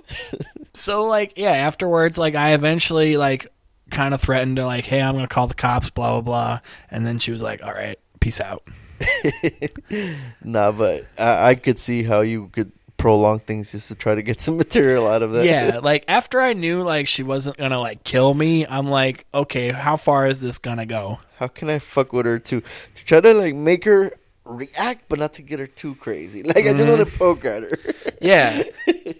So 0.76 1.06
like, 1.06 1.34
yeah, 1.36 1.52
afterwards, 1.52 2.18
like 2.18 2.34
I 2.34 2.54
eventually 2.54 3.16
like 3.16 3.46
kind 3.90 4.12
of 4.12 4.20
threatened 4.20 4.56
to 4.56 4.66
like, 4.66 4.84
hey, 4.84 5.00
I'm 5.00 5.14
gonna 5.14 5.28
call 5.28 5.46
the 5.46 5.54
cops, 5.54 5.88
blah 5.90 6.12
blah 6.14 6.20
blah, 6.20 6.60
and 6.90 7.06
then 7.06 7.20
she 7.20 7.30
was 7.30 7.42
like, 7.42 7.62
all 7.62 7.72
right, 7.72 7.96
peace 8.18 8.40
out. 8.40 8.64
nah, 10.44 10.72
but 10.72 11.06
I, 11.18 11.50
I 11.50 11.54
could 11.54 11.78
see 11.78 12.02
how 12.02 12.20
you 12.20 12.48
could 12.48 12.72
prolong 12.96 13.38
things 13.38 13.72
just 13.72 13.88
to 13.88 13.94
try 13.94 14.14
to 14.14 14.22
get 14.22 14.40
some 14.40 14.56
material 14.56 15.06
out 15.06 15.22
of 15.22 15.32
that. 15.32 15.44
yeah, 15.44 15.80
like 15.82 16.04
after 16.08 16.40
I 16.40 16.52
knew 16.54 16.82
like 16.82 17.06
she 17.08 17.22
wasn't 17.22 17.56
gonna 17.56 17.80
like 17.80 18.04
kill 18.04 18.32
me, 18.32 18.66
I'm 18.66 18.88
like, 18.88 19.26
okay, 19.34 19.72
how 19.72 19.96
far 19.96 20.26
is 20.26 20.40
this 20.40 20.58
gonna 20.58 20.86
go? 20.86 21.20
How 21.36 21.48
can 21.48 21.68
I 21.68 21.78
fuck 21.78 22.12
with 22.12 22.26
her 22.26 22.38
to 22.38 22.60
to 22.60 23.04
try 23.04 23.20
to 23.20 23.34
like 23.34 23.54
make 23.54 23.84
her 23.84 24.12
react, 24.44 25.08
but 25.08 25.18
not 25.18 25.34
to 25.34 25.42
get 25.42 25.58
her 25.58 25.66
too 25.66 25.94
crazy? 25.96 26.42
Like 26.54 26.58
I 26.58 26.72
just 26.72 26.76
mm-hmm. 26.76 26.98
want 26.98 27.10
to 27.10 27.18
poke 27.18 27.44
at 27.44 27.62
her. 27.62 27.78
Yeah, 28.20 28.62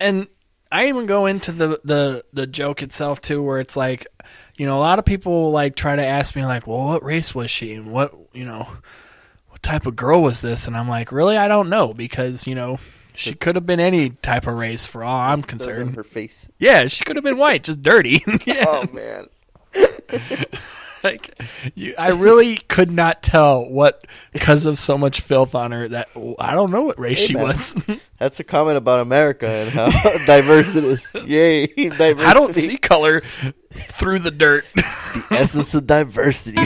and 0.00 0.28
I 0.70 0.88
even 0.88 1.06
go 1.06 1.26
into 1.26 1.52
the 1.52 1.80
the 1.84 2.24
the 2.32 2.46
joke 2.46 2.82
itself 2.82 3.20
too, 3.20 3.42
where 3.42 3.60
it's 3.60 3.76
like, 3.76 4.06
you 4.56 4.66
know, 4.66 4.78
a 4.78 4.80
lot 4.80 4.98
of 4.98 5.04
people 5.04 5.50
like 5.50 5.76
try 5.76 5.94
to 5.94 6.04
ask 6.04 6.34
me 6.34 6.44
like, 6.44 6.66
well, 6.66 6.84
what 6.86 7.04
race 7.04 7.34
was 7.34 7.50
she, 7.50 7.74
and 7.74 7.92
what 7.92 8.14
you 8.32 8.44
know, 8.44 8.68
type 9.64 9.86
of 9.86 9.96
girl 9.96 10.22
was 10.22 10.40
this, 10.40 10.66
and 10.68 10.76
I'm 10.76 10.88
like, 10.88 11.10
really, 11.10 11.36
I 11.36 11.48
don't 11.48 11.68
know 11.68 11.92
because 11.92 12.46
you 12.46 12.54
know. 12.54 12.78
She 13.16 13.32
could 13.32 13.54
have 13.54 13.64
been 13.64 13.78
any 13.78 14.10
type 14.10 14.48
of 14.48 14.54
race 14.54 14.86
for 14.86 15.04
all 15.04 15.16
I'm 15.20 15.42
concerned. 15.42 15.94
her 15.94 16.02
face. 16.02 16.48
Yeah, 16.58 16.88
she 16.88 17.04
could 17.04 17.14
have 17.14 17.24
been 17.24 17.38
white, 17.38 17.62
just 17.62 17.80
dirty. 17.80 18.24
yeah. 18.44 18.64
Oh 18.66 18.86
man. 18.92 19.28
like 21.04 21.40
you, 21.76 21.94
I 21.96 22.08
really 22.08 22.56
could 22.56 22.90
not 22.90 23.22
tell 23.22 23.64
what 23.68 24.04
because 24.32 24.66
of 24.66 24.80
so 24.80 24.98
much 24.98 25.20
filth 25.20 25.54
on 25.54 25.70
her 25.70 25.88
that 25.90 26.08
I 26.40 26.54
don't 26.54 26.72
know 26.72 26.82
what 26.82 26.98
race 26.98 27.20
Hey, 27.20 27.26
she 27.28 27.34
man. 27.34 27.44
was. 27.44 27.80
That's 28.18 28.40
a 28.40 28.44
comment 28.44 28.78
about 28.78 28.98
America 28.98 29.48
and 29.48 29.70
how 29.70 29.90
diverse 30.26 30.74
it 30.74 30.82
is. 30.82 31.14
Yay, 31.24 31.66
diversity. 31.68 32.24
I 32.24 32.34
don't 32.34 32.56
see 32.56 32.78
color 32.78 33.22
through 33.74 34.20
the 34.20 34.32
dirt. 34.32 34.64
the 34.74 35.26
essence 35.30 35.72
of 35.76 35.86
diversity. 35.86 36.56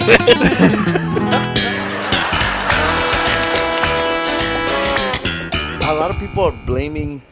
A 5.88 5.94
lot 5.94 6.10
of 6.10 6.18
people 6.18 6.44
are 6.44 6.52
blaming 6.66 7.22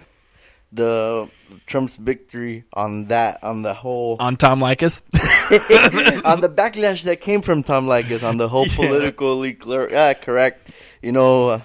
the 0.72 1.28
Trump's 1.66 1.96
victory 1.96 2.64
on 2.72 3.06
that, 3.06 3.42
on 3.44 3.60
the 3.62 3.74
whole 3.74 4.16
on 4.18 4.36
Tom 4.36 4.60
Leykis. 4.60 5.02
on 6.24 6.40
the 6.40 6.48
backlash 6.48 7.02
that 7.04 7.20
came 7.20 7.42
from 7.42 7.62
Tom 7.62 7.86
Leykis 7.86 8.22
on 8.22 8.38
the 8.38 8.48
whole 8.48 8.64
politically 8.74 9.52
clear, 9.52 9.94
uh, 9.94 10.14
correct, 10.14 10.70
you 11.02 11.12
know, 11.12 11.50
uh, 11.50 11.60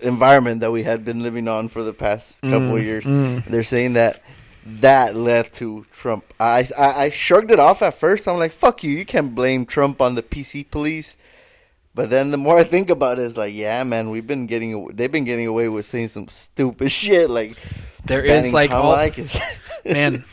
environment 0.00 0.60
that 0.60 0.70
we 0.70 0.82
had 0.82 1.04
been 1.04 1.22
living 1.22 1.48
on 1.48 1.68
for 1.68 1.82
the 1.82 1.92
past 1.94 2.42
couple 2.42 2.76
of 2.76 2.82
Mm, 2.82 2.84
years. 2.84 3.04
mm. 3.04 3.44
They're 3.46 3.62
saying 3.64 3.94
that 3.94 4.22
that 4.66 5.16
led 5.16 5.52
to 5.54 5.86
Trump. 5.92 6.24
I, 6.38 6.68
I 6.76 7.04
I 7.04 7.10
shrugged 7.10 7.50
it 7.50 7.58
off 7.58 7.80
at 7.80 7.94
first. 7.94 8.28
I'm 8.28 8.36
like, 8.38 8.52
fuck 8.52 8.84
you. 8.84 8.90
You 8.90 9.06
can't 9.06 9.34
blame 9.34 9.64
Trump 9.64 10.00
on 10.02 10.14
the 10.14 10.22
PC 10.22 10.70
police. 10.70 11.16
But 11.94 12.10
then 12.10 12.30
the 12.30 12.36
more 12.36 12.58
I 12.58 12.64
think 12.64 12.90
about 12.90 13.18
it, 13.18 13.22
it's 13.22 13.36
like, 13.36 13.54
yeah, 13.54 13.82
man, 13.82 14.10
we've 14.10 14.26
been 14.26 14.46
getting 14.46 14.88
they've 14.88 15.10
been 15.10 15.24
getting 15.24 15.46
away 15.46 15.68
with 15.68 15.86
saying 15.86 16.08
some 16.08 16.28
stupid 16.28 16.92
shit 16.92 17.28
like 17.30 17.56
There 18.04 18.24
is 18.24 18.52
like 18.52 18.70
all, 18.70 18.96
man. 19.84 20.24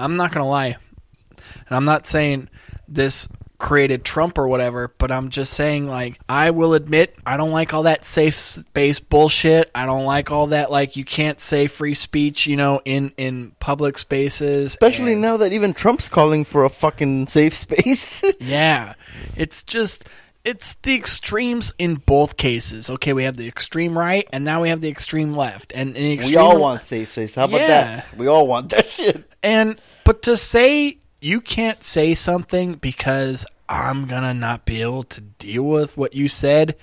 I'm 0.00 0.16
not 0.16 0.32
gonna 0.32 0.48
lie, 0.48 0.76
and 1.36 1.76
I'm 1.76 1.84
not 1.84 2.06
saying 2.06 2.48
this 2.86 3.28
created 3.58 4.04
Trump 4.04 4.38
or 4.38 4.46
whatever, 4.46 4.88
but 4.98 5.10
I'm 5.10 5.30
just 5.30 5.52
saying 5.52 5.88
like 5.88 6.18
I 6.28 6.50
will 6.50 6.74
admit 6.74 7.16
I 7.26 7.36
don't 7.36 7.50
like 7.50 7.74
all 7.74 7.82
that 7.84 8.04
safe 8.04 8.36
space 8.36 9.00
bullshit. 9.00 9.70
I 9.74 9.84
don't 9.84 10.04
like 10.04 10.30
all 10.30 10.48
that 10.48 10.70
like 10.70 10.96
you 10.96 11.04
can't 11.04 11.40
say 11.40 11.66
free 11.66 11.94
speech, 11.94 12.46
you 12.46 12.56
know, 12.56 12.80
in 12.84 13.12
in 13.16 13.52
public 13.58 13.98
spaces. 13.98 14.66
Especially 14.66 15.14
now 15.14 15.36
that 15.38 15.52
even 15.52 15.74
Trump's 15.74 16.08
calling 16.08 16.44
for 16.44 16.64
a 16.64 16.70
fucking 16.70 17.26
safe 17.26 17.54
space. 17.54 18.22
Yeah. 18.40 18.94
It's 19.36 19.62
just 19.62 20.08
it's 20.48 20.74
the 20.82 20.94
extremes 20.94 21.72
in 21.78 21.96
both 21.96 22.36
cases. 22.36 22.88
Okay, 22.90 23.12
we 23.12 23.24
have 23.24 23.36
the 23.36 23.46
extreme 23.46 23.96
right 23.98 24.26
and 24.32 24.44
now 24.44 24.62
we 24.62 24.70
have 24.70 24.80
the 24.80 24.88
extreme 24.88 25.32
left. 25.32 25.72
And 25.74 25.94
we 25.94 26.14
extreme 26.14 26.38
all 26.38 26.58
want 26.60 26.84
safe 26.84 27.12
space. 27.12 27.34
How 27.34 27.44
about 27.44 27.60
Yeah. 27.60 27.66
that? 27.68 28.16
We 28.16 28.26
all 28.28 28.46
want 28.46 28.70
that 28.70 28.88
shit. 28.96 29.30
And 29.42 29.80
but 30.04 30.22
to 30.22 30.36
say 30.36 30.98
you 31.20 31.40
can't 31.40 31.82
say 31.84 32.14
something 32.14 32.74
because 32.74 33.44
I'm 33.68 34.06
gonna 34.06 34.32
not 34.34 34.64
be 34.64 34.80
able 34.82 35.02
to 35.04 35.20
deal 35.20 35.64
with 35.64 35.96
what 35.98 36.14
you 36.14 36.28
said, 36.28 36.76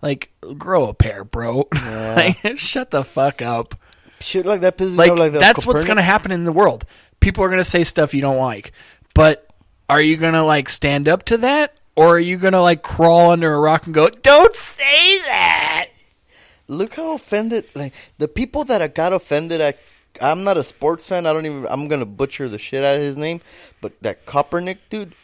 like 0.00 0.30
grow 0.56 0.86
a 0.88 0.94
pair, 0.94 1.24
bro. 1.24 1.66
like, 1.74 2.38
shut 2.56 2.90
the 2.92 3.02
fuck 3.02 3.42
up. 3.42 3.74
Shit 4.20 4.46
like 4.46 4.60
that 4.60 4.76
pisses 4.78 4.96
Like 4.96 5.12
like 5.12 5.32
that. 5.32 5.40
that's 5.40 5.66
what's 5.66 5.84
gonna 5.84 6.02
happen 6.02 6.30
in 6.32 6.44
the 6.44 6.52
world. 6.52 6.84
People 7.20 7.42
are 7.44 7.48
gonna 7.48 7.64
say 7.64 7.82
stuff 7.82 8.14
you 8.14 8.20
don't 8.20 8.38
like, 8.38 8.72
but 9.14 9.44
are 9.88 10.00
you 10.00 10.16
gonna 10.16 10.44
like 10.44 10.68
stand 10.68 11.08
up 11.08 11.24
to 11.24 11.38
that, 11.38 11.74
or 11.98 12.14
are 12.14 12.20
you 12.20 12.36
gonna 12.36 12.62
like 12.62 12.82
crawl 12.82 13.30
under 13.30 13.52
a 13.52 13.58
rock 13.58 13.86
and 13.86 13.94
go, 13.94 14.08
"Don't 14.08 14.54
say 14.54 15.20
that"? 15.22 15.88
Look 16.68 16.94
how 16.94 17.14
offended 17.14 17.66
like 17.74 17.92
the 18.18 18.28
people 18.28 18.62
that 18.64 18.80
I 18.80 18.86
got 18.86 19.12
offended 19.12 19.60
at 19.60 19.78
I'm 20.20 20.44
not 20.44 20.56
a 20.56 20.64
sports 20.64 21.06
fan. 21.06 21.26
I 21.26 21.32
don't 21.32 21.46
even 21.46 21.66
I'm 21.68 21.88
gonna 21.88 22.06
butcher 22.06 22.48
the 22.48 22.58
shit 22.58 22.84
out 22.84 22.94
of 22.94 23.00
his 23.00 23.16
name, 23.16 23.40
but 23.80 23.92
that 24.02 24.26
Kopernik 24.26 24.78
dude. 24.90 25.14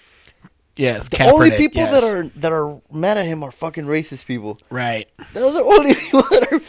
Yeah, 0.77 0.97
it's 0.97 1.09
the 1.09 1.25
only 1.25 1.53
people 1.53 1.83
yes. 1.83 2.03
that 2.03 2.17
are 2.17 2.29
that 2.41 2.53
are 2.53 2.81
mad 2.93 3.19
at 3.19 3.27
him 3.27 3.45
are 3.45 3.53
fucking 3.53 3.85
racist 3.85 4.27
people. 4.27 4.59
Right. 4.71 5.09
Those 5.33 5.55
are 5.55 5.59
the 5.59 5.65
only 5.65 5.95
people 5.95 6.23
that 6.23 6.49
are 6.51 6.61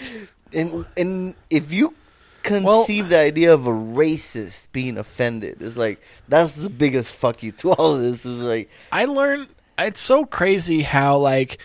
and 0.54 0.86
and 0.96 1.36
if 1.50 1.74
you 1.74 1.96
conceive 2.44 3.10
the 3.10 3.18
idea 3.18 3.52
of 3.56 3.66
a 3.66 3.72
racist 3.72 4.72
being 4.72 5.00
offended, 5.00 5.64
it's 5.64 5.78
like 5.78 6.00
that's 6.28 6.56
the 6.58 6.70
biggest 6.70 7.16
fuck 7.16 7.42
you 7.42 7.52
to 7.54 7.72
all 7.72 7.96
of 7.96 8.04
this. 8.04 8.24
Is 8.26 8.40
like 8.40 8.70
I 8.92 9.06
learned 9.06 9.48
it's 9.78 10.02
so 10.02 10.26
crazy 10.26 10.82
how 10.82 11.18
like 11.18 11.60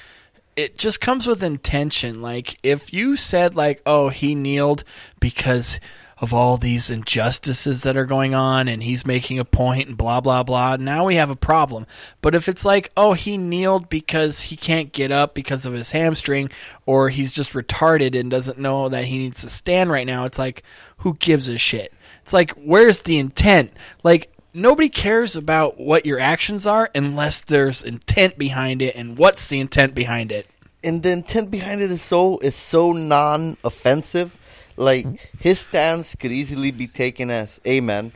it 0.56 0.76
just 0.76 1.00
comes 1.00 1.26
with 1.26 1.42
intention. 1.42 2.20
Like 2.22 2.58
if 2.62 2.92
you 2.92 3.16
said 3.16 3.54
like, 3.54 3.82
"Oh, 3.86 4.08
he 4.08 4.34
kneeled 4.34 4.84
because 5.20 5.80
of 6.18 6.34
all 6.34 6.58
these 6.58 6.90
injustices 6.90 7.80
that 7.82 7.96
are 7.96 8.04
going 8.04 8.34
on 8.34 8.68
and 8.68 8.82
he's 8.82 9.06
making 9.06 9.38
a 9.38 9.44
point 9.44 9.88
and 9.88 9.96
blah 9.96 10.20
blah 10.20 10.42
blah." 10.42 10.76
Now 10.76 11.04
we 11.04 11.16
have 11.16 11.30
a 11.30 11.36
problem. 11.36 11.86
But 12.20 12.34
if 12.34 12.48
it's 12.48 12.64
like, 12.64 12.90
"Oh, 12.96 13.14
he 13.14 13.38
kneeled 13.38 13.88
because 13.88 14.42
he 14.42 14.56
can't 14.56 14.92
get 14.92 15.12
up 15.12 15.34
because 15.34 15.64
of 15.64 15.72
his 15.72 15.92
hamstring 15.92 16.50
or 16.86 17.08
he's 17.08 17.32
just 17.32 17.52
retarded 17.52 18.18
and 18.18 18.30
doesn't 18.30 18.58
know 18.58 18.88
that 18.88 19.06
he 19.06 19.18
needs 19.18 19.42
to 19.42 19.50
stand 19.50 19.90
right 19.90 20.06
now." 20.06 20.24
It's 20.24 20.38
like, 20.38 20.62
"Who 20.98 21.14
gives 21.14 21.48
a 21.48 21.58
shit?" 21.58 21.92
It's 22.22 22.34
like, 22.34 22.50
"Where's 22.52 23.00
the 23.00 23.18
intent?" 23.18 23.72
Like 24.02 24.29
nobody 24.54 24.88
cares 24.88 25.36
about 25.36 25.78
what 25.78 26.06
your 26.06 26.18
actions 26.18 26.66
are 26.66 26.90
unless 26.94 27.40
there's 27.42 27.82
intent 27.82 28.38
behind 28.38 28.82
it 28.82 28.94
and 28.96 29.18
what's 29.18 29.46
the 29.46 29.60
intent 29.60 29.94
behind 29.94 30.32
it 30.32 30.46
and 30.82 31.02
the 31.02 31.10
intent 31.10 31.50
behind 31.50 31.82
it 31.82 31.90
is 31.90 32.02
so 32.02 32.38
is 32.38 32.56
so 32.56 32.92
non-offensive. 32.92 34.38
Like 34.76 35.06
his 35.38 35.60
stance 35.60 36.14
could 36.14 36.32
easily 36.32 36.70
be 36.70 36.86
taken 36.86 37.30
as, 37.30 37.60
amen 37.66 38.12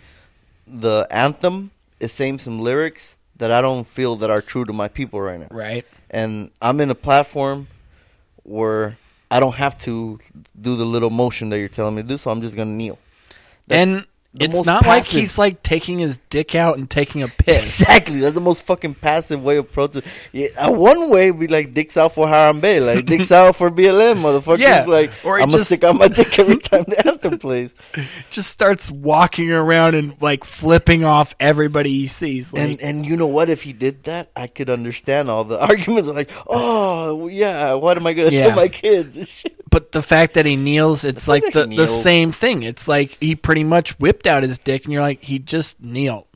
the 0.66 1.07
anthem 1.11 1.70
is 2.01 2.12
saying 2.12 2.39
some 2.39 2.59
lyrics 2.59 3.16
that 3.37 3.51
I 3.51 3.61
don't 3.61 3.87
feel 3.87 4.16
that 4.16 4.30
are 4.30 4.41
true 4.41 4.64
to 4.64 4.72
my 4.72 4.89
people 4.89 5.20
right 5.20 5.41
now." 5.41 5.49
Right. 5.51 5.85
And 6.11 6.51
I'm 6.62 6.80
in 6.80 6.91
a 6.91 6.95
platform 6.95 7.68
where 8.45 8.97
I 9.30 9.41
don't 9.41 9.57
have 9.57 9.76
to 9.80 10.18
do 10.59 10.76
the 10.76 10.85
little 10.85 11.11
motion 11.11 11.51
that 11.51 11.59
you're 11.59 11.68
telling 11.68 11.97
me 11.97 12.03
to 12.03 12.09
do, 12.09 12.18
so 12.18 12.30
I'm 12.30 12.41
just 12.41 12.57
gonna 12.57 12.70
kneel. 12.70 12.99
That's 13.66 13.89
and 13.89 14.07
the 14.35 14.47
it's 14.47 14.64
not 14.64 14.85
like 14.85 15.05
he's 15.05 15.39
like 15.39 15.62
taking 15.62 16.01
his 16.01 16.18
dick 16.28 16.55
out 16.57 16.76
and 16.76 16.91
taking 16.91 17.22
a 17.22 17.28
piss 17.28 17.80
Exactly, 17.80 18.18
that's 18.20 18.35
the 18.35 18.41
most 18.41 18.64
fucking 18.64 18.95
passive 18.95 19.43
way 19.43 19.57
of 19.59 19.70
protest. 19.70 20.05
Yeah, 20.32 20.49
uh, 20.59 20.72
one 20.72 21.11
way 21.11 21.30
be 21.30 21.47
like 21.47 21.72
dicks 21.72 21.97
out 21.97 22.14
for 22.14 22.26
Harambe, 22.26 22.85
like 22.85 23.05
dicks 23.07 23.30
out 23.30 23.55
for 23.57 23.70
BLM, 23.70 24.16
motherfuckers. 24.16 24.59
Yeah, 24.59 24.85
like 24.89 25.12
or 25.24 25.37
he 25.39 25.43
I'm 25.45 25.51
gonna 25.51 25.59
just- 25.59 25.66
stick 25.70 25.85
out 25.85 25.97
my 25.97 26.09
dick 26.09 26.37
every 26.39 26.57
time 26.59 26.85
the 26.89 27.01
anthem 27.07 27.39
plays. 27.39 27.74
just 28.30 28.51
starts 28.51 28.91
walking 28.91 29.53
around 29.53 29.95
and 29.95 30.20
like 30.20 30.43
flipping 30.45 31.05
off 31.05 31.35
everybody 31.39 31.91
he 31.91 32.07
sees 32.09 32.53
like 32.53 32.62
And 32.62 32.80
and 32.82 33.07
you 33.07 33.16
know 33.16 33.28
what? 33.28 33.49
If 33.51 33.62
he 33.62 33.72
did 33.72 34.05
that, 34.05 34.30
I 34.35 34.49
could 34.49 34.68
understand 34.68 35.30
all 35.30 35.45
the 35.45 35.61
arguments. 35.64 36.09
Like, 36.09 36.30
oh 36.49 37.28
yeah, 37.28 37.74
what 37.74 37.97
am 37.97 38.07
I 38.07 38.12
gonna 38.14 38.30
Yeah. 38.30 38.47
tell 38.49 38.57
my 38.57 38.68
kids? 38.68 39.45
but 39.70 39.93
the 39.93 40.03
fact 40.03 40.35
that 40.35 40.47
he 40.47 40.55
kneels 40.57 41.03
it's 41.05 41.26
like 41.26 41.43
the, 41.53 41.66
he 41.66 41.76
the 41.76 41.87
same 41.89 42.30
thing 42.30 42.62
it's 42.62 42.87
like 42.87 43.16
he 43.20 43.35
pretty 43.35 43.64
much 43.64 43.99
whipped 43.99 44.24
out 44.27 44.43
his 44.43 44.59
dick 44.59 44.85
and 44.85 44.93
you're 44.93 45.03
like 45.03 45.22
he 45.22 45.39
just 45.39 45.81
kneeled 45.81 46.27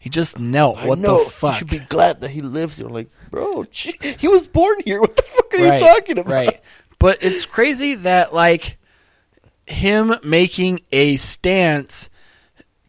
he 0.00 0.08
just 0.08 0.38
knelt 0.38 0.78
I 0.78 0.86
what 0.86 0.98
know, 0.98 1.24
the 1.24 1.30
fuck? 1.30 1.52
You 1.52 1.58
should 1.58 1.68
be 1.68 1.78
glad 1.78 2.22
that 2.22 2.30
he 2.30 2.40
lives 2.40 2.78
here. 2.78 2.88
Like, 2.88 3.10
bro, 3.30 3.64
gee, 3.70 3.94
he 4.18 4.28
was 4.28 4.48
born 4.48 4.76
here. 4.84 4.98
What 4.98 5.14
the 5.14 5.22
fuck 5.22 5.54
are 5.54 5.62
right, 5.62 5.80
you 5.80 5.86
talking 5.86 6.18
about? 6.18 6.32
Right. 6.32 6.60
But 6.98 7.18
it's 7.22 7.44
crazy 7.44 7.96
that 7.96 8.32
like 8.34 8.78
him 9.66 10.14
making 10.24 10.80
a 10.90 11.16
stance 11.18 12.08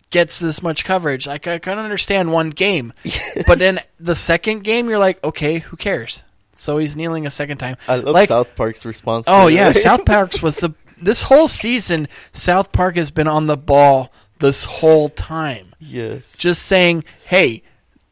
gets 0.10 0.40
this 0.40 0.64
much 0.64 0.86
coverage. 0.86 1.28
Like 1.28 1.48
I 1.48 1.60
can 1.60 1.78
understand 1.80 2.32
one 2.32 2.50
game, 2.50 2.94
but 3.46 3.60
then 3.60 3.80
the 4.00 4.16
second 4.16 4.64
game, 4.64 4.88
you're 4.90 4.98
like, 4.98 5.22
okay, 5.22 5.60
who 5.60 5.76
cares? 5.76 6.24
So 6.56 6.78
he's 6.78 6.96
kneeling 6.96 7.26
a 7.26 7.32
second 7.32 7.58
time. 7.58 7.76
I 7.90 7.96
love 7.98 8.14
like, 8.14 8.30
South 8.30 8.56
Park's 8.56 8.86
response. 8.86 9.26
Oh 9.28 9.48
yeah. 9.48 9.72
South 9.74 10.06
Park's 10.06 10.42
was 10.42 10.58
the 10.58 10.74
this 11.02 11.24
whole 11.24 11.50
season. 11.50 12.08
South 12.32 12.72
Park 12.72 12.96
has 12.96 13.12
been 13.12 13.28
on 13.28 13.48
the 13.48 13.58
ball 13.58 14.14
this 14.42 14.66
whole 14.66 15.08
time. 15.10 15.74
Yes. 15.80 16.36
Just 16.38 16.64
saying, 16.64 17.04
hey, 17.26 17.64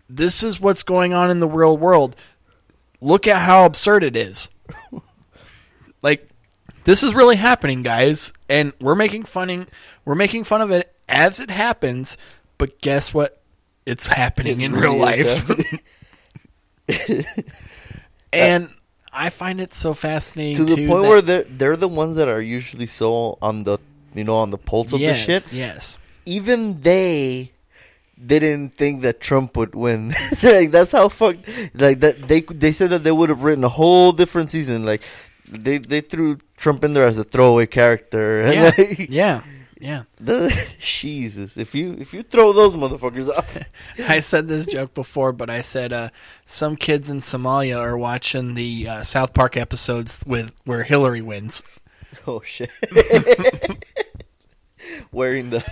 this 0.10 0.44
is 0.44 0.60
what's 0.60 0.84
going 0.84 1.14
on 1.14 1.30
in 1.30 1.40
the 1.40 1.48
real 1.48 1.78
world. 1.78 2.16
Look 3.02 3.28
at 3.28 3.42
how 3.42 3.66
absurd 3.66 4.04
it 4.04 4.16
is. 4.16 4.50
like 6.02 6.30
this 6.86 7.04
is 7.04 7.14
really 7.14 7.36
happening, 7.36 7.84
guys, 7.84 8.32
and 8.48 8.74
we're 8.80 8.96
making 8.96 9.24
funning 9.24 9.68
we're 10.06 10.16
making 10.16 10.44
fun 10.46 10.62
of 10.62 10.72
it 10.72 10.94
as 11.08 11.40
it 11.40 11.50
happens, 11.52 12.18
but 12.58 12.80
guess 12.82 13.14
what? 13.14 13.42
It's 13.86 14.08
happening 14.08 14.62
It 14.62 14.66
in 14.66 14.72
real 14.74 14.98
life. 14.98 15.50
Uh, 16.90 17.24
and 18.34 18.70
I 19.14 19.30
find 19.30 19.62
it 19.62 19.74
so 19.76 19.94
fascinating 19.94 20.66
to 20.66 20.76
the 20.76 20.88
point 20.88 21.04
where 21.04 21.22
they're 21.22 21.44
they're 21.44 21.76
the 21.78 21.88
ones 21.88 22.16
that 22.16 22.28
are 22.28 22.42
usually 22.42 22.88
so 22.88 23.38
on 23.42 23.64
the 23.64 23.78
you 24.16 24.24
know 24.24 24.38
on 24.38 24.50
the 24.50 24.58
pulse 24.58 24.92
of 24.94 25.00
Yes, 25.00 25.26
the 25.26 25.34
shit. 25.40 25.54
yes. 25.54 25.98
Even 26.30 26.82
they 26.82 27.52
didn't 28.20 28.76
think 28.76 29.02
that 29.02 29.20
Trump 29.20 29.56
would 29.58 29.74
win. 29.74 30.14
like 30.44 30.70
that's 30.72 30.92
how 30.92 31.10
fucked. 31.10 31.48
Like 31.74 32.00
that 32.02 32.28
they 32.28 32.42
they 32.42 32.72
said 32.72 32.92
that 32.92 33.04
they 33.04 33.12
would 33.12 33.30
have 33.30 33.42
written 33.44 33.64
a 33.64 33.70
whole 33.70 34.12
different 34.12 34.52
season. 34.52 34.86
Like 34.86 35.02
they 35.50 35.78
they 35.80 36.02
threw 36.02 36.38
Trump 36.58 36.84
in 36.84 36.94
there 36.94 37.08
as 37.08 37.18
a 37.18 37.24
throwaway 37.24 37.66
character. 37.66 38.44
Yeah, 38.54 38.72
like- 38.78 39.10
yeah, 39.10 39.42
yeah. 39.80 40.04
The, 40.20 40.52
Jesus, 40.80 41.56
if 41.58 41.74
you 41.74 41.96
if 41.98 42.14
you 42.14 42.22
throw 42.24 42.52
those 42.54 42.74
motherfuckers 42.76 43.30
off, 43.30 43.58
I 43.98 44.20
said 44.20 44.48
this 44.48 44.66
joke 44.68 44.94
before, 44.94 45.32
but 45.32 45.50
I 45.50 45.62
said 45.62 45.94
uh, 45.94 46.10
some 46.46 46.76
kids 46.76 47.10
in 47.10 47.20
Somalia 47.22 47.80
are 47.80 47.98
watching 47.98 48.54
the 48.54 48.88
uh, 48.88 49.04
South 49.04 49.34
Park 49.34 49.56
episodes 49.58 50.22
with 50.28 50.54
where 50.66 50.84
Hillary 50.84 51.22
wins. 51.24 51.64
oh 52.28 52.42
shit, 52.46 52.70
wearing 55.12 55.50
the. 55.52 55.64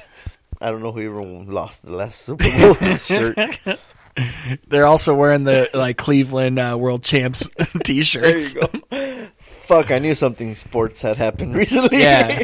I 0.59 0.71
don't 0.71 0.81
know 0.81 0.91
who 0.91 1.01
even 1.01 1.47
lost 1.47 1.83
the 1.83 1.91
last 1.91 2.21
Super 2.21 2.45
Bowl 2.59 2.73
shirt. 2.73 3.37
They're 4.67 4.87
also 4.87 5.13
wearing 5.13 5.43
the 5.43 5.69
like 5.73 5.97
Cleveland 5.97 6.57
uh, 6.57 6.75
World 6.79 7.03
Champs 7.03 7.47
T-shirts. 7.83 8.55
you 8.55 8.61
go. 8.91 9.27
Fuck, 9.39 9.91
I 9.91 9.99
knew 9.99 10.15
something 10.15 10.55
sports 10.55 11.01
had 11.01 11.17
happened 11.17 11.55
recently. 11.55 11.99
Yeah. 11.99 12.43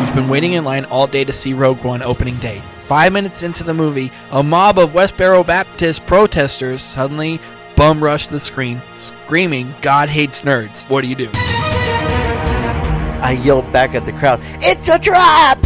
You've 0.00 0.14
been 0.14 0.28
waiting 0.28 0.52
in 0.52 0.64
line 0.64 0.84
all 0.86 1.06
day 1.08 1.24
to 1.24 1.32
see 1.32 1.54
Rogue 1.54 1.82
One 1.82 2.02
opening 2.02 2.36
day. 2.38 2.62
Five 2.82 3.12
minutes 3.12 3.42
into 3.42 3.64
the 3.64 3.74
movie, 3.74 4.12
a 4.30 4.42
mob 4.42 4.78
of 4.78 4.92
Westboro 4.92 5.44
Baptist 5.44 6.04
protesters 6.06 6.82
suddenly 6.82 7.40
bum 7.76 8.02
rush 8.02 8.26
the 8.28 8.40
screen, 8.40 8.80
screaming, 8.94 9.74
God 9.82 10.08
hates 10.08 10.42
nerds. 10.42 10.88
What 10.88 11.02
do 11.02 11.08
you 11.08 11.14
do? 11.14 11.30
I 13.22 13.40
yelled 13.42 13.72
back 13.72 13.94
at 13.94 14.06
the 14.06 14.12
crowd, 14.12 14.40
"It's 14.60 14.88
a 14.88 14.98
trap!" 14.98 15.58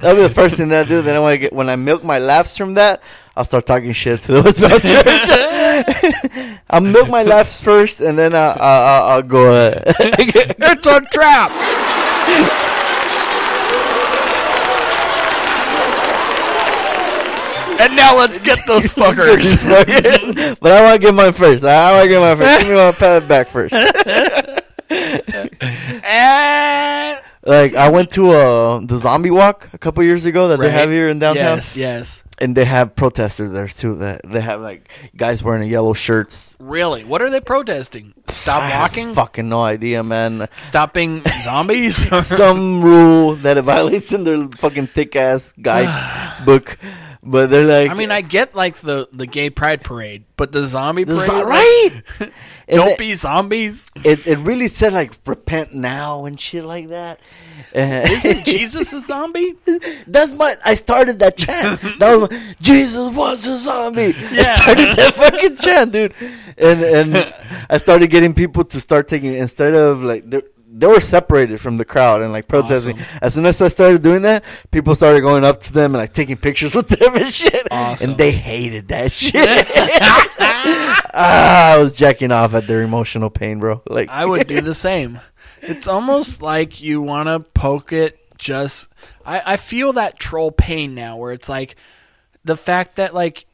That'll 0.00 0.16
be 0.16 0.22
the 0.22 0.34
first 0.34 0.56
thing 0.56 0.68
that 0.68 0.86
I 0.86 0.88
do. 0.88 1.02
Then 1.02 1.16
I 1.16 1.18
want 1.18 1.34
to 1.34 1.38
get 1.38 1.52
when 1.52 1.68
I 1.68 1.76
milk 1.76 2.04
my 2.04 2.18
laughs 2.18 2.56
from 2.56 2.74
that, 2.74 3.02
I'll 3.36 3.44
start 3.44 3.66
talking 3.66 3.92
shit 3.92 4.22
to 4.22 4.32
the 4.32 4.42
Westbound 4.42 4.82
Church. 4.82 6.60
I'll 6.70 6.80
milk 6.80 7.08
my 7.08 7.22
laughs 7.22 7.60
first, 7.60 8.00
and 8.00 8.18
then 8.18 8.34
I'll, 8.34 8.56
I'll, 8.60 9.02
I'll 9.12 9.22
go. 9.22 9.52
Uh, 9.52 9.82
it's 9.98 10.86
a 10.86 11.00
trap. 11.12 11.52
And 17.78 17.96
now 17.96 18.16
let's 18.16 18.38
get 18.38 18.58
those 18.66 18.92
fuckers. 18.92 19.62
but 20.60 20.72
I 20.72 20.82
want 20.82 21.00
to 21.00 21.06
get 21.06 21.14
mine 21.14 21.32
first. 21.32 21.64
I 21.64 21.92
want 21.92 22.04
to 22.04 22.08
get 22.08 22.20
mine 22.20 22.36
first. 22.36 22.58
Give 22.60 22.68
me 22.68 22.74
my 22.76 22.92
pat 22.92 23.28
back 23.28 23.48
first. 23.48 23.72
and 26.04 27.20
Like 27.44 27.74
I 27.74 27.88
went 27.90 28.10
to 28.12 28.30
uh, 28.30 28.80
the 28.80 28.96
zombie 28.98 29.30
walk 29.30 29.68
a 29.72 29.78
couple 29.78 30.02
years 30.04 30.24
ago 30.24 30.48
that 30.48 30.60
they 30.60 30.70
have 30.70 30.90
here 30.90 31.08
in 31.08 31.18
downtown. 31.18 31.56
Yes, 31.56 31.76
yes. 31.76 32.22
And 32.38 32.54
they 32.56 32.66
have 32.66 32.94
protesters 32.94 33.52
there 33.52 33.66
too. 33.68 33.96
That 33.96 34.20
they 34.24 34.40
have 34.42 34.60
like 34.60 34.88
guys 35.16 35.42
wearing 35.42 35.68
yellow 35.70 35.94
shirts. 35.94 36.54
Really? 36.58 37.02
What 37.04 37.22
are 37.22 37.30
they 37.30 37.40
protesting? 37.40 38.12
Stop 38.28 38.62
I 38.62 38.66
have 38.68 38.90
walking? 38.90 39.14
fucking 39.14 39.48
no 39.48 39.62
idea, 39.62 40.04
man. 40.04 40.48
Stopping 40.56 41.22
zombies? 41.42 41.96
Some 42.26 42.82
rule 42.82 43.36
that 43.36 43.56
it 43.56 43.62
violates 43.62 44.12
in 44.12 44.24
their 44.24 44.48
fucking 44.48 44.88
thick 44.88 45.16
ass 45.16 45.54
guide 45.60 45.88
book. 46.44 46.78
But 47.28 47.50
they're 47.50 47.64
like, 47.64 47.90
I 47.90 47.94
mean, 47.94 48.12
I 48.12 48.20
get 48.20 48.54
like 48.54 48.76
the 48.76 49.08
the 49.12 49.26
gay 49.26 49.50
pride 49.50 49.82
parade, 49.82 50.24
but 50.36 50.52
the 50.52 50.66
zombie 50.66 51.04
parade, 51.04 51.20
zo- 51.22 51.44
right? 51.44 51.90
And 52.68 52.78
don't 52.78 52.98
be 52.98 53.14
zombies. 53.14 53.92
it 54.02 54.26
it 54.26 54.38
really 54.38 54.66
said 54.66 54.92
like 54.92 55.12
repent 55.24 55.72
now 55.72 56.24
and 56.24 56.38
shit 56.38 56.64
like 56.64 56.88
that. 56.88 57.20
Isn't 57.74 58.44
Jesus 58.44 58.92
a 58.92 59.00
zombie? 59.00 59.54
That's 60.08 60.32
my. 60.32 60.54
I 60.64 60.74
started 60.74 61.20
that 61.20 61.36
chant. 61.36 61.80
That 62.00 62.14
was 62.16 62.30
my, 62.30 62.54
Jesus 62.60 63.16
was 63.16 63.46
a 63.46 63.58
zombie. 63.58 64.14
Yeah. 64.32 64.56
I 64.56 64.56
started 64.56 64.96
that 64.96 65.14
fucking 65.14 65.56
chant, 65.56 65.92
dude. 65.92 66.14
And 66.58 66.82
and 66.82 67.34
I 67.70 67.78
started 67.78 68.10
getting 68.10 68.34
people 68.34 68.64
to 68.64 68.80
start 68.80 69.06
taking 69.06 69.34
instead 69.34 69.74
of 69.74 70.02
like 70.02 70.28
they, 70.78 70.86
were 70.86 71.00
separated 71.00 71.60
from 71.60 71.76
the 71.76 71.84
crowd 71.84 72.22
and 72.22 72.32
like 72.32 72.48
protesting. 72.48 72.98
As 73.22 73.34
soon 73.34 73.46
as 73.46 73.60
I 73.60 73.68
started 73.68 74.02
doing 74.02 74.22
that, 74.22 74.44
people 74.70 74.94
started 74.94 75.20
going 75.20 75.44
up 75.44 75.60
to 75.60 75.72
them 75.72 75.94
and 75.94 76.02
like 76.02 76.12
taking 76.12 76.36
pictures 76.36 76.74
with 76.74 76.88
them 76.88 77.16
and 77.16 77.32
shit. 77.32 77.66
Awesome. 77.70 78.10
And 78.10 78.18
they 78.18 78.32
hated 78.32 78.88
that 78.88 79.12
shit. 79.20 79.34
ah, 81.14 81.74
I 81.74 81.78
was 81.78 81.96
jacking 81.96 82.32
off 82.32 82.54
at 82.54 82.66
their 82.66 82.82
emotional 82.82 83.30
pain, 83.30 83.58
bro. 83.58 83.82
Like 83.88 84.08
I 84.08 84.24
would 84.24 84.46
do 84.46 84.60
the 84.62 84.74
same. 84.74 85.20
It's 85.62 85.88
almost 85.88 86.42
like 86.42 86.80
you 86.80 87.02
want 87.02 87.28
to 87.28 87.40
poke 87.40 87.92
it 87.92 88.18
just. 88.38 88.88
I, 89.24 89.42
I 89.44 89.56
feel 89.56 89.94
that 89.94 90.18
troll 90.18 90.52
pain 90.52 90.94
now 90.94 91.16
where 91.16 91.32
it's 91.32 91.48
like 91.48 91.76
the 92.44 92.56
fact 92.56 92.96
that, 92.96 93.14
like, 93.14 93.46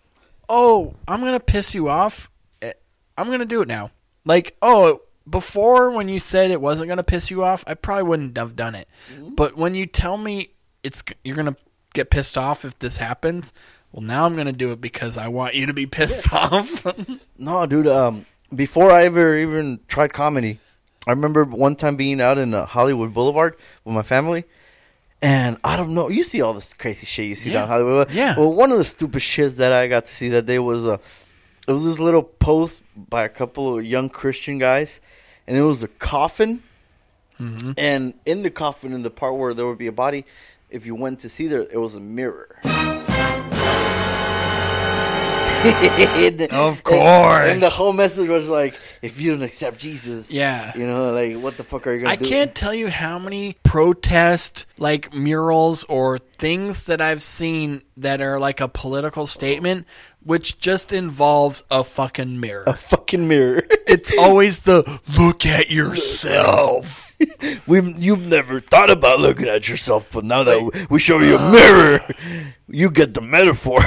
oh, 0.48 0.94
I'm 1.08 1.20
going 1.20 1.32
to 1.32 1.40
piss 1.40 1.74
you 1.74 1.88
off. 1.88 2.30
eh, 2.60 2.72
I'm 3.16 3.28
going 3.28 3.40
to 3.40 3.46
do 3.46 3.62
it 3.62 3.68
now. 3.68 3.90
Like, 4.24 4.56
oh, 4.60 5.00
before 5.28 5.90
when 5.90 6.08
you 6.08 6.18
said 6.18 6.50
it 6.50 6.60
wasn't 6.60 6.88
going 6.88 6.96
to 6.98 7.02
piss 7.04 7.30
you 7.30 7.44
off, 7.44 7.64
I 7.66 7.74
probably 7.74 8.04
wouldn't 8.04 8.36
have 8.36 8.56
done 8.56 8.74
it. 8.74 8.88
But 9.30 9.56
when 9.56 9.74
you 9.74 9.86
tell 9.86 10.16
me 10.18 10.50
it's 10.82 11.02
you're 11.24 11.36
going 11.36 11.46
to 11.54 11.56
get 11.94 12.10
pissed 12.10 12.36
off 12.38 12.64
if 12.64 12.78
this 12.78 12.96
happens, 12.98 13.52
well, 13.92 14.02
now 14.02 14.24
I'm 14.26 14.34
going 14.34 14.46
to 14.46 14.52
do 14.52 14.72
it 14.72 14.80
because 14.80 15.16
I 15.18 15.28
want 15.28 15.54
you 15.54 15.66
to 15.66 15.74
be 15.74 15.86
pissed 15.86 16.32
off. 16.32 16.86
No, 17.38 17.66
dude. 17.66 17.86
Um, 17.86 18.24
before 18.54 18.90
I 18.90 19.04
ever 19.04 19.36
even 19.36 19.80
tried 19.88 20.12
comedy, 20.12 20.58
I 21.06 21.10
remember 21.10 21.44
one 21.44 21.74
time 21.76 21.96
being 21.96 22.20
out 22.20 22.38
in 22.38 22.54
uh, 22.54 22.66
Hollywood 22.66 23.12
Boulevard 23.12 23.56
with 23.84 23.94
my 23.94 24.02
family, 24.02 24.44
and 25.20 25.56
I 25.64 25.76
don't 25.76 25.94
know. 25.94 26.08
You 26.08 26.22
see 26.24 26.40
all 26.40 26.52
this 26.52 26.72
crazy 26.74 27.06
shit 27.06 27.26
you 27.26 27.34
see 27.34 27.50
Yeah. 27.50 27.60
down 27.60 27.68
Hollywood. 27.68 28.10
Yeah. 28.12 28.38
Well, 28.38 28.52
one 28.52 28.70
of 28.72 28.78
the 28.78 28.84
stupid 28.84 29.20
shits 29.22 29.56
that 29.58 29.72
I 29.72 29.88
got 29.88 30.06
to 30.06 30.12
see 30.14 30.28
that 30.30 30.46
day 30.46 30.58
was 30.58 30.86
uh, 30.86 30.98
it 31.68 31.72
was 31.72 31.84
this 31.84 31.98
little 32.00 32.22
post 32.22 32.82
by 32.96 33.24
a 33.24 33.28
couple 33.28 33.78
of 33.78 33.84
young 33.84 34.08
Christian 34.08 34.58
guys, 34.58 35.00
and 35.46 35.56
it 35.56 35.62
was 35.62 35.82
a 35.82 35.88
coffin, 35.88 36.62
Mm-hmm. 37.40 37.72
and 37.76 38.14
in 38.24 38.42
the 38.42 38.50
coffin, 38.50 38.92
in 38.92 39.02
the 39.02 39.10
part 39.10 39.34
where 39.36 39.52
there 39.52 39.66
would 39.66 39.78
be 39.78 39.88
a 39.88 39.92
body, 39.92 40.24
if 40.70 40.86
you 40.86 40.94
went 40.94 41.20
to 41.20 41.28
see 41.28 41.48
there, 41.48 41.62
it 41.62 41.78
was 41.78 41.96
a 41.96 42.00
mirror. 42.00 42.60
Of 46.50 46.82
course. 46.84 47.50
And, 47.52 47.62
the 47.62 47.70
whole 47.70 47.92
message 47.92 48.28
was 48.28 48.48
like, 48.48 48.74
if 49.00 49.20
you 49.20 49.30
don't 49.32 49.42
accept 49.42 49.78
Jesus, 49.78 50.30
Yeah. 50.32 50.72
you 50.76 50.84
know, 50.86 51.12
like 51.12 51.36
what 51.36 51.56
the 51.56 51.62
fuck 51.62 51.86
are 51.86 51.94
you 51.94 52.02
gonna 52.02 52.16
do? 52.16 52.24
I 52.24 52.28
do? 52.28 52.28
can't 52.28 52.52
tell 52.54 52.74
you 52.74 52.88
how 52.88 53.18
many 53.20 53.54
protest 53.62 54.66
like 54.76 55.14
murals 55.14 55.84
or 55.84 56.18
things 56.18 56.86
that 56.86 57.00
I've 57.00 57.22
seen 57.22 57.82
that 57.96 58.20
are 58.20 58.40
like 58.40 58.60
a 58.60 58.66
political 58.66 59.24
statement 59.26 59.86
which 60.24 60.58
just 60.58 60.92
involves 60.92 61.64
a 61.70 61.84
fucking 61.84 62.38
mirror. 62.38 62.64
A 62.66 62.74
fucking 62.74 63.26
mirror. 63.28 63.62
it's 63.86 64.12
always 64.16 64.60
the 64.60 65.00
look 65.18 65.44
at 65.46 65.70
yourself. 65.70 67.14
We've 67.66 67.86
you've 67.98 68.28
never 68.28 68.60
thought 68.60 68.90
about 68.90 69.20
looking 69.20 69.48
at 69.48 69.68
yourself, 69.68 70.08
but 70.12 70.24
now 70.24 70.44
that 70.44 70.86
we 70.90 70.98
show 70.98 71.20
you 71.20 71.36
a 71.36 71.52
mirror, 71.52 72.54
you 72.68 72.90
get 72.90 73.14
the 73.14 73.20
metaphor. 73.20 73.80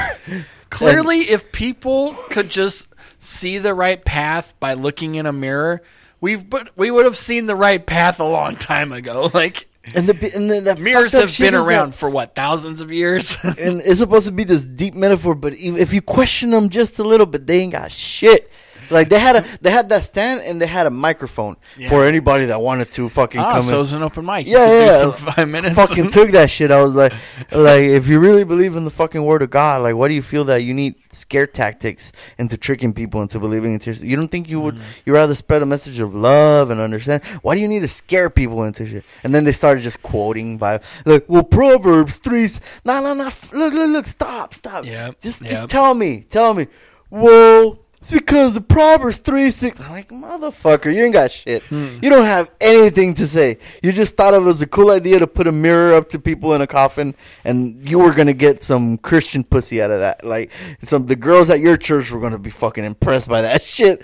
Clearly 0.69 1.21
if 1.21 1.51
people 1.51 2.13
could 2.29 2.49
just 2.49 2.87
see 3.19 3.57
the 3.57 3.73
right 3.73 4.03
path 4.03 4.53
by 4.59 4.73
looking 4.73 5.15
in 5.15 5.25
a 5.25 5.33
mirror, 5.33 5.81
we've 6.21 6.49
but 6.49 6.77
we 6.77 6.91
would 6.91 7.05
have 7.05 7.17
seen 7.17 7.45
the 7.45 7.55
right 7.55 7.85
path 7.85 8.19
a 8.19 8.25
long 8.25 8.55
time 8.55 8.91
ago. 8.91 9.29
Like 9.33 9.67
And 9.93 10.07
the 10.07 10.35
and 10.35 10.49
the, 10.49 10.61
the 10.61 10.75
mirrors 10.81 11.13
have 11.13 11.37
been 11.37 11.53
around 11.53 11.91
that- 11.93 11.97
for 11.97 12.09
what 12.09 12.33
thousands 12.33 12.81
of 12.81 12.91
years. 12.91 13.37
and 13.43 13.81
it's 13.81 13.99
supposed 13.99 14.25
to 14.25 14.31
be 14.31 14.43
this 14.43 14.65
deep 14.65 14.95
metaphor, 14.95 15.35
but 15.35 15.53
if 15.53 15.77
if 15.77 15.93
you 15.93 16.01
question 16.01 16.49
them 16.51 16.69
just 16.69 16.97
a 16.99 17.03
little 17.03 17.25
bit, 17.25 17.45
they 17.45 17.59
ain't 17.59 17.73
got 17.73 17.91
shit. 17.91 18.51
Like 18.89 19.09
they 19.09 19.19
had 19.19 19.35
a 19.37 19.45
they 19.61 19.71
had 19.71 19.89
that 19.89 20.03
stand 20.05 20.41
and 20.41 20.61
they 20.61 20.67
had 20.67 20.85
a 20.87 20.89
microphone 20.89 21.55
for 21.89 22.05
anybody 22.05 22.45
that 22.45 22.61
wanted 22.61 22.91
to 22.93 23.09
fucking 23.09 23.39
Ah, 23.41 23.53
come. 23.53 23.61
so 23.63 23.69
in. 23.69 23.75
it 23.75 23.79
was 23.79 23.93
an 23.93 24.03
open 24.03 24.25
mic. 24.25 24.47
Yeah, 24.47 24.67
yeah. 25.05 25.11
five 25.33 25.49
minutes. 25.49 25.75
Fucking 25.75 26.11
took 26.11 26.31
that 26.31 26.51
shit. 26.51 26.71
I 26.71 26.81
was 26.81 26.95
like, 26.95 27.11
like 27.51 27.83
if 27.83 28.07
you 28.07 28.19
really 28.19 28.43
believe 28.43 28.75
in 28.75 28.85
the 28.85 28.91
fucking 28.91 29.23
word 29.23 29.41
of 29.41 29.49
God, 29.49 29.81
like 29.81 29.95
why 29.95 30.07
do 30.07 30.13
you 30.13 30.21
feel 30.21 30.45
that 30.45 30.63
you 30.63 30.73
need 30.73 30.95
scare 31.11 31.47
tactics 31.47 32.11
into 32.37 32.57
tricking 32.57 32.93
people 32.93 33.21
into 33.21 33.39
believing 33.39 33.73
into 33.73 33.89
yourself? 33.89 34.07
You 34.07 34.15
don't 34.15 34.29
think 34.29 34.47
you 34.49 34.59
would? 34.61 34.79
You 35.05 35.13
rather 35.13 35.35
spread 35.35 35.61
a 35.61 35.65
message 35.65 35.99
of 35.99 36.13
love 36.15 36.69
and 36.69 36.79
understand. 36.79 37.23
Why 37.41 37.55
do 37.55 37.61
you 37.61 37.67
need 37.67 37.81
to 37.81 37.87
scare 37.89 38.29
people 38.29 38.63
into 38.63 38.87
shit? 38.87 39.03
And 39.23 39.33
then 39.33 39.43
they 39.43 39.51
started 39.51 39.81
just 39.81 40.01
quoting 40.03 40.57
by 40.57 40.79
like, 41.05 41.25
well, 41.27 41.43
Proverbs 41.43 42.17
three. 42.19 42.45
No, 42.83 43.01
no, 43.01 43.13
no. 43.13 43.25
Look, 43.53 43.73
look, 43.73 43.89
look. 43.89 44.05
Stop, 44.05 44.53
stop. 44.53 44.85
Yeah. 44.85 45.11
Just, 45.21 45.41
yep. 45.41 45.49
just 45.49 45.69
tell 45.69 45.93
me, 45.93 46.25
tell 46.29 46.53
me. 46.53 46.67
Well, 47.09 47.79
it's 48.05 48.11
because 48.11 48.53
the 48.53 48.61
Proverbs 48.61 49.17
3 49.17 49.49
6. 49.49 49.79
I'm 49.79 49.91
like, 49.91 50.09
motherfucker, 50.09 50.93
you 50.93 51.03
ain't 51.03 51.13
got 51.13 51.31
shit. 51.31 51.63
Hmm. 51.63 51.97
You 52.01 52.09
don't 52.11 52.25
have 52.25 52.51
anything 52.61 53.15
to 53.15 53.27
say. 53.27 53.57
You 53.81 53.91
just 53.91 54.15
thought 54.15 54.33
it 54.35 54.41
was 54.41 54.61
a 54.61 54.67
cool 54.67 54.91
idea 54.91 55.17
to 55.19 55.27
put 55.27 55.47
a 55.47 55.51
mirror 55.51 55.95
up 55.95 56.09
to 56.09 56.19
people 56.19 56.53
in 56.53 56.61
a 56.61 56.67
coffin, 56.67 57.15
and 57.43 57.87
you 57.89 57.97
were 57.99 58.13
going 58.13 58.27
to 58.27 58.33
get 58.33 58.63
some 58.63 58.97
Christian 58.99 59.43
pussy 59.43 59.81
out 59.81 59.89
of 59.91 60.01
that. 60.01 60.23
Like, 60.23 60.51
some 60.83 61.07
the 61.07 61.15
girls 61.15 61.49
at 61.49 61.59
your 61.59 61.77
church 61.77 62.11
were 62.11 62.19
going 62.19 62.33
to 62.33 62.37
be 62.39 62.51
fucking 62.51 62.83
impressed 62.83 63.27
by 63.27 63.41
that 63.41 63.63
shit. 63.75 64.01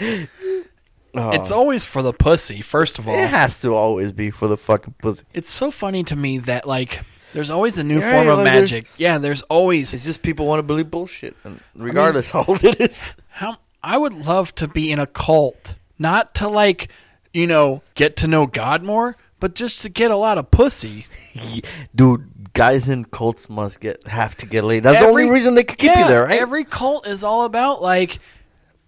Oh. 1.14 1.32
It's 1.32 1.52
always 1.52 1.84
for 1.86 2.02
the 2.02 2.14
pussy, 2.14 2.62
first 2.62 2.98
of 2.98 3.08
all. 3.08 3.16
It 3.16 3.30
has 3.30 3.62
to 3.62 3.76
always 3.76 4.12
be 4.14 4.32
for 4.32 4.48
the 4.48 4.58
fucking 4.58 4.96
pussy. 5.00 5.26
It's 5.34 5.52
so 5.52 5.70
funny 5.70 6.04
to 6.06 6.16
me 6.16 6.38
that 6.40 6.66
like 6.66 7.02
there's 7.34 7.50
always 7.50 7.78
a 7.78 7.84
new 7.84 8.00
Yeah, 8.00 8.14
form 8.14 8.28
of 8.30 8.38
like, 8.40 8.46
magic. 8.46 8.88
Yeah, 8.98 9.18
there's 9.18 9.42
always 9.44 9.94
It's 9.94 10.06
just 10.06 10.22
people 10.22 10.46
want 10.48 10.60
to 10.60 10.64
believe 10.64 10.90
bullshit, 10.90 11.36
and 11.44 11.60
regardless 11.76 12.32
how 12.32 12.46
old 12.48 12.64
it 12.64 12.80
is. 12.80 13.16
how 13.30 13.58
I 13.84 13.98
would 13.98 14.14
love 14.14 14.54
to 14.56 14.68
be 14.68 14.92
in 14.92 15.00
a 15.00 15.08
cult, 15.08 15.76
not 15.98 16.36
to 16.36 16.48
like, 16.48 16.90
you 17.34 17.48
know, 17.48 17.82
get 17.96 18.18
to 18.18 18.28
know 18.28 18.46
God 18.46 18.84
more, 18.84 19.18
but 19.40 19.56
just 19.56 19.82
to 19.82 19.90
get 19.90 20.12
a 20.12 20.16
lot 20.16 20.38
of 20.38 20.52
pussy. 20.52 21.08
Dude, 21.96 22.54
guys 22.54 22.90
in 22.90 23.06
cults 23.06 23.50
must 23.50 23.80
get 23.80 24.06
have 24.08 24.36
to 24.38 24.46
get 24.46 24.64
laid. 24.64 24.84
That's 24.84 25.00
the 25.00 25.08
only 25.08 25.30
reason 25.30 25.56
they 25.56 25.64
could 25.64 25.78
keep 25.78 25.92
yeah, 25.92 26.02
you 26.02 26.08
there, 26.08 26.26
right? 26.26 26.40
Every 26.40 26.64
cult 26.64 27.08
is 27.08 27.24
all 27.24 27.46
about 27.46 27.82
like 27.82 28.20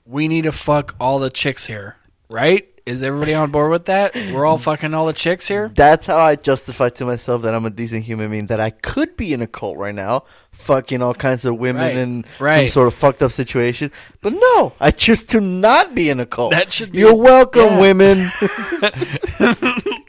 we 0.05 0.27
need 0.27 0.43
to 0.43 0.51
fuck 0.51 0.95
all 0.99 1.19
the 1.19 1.29
chicks 1.29 1.65
here, 1.65 1.97
right? 2.29 2.67
Is 2.85 3.01
everybody 3.01 3.33
on 3.33 3.49
board 3.49 3.71
with 3.71 3.85
that? 3.85 4.13
We're 4.13 4.45
all 4.45 4.57
fucking 4.57 4.93
all 4.93 5.05
the 5.05 5.13
chicks 5.13 5.47
here. 5.47 5.71
That's 5.73 6.05
how 6.05 6.19
I 6.19 6.35
justify 6.35 6.89
to 6.89 7.05
myself 7.05 7.43
that 7.43 7.55
I'm 7.55 7.65
a 7.65 7.69
decent 7.69 8.03
human 8.03 8.29
being. 8.29 8.47
That 8.47 8.59
I 8.59 8.71
could 8.71 9.15
be 9.15 9.31
in 9.31 9.41
a 9.41 9.47
cult 9.47 9.77
right 9.77 9.95
now, 9.95 10.25
fucking 10.53 11.01
all 11.01 11.13
kinds 11.13 11.43
of 11.45 11.57
women 11.57 12.25
Right, 12.39 12.63
in 12.63 12.69
some 12.69 12.73
sort 12.73 12.87
of 12.87 12.93
fucked 12.93 13.21
up 13.21 13.31
situation. 13.31 13.91
But 14.21 14.33
no, 14.33 14.73
I 14.79 14.91
choose 14.91 15.23
to 15.25 15.41
not 15.41 15.93
be 15.93 16.09
in 16.09 16.19
a 16.19 16.25
cult. 16.25 16.51
That 16.51 16.71
should 16.71 16.91
be- 16.93 16.99
You're 16.99 17.15
welcome, 17.15 17.61
yeah. 17.73 17.79
women. 17.81 18.17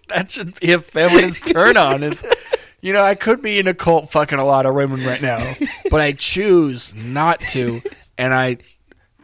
that 0.09 0.27
should 0.29 0.59
be 0.61 0.73
a 0.73 0.79
feminist 0.81 1.47
turn 1.49 1.77
on. 1.77 2.03
Is 2.03 2.25
you 2.81 2.93
know, 2.93 3.03
I 3.03 3.15
could 3.15 3.43
be 3.43 3.59
in 3.59 3.67
a 3.67 3.75
cult 3.75 4.11
fucking 4.11 4.39
a 4.39 4.45
lot 4.45 4.67
of 4.67 4.75
women 4.75 5.05
right 5.05 5.23
now, 5.23 5.55
but 5.91 6.01
I 6.01 6.13
choose 6.13 6.95
not 6.95 7.41
to, 7.51 7.81
and 8.19 8.35
I 8.35 8.59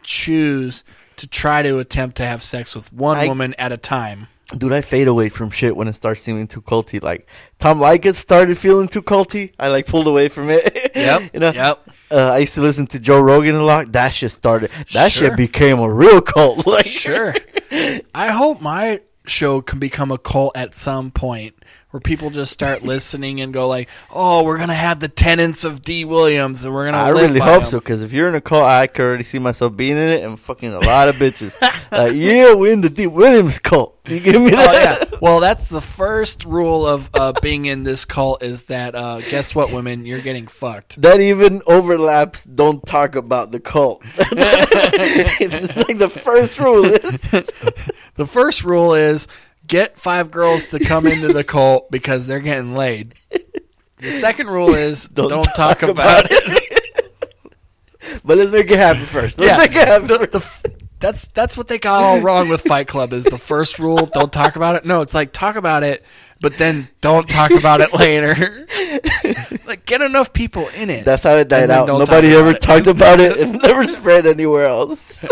choose 0.03 0.83
to 1.17 1.27
try 1.27 1.61
to 1.61 1.77
attempt 1.79 2.17
to 2.17 2.25
have 2.25 2.41
sex 2.41 2.75
with 2.75 2.91
one 2.91 3.17
I- 3.17 3.27
woman 3.27 3.53
at 3.59 3.71
a 3.71 3.77
time. 3.77 4.27
Dude, 4.57 4.73
I 4.73 4.81
fade 4.81 5.07
away 5.07 5.29
from 5.29 5.49
shit 5.49 5.75
when 5.75 5.87
it 5.87 5.93
starts 5.93 6.25
feeling 6.25 6.47
too 6.47 6.61
culty. 6.61 7.01
Like 7.01 7.27
Tom 7.59 7.79
Leykis 7.79 8.15
started 8.15 8.57
feeling 8.57 8.87
too 8.89 9.01
culty. 9.01 9.53
I 9.57 9.69
like 9.69 9.85
pulled 9.85 10.07
away 10.07 10.27
from 10.29 10.49
it. 10.49 10.89
Yep, 10.95 11.29
you 11.33 11.39
know. 11.39 11.51
yep. 11.51 11.87
Uh, 12.11 12.17
I 12.17 12.39
used 12.39 12.55
to 12.55 12.61
listen 12.61 12.85
to 12.87 12.99
Joe 12.99 13.21
Rogan 13.21 13.55
a 13.55 13.63
lot. 13.63 13.93
That 13.93 14.13
shit 14.13 14.31
started. 14.31 14.69
That 14.93 15.11
Sure. 15.11 15.29
shit 15.29 15.37
became 15.37 15.79
a 15.79 15.89
real 15.91 16.21
cult. 16.21 16.65
Like, 16.71 16.85
Sure. 16.85 17.33
I 18.13 18.27
hope 18.31 18.61
my 18.61 18.99
show 19.25 19.61
can 19.61 19.79
become 19.79 20.11
a 20.11 20.17
cult 20.17 20.55
at 20.57 20.75
some 20.75 21.11
point 21.11 21.55
where 21.91 22.01
people 22.01 22.29
just 22.29 22.51
start 22.51 22.81
listening 22.83 23.41
and 23.41 23.53
go 23.53 23.67
like, 23.67 23.89
"Oh, 24.09 24.43
we're 24.43 24.57
gonna 24.57 24.73
have 24.73 24.99
the 24.99 25.07
tenets 25.07 25.63
of 25.63 25.81
D. 25.81 26.03
Williams, 26.05 26.63
and 26.65 26.73
we're 26.73 26.85
gonna." 26.85 26.97
I 26.97 27.09
really 27.09 27.39
hope 27.39 27.61
them." 27.61 27.69
so 27.69 27.79
because 27.79 28.01
if 28.01 28.11
you're 28.13 28.27
in 28.27 28.35
a 28.35 28.41
cult, 28.41 28.63
I 28.63 28.87
could 28.87 29.03
already 29.03 29.23
see 29.23 29.39
myself 29.39 29.75
being 29.75 29.97
in 29.97 30.09
it 30.09 30.23
and 30.23 30.39
fucking 30.39 30.73
a 30.73 30.79
lot 30.79 31.07
of 31.09 31.15
bitches. 31.15 31.59
like, 31.91 32.13
yeah, 32.13 32.53
we're 32.53 32.73
in 32.73 32.81
the 32.81 32.89
D. 32.89 33.07
Williams 33.07 33.59
cult. 33.59 33.99
You 34.07 34.19
give 34.19 34.41
me 34.41 34.47
Oh 34.53 34.55
that? 34.55 35.09
yeah. 35.11 35.17
Well, 35.21 35.39
that's 35.39 35.69
the 35.69 35.81
first 35.81 36.43
rule 36.45 36.87
of 36.87 37.09
uh, 37.13 37.33
being 37.41 37.65
in 37.67 37.83
this 37.83 38.03
cult 38.05 38.41
is 38.41 38.63
that 38.63 38.95
uh, 38.95 39.21
guess 39.21 39.53
what, 39.53 39.71
women, 39.71 40.07
you're 40.07 40.21
getting 40.21 40.47
fucked. 40.47 40.99
That 41.01 41.19
even 41.19 41.61
overlaps. 41.67 42.43
Don't 42.43 42.83
talk 42.85 43.15
about 43.15 43.51
the 43.51 43.59
cult. 43.59 44.01
it's 44.17 45.77
like 45.77 45.99
the 45.99 46.09
first 46.09 46.59
rule 46.59 46.85
is 46.85 47.21
The 48.15 48.25
first 48.25 48.63
rule 48.63 48.93
is 48.95 49.27
get 49.67 49.97
five 49.97 50.31
girls 50.31 50.67
to 50.67 50.79
come 50.79 51.07
into 51.07 51.33
the 51.33 51.43
cult 51.43 51.89
because 51.91 52.27
they're 52.27 52.39
getting 52.39 52.75
laid. 52.75 53.13
The 53.97 54.11
second 54.11 54.47
rule 54.47 54.73
is 54.73 55.05
don't, 55.07 55.43
talk, 55.55 55.83
about, 55.83 56.25
it. 56.29 56.67
But 58.25 58.37
let's 58.37 58.51
make 58.51 58.69
it 58.69 58.77
happen 58.77 59.05
first. 59.05 59.39
Let's 59.39 59.51
Yeah. 59.51 59.57
make 59.57 59.71
it 59.75 59.87
happen. 59.87 60.07
The- 60.07 60.27
the 60.27 60.71
that's 60.99 61.27
that's 61.29 61.57
what 61.57 61.67
they 61.67 61.79
got 61.79 62.03
all 62.03 62.19
wrong 62.19 62.47
with 62.47 62.61
Fight 62.61 62.87
Club. 62.87 63.11
Is 63.13 63.23
the 63.23 63.39
first 63.39 63.79
rule 63.79 64.05
don't 64.05 64.31
talk 64.31 64.55
about 64.55 64.75
it? 64.75 64.85
No, 64.85 65.01
it's 65.01 65.15
like 65.15 65.33
talk 65.33 65.55
about 65.55 65.81
it, 65.81 66.05
but 66.41 66.57
then 66.59 66.89
don't 67.01 67.27
talk 67.27 67.49
about 67.49 67.81
it 67.81 67.91
later. 67.91 68.67
like 69.65 69.83
get 69.87 70.01
enough 70.01 70.31
people 70.31 70.67
in 70.69 70.91
it. 70.91 71.03
That's 71.03 71.23
how 71.23 71.37
it 71.37 71.47
died 71.47 71.71
out. 71.71 71.87
Nobody 71.87 72.29
talk 72.29 72.37
ever 72.37 72.49
about 72.51 72.55
it. 72.55 72.61
talked 72.61 72.87
about 72.87 73.19
it 73.19 73.39
and 73.39 73.59
never 73.63 73.83
spread 73.83 74.27
anywhere 74.27 74.65
else. 74.65 75.25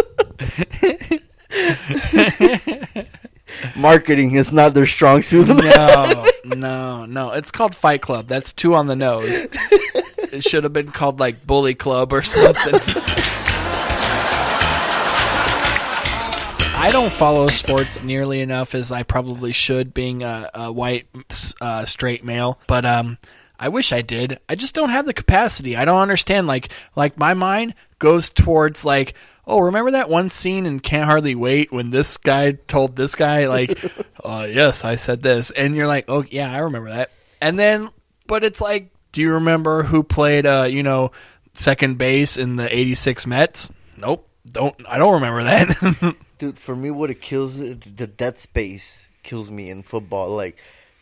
Marketing 3.75 4.35
is 4.35 4.51
not 4.51 4.73
their 4.73 4.85
strong 4.87 5.21
suit. 5.21 5.47
no, 5.47 6.25
no, 6.45 7.05
no. 7.05 7.31
It's 7.31 7.51
called 7.51 7.75
Fight 7.75 8.01
Club. 8.01 8.27
That's 8.27 8.53
two 8.53 8.75
on 8.75 8.87
the 8.87 8.95
nose. 8.95 9.47
It 10.31 10.43
should 10.43 10.63
have 10.63 10.73
been 10.73 10.91
called 10.91 11.19
like 11.19 11.45
Bully 11.45 11.75
Club 11.75 12.13
or 12.13 12.21
something. 12.21 12.79
I 16.81 16.91
don't 16.93 17.11
follow 17.11 17.47
sports 17.47 18.03
nearly 18.03 18.39
enough 18.39 18.73
as 18.73 18.91
I 18.91 19.03
probably 19.03 19.51
should, 19.51 19.93
being 19.93 20.23
a, 20.23 20.49
a 20.53 20.71
white 20.71 21.07
uh, 21.59 21.83
straight 21.83 22.23
male. 22.23 22.57
But 22.67 22.85
um, 22.85 23.17
I 23.59 23.67
wish 23.69 23.91
I 23.91 24.01
did. 24.01 24.39
I 24.47 24.55
just 24.55 24.73
don't 24.73 24.89
have 24.89 25.05
the 25.05 25.13
capacity. 25.13 25.75
I 25.75 25.83
don't 25.83 26.01
understand. 26.01 26.47
Like, 26.47 26.71
like 26.95 27.17
my 27.17 27.33
mind 27.33 27.75
goes 27.99 28.29
towards 28.29 28.85
like, 28.85 29.15
oh, 29.45 29.59
remember 29.59 29.91
that 29.91 30.09
one 30.09 30.29
scene 30.29 30.65
in 30.65 30.79
Can't 30.79 31.05
Hardly 31.05 31.35
Wait 31.35 31.71
when 31.71 31.89
this 31.89 32.15
guy 32.15 32.53
told 32.53 32.95
this 32.95 33.15
guy 33.15 33.47
like, 33.47 33.77
uh, 34.23 34.47
yes, 34.49 34.85
I 34.85 34.95
said 34.95 35.21
this, 35.21 35.51
and 35.51 35.75
you're 35.75 35.87
like, 35.87 36.05
oh 36.07 36.23
yeah, 36.29 36.51
I 36.51 36.59
remember 36.59 36.89
that. 36.89 37.11
And 37.41 37.59
then, 37.59 37.89
but 38.27 38.45
it's 38.45 38.61
like, 38.61 38.91
do 39.11 39.21
you 39.21 39.33
remember 39.33 39.83
who 39.83 40.03
played, 40.03 40.45
uh, 40.45 40.67
you 40.69 40.83
know, 40.83 41.11
second 41.53 41.97
base 41.97 42.37
in 42.37 42.55
the 42.55 42.73
'86 42.73 43.27
Mets? 43.27 43.69
Nope. 43.97 44.25
Don't 44.49 44.75
I 44.87 44.97
don't 44.97 45.15
remember 45.15 45.43
that. 45.43 46.15
Dude, 46.37 46.57
for 46.57 46.75
me, 46.75 46.91
what 46.91 47.11
it 47.11 47.21
kills 47.21 47.57
the 47.57 47.75
dead 47.75 48.39
space 48.39 49.07
kills 49.21 49.51
me 49.51 49.69
in 49.69 49.83
football. 49.83 50.29
Like 50.29 50.57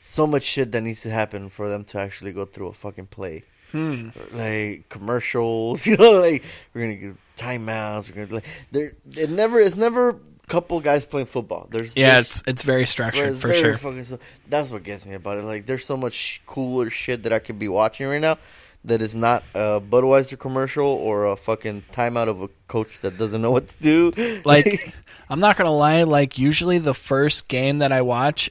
so 0.08 0.26
much 0.28 0.44
shit 0.44 0.72
that 0.72 0.82
needs 0.82 1.02
to 1.02 1.10
happen 1.10 1.50
for 1.50 1.70
them 1.70 1.84
to 1.86 2.00
actually 2.00 2.32
go 2.34 2.46
through 2.46 2.68
a 2.68 2.74
fucking 2.74 3.08
play. 3.08 3.44
Hmm. 3.72 4.10
Like 4.32 4.88
commercials, 4.90 5.86
you 5.88 5.98
know, 5.98 6.12
like 6.12 6.44
we're 6.74 6.82
gonna 6.82 6.96
give 6.96 7.18
timeouts. 7.38 8.10
We're 8.10 8.26
gonna 8.26 8.36
like 8.36 8.46
there. 8.72 8.94
It 9.16 9.30
never. 9.30 9.60
It's 9.60 9.76
never 9.76 10.10
a 10.12 10.16
couple 10.48 10.80
guys 10.80 11.06
playing 11.06 11.28
football. 11.28 11.68
There's 11.70 11.96
Yeah, 11.98 12.14
there's- 12.14 12.28
it's- 12.40 12.44
it's 12.48 12.64
very 12.64 12.86
structured, 12.86 13.30
it's 13.32 13.42
for 13.42 13.50
very 13.50 13.60
sure. 13.60 13.78
fucking 13.78 14.06
so- 14.06 14.20
that's 14.48 14.72
what 14.72 14.84
gets 14.84 15.06
me 15.06 15.16
about 15.16 15.38
it. 15.40 15.44
Like 15.44 15.66
there's 15.66 15.86
so 15.86 15.98
much 15.98 16.42
cooler 16.46 16.90
shit 16.90 17.24
that 17.24 17.34
I 17.34 17.40
could 17.40 17.60
be 17.60 17.68
watching 17.68 18.08
right 18.08 18.22
now. 18.22 18.38
That 18.86 19.02
is 19.02 19.16
not 19.18 19.44
a 19.54 19.82
Budweiser 19.82 20.40
commercial 20.40 20.86
or 20.86 21.26
a 21.26 21.36
fucking 21.36 21.84
timeout 21.92 22.30
of 22.30 22.42
a 22.42 22.48
coach 22.70 23.02
that 23.02 23.18
doesn't 23.18 23.42
know 23.42 23.52
what 23.52 23.68
to 23.68 23.78
do. 24.14 24.42
like 24.46 24.94
I'm 25.30 25.42
not 25.42 25.58
gonna 25.58 25.76
lie, 25.76 26.04
like 26.04 26.38
usually 26.38 26.78
the 26.78 26.94
first 26.94 27.50
game 27.50 27.80
that 27.80 27.92
I 27.92 28.02
watch 28.02 28.50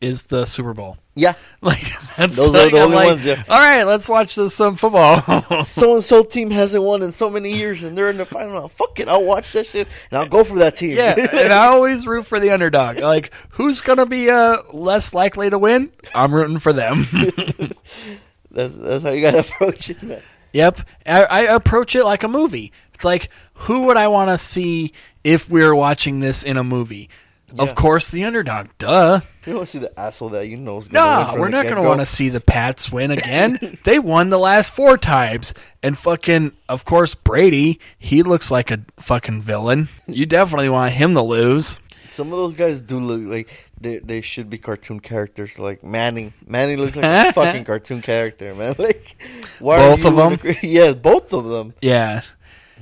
is 0.00 0.24
the 0.24 0.46
Super 0.46 0.72
Bowl. 0.74 0.96
Yeah, 1.14 1.34
like 1.62 1.80
that's 2.16 2.36
Those 2.36 2.54
like, 2.54 2.66
are 2.66 2.70
the 2.70 2.80
only 2.80 2.96
like, 2.96 3.08
ones, 3.08 3.24
yeah. 3.24 3.42
All 3.48 3.58
right, 3.58 3.84
let's 3.84 4.08
watch 4.08 4.34
this 4.34 4.54
some 4.54 4.76
football. 4.76 5.20
so 5.64 5.96
and 5.96 6.04
so 6.04 6.22
team 6.24 6.50
hasn't 6.50 6.82
won 6.82 7.02
in 7.02 7.12
so 7.12 7.28
many 7.28 7.52
years, 7.56 7.82
and 7.82 7.96
they're 7.96 8.10
in 8.10 8.16
the 8.16 8.24
final. 8.24 8.68
Fuck 8.68 9.00
it, 9.00 9.08
I'll 9.08 9.24
watch 9.24 9.52
that 9.52 9.66
shit 9.66 9.88
and 10.10 10.18
I'll 10.18 10.28
go 10.28 10.44
for 10.44 10.58
that 10.60 10.76
team. 10.76 10.96
yeah, 10.96 11.14
and 11.32 11.52
I 11.52 11.66
always 11.66 12.06
root 12.06 12.26
for 12.26 12.40
the 12.40 12.50
underdog. 12.50 13.00
Like, 13.00 13.32
who's 13.50 13.80
gonna 13.80 14.06
be 14.06 14.30
uh 14.30 14.58
less 14.72 15.12
likely 15.12 15.50
to 15.50 15.58
win? 15.58 15.90
I'm 16.14 16.34
rooting 16.34 16.58
for 16.58 16.72
them. 16.72 17.06
that's 18.50 18.76
that's 18.76 19.04
how 19.04 19.10
you 19.10 19.20
gotta 19.20 19.40
approach 19.40 19.90
it. 19.90 20.02
Man. 20.02 20.22
Yep, 20.52 20.80
I, 21.06 21.24
I 21.24 21.40
approach 21.54 21.94
it 21.94 22.04
like 22.04 22.24
a 22.24 22.28
movie. 22.28 22.72
It's 22.94 23.04
like, 23.04 23.30
who 23.54 23.86
would 23.86 23.96
I 23.96 24.08
want 24.08 24.30
to 24.30 24.38
see 24.38 24.92
if 25.22 25.48
we 25.48 25.62
were 25.62 25.74
watching 25.74 26.20
this 26.20 26.42
in 26.42 26.56
a 26.56 26.64
movie? 26.64 27.08
Yeah. 27.52 27.62
Of 27.62 27.74
course, 27.74 28.10
the 28.10 28.24
underdog. 28.24 28.68
Duh. 28.78 29.20
You 29.46 29.52
don't 29.52 29.56
want 29.56 29.68
to 29.68 29.72
see 29.72 29.78
the 29.78 29.98
asshole 29.98 30.28
that 30.30 30.48
you 30.48 30.56
know 30.58 30.78
is 30.78 30.88
gonna 30.88 31.24
win 31.26 31.34
No, 31.36 31.40
we're 31.40 31.48
not 31.48 31.64
going 31.64 31.76
to 31.76 31.82
want 31.82 32.00
to 32.00 32.06
see 32.06 32.28
the 32.28 32.40
Pats 32.42 32.92
win 32.92 33.10
again. 33.10 33.78
they 33.84 33.98
won 33.98 34.28
the 34.28 34.38
last 34.38 34.72
four 34.74 34.98
times, 34.98 35.54
and 35.82 35.96
fucking, 35.96 36.52
of 36.68 36.84
course, 36.84 37.14
Brady. 37.14 37.80
He 37.98 38.22
looks 38.22 38.50
like 38.50 38.70
a 38.70 38.80
fucking 38.98 39.40
villain. 39.40 39.88
You 40.06 40.26
definitely 40.26 40.68
want 40.68 40.92
him 40.92 41.14
to 41.14 41.22
lose. 41.22 41.80
Some 42.06 42.32
of 42.32 42.38
those 42.38 42.54
guys 42.54 42.80
do 42.82 42.98
look 42.98 43.22
like 43.32 43.68
they 43.80 43.98
they 43.98 44.20
should 44.20 44.50
be 44.50 44.58
cartoon 44.58 45.00
characters. 45.00 45.58
Like 45.58 45.82
Manning, 45.84 46.34
Manning 46.46 46.78
looks 46.78 46.96
like 46.96 47.04
a 47.30 47.32
fucking 47.34 47.64
cartoon 47.64 48.02
character, 48.02 48.54
man. 48.54 48.74
Like 48.78 49.16
why 49.58 49.76
are 49.80 49.96
Both 49.96 50.04
of 50.04 50.16
them? 50.16 50.36
the- 50.42 50.66
yeah, 50.66 50.92
both 50.92 51.32
of 51.32 51.46
them. 51.48 51.72
Yeah. 51.80 52.22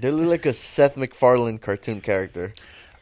They 0.01 0.11
look 0.11 0.29
like 0.29 0.47
a 0.47 0.53
Seth 0.55 0.97
MacFarlane 0.97 1.59
cartoon 1.59 2.01
character. 2.01 2.53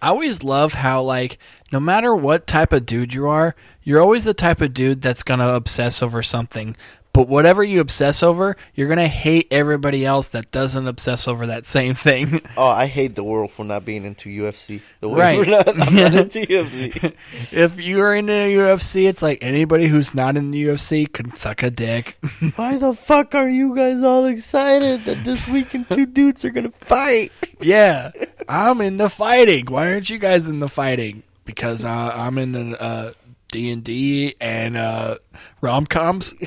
I 0.02 0.08
always 0.08 0.42
love 0.42 0.72
how 0.74 1.02
like 1.02 1.38
no 1.72 1.80
matter 1.80 2.14
what 2.14 2.46
type 2.46 2.72
of 2.72 2.86
dude 2.86 3.12
you 3.14 3.26
are, 3.28 3.54
you're 3.82 4.00
always 4.00 4.24
the 4.24 4.34
type 4.34 4.60
of 4.60 4.74
dude 4.74 5.02
that's 5.02 5.22
gonna 5.22 5.48
obsess 5.54 6.02
over 6.02 6.22
something. 6.22 6.76
But 7.12 7.28
whatever 7.28 7.64
you 7.64 7.80
obsess 7.80 8.22
over, 8.22 8.58
you're 8.74 8.88
gonna 8.88 9.08
hate 9.08 9.48
everybody 9.50 10.04
else 10.04 10.26
that 10.28 10.50
doesn't 10.50 10.86
obsess 10.86 11.26
over 11.26 11.46
that 11.46 11.64
same 11.64 11.94
thing. 11.94 12.42
Oh, 12.58 12.68
I 12.68 12.86
hate 12.86 13.14
the 13.14 13.24
world 13.24 13.50
for 13.52 13.64
not 13.64 13.84
being 13.86 14.04
into 14.04 14.28
UFC. 14.28 14.80
The 15.00 15.08
way 15.08 15.38
Right. 15.38 15.48
not, 15.48 15.68
I'm 15.68 15.94
not 15.94 16.14
into 16.34 16.40
UFC. 16.40 17.14
if 17.52 17.80
you're 17.80 18.14
into 18.14 18.32
UFC, 18.32 19.08
it's 19.08 19.22
like 19.22 19.38
anybody 19.40 19.86
who's 19.88 20.14
not 20.14 20.36
in 20.36 20.50
the 20.50 20.62
UFC 20.64 21.10
can 21.10 21.34
suck 21.36 21.62
a 21.62 21.70
dick. 21.70 22.18
Why 22.56 22.76
the 22.76 22.92
fuck 22.92 23.34
are 23.34 23.48
you 23.48 23.74
guys 23.74 24.02
all 24.02 24.26
excited 24.26 25.04
that 25.04 25.24
this 25.24 25.48
weekend 25.48 25.88
two 25.88 26.04
dudes 26.06 26.44
are 26.44 26.50
gonna 26.50 26.70
fight? 26.70 27.32
yeah, 27.60 28.10
I'm 28.48 28.80
in 28.82 28.98
the 28.98 29.08
fighting. 29.08 29.66
Why 29.66 29.90
aren't 29.92 30.10
you 30.10 30.18
guys 30.18 30.48
in 30.48 30.60
the 30.60 30.68
fighting? 30.68 31.22
Because 31.46 31.84
uh, 31.86 31.88
I'm 32.14 32.36
in 32.36 32.52
the 32.52 32.78
uh, 32.82 33.12
D 33.50 33.70
and 33.70 33.82
D 33.82 34.34
and 34.40 34.76
uh, 34.76 35.16
rom 35.62 35.86
coms. 35.86 36.34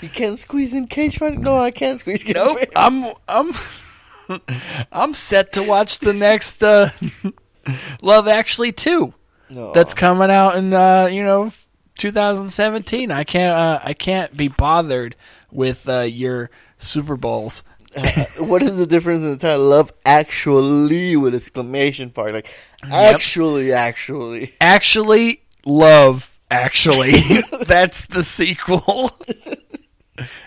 You 0.00 0.08
can't 0.08 0.38
squeeze 0.38 0.72
in 0.72 0.86
cage 0.86 1.18
fighting. 1.18 1.42
No, 1.42 1.58
I 1.58 1.70
can't 1.70 2.00
squeeze. 2.00 2.24
in 2.24 2.32
Nope. 2.32 2.58
cage- 2.58 2.68
I'm 2.74 3.12
I'm 3.28 3.52
I'm 4.90 5.12
set 5.12 5.52
to 5.52 5.62
watch 5.62 5.98
the 5.98 6.14
next 6.14 6.62
uh, 6.62 6.88
Love 8.02 8.26
Actually 8.26 8.72
two. 8.72 9.12
No. 9.50 9.72
That's 9.74 9.92
coming 9.92 10.30
out 10.30 10.56
in 10.56 10.72
uh, 10.72 11.08
you 11.12 11.22
know 11.22 11.52
2017. 11.98 13.10
I 13.10 13.24
can't 13.24 13.54
uh, 13.54 13.80
I 13.84 13.92
can't 13.92 14.34
be 14.34 14.48
bothered 14.48 15.14
with 15.50 15.86
uh, 15.88 16.00
your 16.00 16.50
Super 16.78 17.16
Bowls. 17.18 17.62
What 18.38 18.62
is 18.62 18.76
the 18.76 18.86
difference 18.86 19.22
in 19.22 19.30
the 19.30 19.36
title? 19.36 19.64
Love 19.64 19.92
Actually 20.04 21.16
with 21.16 21.34
exclamation 21.34 22.10
part. 22.10 22.32
Like 22.32 22.52
actually, 22.84 23.72
actually. 23.72 24.54
Actually, 24.60 25.42
Love 25.64 26.38
Actually. 26.50 27.20
That's 27.66 28.06
the 28.06 28.22
sequel. 28.22 29.10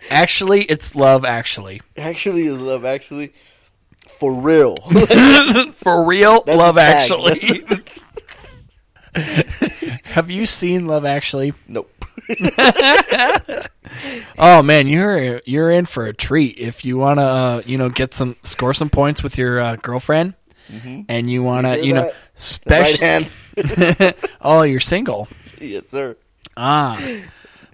actually, 0.09 0.63
it's 0.63 0.95
Love 0.95 1.25
Actually. 1.25 1.81
Actually 1.97 2.45
is 2.45 2.59
love. 2.59 2.85
Actually, 2.85 3.33
for 4.07 4.33
real. 4.33 4.77
For 5.73 6.05
real, 6.05 6.43
That's 6.45 6.57
Love. 6.57 6.77
Actually. 6.77 7.63
Have 10.03 10.29
you 10.29 10.45
seen 10.45 10.85
Love 10.85 11.05
Actually? 11.05 11.53
Nope. 11.67 11.98
oh 14.37 14.61
man, 14.63 14.87
you're 14.87 15.41
you're 15.45 15.71
in 15.71 15.85
for 15.85 16.05
a 16.05 16.13
treat 16.13 16.57
if 16.59 16.85
you 16.85 16.97
want 16.97 17.19
to, 17.19 17.23
uh, 17.23 17.61
you 17.65 17.77
know, 17.77 17.89
get 17.89 18.13
some 18.13 18.35
score 18.43 18.73
some 18.73 18.89
points 18.89 19.23
with 19.23 19.37
your 19.37 19.59
uh, 19.59 19.75
girlfriend, 19.77 20.33
Mhm. 20.71 21.05
and 21.09 21.29
you 21.29 21.43
want 21.43 21.65
to, 21.65 21.75
hear 21.75 21.83
you 21.83 21.93
know, 21.93 22.11
special. 22.35 23.25
Right 23.57 24.15
oh, 24.41 24.61
you're 24.61 24.79
single. 24.79 25.27
yes, 25.59 25.87
sir. 25.89 26.15
Ah, 26.55 27.01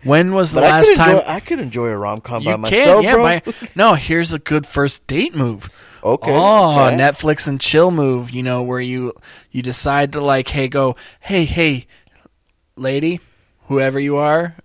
when 0.03 0.33
was 0.33 0.53
the 0.53 0.61
But 0.61 0.71
I 0.71 0.77
last 0.77 0.95
time 0.95 1.15
enjoy, 1.17 1.27
I 1.27 1.39
could 1.39 1.59
enjoy 1.59 1.87
a 1.89 1.97
rom 1.97 2.21
com 2.21 2.43
by 2.43 2.51
you 2.51 2.57
myself. 2.57 3.03
Yeah, 3.03 3.13
bro. 3.13 3.23
by, 3.23 3.41
no. 3.75 3.93
Here's 3.95 4.33
a 4.33 4.39
good 4.39 4.65
first 4.65 5.05
date 5.07 5.35
move. 5.35 5.69
Okay, 6.03 6.31
Oh, 6.31 6.79
okay. 6.85 6.95
Netflix 6.95 7.47
and 7.47 7.59
chill 7.59 7.89
move. 7.91 8.29
You 8.31 8.43
know 8.43 8.61
where 8.63 8.79
you 8.79 9.13
you 9.51 9.61
decide 9.63 10.13
to 10.13 10.21
like, 10.21 10.47
hey, 10.49 10.67
go, 10.67 10.95
hey, 11.19 11.45
hey, 11.45 11.87
lady, 12.75 13.19
whoever 13.67 13.99
you 13.99 14.17
are, 14.17 14.55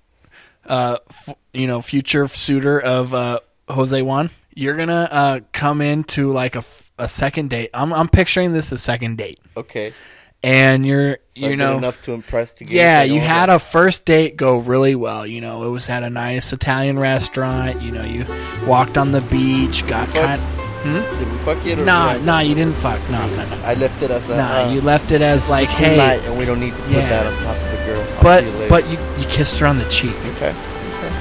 uh, 0.67 0.99
f- 1.09 1.35
you 1.53 1.67
know, 1.67 1.83
future 1.83 2.29
suitor 2.29 2.81
of 2.81 3.13
uh, 3.15 3.41
Jose 3.69 4.01
Juan. 4.03 4.31
You're 4.55 4.77
gonna 4.77 5.09
uh, 5.11 5.41
come 5.53 5.81
into 5.81 6.33
like 6.33 6.55
a, 6.57 6.59
f- 6.59 6.91
a 6.99 7.09
second 7.09 7.51
date. 7.51 7.71
I'm 7.73 7.93
I'm 7.93 8.09
picturing 8.09 8.53
this 8.53 8.73
as 8.73 8.83
second 8.83 9.17
date, 9.17 9.39
Okay. 9.57 9.95
and 10.43 10.85
you're 10.85 11.19
So 11.37 11.47
you 11.49 11.57
know 11.57 11.79
enough 11.79 12.01
to 12.03 12.13
impress 12.13 12.55
to 12.55 12.65
get 12.65 12.75
yeah, 12.75 13.03
you 13.05 13.21
had 13.21 13.49
that. 13.49 13.57
a 13.57 13.59
first 13.59 14.05
date 14.05 14.37
go 14.37 14.59
really 14.59 14.95
well. 14.97 15.27
You 15.27 15.41
know, 15.41 15.65
it 15.65 15.69
was 15.71 15.89
at 15.89 16.03
a 16.03 16.11
nice 16.11 16.53
Italian 16.53 16.99
restaurant. 16.99 17.81
You 17.81 17.93
know, 17.93 18.03
you 18.05 18.25
walked 18.67 18.99
on 18.99 19.13
the 19.13 19.21
beach, 19.23 19.87
got 19.87 20.09
kind. 20.09 20.41
Hmm? 20.83 20.95
Did 21.19 21.31
we 21.31 21.39
fuck 21.39 21.65
yet? 21.65 21.79
Nah, 21.85 22.17
nah, 22.25 22.41
you 22.41 22.55
didn't 22.55 22.75
fuck. 22.75 22.99
No, 23.11 23.25
no, 23.29 23.37
no. 23.49 23.63
I 23.65 23.75
left 23.75 24.03
it 24.03 24.11
as 24.11 24.29
a. 24.31 24.37
Nah, 24.37 24.63
uh, 24.65 24.73
you 24.73 24.81
left 24.81 25.13
it 25.13 25.21
as 25.23 25.49
like, 25.49 25.69
hey, 25.69 25.97
night, 25.97 26.21
and 26.25 26.39
we 26.39 26.45
don't 26.45 26.59
need 26.59 26.73
to 26.75 26.83
put 26.83 26.91
Yeah. 26.93 27.09
that 27.09 27.27
on 27.27 27.33
top 27.45 27.57
of 27.57 27.71
the 27.79 27.85
girl. 27.87 28.00
I'll 28.21 28.25
but 28.25 28.45
you 28.45 28.69
but 28.69 28.89
you 28.91 28.99
you 29.19 29.27
kissed 29.29 29.59
her 29.61 29.67
on 29.67 29.79
the 29.79 29.89
cheek. 29.89 30.15
okay, 30.37 30.55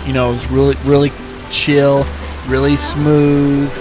You 0.05 0.13
know, 0.13 0.29
it 0.29 0.33
was 0.33 0.47
really 0.51 0.75
really 0.85 1.11
chill, 1.51 2.05
really 2.47 2.77
smooth. 2.77 3.71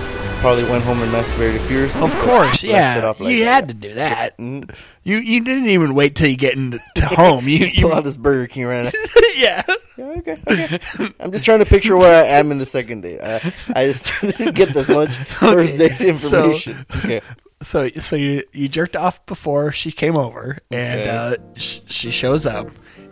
probably 0.41 0.65
went 0.65 0.85
home 0.85 1.03
and 1.03 1.11
masturbated 1.13 1.61
furiously. 1.67 2.01
Of 2.03 2.15
course, 2.21 2.63
yeah. 2.65 3.01
like 3.19 3.21
you 3.21 3.45
that. 3.45 3.53
had 3.55 3.69
to 3.69 3.75
do 3.75 3.95
that. 3.95 4.39
You 4.39 5.17
you 5.17 5.41
didn't 5.43 5.69
even 5.69 5.95
wait 5.95 6.15
till 6.15 6.29
you 6.29 6.37
get 6.37 6.55
into 6.55 6.79
home. 7.03 7.49
You 7.49 7.71
Pull 7.81 7.95
out 7.95 8.05
this 8.05 8.17
Burger 8.17 8.47
King 8.47 8.67
right 8.67 8.85
now. 8.85 8.91
yeah. 9.37 9.63
Yeah, 9.97 10.05
okay, 10.19 10.39
okay. 10.49 10.79
I'm 11.19 11.33
just 11.33 11.45
trying 11.45 11.59
to 11.59 11.65
picture 11.67 11.97
where 11.97 12.23
I 12.23 12.29
am 12.29 12.53
in 12.53 12.59
the 12.59 12.67
second 12.67 13.01
date. 13.01 13.21
I, 13.21 13.53
I 13.75 13.87
just 13.87 14.13
didn't 14.21 14.55
get 14.55 14.73
this 14.73 14.89
much 14.89 15.17
first 15.17 15.75
Okay, 15.75 15.89
date 15.89 16.17
so- 16.17 16.45
information. 16.53 16.87
okay. 16.99 17.21
So 17.61 17.89
so 17.99 18.15
you 18.15 18.45
you 18.53 18.69
jerked 18.69 18.95
off 18.95 19.27
before 19.27 19.73
she 19.73 19.91
came 19.91 20.17
over, 20.17 20.59
and 20.71 21.01
Okay. 21.01 21.11
uh, 21.11 21.35
sh- 21.57 21.81
she 21.87 22.11
shows 22.13 22.47
up, 22.47 22.69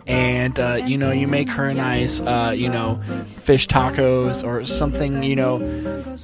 and 0.07 0.57
uh, 0.59 0.79
you 0.85 0.97
know 0.97 1.11
you 1.11 1.27
make 1.27 1.49
her 1.49 1.65
a 1.67 1.73
nice 1.73 2.19
uh, 2.21 2.53
you 2.55 2.69
know 2.69 3.01
fish 3.39 3.67
tacos 3.67 4.43
or 4.45 4.63
something 4.65 5.21
you 5.21 5.35
know 5.35 5.57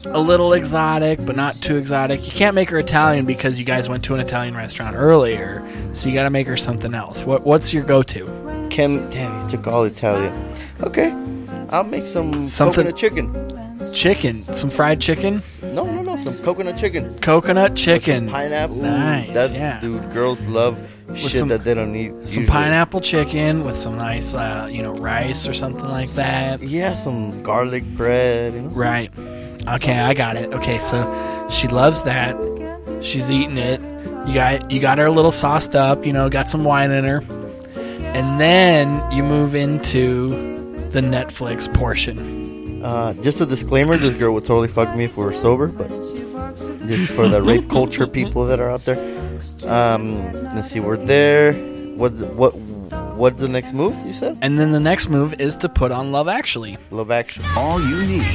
a 0.06 0.20
little 0.20 0.54
exotic 0.54 1.24
but 1.26 1.36
not 1.36 1.56
too 1.56 1.78
exotic. 1.78 2.26
You 2.26 2.32
can't 2.32 2.56
make 2.56 2.70
her 2.70 2.80
Italian 2.80 3.26
because 3.26 3.60
you 3.60 3.66
guys 3.66 3.90
went 3.90 4.04
to 4.06 4.14
an 4.14 4.20
Italian 4.20 4.56
restaurant 4.56 4.96
earlier, 4.96 5.64
so 5.94 6.08
you 6.08 6.14
got 6.16 6.24
to 6.24 6.30
make 6.30 6.48
her 6.48 6.58
something 6.58 6.94
else. 6.94 7.22
What 7.24 7.46
what's 7.46 7.74
your 7.74 7.84
go 7.84 8.02
to? 8.04 8.68
kim 8.70 9.10
damn, 9.12 9.44
you 9.44 9.50
took 9.50 9.68
all 9.68 9.84
Italian. 9.84 10.34
Okay, 10.82 11.12
I'll 11.70 11.84
make 11.84 12.04
some 12.04 12.50
Something- 12.50 12.86
coconut 12.86 12.98
chicken. 12.98 13.60
Chicken, 13.94 14.42
some 14.56 14.72
fried 14.72 15.00
chicken, 15.00 15.44
No, 15.62 15.86
no, 15.86 16.02
no, 16.02 16.18
some 16.18 16.36
coconut 16.40 16.78
chicken. 16.78 17.14
coconut 17.20 17.76
chicken, 17.76 18.28
Pineapple. 18.28 18.78
Nice, 18.78 19.32
That, 19.36 19.54
yeah. 19.54 19.80
dude, 19.82 20.12
girls 20.12 20.48
love 20.48 20.80
shit 21.16 21.32
some- 21.32 21.50
that 21.50 21.64
they 21.64 21.74
don't 21.74 21.92
need. 21.92 22.10
some 22.12 22.44
usually. 22.44 22.48
pineapple 22.48 23.02
chicken 23.02 23.64
with 23.66 23.76
some 23.76 23.98
nice 23.98 24.34
uh, 24.34 24.68
you 24.72 24.82
know 24.84 24.94
rice 24.96 25.48
or 25.48 25.54
something 25.54 25.88
like 25.88 26.14
that. 26.16 26.62
Yeah, 26.62 26.94
some 26.96 27.44
garlic 27.44 27.84
bread. 27.96 28.54
You 28.54 28.62
know. 28.62 28.70
Right. 28.70 29.12
Okay, 29.68 30.00
I 30.00 30.14
got 30.14 30.36
it. 30.36 30.54
Okay, 30.54 30.80
so 30.80 31.48
she 31.50 31.68
loves 31.68 32.04
that. 32.04 32.36
She's 33.02 33.30
eating 33.32 33.58
it. 33.58 33.80
You 34.28 34.34
got 34.34 34.72
you 34.72 34.80
got 34.80 34.98
her 34.98 35.06
a 35.06 35.12
little 35.12 35.32
sauced 35.32 35.76
up, 35.76 36.06
you 36.06 36.14
know, 36.14 36.30
got 36.30 36.50
some 36.50 36.64
wine 36.64 36.92
in 36.92 37.04
her. 37.06 37.24
And 37.76 38.40
then 38.40 39.12
you 39.12 39.24
move 39.24 39.56
into 39.56 40.30
the 40.92 41.02
Netflix 41.02 41.74
portion. 41.74 42.84
Uh, 42.84 43.14
just 43.24 43.42
a 43.42 43.46
disclaimer: 43.46 43.98
this 43.98 44.16
girl 44.16 44.34
would 44.34 44.46
totally 44.46 44.68
fuck 44.68 44.96
me 44.96 45.06
if 45.06 45.18
we 45.18 45.24
were 45.26 45.34
sober, 45.34 45.68
but 45.68 45.90
this 46.88 47.00
is 47.00 47.12
for 47.12 47.28
the 47.28 47.42
rape 47.42 47.70
culture 47.70 48.06
people 48.06 48.46
that 48.46 48.60
are 48.60 48.70
out 48.70 48.84
there. 48.86 48.98
Um, 49.66 50.34
let's 50.56 50.70
see, 50.70 50.80
we're 50.80 50.98
there. 50.98 51.54
What's 51.96 52.22
what? 52.22 52.56
What's 53.16 53.42
the 53.42 53.48
next 53.48 53.74
move? 53.74 53.96
You 54.06 54.14
said 54.14 54.38
And 54.42 54.58
then 54.58 54.72
the 54.72 54.80
next 54.80 55.08
move 55.08 55.40
is 55.40 55.56
to 55.58 55.70
put 55.70 55.92
on 55.92 56.12
Love 56.12 56.28
Actually. 56.28 56.78
Love 56.90 57.12
Actually. 57.12 57.48
All 57.56 57.80
you 57.80 58.06
need 58.06 58.26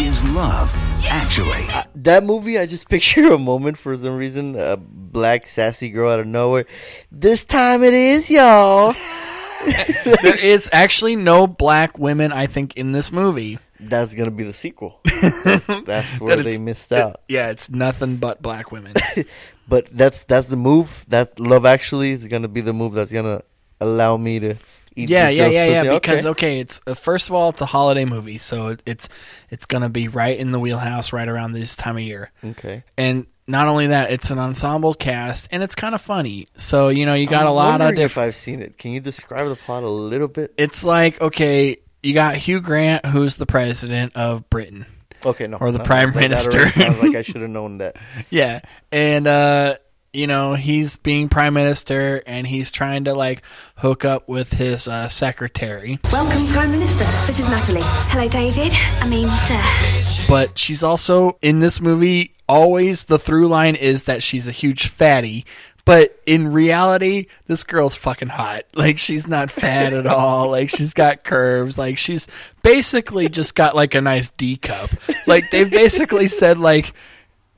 is 0.00 0.24
love, 0.24 0.72
actually. 1.04 1.66
Uh, 1.68 1.82
that 1.96 2.22
movie, 2.22 2.58
I 2.58 2.66
just 2.66 2.88
picture 2.90 3.32
a 3.32 3.38
moment 3.38 3.76
for 3.76 3.96
some 3.96 4.16
reason. 4.16 4.56
A 4.56 4.76
black 4.76 5.46
sassy 5.46 5.88
girl 5.88 6.10
out 6.10 6.20
of 6.20 6.26
nowhere. 6.26 6.66
This 7.10 7.44
time 7.44 7.82
it 7.82 7.94
is, 7.94 8.30
y'all. 8.30 8.92
there 10.04 10.38
is 10.38 10.68
actually 10.72 11.16
no 11.16 11.46
black 11.46 11.98
women, 11.98 12.32
I 12.32 12.46
think, 12.46 12.76
in 12.76 12.92
this 12.92 13.10
movie. 13.10 13.58
That's 13.80 14.14
gonna 14.14 14.30
be 14.30 14.44
the 14.44 14.52
sequel. 14.52 15.00
That's, 15.44 15.66
that's 15.84 16.20
where 16.20 16.36
That 16.36 16.42
they 16.44 16.58
missed 16.58 16.92
out. 16.92 17.20
Yeah, 17.28 17.50
it's 17.50 17.70
nothing 17.70 18.16
but 18.16 18.40
black 18.42 18.72
women. 18.72 18.94
But 19.68 19.88
that's 19.92 20.24
that's 20.24 20.48
the 20.48 20.56
move. 20.56 21.04
That 21.08 21.38
Love 21.38 21.66
Actually 21.66 22.12
is 22.12 22.26
gonna 22.26 22.48
be 22.48 22.62
the 22.62 22.72
move 22.72 22.94
that's 22.94 23.12
gonna 23.12 23.42
allow 23.82 24.16
me 24.16 24.38
to 24.40 24.50
eat. 24.96 25.10
yeah, 25.10 25.28
yeah, 25.28 25.46
yeah, 25.48 25.66
yeah. 25.66 25.92
Because 25.92 26.24
okay. 26.24 26.28
okay, 26.30 26.60
it's 26.60 26.80
uh, 26.86 26.94
first 26.94 27.28
of 27.28 27.34
all, 27.34 27.50
it's 27.50 27.60
a 27.60 27.66
holiday 27.66 28.06
movie, 28.06 28.38
so 28.38 28.68
it- 28.68 28.82
it's 28.86 29.10
it's 29.50 29.66
gonna 29.66 29.90
be 29.90 30.08
right 30.08 30.38
in 30.38 30.52
the 30.52 30.58
wheelhouse 30.58 31.12
right 31.12 31.28
around 31.28 31.52
this 31.52 31.76
time 31.76 31.96
of 31.98 32.02
year. 32.02 32.32
Okay. 32.42 32.82
And 32.96 33.26
not 33.46 33.66
only 33.66 33.88
that, 33.88 34.10
it's 34.10 34.30
an 34.30 34.38
ensemble 34.38 34.94
cast, 34.94 35.48
and 35.50 35.62
it's 35.62 35.74
kind 35.74 35.94
of 35.94 36.00
funny. 36.00 36.48
So 36.54 36.88
you 36.88 37.04
know, 37.04 37.12
you 37.12 37.26
got 37.26 37.42
I'm 37.42 37.48
a 37.48 37.52
lot 37.52 37.80
of 37.82 37.88
different. 37.90 37.98
If 38.10 38.16
I've 38.16 38.36
seen 38.36 38.62
it, 38.62 38.78
can 38.78 38.92
you 38.92 39.00
describe 39.00 39.48
the 39.48 39.56
plot 39.56 39.82
a 39.82 39.88
little 39.90 40.28
bit? 40.28 40.54
It's 40.56 40.82
like 40.82 41.20
okay, 41.20 41.76
you 42.02 42.14
got 42.14 42.36
Hugh 42.36 42.60
Grant, 42.60 43.06
who's 43.06 43.36
the 43.36 43.46
president 43.46 44.14
of 44.16 44.48
Britain. 44.50 44.86
Okay, 45.26 45.46
no, 45.48 45.56
or 45.56 45.72
the 45.72 45.78
no, 45.78 45.84
prime 45.84 46.08
that- 46.12 46.14
that 46.14 46.20
minister. 46.20 46.58
already 46.58 46.70
sounds 46.72 47.02
like 47.02 47.16
I 47.16 47.22
should 47.22 47.40
have 47.40 47.50
known 47.50 47.78
that. 47.78 47.96
Yeah, 48.30 48.60
and 48.92 49.26
uh, 49.26 49.74
you 50.12 50.26
know 50.28 50.54
he's 50.54 50.96
being 50.96 51.28
prime 51.28 51.54
minister, 51.54 52.22
and 52.24 52.46
he's 52.46 52.70
trying 52.70 53.04
to 53.04 53.14
like 53.14 53.42
hook 53.76 54.04
up 54.04 54.28
with 54.28 54.52
his 54.52 54.86
uh, 54.86 55.08
secretary. 55.08 55.98
Welcome, 56.12 56.46
Prime 56.48 56.70
Minister. 56.70 57.04
This 57.26 57.40
is 57.40 57.48
Natalie. 57.48 57.80
Hello, 57.82 58.28
David. 58.28 58.72
I 59.00 59.08
mean, 59.08 59.28
sir. 59.38 60.24
But 60.28 60.56
she's 60.58 60.84
also 60.84 61.36
in 61.42 61.58
this 61.60 61.80
movie. 61.80 62.34
Always 62.50 63.04
the 63.04 63.18
through 63.18 63.48
line 63.48 63.74
is 63.74 64.04
that 64.04 64.22
she's 64.22 64.48
a 64.48 64.52
huge 64.52 64.86
fatty. 64.88 65.44
But 65.88 66.20
in 66.26 66.52
reality, 66.52 67.28
this 67.46 67.64
girl's 67.64 67.94
fucking 67.94 68.28
hot. 68.28 68.64
Like 68.74 68.98
she's 68.98 69.26
not 69.26 69.50
fat 69.50 69.94
at 69.94 70.06
all. 70.06 70.50
Like 70.50 70.68
she's 70.68 70.92
got 70.92 71.24
curves. 71.24 71.78
Like 71.78 71.96
she's 71.96 72.28
basically 72.62 73.28
just 73.30 73.54
got 73.54 73.74
like 73.74 73.94
a 73.94 74.00
nice 74.02 74.30
D 74.30 74.56
cup. 74.56 74.90
Like 75.26 75.50
they've 75.50 75.70
basically 75.70 76.28
said 76.28 76.58
like 76.58 76.92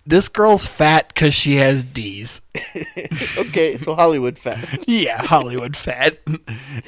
this 0.07 0.29
girl's 0.29 0.67
fat 0.67 1.09
because 1.09 1.35
she 1.35 1.57
has 1.57 1.85
D's. 1.85 2.41
okay, 3.39 3.77
so 3.77 3.95
Hollywood 3.97 4.39
fat. 4.39 4.89
yeah, 4.89 5.23
Hollywood 5.23 5.77
fat. 5.77 6.19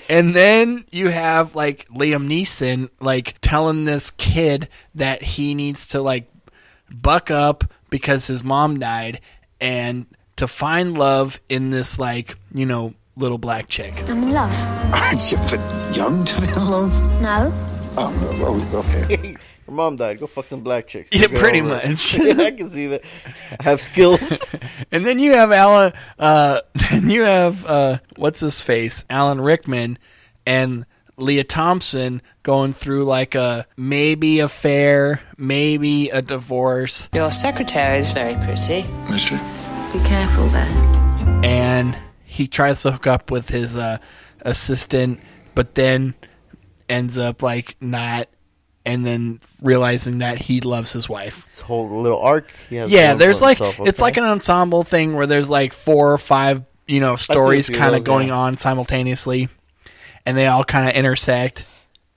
And 0.08 0.34
then 0.34 0.84
you 0.92 1.08
have 1.08 1.56
like 1.56 1.88
Liam 1.88 2.28
Neeson 2.28 2.88
like 3.00 3.34
telling 3.40 3.84
this 3.84 4.12
kid 4.12 4.68
that 4.94 5.22
he 5.22 5.54
needs 5.54 5.88
to 5.88 6.00
like 6.00 6.30
buck 6.88 7.30
up 7.32 7.64
because 7.90 8.28
his 8.28 8.44
mom 8.44 8.78
died 8.78 9.20
and 9.60 10.06
to 10.42 10.48
find 10.48 10.98
love 10.98 11.40
in 11.48 11.70
this 11.70 12.00
like, 12.00 12.36
you 12.52 12.66
know, 12.66 12.94
little 13.16 13.38
black 13.38 13.68
chick. 13.68 13.94
I'm 14.10 14.24
in 14.24 14.32
love. 14.32 14.52
Aren't 14.92 15.30
you 15.30 15.38
a 15.38 15.42
bit 15.42 15.96
young 15.96 16.24
to 16.24 16.40
be 16.40 16.48
in 16.48 16.68
love? 16.68 17.22
No. 17.22 17.52
Oh, 17.96 18.68
oh, 18.74 18.78
okay. 18.80 19.36
Your 19.68 19.76
mom 19.76 19.94
died. 19.94 20.18
Go 20.18 20.26
fuck 20.26 20.46
some 20.46 20.62
black 20.62 20.88
chicks. 20.88 21.10
Yeah, 21.12 21.28
Get 21.28 21.38
pretty 21.38 21.60
much. 21.60 22.18
I 22.20 22.50
can 22.50 22.68
see 22.68 22.88
that. 22.88 23.02
I 23.60 23.62
have 23.62 23.80
skills. 23.80 24.52
and 24.90 25.06
then 25.06 25.20
you 25.20 25.34
have 25.34 25.52
Alan 25.52 25.92
uh 26.18 26.60
then 26.90 27.08
you 27.08 27.22
have 27.22 27.64
uh 27.64 27.98
what's 28.16 28.40
his 28.40 28.62
face? 28.62 29.04
Alan 29.08 29.40
Rickman 29.40 29.96
and 30.44 30.86
Leah 31.16 31.44
Thompson 31.44 32.20
going 32.42 32.72
through 32.72 33.04
like 33.04 33.36
a 33.36 33.64
maybe 33.76 34.40
affair, 34.40 35.20
maybe 35.36 36.08
a 36.08 36.20
divorce. 36.20 37.08
Your 37.14 37.30
secretary 37.30 37.98
is 37.98 38.10
very 38.10 38.34
pretty. 38.34 38.84
Mister? 39.08 39.40
Be 39.92 39.98
careful 40.00 40.46
there. 40.48 41.42
and 41.44 41.96
he 42.24 42.46
tries 42.46 42.80
to 42.82 42.92
hook 42.92 43.06
up 43.06 43.30
with 43.30 43.50
his 43.50 43.76
uh, 43.76 43.98
assistant, 44.40 45.20
but 45.54 45.74
then 45.74 46.14
ends 46.88 47.18
up 47.18 47.42
like 47.42 47.76
not 47.80 48.28
and 48.86 49.04
then 49.04 49.38
realizing 49.60 50.18
that 50.18 50.38
he 50.38 50.60
loves 50.60 50.92
his 50.92 51.08
wife. 51.08 51.44
His 51.44 51.60
whole 51.60 52.00
little 52.00 52.18
arc. 52.20 52.50
He 52.70 52.76
has 52.76 52.90
Yeah, 52.90 53.14
there's 53.14 53.42
like 53.42 53.58
himself, 53.58 53.86
it's 53.86 54.00
like 54.00 54.16
an 54.16 54.24
ensemble 54.24 54.82
thing 54.82 55.14
where 55.14 55.26
there's 55.26 55.50
like 55.50 55.74
four 55.74 56.12
or 56.12 56.18
five, 56.18 56.64
you 56.86 57.00
know, 57.00 57.16
stories 57.16 57.68
kind 57.68 57.94
of 57.94 58.02
going 58.02 58.28
yeah. 58.28 58.36
on 58.38 58.56
simultaneously, 58.56 59.50
and 60.24 60.38
they 60.38 60.46
all 60.46 60.64
kind 60.64 60.88
of 60.88 60.94
intersect. 60.94 61.66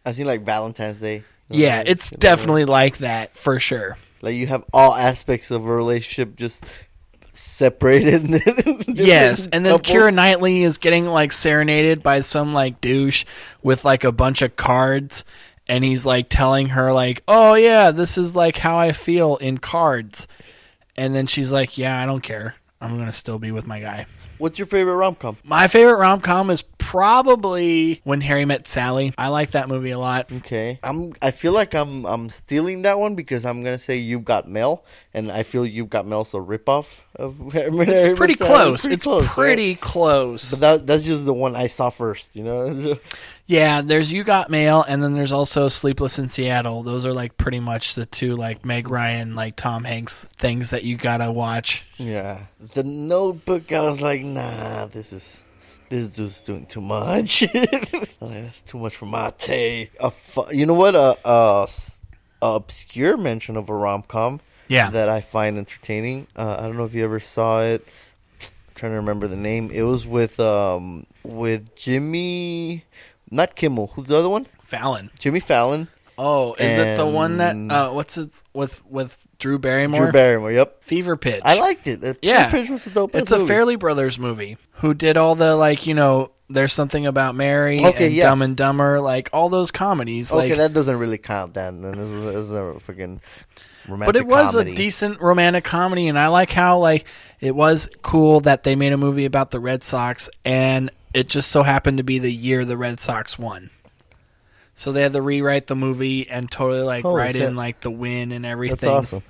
I 0.06 0.14
see 0.14 0.24
like 0.24 0.46
Valentine's 0.46 1.02
Day. 1.02 1.24
Yeah, 1.50 1.84
it's 1.86 2.10
definitely 2.10 2.66
like 2.66 3.00
that 3.00 3.36
for 3.36 3.60
sure. 3.60 3.98
like 4.22 4.36
you 4.36 4.48
have 4.48 4.64
all 4.74 4.96
aspects 4.96 5.52
of 5.52 5.66
a 5.66 5.72
relationship 5.72 6.36
just 6.36 6.66
separated. 7.38 8.26
Yes, 8.96 9.48
and 9.52 9.66
then 9.66 9.74
couples. 9.74 9.96
Keira 9.96 10.16
Knightley 10.16 10.64
is 10.64 10.78
getting 10.78 11.06
like 11.06 11.34
serenaded 11.34 12.02
by 12.02 12.22
some 12.22 12.52
like 12.52 12.80
douche 12.80 13.26
with 13.62 13.84
like 13.84 14.06
a 14.06 14.12
bunch 14.12 14.42
of 14.42 14.56
cards, 14.56 15.26
and 15.68 15.84
he's 15.84 16.06
like 16.06 16.28
telling 16.30 16.70
her 16.70 16.94
like, 16.94 17.22
"Oh 17.28 17.56
yeah, 17.56 17.92
this 17.92 18.18
is 18.18 18.36
like 18.36 18.58
how 18.58 18.78
I 18.78 18.94
feel 18.94 19.36
in 19.36 19.58
cards," 19.58 20.28
and 20.96 21.14
then 21.14 21.28
she's 21.28 21.52
like, 21.52 21.78
"Yeah, 21.78 22.02
I 22.02 22.06
don't 22.06 22.22
care. 22.22 22.56
I'm 22.80 22.98
gonna 22.98 23.12
still 23.12 23.38
be 23.38 23.52
with 23.52 23.68
my 23.68 23.82
guy." 23.82 24.06
What's 24.38 24.60
your 24.60 24.66
favorite 24.66 24.96
rom 24.96 25.16
com? 25.16 25.38
My 25.44 25.68
favorite 25.68 25.98
rom 25.98 26.20
com 26.22 26.50
is 26.50 26.62
probably 26.62 28.02
When 28.04 28.22
Harry 28.22 28.46
Met 28.46 28.68
Sally. 28.68 29.14
I 29.18 29.30
like 29.30 29.52
that 29.52 29.70
movie 29.70 29.92
a 29.92 30.00
lot. 30.00 30.32
Okay, 30.32 30.80
I'm. 30.84 31.14
I 31.22 31.32
feel 31.32 31.54
like 31.54 31.74
I'm. 31.74 32.06
I'm 32.06 32.30
stealing 32.30 32.84
that 32.84 33.00
one 33.00 33.16
because 33.16 33.46
I'm 33.46 33.64
gonna 33.64 33.80
say 33.80 33.98
You've 33.98 34.26
Got 34.26 34.48
Mail, 34.48 34.84
and 35.14 35.32
I 35.32 35.44
feel 35.44 35.66
You've 35.66 35.90
Got 35.90 36.06
Mail's 36.06 36.34
a 36.34 36.38
ripoff 36.38 37.02
of. 37.16 37.54
It's 37.56 38.18
pretty 38.18 38.36
close. 38.36 38.86
It's 38.86 39.06
pretty 39.08 39.70
right? 39.70 39.82
close. 39.82 40.52
But 40.52 40.60
that, 40.60 40.88
that's 40.88 41.04
just 41.04 41.26
the 41.26 41.34
one 41.34 41.56
I 41.56 41.68
saw 41.68 41.90
first. 41.90 42.36
You 42.36 42.44
know. 42.44 43.00
Yeah, 43.48 43.82
there's 43.82 44.12
You 44.12 44.24
Got 44.24 44.50
Mail, 44.50 44.84
and 44.88 45.04
then 45.04 45.14
there's 45.14 45.32
also 45.32 45.68
Sleepless 45.68 46.18
in 46.18 46.30
Seattle. 46.30 46.82
Those 46.82 47.06
are 47.06 47.14
like 47.14 47.38
pretty 47.38 47.60
much 47.60 47.94
the 47.94 48.08
two 48.08 48.36
like 48.36 48.66
Meg 48.66 48.90
Ryan, 48.90 49.36
like 49.36 49.56
Tom 49.56 49.84
Hanks 49.84 50.26
things 50.38 50.72
that 50.72 50.82
you 50.84 50.98
gotta 50.98 51.32
watch. 51.32 51.86
Yeah, 51.98 52.48
the 52.74 52.84
Notebook. 52.84 53.72
I 53.72 53.82
was 53.82 54.02
like, 54.02 54.22
nah, 54.24 54.88
this 54.88 55.14
is 55.14 55.40
this 55.90 56.10
dude's 56.14 56.42
doing 56.42 56.66
too 56.66 56.82
much. 56.82 57.44
Like, 57.54 58.18
that's 58.20 58.64
too 58.64 58.80
much 58.80 58.96
for 58.96 59.06
my 59.06 59.30
taste. 59.38 59.92
A 60.00 60.10
fu- 60.10 60.52
you 60.52 60.66
know 60.66 60.74
what? 60.74 60.96
A, 60.96 61.64
s- 61.68 62.00
a 62.42 62.48
obscure 62.48 63.16
mention 63.16 63.58
of 63.58 63.70
a 63.70 63.76
rom 63.76 64.02
com. 64.08 64.40
Yeah. 64.68 64.90
that 64.90 65.10
I 65.10 65.22
find 65.22 65.58
entertaining. 65.58 66.28
Uh, 66.36 66.58
I 66.60 66.64
don't 66.64 66.78
know 66.78 66.86
if 66.86 66.94
you 66.94 67.04
ever 67.04 67.20
saw 67.20 67.62
it. 67.62 67.86
I'm 68.42 68.50
trying 68.76 68.92
to 68.94 68.98
remember 68.98 69.28
the 69.28 69.36
name. 69.36 69.72
It 69.72 69.84
was 69.84 70.06
with 70.06 70.40
um 70.40 71.06
with 71.24 71.76
Jimmy, 71.76 72.86
not 73.30 73.56
Kimmel. 73.56 73.88
Who's 73.96 74.08
the 74.08 74.18
other 74.18 74.30
one? 74.30 74.48
Fallon. 74.64 75.12
Jimmy 75.20 75.40
Fallon. 75.40 75.88
Oh, 76.18 76.54
is 76.54 76.78
it 76.78 76.96
the 76.96 77.06
one 77.06 77.38
that 77.38 77.56
uh, 77.56 77.92
what's 77.92 78.18
it 78.18 78.30
with 78.54 78.86
with 78.86 79.28
Drew 79.38 79.60
Barrymore? 79.60 80.04
Drew 80.04 80.12
Barrymore. 80.12 80.52
Yep. 80.52 80.84
Fever 80.84 81.18
Pitch. 81.18 81.42
I 81.44 81.60
liked 81.60 81.88
it. 81.88 82.02
That 82.02 82.18
Yeah, 82.22 82.50
Fever 82.50 82.62
Pitch 82.64 82.70
was 82.70 82.88
a 82.88 82.90
dope 82.92 83.16
It's 83.16 83.32
a 83.32 83.40
movie. 83.40 83.54
Farrelly 83.54 83.80
Brothers 83.80 84.18
movie. 84.18 84.58
Who 84.76 84.94
did 84.94 85.18
all 85.18 85.36
the 85.36 85.56
like 85.56 85.88
you 85.88 85.94
know? 85.94 86.32
There's 86.48 86.74
something 86.74 87.08
about 87.08 87.34
Mary 87.34 87.84
Okay, 87.84 88.06
and 88.06 88.14
yeah. 88.14 88.24
Dumb 88.26 88.44
and 88.44 88.56
Dumber, 88.56 89.02
like 89.02 89.30
all 89.34 89.50
those 89.50 89.72
comedies. 89.72 90.32
Okay, 90.32 90.50
like, 90.50 90.58
that 90.58 90.74
doesn't 90.74 91.00
really 91.00 91.18
count. 91.18 91.56
Then 91.56 91.84
and 91.84 91.96
this 91.96 92.08
is, 92.08 92.24
this 92.24 92.36
is 92.36 92.52
a 92.52 92.78
freaking 92.86 93.20
romantic. 93.88 94.06
but 94.08 94.16
it 94.16 94.28
was 94.28 94.52
comedy. 94.54 94.72
a 94.72 94.76
decent 94.76 95.22
romantic 95.22 95.64
comedy, 95.64 96.08
and 96.08 96.18
I 96.20 96.28
like 96.28 96.52
how 96.52 96.80
like 96.80 97.06
it 97.40 97.56
was 97.56 97.90
cool 98.02 98.42
that 98.42 98.64
they 98.64 98.76
made 98.76 98.94
a 98.94 98.98
movie 98.98 99.26
about 99.26 99.52
the 99.52 99.60
Red 99.60 99.84
Sox, 99.84 100.30
and 100.44 100.90
it 101.14 101.30
just 101.30 101.50
so 101.52 101.64
happened 101.64 101.98
to 102.00 102.04
be 102.04 102.20
the 102.20 102.32
year 102.34 102.66
the 102.66 102.78
Red 102.78 103.00
Sox 103.00 103.38
won. 103.40 103.70
So 104.74 104.92
they 104.92 105.02
had 105.04 105.14
to 105.14 105.22
rewrite 105.22 105.68
the 105.68 105.76
movie 105.76 106.30
and 106.30 106.52
totally 106.52 106.82
like 106.82 107.04
Holy 107.04 107.16
write 107.22 107.36
shit. 107.36 107.44
in 107.44 107.56
like 107.56 107.80
the 107.80 107.92
win 107.92 108.32
and 108.34 108.46
everything. 108.46 108.76
That's 108.90 109.14
awesome. 109.14 109.24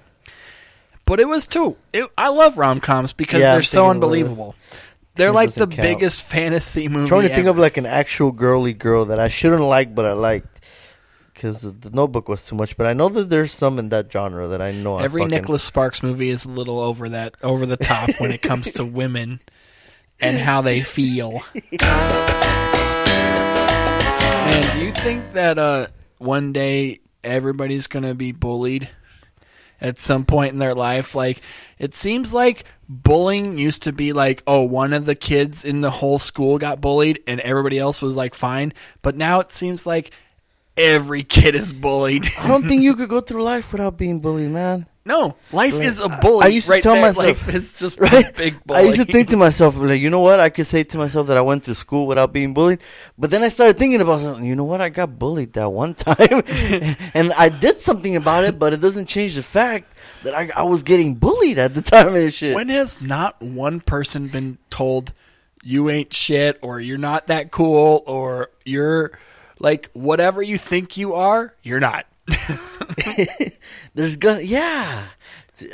But 1.06 1.20
it 1.20 1.28
was 1.28 1.46
too. 1.46 1.78
It, 1.94 2.10
I 2.18 2.30
love 2.30 2.58
rom 2.58 2.80
coms 2.80 3.14
because 3.14 3.42
Yeah, 3.42 3.54
they're 3.54 3.62
so 3.62 3.90
unbelievable. 3.92 4.56
They're 5.14 5.32
like 5.32 5.52
the 5.54 5.68
count. 5.68 5.82
biggest 5.82 6.24
fantasy 6.32 6.88
movie. 6.88 7.02
I'm 7.04 7.08
trying 7.08 7.28
to 7.28 7.36
think 7.36 7.48
of 7.48 7.60
like 7.60 7.78
an 7.78 7.86
actual 7.86 8.32
girly 8.32 8.74
girl 8.74 9.06
that 9.06 9.20
I 9.20 9.28
shouldn't 9.28 9.62
like, 9.62 9.94
but 9.94 10.06
I 10.06 10.14
liked 10.14 10.48
because 11.36 11.62
the 11.62 11.90
Notebook 11.92 12.28
was 12.28 12.46
too 12.46 12.56
much. 12.56 12.76
But 12.78 12.88
I 12.88 12.94
know 12.94 13.10
that 13.10 13.30
there's 13.30 13.52
some 13.52 13.78
in 13.78 13.90
that 13.90 14.12
genre 14.12 14.48
that 14.48 14.62
I 14.62 14.72
know. 14.72 14.98
Every 14.98 15.22
fucking- 15.22 15.36
Nicholas 15.38 15.64
Sparks 15.64 16.02
movie 16.02 16.30
is 16.30 16.46
a 16.46 16.50
little 16.50 16.80
over 16.80 17.10
that 17.10 17.36
over 17.44 17.66
the 17.68 17.78
top 17.78 18.10
when 18.20 18.32
it 18.32 18.42
comes 18.42 18.72
to 18.74 18.86
women 18.86 19.42
and 20.20 20.38
how 20.40 20.62
they 20.62 20.82
feel. 20.82 21.44
Man, 24.46 24.78
do 24.80 24.86
you 24.86 24.92
think 24.92 25.34
that 25.34 25.58
uh, 25.60 25.88
one 26.18 26.54
day 26.54 27.02
everybody's 27.24 27.88
gonna 27.88 28.14
be 28.16 28.32
bullied 28.32 28.90
at 29.82 30.00
some 30.00 30.26
point 30.26 30.54
in 30.54 30.60
their 30.60 30.76
life? 30.76 31.16
Like, 31.16 31.42
it 31.80 31.96
seems 31.98 32.34
like 32.34 32.64
bullying 32.88 33.58
used 33.58 33.84
to 33.84 33.92
be 33.92 34.14
like, 34.14 34.44
oh, 34.48 34.62
one 34.62 34.94
of 34.94 35.06
the 35.06 35.16
kids 35.16 35.66
in 35.66 35.82
the 35.82 35.90
whole 35.92 36.20
school 36.20 36.58
got 36.60 36.80
bullied 36.80 37.22
and 37.28 37.40
everybody 37.42 37.78
else 37.80 38.02
was 38.02 38.16
like 38.16 38.36
fine. 38.36 38.74
But 39.02 39.16
now 39.18 39.40
it 39.42 39.52
seems 39.52 39.86
like 39.86 40.12
every 40.78 41.24
kid 41.24 41.56
is 41.56 41.74
bullied. 41.74 42.28
I 42.40 42.48
don't 42.48 42.68
think 42.68 42.84
you 42.84 42.96
could 42.98 43.10
go 43.10 43.22
through 43.22 43.44
life 43.44 43.72
without 43.72 43.98
being 43.98 44.20
bullied, 44.20 44.52
man. 44.52 44.88
No, 45.08 45.36
life 45.52 45.76
Like, 45.76 45.84
is 45.84 46.00
a 46.02 46.06
I- 46.06 46.20
bully. 46.20 46.46
I 46.46 46.48
used 46.48 46.66
to 46.66 46.74
right 46.74 46.82
tell 46.82 46.94
there. 46.96 47.02
myself, 47.14 47.26
life 47.48 47.54
is 47.54 47.76
just 47.76 48.00
right? 48.02 48.28
a 48.28 48.34
big 48.34 48.64
bully. 48.66 48.80
I 48.80 48.84
used 48.84 48.98
to 48.98 49.06
think 49.06 49.30
to 49.30 49.38
myself, 49.38 49.78
like, 49.78 50.02
you 50.02 50.10
know 50.10 50.22
what? 50.22 50.40
I 50.40 50.50
could 50.50 50.66
say 50.66 50.84
to 50.84 50.98
myself 50.98 51.28
that 51.28 51.38
I 51.38 51.42
went 51.42 51.66
to 51.66 51.76
school 51.76 52.08
without 52.08 52.34
being 52.34 52.56
bullied, 52.56 52.80
but 53.16 53.30
then 53.30 53.44
I 53.44 53.50
started 53.50 53.78
thinking 53.78 54.02
about, 54.02 54.22
something, 54.22 54.44
you 54.44 54.56
know 54.56 54.64
what? 54.64 54.82
I 54.82 54.90
got 54.90 55.20
bullied 55.20 55.54
that 55.54 55.70
one 55.70 55.94
time, 55.94 56.42
and 57.14 57.34
I 57.34 57.50
did 57.50 57.80
something 57.82 58.16
about 58.16 58.46
it, 58.46 58.58
but 58.58 58.74
it 58.74 58.82
doesn't 58.82 59.06
change 59.06 59.36
the 59.36 59.44
fact 59.44 59.96
that 60.24 60.34
I, 60.34 60.50
I 60.56 60.64
was 60.64 60.82
getting 60.82 61.14
bullied 61.14 61.60
at 61.60 61.76
the 61.76 61.84
time 61.84 62.16
and 62.16 62.34
shit. 62.34 62.56
when 62.56 62.70
has 62.70 63.00
not 63.00 63.40
one 63.40 63.82
person 63.82 64.28
been 64.28 64.58
told 64.72 65.14
you 65.64 65.88
ain't 65.92 66.14
shit 66.16 66.58
or 66.64 66.80
you're 66.80 66.98
not 66.98 67.28
that 67.28 67.52
cool 67.52 68.04
or 68.08 68.50
you're 68.66 69.12
like 69.60 69.90
whatever 69.94 70.42
you 70.42 70.58
think 70.58 70.98
you 70.98 71.14
are, 71.14 71.54
you're 71.64 71.80
not. 71.80 72.06
There's 73.94 74.18
gonna, 74.18 74.42
yeah. 74.42 75.08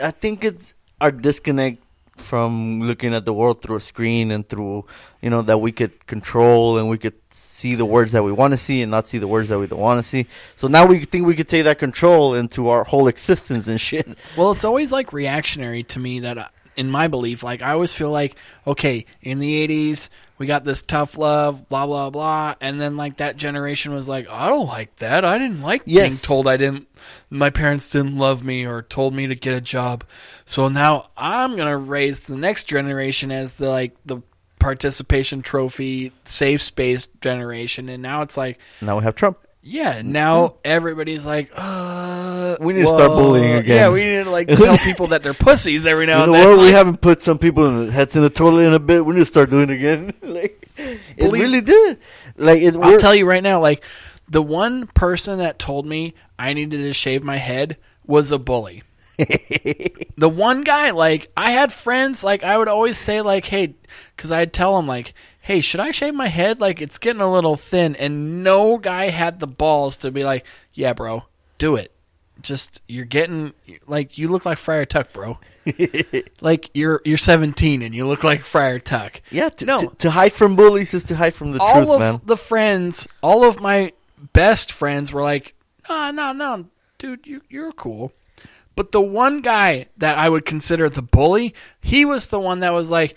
I 0.03 0.11
think 0.11 0.43
it's 0.43 0.73
our 0.99 1.11
disconnect 1.11 1.81
from 2.17 2.81
looking 2.81 3.13
at 3.13 3.25
the 3.25 3.33
world 3.33 3.61
through 3.61 3.77
a 3.77 3.81
screen 3.81 4.31
and 4.31 4.47
through, 4.47 4.85
you 5.21 5.29
know, 5.29 5.41
that 5.41 5.57
we 5.57 5.71
could 5.71 6.05
control 6.07 6.77
and 6.77 6.87
we 6.87 6.97
could 6.97 7.15
see 7.29 7.75
the 7.75 7.85
words 7.85 8.11
that 8.11 8.23
we 8.23 8.31
want 8.31 8.51
to 8.51 8.57
see 8.57 8.81
and 8.81 8.91
not 8.91 9.07
see 9.07 9.17
the 9.17 9.27
words 9.27 9.49
that 9.49 9.59
we 9.59 9.67
don't 9.67 9.79
want 9.79 9.97
to 9.99 10.07
see. 10.07 10.27
So 10.55 10.67
now 10.67 10.85
we 10.85 11.03
think 11.05 11.25
we 11.25 11.35
could 11.35 11.47
take 11.47 11.63
that 11.63 11.79
control 11.79 12.35
into 12.35 12.69
our 12.69 12.83
whole 12.83 13.07
existence 13.07 13.67
and 13.67 13.81
shit. 13.81 14.07
Well, 14.37 14.51
it's 14.51 14.63
always 14.63 14.91
like 14.91 15.11
reactionary 15.13 15.83
to 15.83 15.99
me 15.99 16.19
that, 16.21 16.37
uh, 16.37 16.47
in 16.77 16.89
my 16.89 17.07
belief, 17.07 17.43
like 17.43 17.61
I 17.61 17.71
always 17.71 17.93
feel 17.93 18.11
like, 18.11 18.35
okay, 18.65 19.05
in 19.21 19.39
the 19.39 19.67
80s, 19.67 20.09
we 20.41 20.47
got 20.47 20.63
this 20.63 20.81
tough 20.81 21.19
love, 21.19 21.69
blah, 21.69 21.85
blah, 21.85 22.09
blah. 22.09 22.55
And 22.59 22.81
then 22.81 22.97
like 22.97 23.17
that 23.17 23.37
generation 23.37 23.93
was 23.93 24.09
like, 24.09 24.27
I 24.27 24.49
don't 24.49 24.65
like 24.65 24.95
that. 24.95 25.23
I 25.23 25.37
didn't 25.37 25.61
like 25.61 25.85
being 25.85 26.17
told 26.23 26.47
I 26.47 26.57
didn't, 26.57 26.87
my 27.29 27.51
parents 27.51 27.91
didn't 27.91 28.17
love 28.17 28.43
me 28.43 28.65
or 28.65 28.81
told 28.81 29.13
me 29.13 29.27
to 29.27 29.35
get 29.35 29.53
a 29.53 29.61
job. 29.61 30.03
So 30.45 30.67
now 30.67 31.11
I'm 31.15 31.55
going 31.55 31.69
to 31.69 31.77
raise 31.77 32.21
the 32.21 32.37
next 32.37 32.63
generation 32.63 33.31
as 33.31 33.53
the 33.53 33.69
like 33.69 33.95
the 34.03 34.23
participation 34.57 35.43
trophy, 35.43 36.11
safe 36.25 36.63
space 36.63 37.07
generation. 37.21 37.87
And 37.87 38.01
now 38.01 38.23
it's 38.23 38.35
like, 38.35 38.57
Now 38.81 38.97
we 38.97 39.03
have 39.03 39.13
Trump. 39.13 39.37
Yeah, 39.63 40.01
now 40.03 40.55
everybody's 40.65 41.25
like, 41.25 41.51
uh, 41.55 42.57
We 42.59 42.73
need 42.73 42.81
to 42.81 42.87
start 42.87 43.09
bullying 43.11 43.53
again. 43.53 43.75
Yeah, 43.77 43.89
we 43.89 44.03
need 44.03 44.23
to 44.23 44.29
like 44.29 44.47
tell 44.47 44.77
people 44.83 45.07
that 45.07 45.21
they're 45.23 45.33
pussies 45.33 45.85
every 45.85 46.05
now 46.07 46.17
You 46.17 46.23
and 46.23 46.31
know 46.33 46.39
then. 46.39 46.49
what? 46.49 46.57
We 46.59 46.65
like- 46.65 46.73
haven't 46.73 47.01
put 47.01 47.21
some 47.21 47.37
people 47.37 47.65
in 47.67 47.85
the 47.87 47.91
heads 47.91 48.15
in 48.15 48.23
the 48.23 48.29
toilet 48.29 48.63
in 48.63 48.73
a 48.73 48.79
bit. 48.79 49.05
We 49.05 49.13
need 49.13 49.19
to 49.21 49.25
start 49.25 49.49
doing 49.49 49.69
it 49.69 49.73
again. 49.75 50.13
like, 50.21 50.67
it 50.77 51.17
Believe- 51.17 51.41
really 51.43 51.61
did. 51.61 51.99
Like, 52.37 52.61
it, 52.61 52.75
I'll 52.75 52.97
tell 52.99 53.13
you 53.15 53.27
right 53.27 53.43
now, 53.43 53.59
like 53.59 53.83
the 54.29 54.41
one 54.41 54.87
person 54.87 55.39
that 55.39 55.59
told 55.59 55.85
me 55.85 56.15
I 56.39 56.53
needed 56.53 56.77
to 56.77 56.93
shave 56.93 57.23
my 57.23 57.37
head 57.37 57.77
was 58.05 58.31
a 58.31 58.39
bully. 58.39 58.81
the 60.17 60.29
one 60.33 60.63
guy, 60.63 60.91
like 60.91 61.31
I 61.37 61.51
had 61.51 61.71
friends, 61.71 62.23
like 62.23 62.43
I 62.43 62.57
would 62.57 62.67
always 62.67 62.97
say, 62.97 63.21
like, 63.21 63.45
hey, 63.45 63.75
because 64.15 64.31
I'd 64.31 64.53
tell 64.53 64.79
him, 64.79 64.87
like, 64.87 65.13
hey, 65.41 65.59
should 65.59 65.79
I 65.79 65.91
shave 65.91 66.13
my 66.13 66.27
head? 66.27 66.61
Like 66.61 66.81
it's 66.81 66.97
getting 66.97 67.21
a 67.21 67.31
little 67.31 67.57
thin, 67.57 67.95
and 67.95 68.43
no 68.43 68.77
guy 68.77 69.09
had 69.09 69.39
the 69.39 69.47
balls 69.47 69.97
to 69.97 70.11
be 70.11 70.23
like, 70.23 70.45
yeah, 70.73 70.93
bro, 70.93 71.25
do 71.57 71.75
it. 71.75 71.91
Just 72.41 72.81
you're 72.87 73.05
getting 73.05 73.53
like 73.85 74.17
you 74.17 74.27
look 74.27 74.45
like 74.45 74.57
Friar 74.57 74.85
Tuck, 74.85 75.13
bro. 75.13 75.37
like 76.41 76.69
you're 76.73 77.01
you're 77.05 77.17
17 77.17 77.81
and 77.83 77.93
you 77.93 78.07
look 78.07 78.23
like 78.23 78.45
Friar 78.45 78.79
Tuck. 78.79 79.21
yeah, 79.29 79.49
to, 79.49 79.65
no, 79.65 79.77
to, 79.79 79.95
to 79.97 80.11
hide 80.11 80.33
from 80.33 80.55
bullies 80.55 80.93
is 80.93 81.03
to 81.05 81.15
hide 81.15 81.35
from 81.35 81.51
the 81.51 81.59
truth. 81.59 81.69
all 81.69 81.83
truth, 81.83 81.89
of 81.89 81.99
man. 81.99 82.21
the 82.25 82.37
friends, 82.37 83.07
all 83.21 83.43
of 83.43 83.59
my 83.59 83.93
best 84.33 84.71
friends 84.71 85.13
were 85.13 85.21
like, 85.21 85.53
"No, 85.87 86.09
no, 86.09 86.31
no, 86.33 86.65
dude, 86.97 87.27
you 87.27 87.41
you're 87.49 87.73
cool." 87.73 88.11
But 88.75 88.91
the 88.91 89.01
one 89.01 89.41
guy 89.41 89.87
that 89.97 90.17
I 90.17 90.29
would 90.29 90.45
consider 90.45 90.89
the 90.89 91.01
bully, 91.01 91.53
he 91.81 92.05
was 92.05 92.27
the 92.27 92.39
one 92.39 92.61
that 92.61 92.73
was 92.73 92.89
like, 92.89 93.15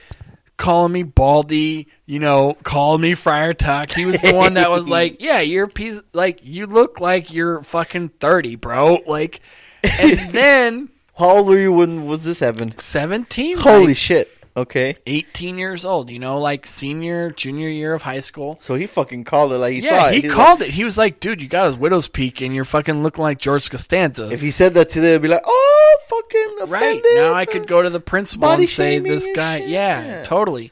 calling 0.57 0.93
me 0.93 1.03
baldy, 1.03 1.89
you 2.07 2.19
know, 2.19 2.55
calling 2.63 3.01
me 3.01 3.15
Friar 3.15 3.55
Tuck. 3.55 3.91
He 3.93 4.07
was 4.07 4.23
the 4.23 4.35
one 4.35 4.55
that 4.55 4.71
was 4.71 4.89
like, 4.99 5.21
"Yeah, 5.21 5.41
you're 5.41 5.65
a 5.65 5.69
piece. 5.69 6.01
Like 6.13 6.41
you 6.43 6.67
look 6.67 7.01
like 7.01 7.33
you're 7.33 7.63
fucking 7.63 8.11
thirty, 8.21 8.57
bro." 8.57 8.99
Like, 9.07 9.41
and 9.83 10.19
then 10.31 10.89
How 11.17 11.37
old 11.39 11.49
were 11.49 11.59
you 11.59 11.73
when 11.73 12.07
was 12.07 12.25
this 12.25 12.41
happened? 12.41 12.79
seventeen. 12.81 13.59
Holy 13.59 13.89
like, 13.89 13.97
shit. 13.97 14.34
Okay. 14.57 14.97
18 15.07 15.59
years 15.59 15.85
old, 15.85 16.11
you 16.11 16.21
know, 16.21 16.39
like 16.39 16.65
senior, 16.65 17.31
junior 17.33 17.69
year 17.69 17.93
of 17.93 18.03
high 18.03 18.21
school. 18.21 18.57
So 18.61 18.75
he 18.77 18.87
fucking 18.87 19.25
called 19.25 19.53
it 19.53 19.59
like 19.59 19.75
he 19.75 19.83
saw 19.83 19.95
yeah, 19.95 20.09
it. 20.11 20.15
he 20.15 20.21
He's 20.23 20.33
called 20.33 20.63
it. 20.63 20.71
He 20.71 20.85
was 20.85 20.97
like, 20.97 21.19
dude, 21.19 21.43
you 21.43 21.49
got 21.49 21.67
his 21.67 21.77
widow's 21.77 22.07
peak 22.07 22.41
and 22.41 22.55
you're 22.55 22.65
fucking 22.65 23.03
looking 23.03 23.23
like 23.23 23.39
George 23.39 23.69
Costanza. 23.69 24.31
if 24.31 24.41
he 24.41 24.53
said 24.53 24.75
that 24.75 24.91
today, 24.91 25.17
I'd 25.17 25.23
be 25.23 25.29
like, 25.29 25.43
oh, 25.45 25.99
fucking 26.09 26.71
right. 26.71 27.03
Now 27.17 27.35
I 27.35 27.47
could 27.47 27.67
go 27.67 27.83
to 27.83 27.91
the 27.91 27.99
principal 28.01 28.43
Body 28.49 28.63
and 28.63 28.71
say, 28.71 29.01
this 29.01 29.29
guy, 29.35 29.59
yeah, 29.59 30.05
Yeah. 30.05 30.23
totally. 30.23 30.71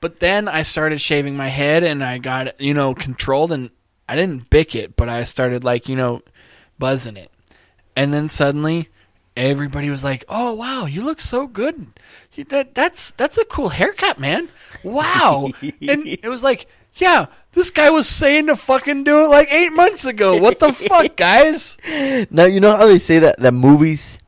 But 0.00 0.20
then 0.20 0.46
I 0.46 0.62
started 0.62 1.00
shaving 1.00 1.36
my 1.36 1.48
head 1.48 1.82
and 1.82 2.04
I 2.04 2.18
got, 2.18 2.60
you 2.60 2.74
know, 2.74 2.94
controlled 2.94 3.50
and 3.50 3.70
I 4.08 4.14
didn't 4.14 4.50
bick 4.50 4.76
it, 4.76 4.94
but 4.94 5.08
I 5.08 5.24
started 5.24 5.64
like, 5.64 5.88
you 5.88 5.96
know, 5.96 6.22
buzzing 6.78 7.16
it. 7.16 7.32
And 7.96 8.14
then 8.14 8.28
suddenly 8.28 8.88
everybody 9.36 9.90
was 9.90 10.02
like, 10.02 10.24
"Oh 10.28 10.54
wow, 10.54 10.86
you 10.86 11.02
look 11.04 11.20
so 11.20 11.46
good. 11.46 11.86
That 12.44 12.74
that's 12.74 13.10
that's 13.12 13.38
a 13.38 13.44
cool 13.44 13.68
haircut, 13.70 14.18
man. 14.18 14.48
Wow." 14.84 15.48
and 15.62 16.06
it 16.06 16.28
was 16.28 16.42
like, 16.42 16.66
"Yeah, 16.94 17.26
this 17.52 17.70
guy 17.70 17.90
was 17.90 18.08
saying 18.08 18.46
to 18.48 18.56
fucking 18.56 19.04
do 19.04 19.24
it 19.24 19.28
like 19.28 19.48
8 19.50 19.70
months 19.72 20.04
ago. 20.04 20.36
What 20.38 20.58
the 20.58 20.72
fuck, 20.72 21.16
guys?" 21.16 21.78
Now 22.30 22.44
you 22.44 22.60
know 22.60 22.76
how 22.76 22.86
they 22.86 22.98
say 22.98 23.18
that 23.20 23.40
that 23.40 23.52
movies 23.52 24.18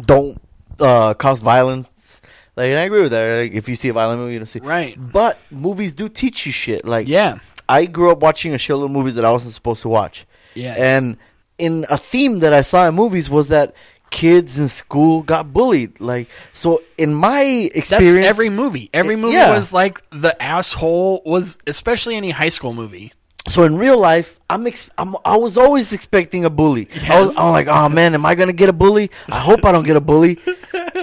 don't 0.00 0.40
uh, 0.80 1.14
cause 1.14 1.40
violence. 1.40 2.20
Like, 2.56 2.70
and 2.70 2.78
I 2.80 2.84
agree 2.84 3.02
with 3.02 3.12
that. 3.12 3.42
Like, 3.42 3.52
if 3.52 3.68
you 3.68 3.76
see 3.76 3.88
a 3.88 3.92
violent 3.92 4.20
movie, 4.20 4.32
you 4.32 4.40
don't 4.40 4.46
see. 4.46 4.58
Right. 4.58 4.96
But 4.98 5.38
movies 5.50 5.94
do 5.94 6.08
teach 6.08 6.44
you 6.44 6.50
shit. 6.50 6.84
Like, 6.84 7.06
Yeah. 7.06 7.38
I 7.68 7.84
grew 7.84 8.10
up 8.10 8.18
watching 8.20 8.52
a 8.52 8.56
shitload 8.56 8.86
of 8.86 8.90
movies 8.90 9.14
that 9.14 9.24
I 9.24 9.30
wasn't 9.30 9.54
supposed 9.54 9.82
to 9.82 9.88
watch. 9.88 10.26
Yeah. 10.54 10.74
And 10.76 11.18
in 11.58 11.84
a 11.90 11.96
theme 11.96 12.38
that 12.40 12.52
I 12.52 12.62
saw 12.62 12.88
in 12.88 12.94
movies 12.96 13.28
was 13.30 13.50
that 13.50 13.74
kids 14.10 14.58
in 14.58 14.68
school 14.68 15.22
got 15.22 15.52
bullied. 15.52 16.00
Like, 16.00 16.28
so 16.52 16.82
in 16.96 17.14
my 17.14 17.42
experience, 17.74 18.14
That's 18.14 18.28
every 18.28 18.50
movie. 18.50 18.90
Every 18.92 19.16
movie 19.16 19.34
Yeah. 19.34 19.54
was 19.54 19.72
like 19.72 20.00
the 20.10 20.40
asshole 20.42 21.22
was 21.24 21.58
especially 21.66 22.16
any 22.16 22.30
high 22.30 22.48
school 22.50 22.72
movie. 22.74 23.12
So 23.46 23.64
in 23.64 23.78
real 23.78 23.98
life, 23.98 24.38
I'm, 24.50 24.66
ex- 24.66 24.90
I'm 24.98 25.14
I 25.24 25.36
was 25.38 25.56
always 25.56 25.94
expecting 25.94 26.44
a 26.44 26.50
bully. 26.50 26.86
I 27.08 27.20
was 27.20 27.36
I'm 27.38 27.50
like, 27.52 27.66
oh 27.66 27.88
man, 27.88 28.12
am 28.14 28.26
I 28.26 28.34
gonna 28.34 28.52
get 28.52 28.68
a 28.68 28.74
bully? 28.74 29.10
I 29.30 29.38
hope 29.38 29.64
I 29.64 29.72
don't 29.72 29.86
get 29.86 29.96
a 29.96 30.02
bully. 30.02 30.36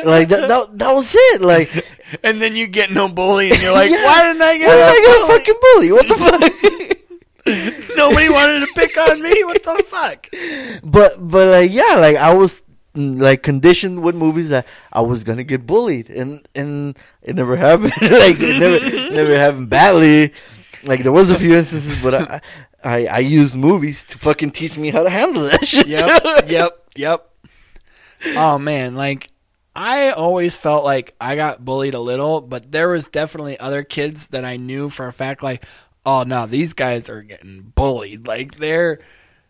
like 0.06 0.30
that, 0.30 0.48
that 0.48 0.78
that 0.78 0.94
was 0.94 1.16
it. 1.18 1.42
Like, 1.42 1.70
And 2.24 2.40
then 2.40 2.56
you 2.56 2.68
get 2.68 2.92
no 2.92 3.10
bully 3.10 3.50
and 3.50 3.60
you're 3.62 3.74
like, 3.74 3.90
Yeah. 3.96 4.04
"Why 4.06 4.22
didn't 4.28 4.42
I 4.44 4.58
get 4.60 4.68
why 4.68 4.76
did 4.76 4.86
I 4.86 5.02
get 5.02 5.24
a 5.24 5.28
fucking 5.34 5.60
bully? 5.62 5.92
What 5.92 6.08
the 6.08 6.18
fuck? 6.22 7.96
Nobody 7.96 8.30
wanted 8.30 8.60
to 8.62 8.68
pick 8.76 8.98
on 8.98 9.22
me. 9.22 9.44
What 9.44 9.64
the 9.64 9.84
fuck?" 9.88 10.28
but 10.84 11.14
but 11.20 11.48
like 11.48 11.72
yeah, 11.72 11.96
like 11.98 12.16
I 12.18 12.34
was 12.34 12.64
like 12.96 13.44
conditioned 13.44 14.02
with 14.02 14.16
movies 14.16 14.50
that 14.50 14.68
I 14.92 15.02
was 15.02 15.24
gonna 15.24 15.44
get 15.44 15.66
bullied, 15.66 16.10
and 16.10 16.48
and 16.56 16.98
it 17.22 17.36
never 17.36 17.56
happened. 17.56 17.94
like 18.02 18.38
it 18.40 18.60
never 18.60 19.12
never 19.14 19.38
happened 19.38 19.70
badly. 19.70 20.34
Like 20.84 21.04
there 21.04 21.12
was 21.12 21.30
a 21.30 21.40
few 21.40 21.56
instances, 21.56 22.02
but 22.02 22.14
I 22.14 22.42
I, 22.84 23.06
I 23.08 23.20
used 23.20 23.58
movies 23.58 24.06
to 24.06 24.18
fucking 24.18 24.52
teach 24.52 24.78
me 24.78 24.92
how 24.92 25.04
to 25.04 25.10
handle 25.10 25.44
that 25.44 25.66
shit. 25.68 25.88
Yep, 25.88 26.50
yep, 26.50 26.88
yep. 26.96 27.30
Oh 28.36 28.58
man, 28.60 28.96
like 28.96 29.30
I 29.76 30.12
always 30.12 30.56
felt 30.56 30.86
like 30.86 31.16
I 31.20 31.36
got 31.36 31.66
bullied 31.66 31.96
a 31.96 32.00
little, 32.00 32.42
but 32.42 32.72
there 32.72 32.90
was 32.90 33.08
definitely 33.08 33.60
other 33.60 33.84
kids 33.84 34.28
that 34.28 34.46
I 34.46 34.58
knew 34.58 34.90
for 34.90 35.08
a 35.08 35.14
fact 35.14 35.44
like, 35.44 35.66
oh 36.06 36.24
no, 36.24 36.46
these 36.46 36.74
guys 36.74 37.10
are 37.10 37.24
getting 37.24 37.74
bullied. 37.76 38.28
Like 38.28 38.56
they're 38.58 39.00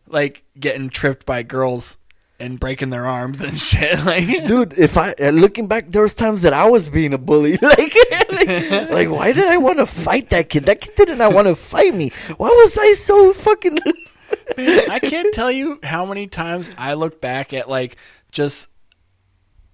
like 0.07 0.43
getting 0.59 0.89
tripped 0.89 1.25
by 1.25 1.43
girls 1.43 1.97
and 2.39 2.59
breaking 2.59 2.89
their 2.89 3.05
arms 3.05 3.43
and 3.43 3.57
shit. 3.69 4.05
Like 4.05 4.27
dude 4.27 4.77
if 4.77 4.97
i 4.97 5.13
uh, 5.13 5.29
looking 5.29 5.67
back 5.67 5.89
there 5.89 6.01
was 6.01 6.13
times 6.15 6.41
that 6.41 6.53
i 6.53 6.67
was 6.67 6.89
being 6.89 7.13
a 7.13 7.17
bully 7.17 7.57
like 7.61 7.95
like, 8.31 8.89
like, 8.89 9.09
why 9.09 9.31
did 9.31 9.45
i 9.47 9.57
want 9.57 9.79
to 9.79 9.85
fight 9.85 10.29
that 10.31 10.49
kid 10.49 10.65
that 10.65 10.81
kid 10.81 10.93
did 10.95 11.17
not 11.17 11.33
want 11.33 11.47
to 11.47 11.55
fight 11.55 11.93
me 11.93 12.11
why 12.37 12.47
was 12.47 12.77
i 12.77 12.93
so 12.93 13.31
fucking 13.33 13.77
Man, 14.57 14.91
I 14.91 14.99
can't 14.99 15.33
tell 15.33 15.51
you 15.51 15.79
how 15.83 16.05
many 16.05 16.27
times 16.27 16.69
I 16.77 16.93
look 16.93 17.21
back 17.21 17.53
at 17.53 17.69
like 17.69 17.97
just 18.31 18.69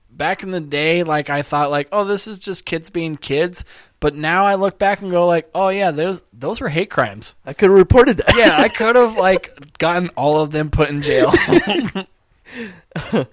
back 0.10 0.44
in 0.44 0.52
the 0.52 0.62
day, 0.62 1.04
like 1.04 1.30
I 1.30 1.42
thought 1.42 1.72
like, 1.72 1.90
oh, 1.92 2.06
this 2.06 2.28
is 2.28 2.40
just 2.40 2.66
kids 2.66 2.90
being 2.90 3.18
kids. 3.18 3.66
But 4.00 4.16
now 4.16 4.46
I 4.46 4.56
look 4.56 4.80
back 4.80 5.02
and 5.02 5.12
go 5.12 5.28
like, 5.28 5.50
oh 5.54 5.70
yeah, 5.70 5.92
those 5.92 6.24
those 6.34 6.62
were 6.62 6.70
hate 6.70 6.90
crimes. 6.90 7.36
i 7.46 7.54
could 7.54 7.70
have 7.70 7.78
reported 7.78 8.18
that 8.18 8.36
Yeah, 8.36 8.58
I 8.58 8.70
could 8.70 8.96
have 8.96 9.18
like 9.18 9.78
gotten 9.78 10.10
all 10.10 10.42
of 10.42 10.52
them 10.52 10.70
put 10.70 10.90
in 10.90 11.02
jail. 11.02 11.32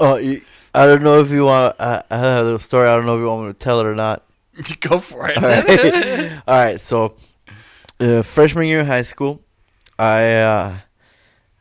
oh 0.00 0.16
you, 0.16 0.42
i 0.74 0.86
don't 0.86 1.02
know 1.02 1.20
if 1.20 1.30
you 1.30 1.44
want 1.44 1.74
uh, 1.78 2.02
i 2.10 2.16
have 2.16 2.46
a 2.46 2.60
story 2.60 2.88
i 2.88 2.94
don't 2.94 3.06
know 3.06 3.16
if 3.16 3.20
you 3.20 3.26
want 3.26 3.46
me 3.46 3.52
to 3.52 3.58
tell 3.58 3.80
it 3.80 3.86
or 3.86 3.94
not 3.94 4.24
go 4.80 4.98
for 4.98 5.28
it. 5.28 5.36
all 5.36 5.42
right, 5.42 6.42
all 6.48 6.64
right 6.64 6.80
so 6.80 7.16
uh, 8.00 8.22
freshman 8.22 8.66
year 8.66 8.80
in 8.80 8.86
high 8.86 9.02
school 9.02 9.40
i 9.98 10.34
uh 10.36 10.78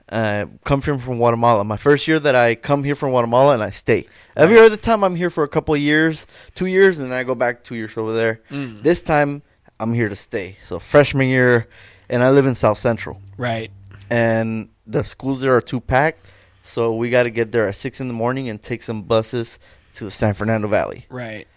uh, 0.10 0.46
come 0.64 0.82
from 0.82 1.00
from 1.00 1.18
Guatemala. 1.18 1.64
My 1.64 1.78
first 1.78 2.08
year 2.08 2.20
that 2.20 2.36
I 2.36 2.56
come 2.56 2.84
here 2.84 2.96
from 2.96 3.10
Guatemala 3.10 3.54
and 3.54 3.64
I 3.64 3.72
stay. 3.72 4.08
Every 4.36 4.58
other 4.58 4.78
time 4.78 5.04
I'm 5.04 5.16
here 5.16 5.30
for 5.30 5.44
a 5.44 5.48
couple 5.48 5.74
of 5.74 5.82
years, 5.82 6.26
two 6.56 6.68
years, 6.68 7.00
and 7.00 7.12
then 7.12 7.20
I 7.20 7.24
go 7.24 7.36
back 7.36 7.64
two 7.64 7.76
years 7.76 7.98
over 7.98 8.14
there. 8.14 8.42
Mm. 8.50 8.84
This 8.84 9.02
time 9.02 9.42
I'm 9.80 9.94
here 9.94 10.10
to 10.10 10.16
stay. 10.16 10.58
So 10.64 10.80
freshman 10.80 11.28
year, 11.28 11.68
and 12.10 12.24
I 12.24 12.30
live 12.30 12.46
in 12.46 12.56
South 12.56 12.78
Central, 12.78 13.22
right. 13.38 13.70
and 14.10 14.70
the 14.86 15.04
schools 15.04 15.42
there 15.42 15.56
are 15.56 15.62
too 15.62 15.82
packed. 15.82 16.26
So 16.68 16.94
we 16.94 17.10
got 17.10 17.24
to 17.24 17.30
get 17.30 17.52
there 17.52 17.68
at 17.68 17.76
six 17.76 18.02
in 18.02 18.08
the 18.08 18.14
morning 18.14 18.50
and 18.50 18.62
take 18.62 18.84
some 18.84 19.04
buses 19.04 19.58
to 19.94 20.12
San 20.12 20.34
Fernando 20.34 20.68
Valley. 20.68 21.06
Right. 21.10 21.48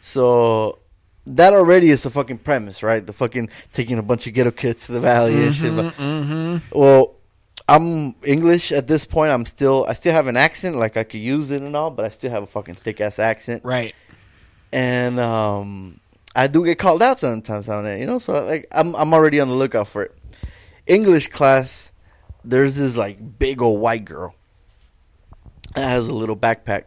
So 0.00 0.80
that 1.26 1.52
already 1.52 1.90
is 1.90 2.04
a 2.04 2.10
fucking 2.10 2.38
premise, 2.38 2.82
right? 2.82 3.04
The 3.06 3.12
fucking 3.12 3.48
taking 3.72 3.96
a 3.98 4.02
bunch 4.02 4.26
of 4.26 4.34
ghetto 4.34 4.50
kids 4.50 4.86
to 4.86 4.92
the 4.92 5.00
valley 5.00 5.40
and 5.44 5.54
shit. 5.54 5.74
But, 5.74 5.94
mhm. 5.94 6.62
Well, 6.72 7.14
I'm 7.68 8.16
English 8.24 8.72
at 8.72 8.88
this 8.88 9.06
point. 9.06 9.30
I'm 9.30 9.46
still, 9.46 9.86
I 9.88 9.92
still 9.92 10.12
have 10.12 10.26
an 10.26 10.36
accent, 10.36 10.76
like 10.76 10.96
I 10.96 11.04
could 11.04 11.20
use 11.20 11.52
it 11.52 11.62
and 11.62 11.76
all, 11.76 11.92
but 11.92 12.04
I 12.04 12.08
still 12.08 12.32
have 12.32 12.42
a 12.42 12.46
fucking 12.46 12.74
thick 12.74 13.00
ass 13.00 13.20
accent. 13.20 13.64
Right. 13.64 13.94
And 14.72 15.20
um, 15.20 16.00
I 16.34 16.48
do 16.48 16.64
get 16.64 16.78
called 16.78 17.02
out 17.02 17.20
sometimes 17.20 17.68
on 17.68 17.86
it, 17.86 18.00
you 18.00 18.06
know. 18.06 18.18
So 18.18 18.44
like, 18.44 18.66
I'm 18.72 18.96
I'm 18.96 19.14
already 19.14 19.38
on 19.38 19.46
the 19.46 19.54
lookout 19.54 19.86
for 19.86 20.02
it. 20.02 20.14
English 20.86 21.28
class, 21.28 21.92
there's 22.44 22.74
this 22.74 22.96
like 22.96 23.38
big 23.38 23.62
old 23.62 23.80
white 23.80 24.04
girl 24.04 24.34
that 25.76 25.90
has 25.90 26.08
a 26.08 26.14
little 26.14 26.36
backpack, 26.36 26.84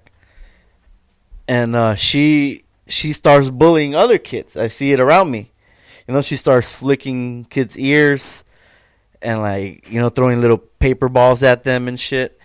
and 1.48 1.76
uh, 1.76 1.96
she 1.96 2.64
she 2.88 3.14
starts 3.14 3.50
bullying 3.52 3.96
other 3.96 4.18
kids. 4.18 4.58
I 4.58 4.68
see 4.68 4.92
it 4.92 5.00
around 5.00 5.32
me. 5.32 5.52
You 6.08 6.16
know, 6.16 6.22
she 6.22 6.36
starts 6.36 6.72
flicking 6.72 7.46
kids' 7.46 7.78
ears 7.78 8.44
and 9.22 9.42
like 9.42 9.90
you 9.90 10.00
know 10.00 10.10
throwing 10.10 10.42
little 10.42 10.58
paper 10.58 11.08
balls 11.08 11.44
at 11.44 11.64
them 11.64 11.88
and 11.88 12.00
shit. 12.00 12.36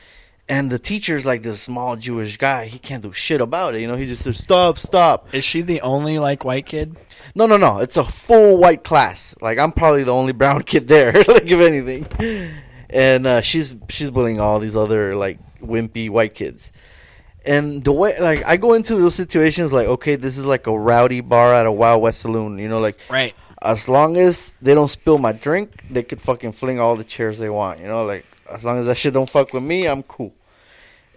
And 0.46 0.70
the 0.70 0.78
teacher's 0.78 1.24
like 1.24 1.42
this 1.42 1.62
small 1.62 1.96
Jewish 1.96 2.36
guy. 2.36 2.66
He 2.66 2.78
can't 2.78 3.02
do 3.02 3.14
shit 3.14 3.40
about 3.40 3.74
it. 3.74 3.80
You 3.80 3.88
know, 3.88 3.96
he 3.96 4.04
just 4.04 4.24
says 4.24 4.36
stop, 4.36 4.76
stop. 4.76 5.34
Is 5.34 5.42
she 5.42 5.62
the 5.62 5.80
only 5.80 6.18
like 6.18 6.44
white 6.44 6.66
kid? 6.66 6.98
No, 7.34 7.46
no, 7.46 7.56
no. 7.56 7.78
It's 7.78 7.96
a 7.96 8.04
full 8.04 8.58
white 8.58 8.84
class. 8.84 9.34
Like 9.40 9.58
I'm 9.58 9.72
probably 9.72 10.04
the 10.04 10.12
only 10.12 10.34
brown 10.34 10.62
kid 10.64 10.88
there. 10.88 11.12
like 11.28 11.46
if 11.46 11.60
anything, 11.60 12.52
and 12.90 13.26
uh, 13.26 13.40
she's 13.40 13.74
she's 13.88 14.10
bullying 14.10 14.40
all 14.40 14.58
these 14.58 14.76
other 14.76 15.16
like 15.16 15.38
wimpy 15.66 16.10
white 16.10 16.34
kids. 16.34 16.72
And 17.46 17.84
the 17.84 17.92
way 17.92 18.18
like 18.20 18.44
I 18.46 18.56
go 18.56 18.72
into 18.72 18.94
those 18.96 19.14
situations 19.14 19.72
like 19.72 19.86
okay, 19.86 20.16
this 20.16 20.38
is 20.38 20.46
like 20.46 20.66
a 20.66 20.78
rowdy 20.78 21.20
bar 21.20 21.52
at 21.52 21.66
a 21.66 21.72
Wild 21.72 22.02
West 22.02 22.20
saloon. 22.22 22.58
You 22.58 22.68
know, 22.68 22.80
like 22.80 22.98
Right. 23.10 23.34
as 23.60 23.88
long 23.88 24.16
as 24.16 24.54
they 24.62 24.74
don't 24.74 24.88
spill 24.88 25.18
my 25.18 25.32
drink, 25.32 25.84
they 25.90 26.02
could 26.02 26.20
fucking 26.20 26.52
fling 26.52 26.80
all 26.80 26.96
the 26.96 27.04
chairs 27.04 27.38
they 27.38 27.50
want. 27.50 27.80
You 27.80 27.86
know, 27.86 28.04
like 28.04 28.24
as 28.50 28.64
long 28.64 28.78
as 28.78 28.86
that 28.86 28.96
shit 28.96 29.12
don't 29.12 29.28
fuck 29.28 29.52
with 29.52 29.62
me, 29.62 29.86
I'm 29.86 30.02
cool. 30.02 30.32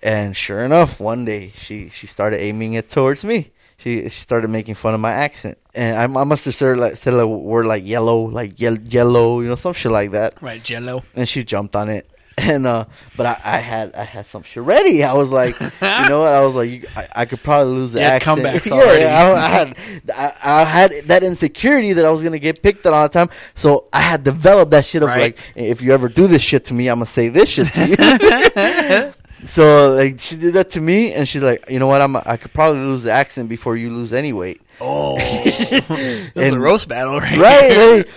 And 0.04 0.36
sure 0.36 0.60
enough, 0.64 1.00
one 1.00 1.26
day 1.26 1.52
she 1.56 1.90
she 1.90 2.08
started 2.08 2.42
aiming 2.42 2.74
it 2.74 2.90
towards 2.90 3.24
me. 3.24 3.52
She 3.78 4.10
she 4.10 4.22
started 4.22 4.50
making 4.50 4.76
fun 4.76 4.94
of 4.96 5.00
my 5.00 5.12
accent, 5.12 5.58
and 5.76 5.98
I, 5.98 6.04
I 6.22 6.24
must 6.24 6.46
have 6.46 6.56
said 6.56 6.78
like 6.78 6.98
said 6.98 7.14
a 7.14 7.28
word 7.28 7.66
like 7.68 7.86
yellow, 7.86 8.22
like 8.26 8.60
ye- 8.60 8.80
yellow, 8.90 9.40
you 9.42 9.48
know, 9.48 9.56
some 9.56 9.74
shit 9.74 9.92
like 9.92 10.12
that. 10.12 10.42
Right, 10.42 10.62
Jello. 10.64 11.04
And 11.16 11.28
she 11.30 11.44
jumped 11.44 11.76
on 11.76 11.88
it. 11.90 12.10
And 12.40 12.68
uh, 12.68 12.86
but 13.16 13.26
I, 13.26 13.40
I 13.44 13.58
had 13.58 13.96
I 13.96 14.04
had 14.04 14.28
some 14.28 14.44
shit 14.44 14.62
ready. 14.62 15.04
I 15.04 15.14
was 15.14 15.32
like, 15.32 15.60
you 15.60 15.68
know 15.82 16.20
what? 16.22 16.32
I 16.34 16.46
was 16.46 16.54
like, 16.56 16.70
you, 16.70 16.84
I, 16.96 17.08
I 17.16 17.26
could 17.26 17.42
probably 17.42 17.74
lose 17.74 17.94
the 17.94 18.02
accent. 18.04 18.42
comebacks 18.42 18.72
already. 18.72 19.02
yeah, 19.02 19.18
I, 19.20 19.42
I 19.42 19.48
had 19.50 19.78
I, 20.44 20.64
had 20.64 20.92
that 21.08 21.24
insecurity 21.24 21.94
that 21.94 22.06
I 22.06 22.12
was 22.12 22.22
gonna 22.22 22.38
get 22.38 22.62
picked 22.62 22.86
on 22.86 22.94
all 22.94 23.08
the 23.08 23.14
time. 23.14 23.30
So 23.56 23.86
I 23.92 24.02
had 24.02 24.24
developed 24.24 24.70
that 24.72 24.86
shit 24.86 25.02
of 25.02 25.08
Right. 25.10 25.36
like, 25.36 25.40
if 25.56 25.82
you 25.82 25.94
ever 25.94 26.10
do 26.10 26.28
this 26.28 26.44
shit 26.44 26.66
to 26.66 26.76
me, 26.76 26.90
I'm 26.90 26.98
gonna 26.98 27.08
say 27.08 27.30
this 27.30 27.50
shit 27.50 27.68
to 27.70 27.88
you. 27.88 29.14
So 29.46 29.94
like 29.94 30.20
she 30.20 30.36
did 30.36 30.54
that 30.56 30.72
to 30.72 30.82
me, 30.82 31.14
and 31.14 31.28
she's 31.30 31.44
like, 31.44 31.70
you 31.70 31.78
know 31.80 31.86
what? 31.88 32.02
I'm 32.02 32.16
I 32.18 32.38
could 32.38 32.54
probably 32.54 32.82
lose 32.82 33.04
the 33.04 33.12
accent 33.12 33.50
before 33.50 33.78
you 33.78 33.92
lose 33.92 34.12
any 34.12 34.34
weight. 34.34 34.62
Oh, 34.82 35.16
that's 35.18 36.52
a 36.52 36.60
roast 36.60 36.88
battle, 36.88 37.20
right? 37.20 37.38
right, 37.38 37.78
right. 37.78 38.08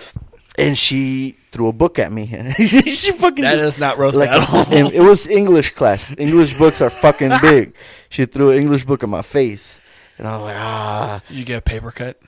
And 0.57 0.77
she 0.77 1.37
threw 1.51 1.67
a 1.67 1.73
book 1.73 1.99
at 1.99 2.11
me. 2.11 2.27
she 2.57 3.11
fucking 3.11 3.43
That 3.43 3.55
just- 3.55 3.75
is 3.75 3.77
not 3.77 3.97
roast 3.97 4.15
like, 4.17 4.29
battle. 4.29 4.73
and 4.77 4.93
it 4.93 5.01
was 5.01 5.27
English 5.27 5.71
class. 5.71 6.13
English 6.17 6.57
books 6.57 6.81
are 6.81 6.89
fucking 6.89 7.31
big. 7.41 7.75
She 8.09 8.25
threw 8.25 8.51
an 8.51 8.59
English 8.59 8.85
book 8.85 9.03
in 9.03 9.09
my 9.09 9.21
face, 9.21 9.79
and 10.17 10.27
I 10.27 10.31
was 10.37 10.41
like, 10.41 10.55
ah. 10.57 11.21
You 11.29 11.43
get 11.45 11.57
a 11.57 11.61
paper 11.61 11.91
cut. 11.91 12.19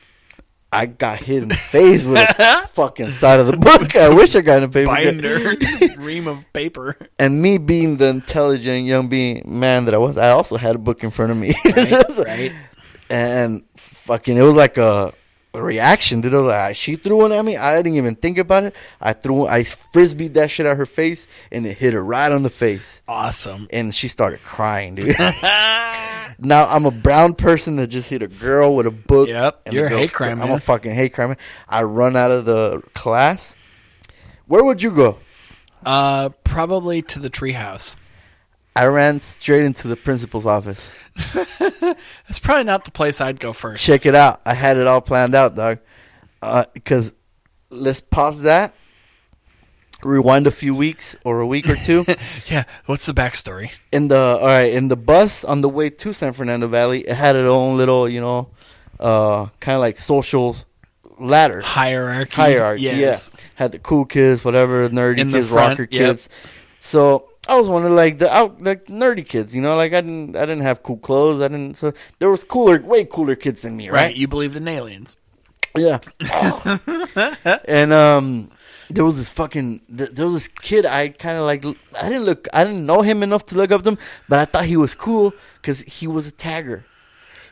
I 0.71 0.87
got 0.87 1.19
hit 1.19 1.43
in 1.43 1.49
the 1.49 1.55
face 1.55 2.03
with 2.03 2.17
a 2.17 2.67
fucking 2.73 3.11
side 3.11 3.39
of 3.39 3.45
the 3.45 3.57
book. 3.57 3.95
I 3.95 4.09
wish 4.09 4.35
I 4.35 4.41
got 4.41 4.63
a 4.63 4.67
paper 4.67 4.89
cut. 4.89 5.03
Binder, 5.03 5.55
ream 5.99 6.27
of 6.27 6.51
paper. 6.51 6.97
And 7.19 7.43
me 7.43 7.59
being 7.59 7.97
the 7.97 8.07
intelligent 8.07 8.85
young 8.87 9.07
being 9.07 9.43
man 9.45 9.85
that 9.85 9.93
I 9.93 9.97
was, 9.99 10.17
I 10.17 10.31
also 10.31 10.57
had 10.57 10.73
a 10.75 10.79
book 10.79 11.03
in 11.03 11.11
front 11.11 11.31
of 11.31 11.37
me. 11.37 11.53
So- 11.53 12.23
right. 12.23 12.51
And 13.07 13.63
fucking, 13.77 14.35
it 14.35 14.41
was 14.41 14.55
like 14.55 14.77
a, 14.79 15.13
a 15.13 15.13
reaction. 15.53 16.21
Dude. 16.21 16.33
Like, 16.33 16.75
she 16.75 16.95
threw 16.95 17.17
one 17.17 17.31
at 17.31 17.43
me. 17.43 17.57
I 17.57 17.77
didn't 17.77 17.95
even 17.95 18.15
think 18.15 18.37
about 18.37 18.63
it. 18.63 18.75
I 18.99 19.13
threw, 19.13 19.45
I 19.47 19.61
frisbeed 19.61 20.33
that 20.33 20.51
shit 20.51 20.65
at 20.65 20.77
her 20.77 20.85
face, 20.85 21.27
and 21.51 21.65
it 21.65 21.77
hit 21.77 21.93
her 21.93 22.03
right 22.03 22.31
on 22.31 22.43
the 22.43 22.49
face. 22.49 23.01
Awesome. 23.07 23.67
And 23.71 23.93
she 23.93 24.07
started 24.07 24.41
crying, 24.43 24.95
dude. 24.95 25.15
now 26.39 26.67
I'm 26.67 26.85
a 26.85 26.91
brown 26.91 27.35
person 27.35 27.75
that 27.77 27.87
just 27.87 28.09
hit 28.09 28.23
a 28.23 28.27
girl 28.27 28.75
with 28.75 28.87
a 28.87 28.91
book. 28.91 29.29
Yep, 29.29 29.61
and 29.65 29.73
you're 29.73 29.87
a 29.87 29.89
hate 29.89 30.13
crime 30.13 30.41
I'm 30.41 30.51
a 30.51 30.59
fucking 30.59 30.93
hate 30.93 31.13
crime. 31.13 31.35
I 31.67 31.83
run 31.83 32.15
out 32.15 32.31
of 32.31 32.45
the 32.45 32.81
class. 32.93 33.55
Where 34.47 34.63
would 34.63 34.81
you 34.81 34.91
go? 34.91 35.19
Uh, 35.85 36.29
probably 36.43 37.01
to 37.01 37.19
the 37.19 37.29
treehouse. 37.29 37.95
I 38.75 38.85
ran 38.87 39.19
straight 39.19 39.63
into 39.65 39.87
the 39.87 39.95
principal's 39.95 40.45
office. 40.45 40.89
That's 41.33 42.39
probably 42.41 42.63
not 42.63 42.85
the 42.85 42.91
place 42.91 43.21
I'd 43.21 43.39
go 43.39 43.53
first. 43.53 43.85
Check 43.85 44.05
it 44.05 44.15
out. 44.15 44.41
I 44.45 44.53
had 44.55 44.77
it 44.77 44.87
all 44.87 45.01
planned 45.01 45.35
out, 45.35 45.55
dog. 45.55 45.79
Because 46.73 47.13
let's 47.69 48.01
pause 48.01 48.43
that. 48.43 48.73
Rewind 50.03 50.47
a 50.47 50.51
few 50.51 50.75
weeks 50.75 51.15
or 51.23 51.39
a 51.39 51.47
week 51.47 51.69
or 51.69 51.75
two. 51.75 52.03
yeah. 52.47 52.65
What's 52.87 53.05
the 53.05 53.13
backstory? 53.13 53.71
in 53.91 54.09
the 54.09 54.17
all 54.19 54.45
right 54.47 54.73
in 54.73 54.89
the 54.89 54.97
bus 54.97 55.45
on 55.45 55.61
the 55.61 55.69
way 55.69 55.89
to 55.89 56.11
San 56.11 56.33
Fernando 56.33 56.67
Valley, 56.67 57.07
it 57.07 57.15
had 57.15 57.37
its 57.37 57.47
own 57.47 57.77
little, 57.77 58.09
you 58.09 58.19
know, 58.19 58.49
uh, 58.99 59.45
kind 59.61 59.75
of 59.75 59.79
like 59.81 59.97
social 59.97 60.57
ladder 61.19 61.61
Hierarchy. 61.61 62.35
hierarchy. 62.35 62.81
Yes. 62.81 63.31
Yeah, 63.33 63.41
had 63.55 63.71
the 63.71 63.79
cool 63.79 64.03
kids, 64.03 64.43
whatever, 64.43 64.89
nerdy 64.89 65.19
In 65.19 65.31
kids, 65.31 65.47
front, 65.47 65.79
rocker 65.79 65.87
yep. 65.89 66.07
kids. 66.07 66.27
So 66.81 67.29
I 67.47 67.57
was 67.59 67.67
one 67.69 67.85
of 67.85 67.91
like 67.91 68.19
the 68.19 68.33
out 68.33 68.61
like 68.63 68.85
nerdy 68.85 69.27
kids, 69.27 69.55
you 69.55 69.61
know, 69.61 69.75
like 69.75 69.93
I 69.93 70.01
didn't 70.01 70.35
I 70.35 70.45
didn't 70.45 70.61
have 70.61 70.81
cool 70.83 70.97
clothes. 70.97 71.41
I 71.41 71.47
didn't. 71.49 71.75
So 71.75 71.93
there 72.19 72.29
was 72.29 72.43
cooler, 72.43 72.79
way 72.81 73.03
cooler 73.05 73.35
kids 73.35 73.63
than 73.63 73.75
me, 73.75 73.89
Right. 73.89 74.03
right? 74.07 74.15
You 74.15 74.27
believed 74.27 74.55
in 74.55 74.67
aliens. 74.67 75.17
Yeah. 75.75 75.99
and 77.65 77.91
um, 77.93 78.51
there 78.89 79.03
was 79.03 79.17
this 79.17 79.29
fucking 79.29 79.81
there 79.89 80.25
was 80.25 80.33
this 80.33 80.47
kid 80.47 80.85
I 80.85 81.09
kind 81.09 81.37
of 81.37 81.45
like. 81.45 81.65
I 81.99 82.09
didn't 82.09 82.25
look. 82.25 82.47
I 82.53 82.63
didn't 82.63 82.85
know 82.85 83.01
him 83.01 83.23
enough 83.23 83.45
to 83.47 83.55
look 83.55 83.71
up 83.71 83.83
to 83.83 83.89
him, 83.91 83.97
but 84.29 84.39
I 84.39 84.45
thought 84.45 84.65
he 84.65 84.77
was 84.77 84.93
cool 84.95 85.33
because 85.61 85.81
he 85.81 86.07
was 86.07 86.27
a 86.27 86.31
tagger, 86.31 86.83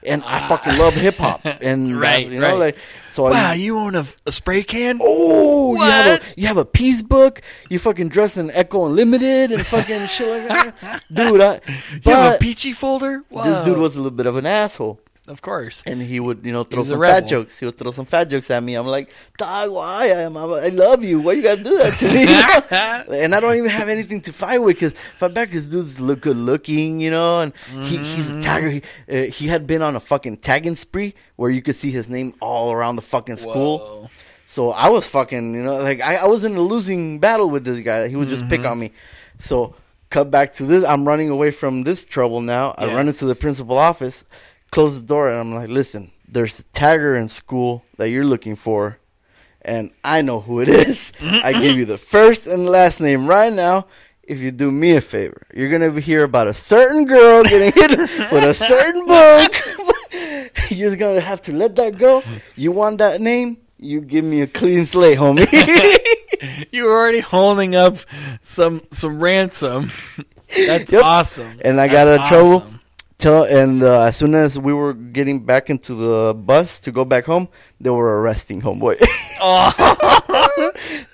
and 0.06 0.24
I 0.24 0.48
fucking 0.48 0.78
love 0.78 0.94
hip 0.94 1.16
hop. 1.16 1.42
And 1.62 2.00
Right, 2.00 2.28
you 2.28 2.40
know, 2.40 2.52
right. 2.52 2.60
like 2.60 2.78
so. 3.10 3.24
Wow, 3.24 3.32
I, 3.52 3.54
you 3.54 3.78
own 3.78 3.96
a, 3.96 4.06
a 4.26 4.32
spray 4.32 4.64
can? 4.64 5.00
Oh, 5.02 5.76
you 5.76 5.82
have 5.82 6.22
a 6.22 6.42
you 6.42 6.48
have 6.48 6.58
a 6.58 6.66
piece 6.66 7.02
book. 7.02 7.42
You 7.70 7.78
fucking 7.80 8.10
dress 8.10 8.38
in 8.38 8.50
Ecko 8.52 8.88
Unlimited 8.88 9.52
and 9.52 9.66
fucking 9.66 10.08
shit 10.08 10.28
like 10.28 10.48
that, 10.80 11.04
dude. 11.14 11.42
I, 11.42 11.60
You 12.04 12.12
have 12.12 12.36
a 12.36 12.38
Pee-Chee 12.38 12.74
folder? 12.74 13.22
this 13.30 13.66
dude 13.66 13.78
was 13.78 13.96
a 13.96 14.00
little 14.00 14.12
bit 14.16 14.26
of 14.26 14.38
an 14.38 14.46
asshole. 14.46 15.00
Of 15.32 15.42
course. 15.42 15.82
And 15.88 16.02
he 16.02 16.20
would, 16.20 16.46
you 16.46 16.52
know, 16.52 16.64
throw 16.66 16.84
some 16.84 17.00
fat 17.02 17.22
jokes. 17.28 17.58
He 17.58 17.66
would 17.66 17.78
throw 17.78 17.92
some 17.92 18.06
fat 18.06 18.26
jokes 18.26 18.52
at 18.52 18.62
me. 18.62 18.76
I'm 18.76 18.86
like, 18.86 19.10
dog, 19.38 19.72
why? 19.72 20.12
I'm, 20.12 20.36
I'm, 20.36 20.52
I 20.54 20.68
love 20.68 21.04
you. 21.04 21.22
Why 21.22 21.32
you 21.34 21.42
gotta 21.42 21.64
do 21.64 21.78
that 21.78 21.98
to 22.00 23.08
me? 23.10 23.18
and 23.24 23.34
I 23.34 23.40
don't 23.40 23.56
even 23.56 23.70
have 23.70 23.88
anything 23.90 24.20
to 24.22 24.34
fight 24.34 24.60
with 24.60 24.76
because 24.76 24.94
fight 25.18 25.34
back. 25.34 25.52
This 25.52 25.68
dude's 25.68 26.00
look 26.00 26.22
good 26.22 26.38
looking, 26.38 27.00
you 27.00 27.10
know, 27.12 27.40
and 27.42 27.54
he, 27.86 27.98
he's 27.98 28.30
Mm-hmm. 28.32 28.40
a 28.40 28.42
tagger. 28.44 28.72
He, 29.08 29.28
uh, 29.28 29.32
he 29.32 29.48
had 29.48 29.66
been 29.66 29.82
on 29.82 29.96
a 29.96 30.00
fucking 30.02 30.38
tagging 30.38 30.76
spree 30.76 31.14
where 31.38 31.50
you 31.50 31.62
could 31.62 31.76
see 31.76 31.92
his 31.92 32.10
name 32.10 32.34
all 32.42 32.72
around 32.72 32.98
the 32.98 33.02
fucking 33.02 33.38
school. 33.38 33.80
Whoa. 33.80 34.10
So 34.48 34.72
I 34.72 34.90
was 34.90 35.08
fucking, 35.08 35.56
you 35.56 35.64
know, 35.64 35.78
like 35.78 36.02
I, 36.02 36.16
I 36.18 36.26
was 36.26 36.44
in 36.44 36.56
a 36.58 36.62
losing 36.62 37.20
battle 37.20 37.50
with 37.50 37.64
this 37.64 37.80
guy. 37.80 38.10
He 38.10 38.18
would 38.18 38.28
just 38.28 38.48
pick 38.50 38.62
Mm-hmm. 38.62 38.72
on 38.72 38.80
me. 38.80 38.92
So 39.40 39.76
cut 40.10 40.30
back 40.30 40.52
to 40.54 40.66
this. 40.66 40.84
I'm 40.84 41.08
running 41.08 41.30
away 41.30 41.52
from 41.52 41.84
this 41.84 42.06
trouble 42.06 42.42
now. 42.42 42.76
I 42.78 42.86
run 42.94 43.08
into 43.08 43.26
the 43.26 43.34
principal 43.36 43.78
office, 43.78 44.26
close 44.72 45.02
the 45.02 45.08
door, 45.08 45.30
and 45.30 45.40
I'm 45.40 45.54
like, 45.56 45.70
listen, 45.70 46.12
there's 46.28 46.60
a 46.60 46.64
tagger 46.64 47.20
in 47.20 47.30
school 47.30 47.84
that 47.98 48.10
you're 48.10 48.26
looking 48.26 48.56
for, 48.56 48.98
and 49.62 49.92
I 50.04 50.22
know 50.22 50.40
who 50.40 50.62
it 50.62 50.70
is. 50.88 51.12
I 51.22 51.54
give 51.54 51.78
you 51.78 51.86
the 51.86 51.98
first 51.98 52.48
and 52.48 52.68
last 52.68 53.02
name 53.02 53.28
right 53.28 53.52
now. 53.54 53.88
If 54.24 54.38
you 54.40 54.52
do 54.52 54.72
me 54.72 54.96
a 54.96 55.02
favor, 55.02 55.46
you're 55.54 55.70
gonna 55.70 56.00
hear 56.00 56.24
about 56.24 56.48
a 56.48 56.54
certain 56.54 57.06
girl 57.06 57.44
getting 57.44 57.72
hit 57.74 57.92
with 58.32 58.44
a 58.44 58.54
certain 58.54 59.06
book. 59.06 59.52
You're 60.70 60.90
just 60.90 61.00
gonna 61.00 61.20
have 61.20 61.42
to 61.44 61.54
let 61.54 61.76
that 61.76 61.98
go. 61.98 62.24
You 62.56 62.72
want 62.72 63.00
that 63.00 63.20
name? 63.20 63.58
You 63.78 64.00
give 64.00 64.24
me 64.24 64.40
a 64.42 64.48
clean 64.48 64.86
slate, 64.86 65.18
homie. 65.18 65.48
You 66.72 66.86
were 66.86 66.92
already 66.98 67.20
holding 67.20 67.76
up 67.76 67.98
some 68.42 68.82
some 68.90 69.20
ransom. 69.22 69.92
That's 70.56 70.92
Yep. 70.94 71.04
awesome. 71.04 71.60
and 71.66 71.80
I 71.82 71.88
got 71.88 72.06
That's 72.06 72.12
out 72.12 72.22
of 72.22 72.28
trouble. 72.62 72.74
Tell 73.22 73.44
and 73.44 73.84
uh, 73.84 74.02
as 74.02 74.18
soon 74.18 74.34
as 74.34 74.58
we 74.58 74.74
were 74.74 74.94
getting 74.94 75.46
back 75.46 75.70
into 75.70 75.94
the 75.94 76.34
bus 76.34 76.80
to 76.80 76.92
go 76.92 77.06
back 77.06 77.26
home, 77.26 77.50
they 77.80 77.92
were 77.92 78.20
arresting 78.20 78.64
homeboy. 78.64 78.98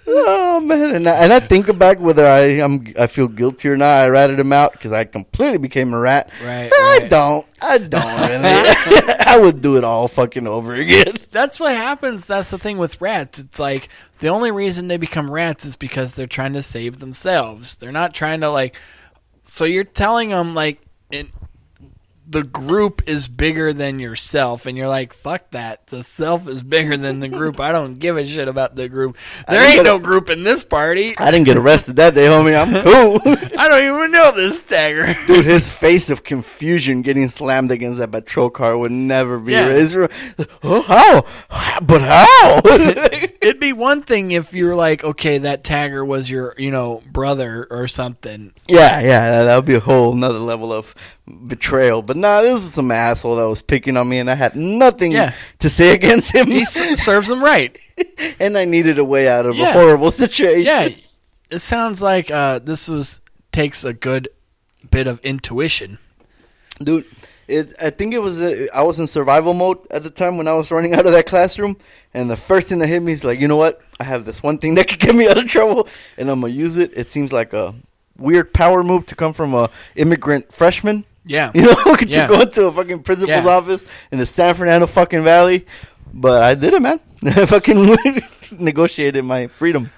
oh 0.08 0.62
man! 0.64 0.96
And 0.96 1.10
I, 1.10 1.16
and 1.18 1.34
I 1.34 1.42
think 1.42 1.78
back 1.78 2.00
whether 2.00 2.26
I 2.26 2.60
am 2.64 2.94
I 2.98 3.08
feel 3.08 3.28
guilty 3.28 3.68
or 3.68 3.76
not. 3.76 4.06
I 4.06 4.08
ratted 4.08 4.40
him 4.40 4.54
out 4.54 4.72
because 4.72 4.94
I 4.94 5.04
completely 5.04 5.58
became 5.58 5.94
a 5.94 6.00
rat. 6.00 6.32
Right, 6.42 6.72
I 6.74 7.08
don't. 7.10 7.46
I 7.62 7.78
don't 7.78 8.02
really. 8.30 9.14
I 9.20 9.38
would 9.42 9.60
do 9.60 9.76
it 9.76 9.84
all 9.84 10.08
fucking 10.08 10.48
over 10.48 10.76
again. 10.76 11.18
That's 11.32 11.60
what 11.60 11.74
happens. 11.74 12.26
That's 12.26 12.52
the 12.52 12.58
thing 12.58 12.78
with 12.78 13.02
rats. 13.02 13.40
It's 13.40 13.60
like 13.60 13.90
the 14.20 14.30
only 14.30 14.52
reason 14.52 14.88
they 14.88 14.96
become 14.96 15.30
rats 15.30 15.66
is 15.66 15.76
because 15.76 16.16
they're 16.16 16.26
trying 16.26 16.54
to 16.54 16.62
save 16.62 17.00
themselves. 17.00 17.76
They're 17.76 17.92
not 17.92 18.14
trying 18.14 18.40
to 18.42 18.50
like. 18.50 18.78
So 19.44 19.66
you're 19.66 19.84
telling 19.84 20.30
them 20.30 20.54
like 20.54 20.82
in, 21.12 21.30
the 22.30 22.44
group 22.44 23.02
is 23.08 23.28
bigger 23.28 23.72
than 23.72 24.00
yourself, 24.00 24.66
and 24.66 24.78
you're 24.78 24.88
like, 24.90 25.14
"Fuck 25.14 25.52
that! 25.52 25.88
The 25.88 26.04
self 26.04 26.48
is 26.48 26.62
bigger 26.64 26.98
than 26.98 27.20
the 27.20 27.30
group. 27.30 27.60
I 27.60 27.72
don't 27.72 27.96
give 27.96 28.18
a 28.18 28.26
shit 28.26 28.48
about 28.50 28.76
the 28.76 28.90
group. 28.90 29.18
There 29.48 29.66
ain't 29.66 29.86
no 29.86 29.96
a- 29.96 30.00
group 30.00 30.30
in 30.30 30.44
this 30.44 30.64
party. 30.64 31.16
I 31.18 31.32
didn't 31.32 31.46
get 31.46 31.56
arrested 31.58 31.96
that 31.96 32.16
day, 32.16 32.28
homie. 32.28 32.56
I'm 32.56 32.84
cool. 32.84 33.22
I 33.58 33.68
don't 33.70 33.84
even 33.84 34.12
know 34.12 34.32
this 34.36 34.62
tagger." 34.62 35.16
Dude, 35.28 35.46
his 35.46 35.72
face 35.72 36.10
of 36.10 36.24
confusion 36.24 37.02
getting 37.02 37.30
slammed 37.30 37.72
against 37.72 38.00
that 38.00 38.12
patrol 38.12 38.50
car 38.50 38.78
would 38.78 38.92
never 38.92 39.40
be 39.40 39.54
Yeah. 39.54 39.68
raised. 39.68 39.96
Oh, 40.64 40.82
how? 40.82 41.80
But 41.82 42.02
how? 42.02 42.62
It'd 43.48 43.60
be 43.62 43.72
one 43.74 44.02
thing 44.02 44.32
if 44.32 44.54
you 44.54 44.66
were 44.66 44.76
like, 44.76 45.04
okay, 45.04 45.38
that 45.38 45.64
tagger 45.64 46.06
was 46.06 46.30
your, 46.30 46.54
you 46.58 46.70
know, 46.70 47.02
brother 47.12 47.66
or 47.70 47.88
something. 47.88 48.52
Yeah, 48.68 49.00
yeah, 49.00 49.44
that, 49.46 49.56
would 49.56 49.66
be 49.66 49.76
a 49.76 49.80
whole 49.80 50.12
another 50.14 50.40
level 50.40 50.74
of 50.74 50.94
betrayal. 51.48 52.02
But 52.02 52.18
nah, 52.18 52.42
this 52.42 52.62
was 52.62 52.74
some 52.74 52.92
asshole 52.92 53.38
that 53.38 53.48
was 53.48 53.62
picking 53.62 53.96
on 53.96 54.10
me, 54.10 54.20
and 54.20 54.30
I 54.30 54.36
had 54.36 54.56
nothing 54.56 55.12
Yeah. 55.14 55.34
to 55.60 55.70
say 55.70 55.94
against 55.96 56.34
him. 56.36 56.48
He 56.48 56.66
serves 56.66 57.30
him 57.30 57.44
right. 57.44 57.78
and 58.40 58.58
I 58.58 58.66
needed 58.66 59.00
a 59.00 59.06
way 59.06 59.28
out 59.30 59.46
of 59.46 59.56
Yeah. 59.56 59.70
a 59.70 59.74
horrible 59.74 60.12
situation. 60.12 60.66
Yeah, 60.66 60.90
it 61.50 61.60
sounds 61.60 62.02
like 62.02 62.30
uh, 62.30 62.60
this 62.60 62.90
was 62.90 63.22
takes 63.54 63.84
a 63.86 63.94
good 63.94 64.28
bit 64.92 65.08
of 65.08 65.20
intuition. 65.22 66.00
dude. 66.80 67.06
It, 67.48 67.74
I 67.82 67.92
think 67.92 68.14
it 68.14 68.20
was 68.20 68.42
uh, 68.42 68.68
I 68.74 68.84
was 68.84 69.00
in 69.00 69.08
survival 69.08 69.54
mode 69.54 69.78
at 69.90 70.04
the 70.04 70.10
time 70.10 70.38
when 70.38 70.48
I 70.50 70.54
was 70.54 70.70
running 70.70 70.94
out 70.96 71.06
of 71.06 71.14
that 71.14 71.26
classroom, 71.26 71.78
and 72.14 72.30
the 72.30 72.36
first 72.36 72.68
thing 72.68 72.80
that 72.80 72.88
hit 72.88 73.02
me 73.02 73.14
is 73.14 73.24
like, 73.24 73.40
you 73.40 73.48
know 73.48 73.56
what? 73.58 73.82
I 74.00 74.04
have 74.04 74.26
this 74.26 74.44
one 74.44 74.58
thing 74.58 74.76
that 74.76 74.88
could 74.90 75.00
get 75.00 75.16
me 75.16 75.28
out 75.28 75.38
of 75.38 75.48
trouble, 75.48 75.88
and 76.18 76.30
I'm 76.30 76.42
gonna 76.42 76.52
use 76.54 76.78
it. 76.78 76.92
It 76.96 77.10
seems 77.10 77.32
like 77.32 77.54
a 77.54 77.74
weird 78.18 78.54
power 78.54 78.84
move 78.84 79.06
to 79.08 79.16
come 79.16 79.32
from 79.34 79.54
a 79.54 79.70
immigrant 79.96 80.52
freshman. 80.52 81.06
Yeah. 81.26 81.52
You 81.56 81.64
know, 81.64 81.96
to 81.96 82.08
Yeah. 82.08 82.28
go 82.28 82.42
into 82.42 82.66
a 82.66 82.72
fucking 82.72 83.04
principal's 83.04 83.46
Yeah. 83.46 83.52
office 83.52 83.84
in 84.12 84.18
the 84.20 84.26
San 84.26 84.56
Fernando 84.56 84.88
fucking 84.88 85.24
Valley. 85.24 85.66
But 86.14 86.42
I 86.42 86.56
did 86.56 86.74
it, 86.74 86.82
man. 86.82 87.00
I 87.26 87.46
fucking 87.46 87.98
negotiated 88.52 89.24
my 89.26 89.48
freedom. 89.48 89.92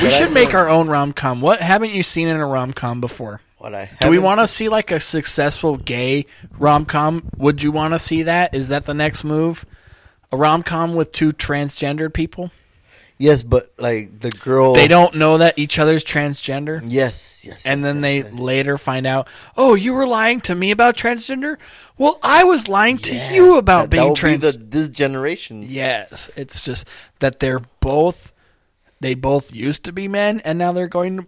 We 0.00 0.08
But 0.08 0.14
should 0.14 0.32
make 0.32 0.52
our 0.54 0.68
own 0.68 0.88
rom 0.88 1.12
com. 1.12 1.40
What 1.40 1.60
haven't 1.60 1.92
you 1.92 2.02
seen 2.02 2.26
in 2.26 2.36
a 2.36 2.46
rom 2.46 2.72
com 2.72 3.00
before? 3.00 3.40
What 3.62 3.76
I 3.76 3.88
Do 4.00 4.08
we 4.08 4.18
want 4.18 4.40
to 4.40 4.48
see 4.48 4.68
like 4.68 4.90
a 4.90 4.98
successful 4.98 5.76
gay 5.76 6.26
rom 6.58 6.84
com? 6.84 7.30
Would 7.36 7.62
you 7.62 7.70
want 7.70 7.94
to 7.94 8.00
see 8.00 8.24
that? 8.24 8.56
Is 8.56 8.70
that 8.70 8.86
the 8.86 8.92
next 8.92 9.22
move? 9.22 9.64
A 10.32 10.36
rom 10.36 10.64
com 10.64 10.96
with 10.96 11.12
two 11.12 11.32
transgendered 11.32 12.12
people? 12.12 12.50
Yes, 13.18 13.44
but 13.44 13.72
like 13.78 14.18
the 14.18 14.32
girl, 14.32 14.74
They 14.74 14.88
don't 14.88 15.14
know 15.14 15.38
that 15.38 15.60
each 15.60 15.78
other's 15.78 16.02
transgender. 16.02 16.82
Yes, 16.84 17.44
yes. 17.46 17.64
And 17.64 17.84
then 17.84 18.00
they 18.00 18.24
later 18.24 18.78
find 18.78 19.06
out, 19.06 19.28
oh, 19.56 19.76
you 19.76 19.92
were 19.92 20.08
lying 20.08 20.40
to 20.40 20.56
me 20.56 20.72
about 20.72 20.96
transgender. 20.96 21.56
Well, 21.96 22.18
I 22.20 22.42
was 22.42 22.66
lying 22.66 22.98
to 22.98 23.14
you 23.14 23.58
about 23.58 23.82
that, 23.82 23.90
that 23.90 23.96
being 23.96 24.08
will 24.08 24.16
trans. 24.16 24.44
be 24.44 24.50
the 24.50 24.58
this 24.58 24.88
generation. 24.88 25.64
Yes, 25.68 26.30
it's 26.34 26.62
just 26.62 26.84
that 27.20 27.38
they're 27.38 27.62
both 27.78 28.32
they 28.98 29.14
both 29.14 29.54
used 29.54 29.84
to 29.84 29.92
be 29.92 30.08
men 30.08 30.40
and 30.40 30.58
now 30.58 30.72
they're 30.72 30.88
going 30.88 31.16
to 31.18 31.26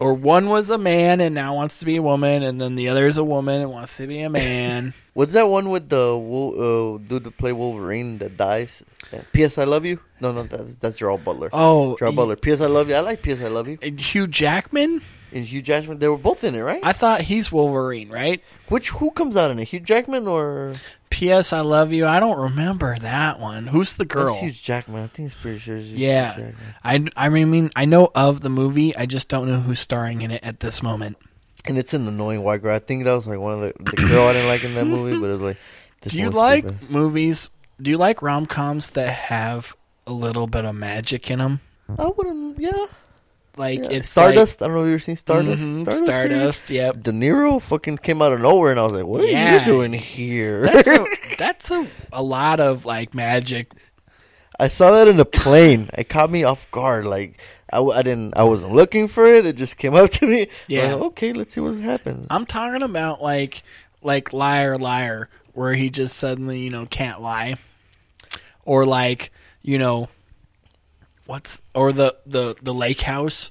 or 0.00 0.14
one 0.14 0.48
was 0.48 0.70
a 0.70 0.78
man 0.78 1.20
and 1.20 1.34
now 1.34 1.54
wants 1.54 1.78
to 1.78 1.86
be 1.86 1.96
a 1.96 2.02
woman 2.02 2.42
and 2.42 2.60
then 2.60 2.74
the 2.74 2.88
other 2.88 3.06
is 3.06 3.18
a 3.18 3.24
woman 3.24 3.60
and 3.60 3.70
wants 3.70 3.98
to 3.98 4.06
be 4.06 4.20
a 4.22 4.30
man. 4.30 4.94
What's 5.12 5.34
that 5.34 5.48
one 5.48 5.70
with 5.70 5.88
the 5.88 6.16
uh, 6.16 7.06
dude 7.06 7.24
to 7.24 7.30
play 7.30 7.52
Wolverine 7.52 8.18
that 8.18 8.36
dies? 8.36 8.82
Yeah. 9.12 9.22
P.S. 9.32 9.58
I 9.58 9.64
love 9.64 9.84
you. 9.84 10.00
No, 10.20 10.32
no, 10.32 10.44
that's 10.44 10.76
that's 10.76 10.98
Gerald 10.98 11.24
Butler. 11.24 11.50
Oh, 11.52 11.96
Gerald 11.98 12.16
Butler. 12.16 12.36
P.S. 12.36 12.60
I 12.60 12.66
love 12.66 12.88
you. 12.88 12.94
I 12.94 13.00
like 13.00 13.20
P.S. 13.20 13.40
I 13.40 13.48
love 13.48 13.68
you. 13.68 13.78
And 13.82 14.00
Hugh 14.00 14.26
Jackman 14.26 15.02
and 15.32 15.44
Hugh 15.44 15.62
Jackman. 15.62 15.98
They 15.98 16.08
were 16.08 16.16
both 16.16 16.44
in 16.44 16.54
it, 16.54 16.60
right? 16.60 16.80
I 16.82 16.92
thought 16.92 17.22
he's 17.22 17.52
Wolverine, 17.52 18.08
right? 18.08 18.42
Which 18.68 18.90
who 18.90 19.10
comes 19.10 19.36
out 19.36 19.50
in 19.50 19.58
it? 19.58 19.68
Hugh 19.68 19.80
Jackman 19.80 20.26
or 20.28 20.72
P.S. 21.10 21.52
I 21.52 21.60
love 21.60 21.92
you. 21.92 22.06
I 22.06 22.20
don't 22.20 22.38
remember 22.38 22.96
that 22.98 23.38
one. 23.40 23.66
Who's 23.66 23.94
the 23.94 24.04
girl? 24.04 24.26
That's 24.26 24.38
Hugh 24.38 24.50
Jackman. 24.52 25.02
I 25.04 25.06
think 25.08 25.26
it's 25.26 25.34
pretty 25.34 25.58
sure. 25.58 25.76
It's 25.76 25.86
yeah. 25.88 26.52
I 26.84 27.04
I 27.16 27.28
mean 27.28 27.70
I 27.76 27.84
know 27.84 28.10
of 28.14 28.40
the 28.40 28.48
movie. 28.48 28.96
I 28.96 29.06
just 29.06 29.28
don't 29.28 29.48
know 29.48 29.60
who's 29.60 29.80
starring 29.80 30.22
in 30.22 30.30
it 30.30 30.42
at 30.42 30.60
this 30.60 30.82
moment. 30.82 31.16
And 31.66 31.76
it's 31.76 31.92
an 31.92 32.08
annoying 32.08 32.42
white 32.42 32.62
girl. 32.62 32.74
I 32.74 32.78
think 32.78 33.04
that 33.04 33.12
was 33.12 33.26
like 33.26 33.38
one 33.38 33.54
of 33.54 33.60
the 33.60 33.90
the 33.90 34.06
girl 34.06 34.26
I 34.28 34.32
didn't 34.32 34.48
like 34.48 34.64
in 34.64 34.74
that 34.74 34.86
movie, 34.86 35.18
but 35.20 35.30
it's 35.30 35.42
like. 35.42 35.56
This 36.02 36.14
Do 36.14 36.18
you 36.18 36.30
like 36.30 36.64
stupid. 36.64 36.90
movies? 36.90 37.50
Do 37.82 37.90
you 37.90 37.98
like 37.98 38.22
rom 38.22 38.46
coms 38.46 38.88
that 38.90 39.10
have 39.10 39.76
a 40.06 40.12
little 40.14 40.46
bit 40.46 40.64
of 40.64 40.74
magic 40.74 41.30
in 41.30 41.40
them? 41.40 41.60
I 41.98 42.06
wouldn't. 42.06 42.58
Yeah. 42.58 42.86
Like 43.60 43.80
Yeah. 43.80 43.90
it's 43.90 44.08
Stardust. 44.08 44.62
I 44.62 44.66
don't 44.66 44.74
know 44.76 44.80
if 44.82 44.86
you've 44.86 44.94
ever 44.94 45.02
seen 45.04 45.16
Stardust. 45.16 45.62
Mhm, 45.62 45.82
Stardust. 45.82 46.04
Stardust, 46.06 46.70
yep. 46.70 47.02
De 47.02 47.12
Niro 47.12 47.60
fucking 47.60 47.98
came 47.98 48.22
out 48.22 48.32
of 48.32 48.40
nowhere, 48.40 48.70
and 48.70 48.80
I 48.80 48.84
was 48.84 48.92
like, 48.92 49.04
"What 49.04 49.20
are 49.20 49.26
Yeah. 49.26 49.60
you 49.60 49.64
doing 49.66 49.92
here?" 49.92 50.62
That's 50.62 50.88
a, 50.88 51.04
that's 51.38 51.70
a, 51.70 51.86
a 52.12 52.22
lot 52.22 52.58
of 52.60 52.84
like 52.86 53.12
magic. 53.14 53.72
I 54.58 54.68
saw 54.68 54.90
that 54.92 55.08
in 55.08 55.20
a 55.20 55.24
plane. 55.26 55.90
It 55.96 56.08
caught 56.08 56.30
me 56.30 56.42
off 56.42 56.70
guard. 56.70 57.04
Like 57.04 57.38
I, 57.72 57.80
I 57.82 58.00
didn't. 58.02 58.34
I 58.36 58.44
wasn't 58.44 58.72
looking 58.74 59.08
for 59.08 59.26
it. 59.26 59.44
It 59.44 59.56
just 59.56 59.76
came 59.76 59.94
up 60.00 60.08
to 60.12 60.26
me. 60.26 60.48
Yeah. 60.66 60.94
Like, 60.94 61.02
okay, 61.12 61.32
let's 61.34 61.52
see 61.54 61.60
what 61.60 61.74
happens. 61.76 62.26
I'm 62.30 62.46
talking 62.46 62.82
about 62.82 63.20
like 63.22 63.62
like 64.02 64.32
liar 64.32 64.78
liar, 64.78 65.28
where 65.52 65.74
he 65.74 65.90
just 65.90 66.16
suddenly 66.16 66.60
you 66.60 66.70
know 66.70 66.86
can't 66.86 67.20
lie, 67.20 67.56
or 68.64 68.86
like 68.86 69.30
you 69.62 69.76
know 69.78 70.08
what's 71.30 71.62
or 71.74 71.92
the 71.92 72.16
the 72.26 72.56
the 72.60 72.74
lake 72.74 73.02
house 73.02 73.50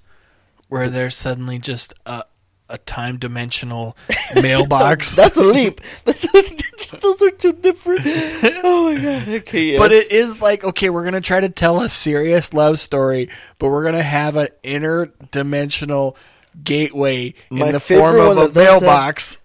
where 0.68 0.89
there's 0.89 1.15
suddenly 1.15 1.57
just 1.60 1.93
a 2.06 2.23
a 2.68 2.77
time 2.77 3.18
dimensional 3.18 3.95
mailbox. 4.35 5.15
That's 5.22 5.38
a 5.38 5.43
leap. 5.43 5.80
That's 6.06 6.27
those 7.01 7.22
are 7.22 7.31
two 7.31 7.53
different. 7.53 8.01
Oh 8.06 8.91
my 8.93 9.01
god. 9.01 9.27
Okay. 9.30 9.64
Yes. 9.72 9.80
But 9.80 9.91
it 9.93 10.11
is 10.11 10.41
like 10.41 10.64
okay, 10.64 10.89
we're 10.89 11.06
gonna 11.06 11.22
try 11.22 11.39
to 11.39 11.49
tell 11.49 11.81
a 11.81 11.89
serious 11.89 12.53
love 12.53 12.80
story, 12.80 13.30
but 13.60 13.69
we're 13.69 13.85
gonna 13.85 14.03
have 14.03 14.35
an 14.35 14.49
interdimensional 14.64 16.15
gateway 16.64 17.34
My 17.49 17.68
in 17.68 17.72
the 17.73 17.80
form 17.80 18.19
of 18.19 18.31
a 18.31 18.35
does 18.35 18.53
that- 18.53 18.56
mailbox. 18.56 19.39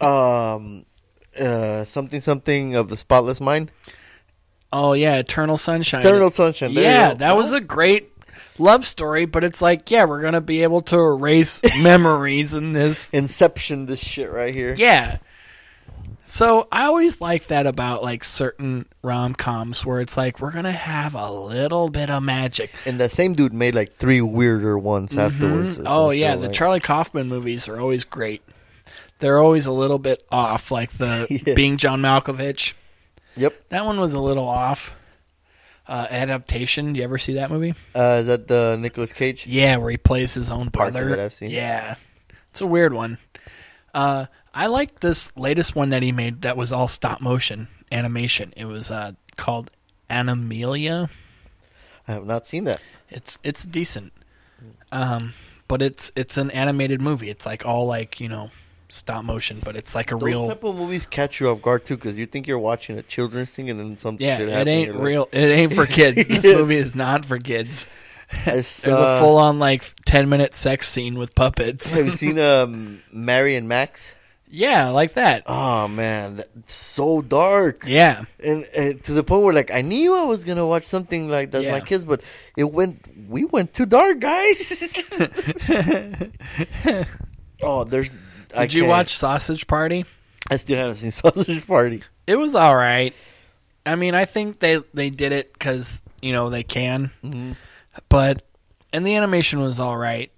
um, 0.00 0.84
uh, 1.40 1.84
something 1.84 2.20
something 2.20 2.74
of 2.74 2.88
the 2.88 2.96
spotless 2.96 3.40
mind. 3.40 3.70
Oh 4.72 4.92
yeah, 4.92 5.16
Eternal 5.16 5.56
Sunshine. 5.56 6.00
Eternal 6.00 6.30
Sunshine, 6.30 6.74
there 6.74 6.84
yeah, 6.84 7.14
that 7.14 7.36
was 7.36 7.52
a 7.52 7.60
great 7.60 8.10
love 8.58 8.86
story, 8.86 9.24
but 9.24 9.44
it's 9.44 9.62
like, 9.62 9.90
yeah, 9.90 10.04
we're 10.04 10.20
gonna 10.22 10.40
be 10.40 10.62
able 10.62 10.80
to 10.82 10.98
erase 10.98 11.60
memories 11.82 12.54
in 12.54 12.72
this. 12.72 13.10
Inception, 13.12 13.86
this 13.86 14.00
shit 14.04 14.30
right 14.30 14.52
here. 14.54 14.74
Yeah. 14.76 15.18
So 16.28 16.66
I 16.72 16.86
always 16.86 17.20
like 17.20 17.46
that 17.48 17.68
about 17.68 18.02
like 18.02 18.24
certain 18.24 18.86
rom 19.02 19.34
coms 19.34 19.86
where 19.86 20.00
it's 20.00 20.16
like 20.16 20.40
we're 20.40 20.50
gonna 20.50 20.72
have 20.72 21.14
a 21.14 21.30
little 21.30 21.88
bit 21.88 22.10
of 22.10 22.22
magic. 22.24 22.72
And 22.84 22.98
the 22.98 23.08
same 23.08 23.34
dude 23.34 23.54
made 23.54 23.76
like 23.76 23.96
three 23.98 24.20
weirder 24.20 24.76
ones 24.76 25.16
afterwards. 25.16 25.78
Mhm. 25.78 25.84
or 25.84 25.88
Oh 25.88 26.10
yeah, 26.10 26.34
the 26.34 26.46
like- 26.48 26.52
Charlie 26.52 26.80
Kaufman 26.80 27.28
movies 27.28 27.68
are 27.68 27.78
always 27.80 28.02
great. 28.02 28.42
They're 29.20 29.38
always 29.38 29.66
a 29.66 29.72
little 29.72 30.00
bit 30.00 30.26
off, 30.32 30.72
like 30.72 30.90
the 30.92 31.26
Yes. 31.30 31.54
being 31.54 31.76
John 31.76 32.02
Malkovich. 32.02 32.72
Yep. 33.36 33.68
That 33.70 33.84
one 33.84 34.00
was 34.00 34.14
a 34.14 34.20
little 34.20 34.48
off. 34.48 34.94
Uh, 35.88 36.06
adaptation. 36.10 36.92
Do 36.94 36.98
you 36.98 37.04
ever 37.04 37.16
see 37.16 37.34
that 37.34 37.48
movie? 37.50 37.74
Uh, 37.94 38.18
is 38.20 38.26
that 38.26 38.48
the 38.48 38.76
Nicolas 38.76 39.12
Cage? 39.12 39.46
Yeah, 39.46 39.76
where 39.76 39.90
he 39.90 39.96
plays 39.96 40.34
his 40.34 40.50
own 40.50 40.70
Parts 40.70 40.88
of 40.88 40.94
brother. 40.94 41.14
it 41.14 41.24
I've 41.24 41.32
seen. 41.32 41.50
Yeah, 41.52 41.94
it's 42.50 42.60
a 42.60 42.66
weird 42.66 42.92
one. 42.92 43.18
Uh, 43.94 44.26
I 44.52 44.66
like 44.66 44.98
this 44.98 45.36
latest 45.36 45.76
one 45.76 45.90
that 45.90 46.02
he 46.02 46.10
made 46.10 46.42
that 46.42 46.56
was 46.56 46.72
all 46.72 46.88
stop 46.88 47.20
motion 47.20 47.68
animation. 47.92 48.52
It 48.56 48.64
was 48.64 48.90
uh, 48.90 49.12
called 49.36 49.70
Anomalisa. 50.10 51.08
I 52.08 52.12
have 52.12 52.26
not 52.26 52.46
seen 52.46 52.64
that. 52.64 52.80
It's 53.08 53.38
it's 53.44 53.64
decent, 53.64 54.12
um, 54.90 55.34
but 55.68 55.82
it's 55.82 56.10
it's 56.16 56.36
an 56.36 56.50
animated 56.50 57.00
movie. 57.00 57.30
It's 57.30 57.46
like 57.46 57.64
all 57.64 57.86
like 57.86 58.20
you 58.20 58.28
know 58.28 58.50
stop 58.88 59.24
motion, 59.24 59.60
but 59.64 59.76
it's 59.76 59.94
like 59.94 60.10
a 60.12 60.14
Those 60.14 60.22
real. 60.22 60.48
type 60.48 60.64
of 60.64 60.76
movies 60.76 61.06
catch 61.06 61.40
you 61.40 61.48
off 61.50 61.60
guard 61.62 61.84
too, 61.84 61.96
because 61.96 62.16
you 62.18 62.26
think 62.26 62.46
you're 62.46 62.58
watching 62.58 62.98
a 62.98 63.02
children's 63.02 63.54
thing, 63.54 63.68
and 63.70 63.78
then 63.80 63.98
some 63.98 64.16
Yeah, 64.20 64.38
shit 64.38 64.48
it 64.48 64.68
ain't 64.68 64.94
like- 64.94 65.02
real. 65.04 65.28
It 65.32 65.38
ain't 65.48 65.72
for 65.74 65.86
kids. 65.98 66.26
This 66.28 66.44
Yes. 66.44 66.56
movie 66.56 66.76
is 66.76 66.94
not 66.96 67.24
for 67.24 67.38
kids. 67.38 67.86
There's 68.44 68.84
a 68.88 69.20
full 69.20 69.36
on 69.36 69.60
like 69.60 69.84
ten 70.04 70.28
minute 70.28 70.56
sex 70.56 70.88
scene 70.88 71.16
with 71.16 71.34
puppets. 71.36 71.96
Have 71.96 72.06
you 72.06 72.10
seen 72.12 72.38
um, 72.40 73.00
Mary 73.12 73.54
and 73.54 73.68
Max? 73.68 74.16
Yeah, 74.50 74.88
like 74.88 75.14
that. 75.14 75.44
Oh 75.46 75.86
man, 75.86 76.36
that's 76.36 76.74
so 76.74 77.20
dark. 77.22 77.84
Yeah. 77.86 78.24
and 78.42 78.64
uh, 78.76 78.94
to 79.04 79.12
the 79.12 79.22
point 79.22 79.42
where 79.44 79.52
like 79.54 79.70
I 79.72 79.82
knew 79.82 80.16
I 80.16 80.24
was 80.24 80.42
gonna 80.44 80.66
watch 80.66 80.82
something 80.84 81.28
like 81.28 81.52
that's 81.52 81.66
Yeah. 81.66 81.72
my 81.72 81.80
kids, 81.80 82.04
but 82.04 82.20
it 82.56 82.64
went. 82.64 83.04
We 83.28 83.44
went 83.44 83.72
too 83.74 83.86
dark, 83.86 84.18
guys. 84.18 84.72
oh, 87.62 87.84
there's. 87.84 88.10
Did 88.56 88.72
I 88.74 88.76
you 88.76 88.82
can't- 88.82 88.88
watch 88.90 89.10
Sausage 89.14 89.66
Party? 89.66 90.04
I 90.50 90.56
still 90.56 90.76
haven't 90.78 90.96
seen 90.96 91.10
Sausage 91.12 91.66
Party. 91.66 92.02
It 92.26 92.36
was 92.36 92.54
all 92.54 92.76
right. 92.76 93.14
I 93.84 93.94
mean, 93.96 94.14
I 94.14 94.24
think 94.24 94.58
they 94.60 94.80
they 94.94 95.10
did 95.10 95.32
it 95.32 95.52
because 95.52 96.00
you 96.22 96.32
know 96.32 96.50
they 96.50 96.62
can, 96.64 97.10
Mhm. 97.24 97.56
but 98.08 98.42
and 98.92 99.04
the 99.06 99.14
animation 99.16 99.60
was 99.60 99.78
all 99.80 99.96
right. 99.96 100.30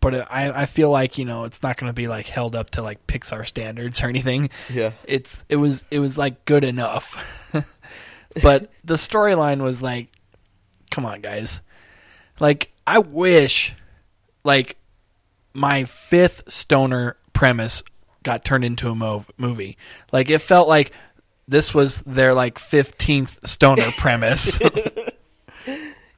But 0.00 0.14
it, 0.14 0.26
I 0.30 0.62
I 0.62 0.66
feel 0.66 0.90
like 0.90 1.18
you 1.18 1.24
know 1.24 1.44
it's 1.44 1.62
not 1.62 1.76
going 1.76 1.88
to 1.90 1.94
be 1.94 2.06
like 2.08 2.26
held 2.26 2.54
up 2.54 2.70
to 2.70 2.82
like 2.82 3.06
Pixar 3.06 3.46
standards 3.46 4.00
or 4.02 4.08
anything. 4.08 4.50
Yeah. 4.72 4.92
it's 5.04 5.44
it 5.48 5.56
was 5.56 5.84
it 5.90 5.98
was 5.98 6.16
like 6.16 6.44
good 6.44 6.64
enough. 6.64 7.52
but 8.42 8.70
the 8.84 8.94
storyline 8.94 9.60
was 9.62 9.82
like, 9.82 10.08
come 10.90 11.04
on, 11.06 11.20
guys. 11.22 11.60
Like 12.40 12.70
I 12.86 12.98
wish, 13.00 13.74
like 14.44 14.76
my 15.54 15.84
fifth 15.84 16.50
stoner 16.52 17.16
premise 17.36 17.82
got 18.22 18.44
turned 18.44 18.64
into 18.64 18.88
a 18.88 18.94
mov- 18.94 19.30
movie. 19.36 19.76
Like 20.10 20.30
it 20.30 20.40
felt 20.40 20.68
like 20.68 20.92
this 21.46 21.74
was 21.74 22.02
their 22.02 22.34
like 22.34 22.58
fifteenth 22.58 23.46
stoner 23.46 23.90
premise. 23.92 24.60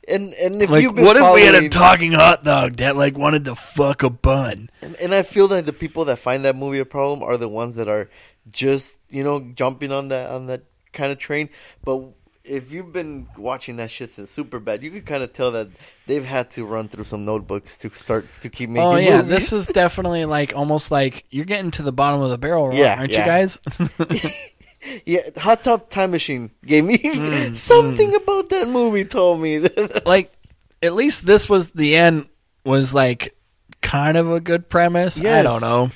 And 0.08 0.32
and 0.34 0.62
if 0.62 0.70
like, 0.70 0.82
you've 0.82 0.94
been 0.94 1.04
what 1.04 1.16
if 1.16 1.34
we 1.34 1.42
had 1.42 1.54
a 1.54 1.68
talking 1.68 2.12
hot 2.12 2.42
dog 2.42 2.76
that 2.76 2.96
like 2.96 3.18
wanted 3.18 3.44
to 3.44 3.54
fuck 3.54 4.02
a 4.02 4.08
bun? 4.08 4.70
And, 4.80 4.96
and 4.96 5.14
I 5.14 5.22
feel 5.22 5.48
that 5.48 5.66
the 5.66 5.72
people 5.72 6.06
that 6.06 6.18
find 6.18 6.46
that 6.46 6.56
movie 6.56 6.78
a 6.78 6.86
problem 6.86 7.22
are 7.22 7.36
the 7.36 7.46
ones 7.46 7.74
that 7.74 7.88
are 7.88 8.08
just 8.50 8.98
you 9.10 9.22
know 9.22 9.52
jumping 9.54 9.92
on 9.92 10.08
that 10.08 10.30
on 10.30 10.46
that 10.46 10.62
kind 10.94 11.12
of 11.12 11.18
train. 11.18 11.50
But 11.84 12.04
if 12.48 12.72
you've 12.72 12.92
been 12.92 13.28
watching 13.36 13.76
that 13.76 13.90
shit 13.90 14.12
since 14.12 14.30
super 14.30 14.58
bad, 14.58 14.82
you 14.82 14.90
could 14.90 15.06
kind 15.06 15.22
of 15.22 15.32
tell 15.32 15.50
that 15.52 15.68
they've 16.06 16.24
had 16.24 16.50
to 16.50 16.64
run 16.64 16.88
through 16.88 17.04
some 17.04 17.24
notebooks 17.24 17.76
to 17.78 17.90
start 17.94 18.26
to 18.40 18.48
keep 18.48 18.70
making. 18.70 18.86
Oh 18.88 18.96
yeah, 18.96 19.16
movies. 19.22 19.30
this 19.30 19.52
is 19.52 19.66
definitely 19.66 20.24
like 20.24 20.54
almost 20.56 20.90
like 20.90 21.24
you're 21.30 21.44
getting 21.44 21.70
to 21.72 21.82
the 21.82 21.92
bottom 21.92 22.20
of 22.20 22.30
the 22.30 22.38
barrel, 22.38 22.72
Yeah, 22.74 22.96
aren't 22.98 23.12
yeah. 23.12 23.20
you 23.20 23.26
guys? 23.26 23.60
yeah. 25.06 25.20
Hot 25.38 25.62
Tub 25.62 25.90
Time 25.90 26.10
Machine 26.10 26.50
gave 26.64 26.84
me 26.84 26.98
Mm, 26.98 27.56
something 27.56 28.14
about 28.14 28.48
that 28.50 28.68
movie. 28.68 29.04
Told 29.04 29.40
me 29.40 29.58
that 29.58 30.06
like 30.06 30.32
at 30.82 30.94
least 30.94 31.26
this 31.26 31.48
was 31.48 31.70
the 31.72 31.96
end 31.96 32.28
was 32.64 32.94
like 32.94 33.36
kind 33.80 34.16
of 34.16 34.30
a 34.30 34.40
good 34.40 34.68
premise. 34.68 35.20
I 35.24 35.42
don't 35.42 35.60
know. 35.60 35.90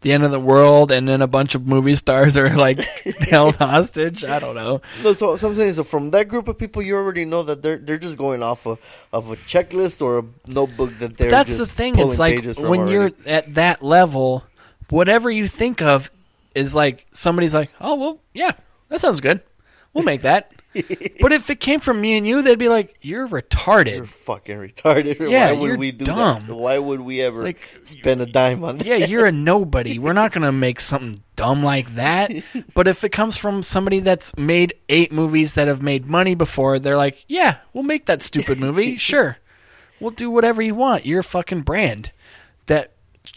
The 0.00 0.12
end 0.12 0.24
of 0.24 0.30
the 0.30 0.38
world, 0.38 0.92
and 0.92 1.08
then 1.08 1.22
a 1.22 1.26
bunch 1.26 1.56
of 1.56 1.66
movie 1.66 1.96
stars 1.96 2.36
are 2.36 2.54
like 2.56 2.78
held 3.20 3.56
hostage. 3.56 4.24
I 4.24 4.38
don't 4.38 4.54
know. 4.54 4.80
No, 5.02 5.12
so, 5.12 5.32
I'm 5.32 5.56
saying 5.56 5.72
so 5.72 5.82
from 5.82 6.10
that 6.10 6.28
group 6.28 6.46
of 6.46 6.56
people, 6.56 6.82
you 6.82 6.94
already 6.94 7.24
know 7.24 7.42
that 7.42 7.62
they're 7.62 7.78
they're 7.78 7.98
just 7.98 8.16
going 8.16 8.42
off 8.42 8.66
a, 8.66 8.78
of 9.12 9.30
a 9.30 9.36
checklist 9.36 10.00
or 10.00 10.20
a 10.20 10.24
notebook 10.46 10.96
that 11.00 11.16
they're. 11.16 11.28
That's 11.28 11.48
just 11.48 11.58
the 11.58 11.66
thing. 11.66 11.98
It's 11.98 12.18
like 12.18 12.44
when 12.56 12.80
already. 12.80 12.92
you're 12.92 13.10
at 13.26 13.54
that 13.54 13.82
level, 13.82 14.44
whatever 14.88 15.30
you 15.30 15.48
think 15.48 15.82
of 15.82 16.12
is 16.54 16.74
like 16.74 17.06
somebody's 17.10 17.54
like, 17.54 17.70
oh 17.80 17.96
well, 17.96 18.20
yeah, 18.34 18.52
that 18.88 19.00
sounds 19.00 19.20
good. 19.20 19.40
We'll 19.94 20.04
make 20.04 20.22
that. 20.22 20.52
but 21.20 21.32
if 21.32 21.48
it 21.50 21.60
came 21.60 21.80
from 21.80 22.00
me 22.00 22.16
and 22.18 22.26
you, 22.26 22.42
they'd 22.42 22.58
be 22.58 22.68
like, 22.68 22.96
"You're 23.00 23.26
retarded." 23.26 23.96
You're 23.96 24.04
fucking 24.06 24.58
retarded. 24.58 25.18
Yeah, 25.30 25.52
Why 25.52 25.58
would 25.58 25.66
you're 25.66 25.76
we 25.78 25.92
do 25.92 26.04
dumb. 26.04 26.46
that? 26.46 26.54
Why 26.54 26.78
would 26.78 27.00
we 27.00 27.20
ever 27.22 27.42
Like, 27.42 27.60
spend 27.84 28.20
a 28.20 28.26
dime 28.26 28.62
on 28.64 28.78
that? 28.78 28.86
yeah, 28.86 28.96
you're 28.96 29.26
a 29.26 29.32
nobody. 29.52 29.98
We're 29.98 30.12
not 30.12 30.32
gonna 30.32 30.52
make 30.52 30.80
something 30.80 31.22
dumb 31.36 31.64
like 31.64 31.94
that. 31.94 32.30
But 32.74 32.86
if 32.86 33.02
it 33.02 33.10
comes 33.10 33.36
from 33.36 33.62
somebody 33.62 34.00
that's 34.00 34.36
made 34.36 34.74
eight 34.88 35.10
movies 35.12 35.54
that 35.54 35.68
have 35.68 35.80
made 35.82 36.06
money 36.06 36.34
before, 36.34 36.78
they're 36.78 36.96
like, 36.96 37.24
"Yeah, 37.28 37.58
we'll 37.72 37.84
make 37.84 38.06
that 38.06 38.22
stupid 38.22 38.58
movie. 38.60 38.96
Sure, 38.98 39.38
we'll 40.00 40.10
do 40.10 40.30
whatever 40.30 40.60
you 40.60 40.74
want. 40.74 41.06
You're 41.06 41.20
a 41.20 41.24
fucking 41.24 41.62
brand 41.62 42.12
that 42.66 42.92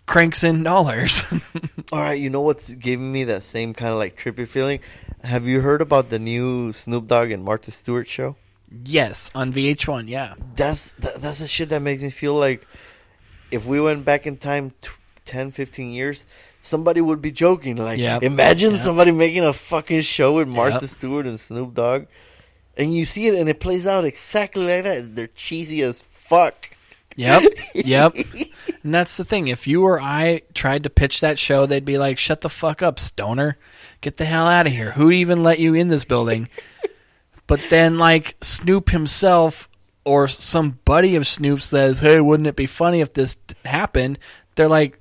cranks 0.05 0.43
in 0.43 0.63
dollars." 0.63 1.23
All 1.91 1.99
right, 1.99 2.19
you 2.19 2.29
know 2.29 2.41
what's 2.41 2.71
giving 2.71 3.11
me 3.11 3.23
that 3.25 3.43
same 3.43 3.73
kind 3.73 3.91
of 3.91 3.97
like 3.97 4.17
trippy 4.17 4.47
feeling? 4.47 4.79
Have 5.23 5.45
you 5.45 5.61
heard 5.61 5.81
about 5.81 6.09
the 6.09 6.19
new 6.19 6.71
Snoop 6.73 7.07
Dogg 7.07 7.31
and 7.31 7.43
Martha 7.43 7.71
Stewart 7.71 8.07
show? 8.07 8.35
yes, 8.85 9.29
on 9.35 9.51
VH1. 9.51 10.07
Yeah, 10.07 10.35
That's 10.55 10.91
that, 10.99 11.21
that's 11.21 11.39
the 11.39 11.47
shit 11.47 11.69
that 11.69 11.81
makes 11.81 12.01
me 12.01 12.09
feel 12.09 12.35
like 12.35 12.65
if 13.51 13.65
we 13.65 13.81
went 13.81 14.05
back 14.05 14.25
in 14.25 14.37
time 14.37 14.71
t- 14.79 14.89
10, 15.25 15.51
15 15.51 15.91
years, 15.91 16.25
somebody 16.61 17.01
would 17.01 17.21
be 17.21 17.31
joking. 17.31 17.75
Like, 17.75 17.99
Yep. 17.99 18.23
imagine 18.23 18.71
Yep. 18.71 18.79
somebody 18.79 19.11
making 19.11 19.43
a 19.43 19.51
fucking 19.51 20.01
show 20.01 20.35
with 20.35 20.47
Martha 20.47 20.79
Yep. 20.85 20.89
Stewart 20.89 21.25
and 21.27 21.37
Snoop 21.37 21.73
Dogg, 21.73 22.05
and 22.77 22.95
you 22.95 23.03
see 23.03 23.27
it 23.27 23.35
and 23.35 23.49
it 23.49 23.59
plays 23.59 23.85
out 23.85 24.05
exactly 24.05 24.65
like 24.65 24.85
that. 24.85 25.15
They're 25.17 25.27
cheesy 25.35 25.81
as 25.81 26.01
fuck. 26.01 26.69
Yep. 27.15 27.53
Yep. 27.75 28.13
and 28.83 28.93
that's 28.93 29.17
the 29.17 29.25
thing. 29.25 29.47
If 29.47 29.67
you 29.67 29.83
or 29.85 29.99
I 29.99 30.41
tried 30.53 30.83
to 30.83 30.89
pitch 30.89 31.21
that 31.21 31.37
show, 31.39 31.65
they'd 31.65 31.85
be 31.85 31.97
like, 31.97 32.17
"Shut 32.17 32.41
the 32.41 32.49
fuck 32.49 32.81
up, 32.81 32.99
stoner. 32.99 33.57
Get 34.01 34.17
the 34.17 34.25
hell 34.25 34.47
out 34.47 34.67
of 34.67 34.73
here. 34.73 34.91
Who 34.91 35.11
even 35.11 35.43
let 35.43 35.59
you 35.59 35.73
in 35.73 35.89
this 35.89 36.05
building?" 36.05 36.49
but 37.47 37.61
then 37.69 37.97
like 37.97 38.35
Snoop 38.41 38.89
himself 38.89 39.67
or 40.03 40.27
some 40.27 40.79
buddy 40.85 41.15
of 41.15 41.27
Snoop 41.27 41.61
says, 41.61 41.99
"Hey, 41.99 42.19
wouldn't 42.21 42.47
it 42.47 42.55
be 42.55 42.65
funny 42.65 43.01
if 43.01 43.13
this 43.13 43.37
happened?" 43.65 44.19
They're 44.55 44.67
like, 44.67 44.99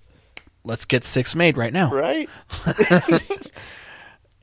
"Let's 0.65 0.85
get 0.85 1.05
6 1.05 1.35
made 1.35 1.57
right 1.57 1.73
now." 1.73 1.93
Right? 1.93 2.29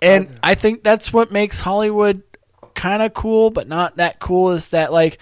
And 0.01 0.39
I 0.43 0.55
think 0.55 0.83
that's 0.83 1.11
what 1.11 1.31
makes 1.31 1.59
Hollywood 1.59 2.21
kind 2.75 3.01
of 3.01 3.13
cool, 3.13 3.49
but 3.49 3.67
not 3.67 3.97
that 3.97 4.19
cool 4.19 4.51
is 4.51 4.69
that 4.69 4.93
like 4.93 5.19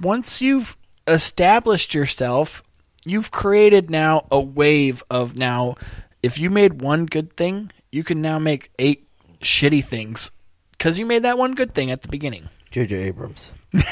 once 0.00 0.42
you've 0.42 0.76
established 1.10 1.94
yourself, 1.94 2.62
you've 3.04 3.30
created 3.30 3.90
now 3.90 4.26
a 4.30 4.40
wave 4.40 5.02
of 5.10 5.36
now 5.36 5.76
if 6.22 6.38
you 6.38 6.50
made 6.50 6.82
one 6.82 7.06
good 7.06 7.32
thing, 7.32 7.72
you 7.90 8.04
can 8.04 8.20
now 8.20 8.38
make 8.38 8.70
eight 8.78 9.08
shitty 9.40 9.84
things 9.84 10.30
cuz 10.78 10.98
you 10.98 11.06
made 11.06 11.22
that 11.22 11.38
one 11.38 11.54
good 11.54 11.74
thing 11.74 11.90
at 11.90 12.02
the 12.02 12.08
beginning. 12.08 12.48
J.J. 12.70 12.94
Abrams. 12.94 13.52
but 13.72 13.84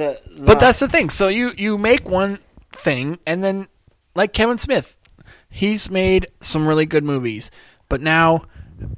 uh, 0.00 0.14
But 0.38 0.60
that's 0.60 0.80
the 0.80 0.88
thing. 0.88 1.10
So 1.10 1.28
you 1.28 1.52
you 1.56 1.78
make 1.78 2.08
one 2.08 2.38
thing, 2.72 3.18
and 3.26 3.42
then 3.42 3.66
like 4.14 4.32
Kevin 4.32 4.58
Smith, 4.58 4.96
he's 5.48 5.90
made 5.90 6.26
some 6.40 6.68
really 6.68 6.86
good 6.86 7.04
movies, 7.04 7.50
but 7.88 8.00
now 8.00 8.44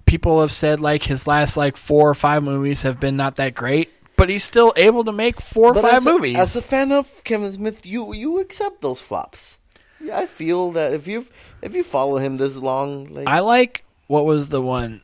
people 0.05 0.41
have 0.41 0.53
said 0.53 0.81
like 0.81 1.05
his 1.05 1.27
last 1.27 1.57
like 1.57 1.77
four 1.77 2.11
or 2.11 2.15
five 2.15 2.43
movies 2.43 2.83
have 2.83 3.01
been 3.01 3.17
not 3.17 3.37
that 3.37 3.55
great. 3.55 3.91
But 4.17 4.29
he's 4.31 4.45
still 4.45 4.73
able 4.77 5.05
to 5.05 5.13
make 5.13 5.41
four 5.41 5.71
or 5.71 5.75
But 5.75 5.83
five 5.83 5.95
as 5.95 6.07
a- 6.07 6.11
movies. 6.11 6.39
as 6.39 6.57
a 6.57 6.63
fan 6.63 6.91
of 6.93 7.23
Kevin 7.25 7.53
Smith, 7.53 7.85
you 7.87 8.13
you 8.15 8.41
accept 8.41 8.81
those 8.81 9.01
flops. 9.01 9.59
Yeah, 10.01 10.19
I 10.19 10.27
feel 10.27 10.73
that 10.73 10.95
if 10.95 11.07
you 11.07 11.27
if 11.63 11.75
you 11.75 11.83
follow 11.85 12.17
him 12.19 12.37
this 12.39 12.57
long, 12.57 13.13
like 13.13 13.27
I 13.29 13.41
like 13.41 13.85
what 14.07 14.25
was 14.25 14.49
the 14.49 14.63
one 14.63 15.03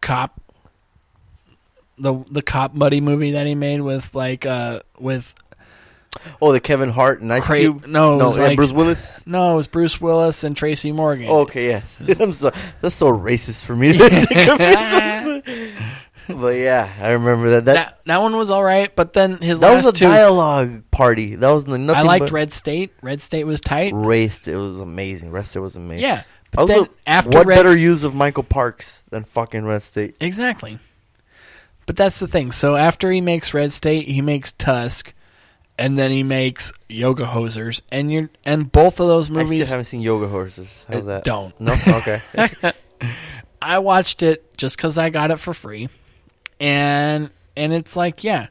cop 0.00 0.40
the 1.98 2.24
the 2.30 2.42
cop 2.42 2.76
buddy 2.76 3.00
movie 3.00 3.32
that 3.32 3.46
he 3.46 3.54
made 3.54 3.80
with 3.82 4.14
like 4.14 4.46
uh 4.46 4.80
with 4.98 5.34
oh 6.42 6.52
the 6.52 6.58
Kevin 6.60 6.88
Hart 6.90 7.20
and 7.20 7.32
Ice 7.32 7.46
Cra- 7.46 7.58
Cube. 7.58 7.86
no, 7.86 8.14
it 8.14 8.18
no, 8.18 8.26
was 8.26 8.38
like- 8.38 8.56
Bruce 8.56 8.72
Willis. 8.72 9.24
No, 9.26 9.52
it 9.52 9.56
was 9.56 9.66
Bruce 9.68 10.00
Willis 10.00 10.42
and 10.42 10.56
Tracy 10.56 10.90
Morgan. 10.92 11.28
Okay, 11.28 11.66
yes. 11.66 12.00
I'm 12.20 12.32
so, 12.32 12.50
that's 12.80 12.94
so 12.96 13.12
racist 13.16 13.62
for 13.62 13.76
me. 13.76 13.92
to 16.30 16.34
think 16.34 16.38
of 16.38 16.40
it. 16.40 16.42
but 16.42 16.56
yeah, 16.58 16.92
I 17.00 17.08
remember 17.10 17.50
that. 17.50 17.64
That 17.66 17.74
that 17.74 18.00
that 18.06 18.20
one 18.20 18.36
was 18.36 18.50
all 18.50 18.62
right, 18.64 18.94
but 18.94 19.12
then 19.12 19.38
his 19.38 19.60
that 19.60 19.72
last 19.74 19.84
was 19.84 19.86
a 19.88 19.92
two 19.98 20.04
dialogue 20.06 20.90
party. 20.90 21.34
That 21.36 21.50
was 21.50 21.64
the 21.64 21.78
nothing. 21.78 22.00
I 22.00 22.02
liked 22.02 22.26
but 22.26 22.32
Red 22.32 22.52
State. 22.52 22.92
Red 23.02 23.22
State 23.22 23.44
was 23.44 23.60
tight. 23.60 23.92
Raced. 23.94 24.48
It 24.48 24.56
was 24.56 24.80
amazing. 24.80 25.30
Red 25.30 25.46
State 25.46 25.60
was 25.60 25.76
amazing. 25.76 26.02
Yeah, 26.04 26.22
but 26.52 26.60
Also, 26.62 26.84
then 26.84 26.88
after 27.06 27.30
what 27.38 27.46
Red 27.46 27.56
better 27.56 27.68
St- 27.70 27.80
use 27.82 28.04
of 28.04 28.14
Michael 28.14 28.42
Parks 28.44 29.04
than 29.10 29.24
fucking 29.24 29.64
Red 29.64 29.82
State? 29.82 30.16
Exactly. 30.20 30.78
But 31.86 31.96
that's 31.96 32.20
the 32.20 32.28
thing. 32.28 32.52
So 32.52 32.76
after 32.76 33.10
he 33.10 33.20
makes 33.20 33.52
Red 33.52 33.72
State, 33.72 34.06
he 34.06 34.20
makes 34.22 34.52
Tusk, 34.52 35.12
and 35.76 35.98
then 35.98 36.10
he 36.12 36.22
makes 36.22 36.72
Yoga 36.88 37.24
Hosers, 37.24 37.82
and 37.90 38.12
you 38.12 38.20
are 38.24 38.30
and 38.44 38.70
both 38.70 39.00
of 39.00 39.08
those 39.08 39.28
movies. 39.28 39.62
I 39.62 39.64
still 39.64 39.72
haven't 39.78 39.84
seen 39.86 40.00
Yoga 40.00 40.26
Hosers. 40.28 40.68
How's 40.88 41.02
Uh, 41.02 41.06
that? 41.06 41.24
don't. 41.24 41.58
No. 41.60 41.72
Okay. 41.72 42.20
I 43.62 43.78
watched 43.80 44.22
it 44.22 44.56
just 44.56 44.76
because 44.76 44.96
I 44.98 45.10
got 45.10 45.30
it 45.30 45.38
for 45.38 45.52
free, 45.52 45.88
and 46.60 47.30
and 47.56 47.72
it's 47.72 47.96
like 47.96 48.22
yeah, 48.22 48.48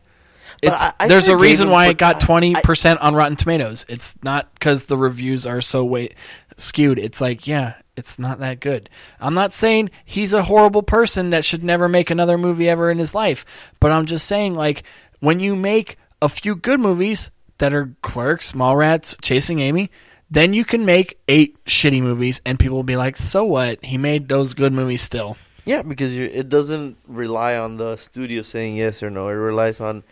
it's, 0.62 0.76
I- 0.76 0.94
I 1.00 1.08
there's 1.08 1.28
a 1.30 1.38
reason 1.38 1.70
why 1.70 1.88
it 1.88 1.98
got 1.98 2.20
twenty 2.20 2.54
percent 2.56 3.00
on 3.02 3.16
Rotten 3.16 3.36
Tomatoes. 3.38 3.86
It's 3.88 4.18
not 4.24 4.54
because 4.56 4.86
the 4.86 4.98
reviews 4.98 5.46
are 5.48 5.62
so 5.62 5.86
way 5.86 6.10
skewed. 6.58 7.00
It's 7.00 7.22
like 7.22 7.48
yeah, 7.48 7.76
it's 7.96 8.20
not 8.20 8.40
that 8.40 8.60
good. 8.60 8.90
I'm 9.20 9.34
not 9.36 9.54
saying 9.54 9.92
he's 10.04 10.34
a 10.34 10.44
horrible 10.44 10.84
person 10.84 11.30
that 11.30 11.46
should 11.46 11.64
never 11.64 11.88
make 11.88 12.10
another 12.10 12.38
movie 12.38 12.68
ever 12.68 12.92
in 12.92 12.98
his 12.98 13.14
life, 13.16 13.46
but 13.80 13.92
I'm 13.92 14.06
just 14.06 14.26
saying 14.28 14.56
like 14.56 14.84
when 15.20 15.40
you 15.40 15.56
make 15.56 15.98
a 16.22 16.28
few 16.30 16.56
good 16.56 16.80
movies 16.80 17.32
that 17.60 17.74
are 17.74 17.94
Clerks, 18.02 18.54
Mallrats, 18.54 19.16
Chasing 19.22 19.60
Amy. 19.60 19.92
Then 20.32 20.54
you 20.54 20.64
can 20.64 20.86
make 20.86 21.18
eight 21.28 21.58
shitty 21.66 22.04
movies, 22.04 22.40
and 22.46 22.60
people 22.60 22.76
will 22.78 22.84
be 22.84 22.96
like, 22.98 23.18
"So 23.18 23.46
what? 23.46 23.84
He 23.84 23.98
made 23.98 24.30
those 24.30 24.54
good 24.54 24.72
movies 24.72 25.02
still." 25.02 25.38
Yeah, 25.70 25.84
because 25.84 26.16
you 26.18 26.26
it 26.26 26.50
doesn't 26.50 26.98
rely 27.08 27.56
on 27.56 27.78
the 27.78 27.96
studio 27.98 28.42
saying 28.42 28.76
yes 28.76 29.04
or 29.04 29.10
no. 29.12 29.28
It 29.28 29.34
relies 29.34 29.80
on 29.80 30.04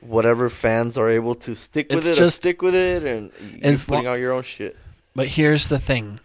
whatever 0.00 0.48
fans 0.48 0.96
are 0.96 1.10
able 1.10 1.34
to 1.44 1.54
stick 1.54 1.90
with 1.90 1.98
It's 1.98 2.08
it. 2.08 2.16
just- 2.16 2.36
stick 2.36 2.62
with 2.62 2.74
it, 2.74 3.02
and 3.04 3.30
you're 3.62 3.76
putting 3.86 4.06
out 4.06 4.18
your 4.18 4.32
own 4.32 4.44
shit. 4.44 4.76
But 5.14 5.28
here's 5.28 5.68
the 5.68 5.78
thing: 5.78 6.20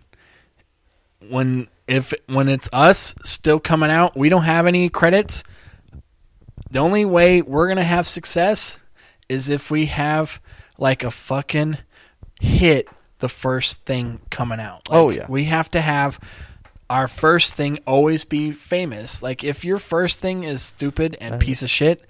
when 1.27 1.67
if 1.87 2.13
when 2.27 2.47
it's 2.47 2.69
us 2.71 3.15
still 3.23 3.59
coming 3.59 3.91
out, 3.91 4.15
we 4.15 4.29
don't 4.29 4.43
have 4.43 4.65
any 4.65 4.87
credits. 4.89 5.43
The 6.71 6.79
only 6.79 7.03
way 7.03 7.41
we're 7.41 7.67
gonna 7.67 7.83
have 7.83 8.07
success 8.07 8.79
is 9.27 9.49
if 9.49 9.69
we 9.69 9.87
have 9.87 10.39
like 10.77 11.03
a 11.03 11.11
fucking 11.11 11.77
hit 12.39 12.87
the 13.19 13.27
first 13.29 13.83
thing 13.85 14.21
coming 14.29 14.61
out. 14.61 14.87
Oh, 14.89 15.05
like, 15.07 15.17
Oh, 15.17 15.19
yeah. 15.19 15.25
we 15.27 15.43
have 15.45 15.69
to 15.71 15.81
have 15.81 16.17
our 16.89 17.07
first 17.07 17.53
thing 17.53 17.79
always 17.85 18.25
be 18.25 18.51
famous. 18.51 19.21
Like 19.21 19.43
if 19.43 19.63
your 19.63 19.77
first 19.79 20.19
thing 20.19 20.43
is 20.43 20.61
stupid 20.61 21.15
and 21.21 21.35
Uh-huh. 21.35 21.41
piece 21.45 21.61
of 21.63 21.69
shit, 21.69 22.05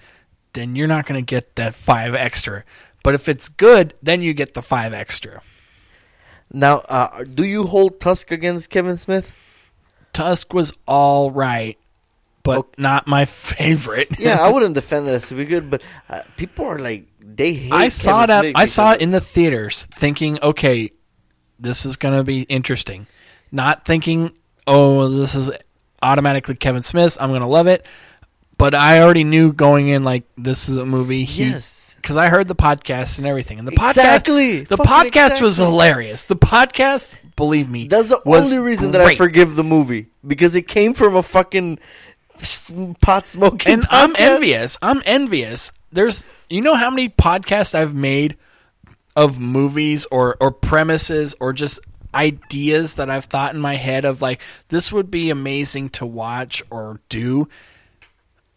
then 0.53 0.76
you're 0.76 0.88
not 0.88 1.06
gonna 1.06 1.22
get 1.22 1.56
that 1.57 1.76
five 1.76 2.15
extra. 2.15 2.64
But 3.03 3.14
if 3.15 3.27
it's 3.30 3.47
good, 3.49 3.93
then 4.01 4.22
you 4.22 4.34
get 4.34 4.53
the 4.53 4.61
five 4.61 4.93
extra. 4.93 5.41
Now, 6.51 6.77
uh, 6.80 7.23
do 7.23 7.43
you 7.43 7.68
hold 7.68 7.99
Tusk 7.99 8.31
against 8.31 8.69
Kevin 8.69 8.97
Smith? 8.97 9.34
Tusk 10.14 10.53
was 10.53 10.73
all 10.88 11.30
right, 11.31 11.77
but 12.43 12.77
not 12.80 13.06
my 13.07 13.26
favorite. 13.26 14.19
yeah, 14.19 14.38
I 14.41 14.49
wouldn't 14.53 14.73
defend 14.73 15.07
as 15.07 15.27
to 15.30 15.35
be 15.35 15.45
good, 15.45 15.69
but 15.69 15.81
uh, 16.10 16.22
people 16.38 16.65
are 16.65 16.80
like 16.80 17.06
they 17.22 17.53
hate. 17.53 17.72
I 17.72 17.89
saw 17.89 18.26
Kevin 18.26 18.45
it. 18.45 18.49
At, 18.56 18.60
I 18.61 18.65
saw 18.65 18.93
it 18.93 19.01
in 19.01 19.11
the 19.11 19.22
theaters, 19.22 19.85
thinking, 19.85 20.39
okay, 20.41 20.91
this 21.60 21.85
is 21.85 21.95
going 21.97 22.18
to 22.18 22.23
be 22.23 22.41
interesting. 22.43 23.06
Not 23.51 23.85
thinking, 23.85 24.31
oh, 24.69 25.09
this 25.09 25.35
is 25.35 25.51
automatically 26.01 26.55
Kevin 26.55 26.83
Smith. 26.83 27.17
I'm 27.19 27.29
going 27.29 27.41
to 27.41 27.47
love 27.47 27.67
it. 27.67 27.85
But 28.57 28.75
I 28.75 29.01
already 29.01 29.23
knew 29.23 29.51
going 29.53 29.87
in, 29.89 30.03
like 30.03 30.23
this 30.37 30.69
is 30.69 30.77
a 30.77 30.85
movie. 30.85 31.23
He, 31.25 31.45
Yes. 31.49 31.95
because 31.95 32.17
I 32.17 32.27
heard 32.27 32.47
the 32.47 32.55
podcast 32.55 33.17
and 33.17 33.25
everything, 33.27 33.57
and 33.59 33.67
the 33.67 33.71
Exactly. 33.71 34.61
podcast, 34.63 34.67
the 34.67 34.77
Fucking 34.77 35.11
podcast 35.11 35.41
was 35.41 35.57
hilarious. 35.57 36.23
The 36.25 36.35
podcast, 36.35 37.15
believe 37.37 37.69
me, 37.69 37.87
That's 37.87 38.09
the 38.09 38.21
only 38.25 38.59
reason 38.59 38.91
that 38.91 39.01
I 39.01 39.15
forgive 39.15 39.55
the 39.55 39.63
movie 39.63 40.07
because 40.27 40.55
it 40.55 40.67
came 40.67 40.93
from 40.93 41.15
a 41.15 41.23
fucking 41.23 41.79
pot 43.01 43.27
smoking. 43.27 43.73
and 43.73 43.85
I'm 43.89 44.13
envious. 44.17 44.77
I'm 44.81 45.01
envious. 45.05 45.71
There's, 45.91 46.33
you 46.49 46.61
know, 46.61 46.75
how 46.75 46.89
many 46.89 47.09
podcasts 47.09 47.73
I've 47.75 47.95
made 47.95 48.35
of 49.15 49.39
movies 49.39 50.05
or 50.11 50.37
or 50.39 50.51
premises 50.51 51.35
or 51.39 51.51
just 51.53 51.79
ideas 52.14 52.95
that 52.95 53.10
I've 53.10 53.26
thought 53.26 53.53
in 53.53 53.61
my 53.61 53.76
head 53.76 54.06
of 54.06 54.22
like 54.22 54.41
this 54.69 54.91
would 54.91 55.11
be 55.11 55.30
amazing 55.30 55.90
to 55.90 56.06
watch 56.06 56.64
or 56.69 56.99
do. 57.10 57.48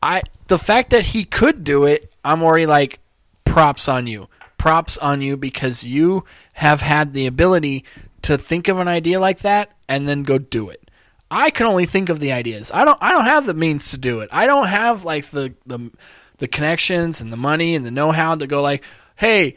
I 0.03 0.23
the 0.49 0.59
fact 0.59 0.91
that 0.91 1.07
he 1.07 1.24
could 1.24 1.65
do 1.65 1.85
it, 1.85 2.12
I'm 2.24 2.43
already 2.43 2.66
like 2.66 3.01
props 3.45 3.89
on 3.89 4.07
you. 4.07 4.29
Props 4.59 4.97
on 4.99 5.23
you 5.23 5.37
because 5.37 5.85
you 5.85 6.24
have 6.55 6.81
had 6.81 7.12
the 7.12 7.27
ability 7.27 7.85
to 8.23 8.39
think 8.39 8.69
of 8.69 8.79
an 8.79 8.89
idea 8.89 9.20
like 9.20 9.41
that 9.41 9.73
and 9.89 10.09
then 10.09 10.23
go 10.23 10.39
do 10.39 10.70
it. 10.70 10.91
I 11.31 11.51
can 11.51 11.66
only 11.66 11.87
think 11.87 12.09
of 12.09 12.20
the 12.20 12.33
ideas. 12.33 12.70
I 12.73 12.85
don't. 12.85 12.99
I 13.01 13.11
don't 13.11 13.24
have 13.24 13.47
the 13.47 13.55
means 13.55 13.91
to 13.93 13.99
do 13.99 14.20
it. 14.20 14.29
I 14.33 14.47
don't 14.47 14.69
have 14.69 15.05
like 15.05 15.27
the 15.27 15.55
the 15.66 15.91
the 16.39 16.49
connections 16.49 17.20
and 17.20 17.33
the 17.33 17.39
money 17.39 17.74
and 17.74 17.87
the 17.87 17.91
know 17.91 18.12
how 18.12 18.35
to 18.35 18.47
go 18.47 18.61
like, 18.61 18.85
hey, 19.16 19.57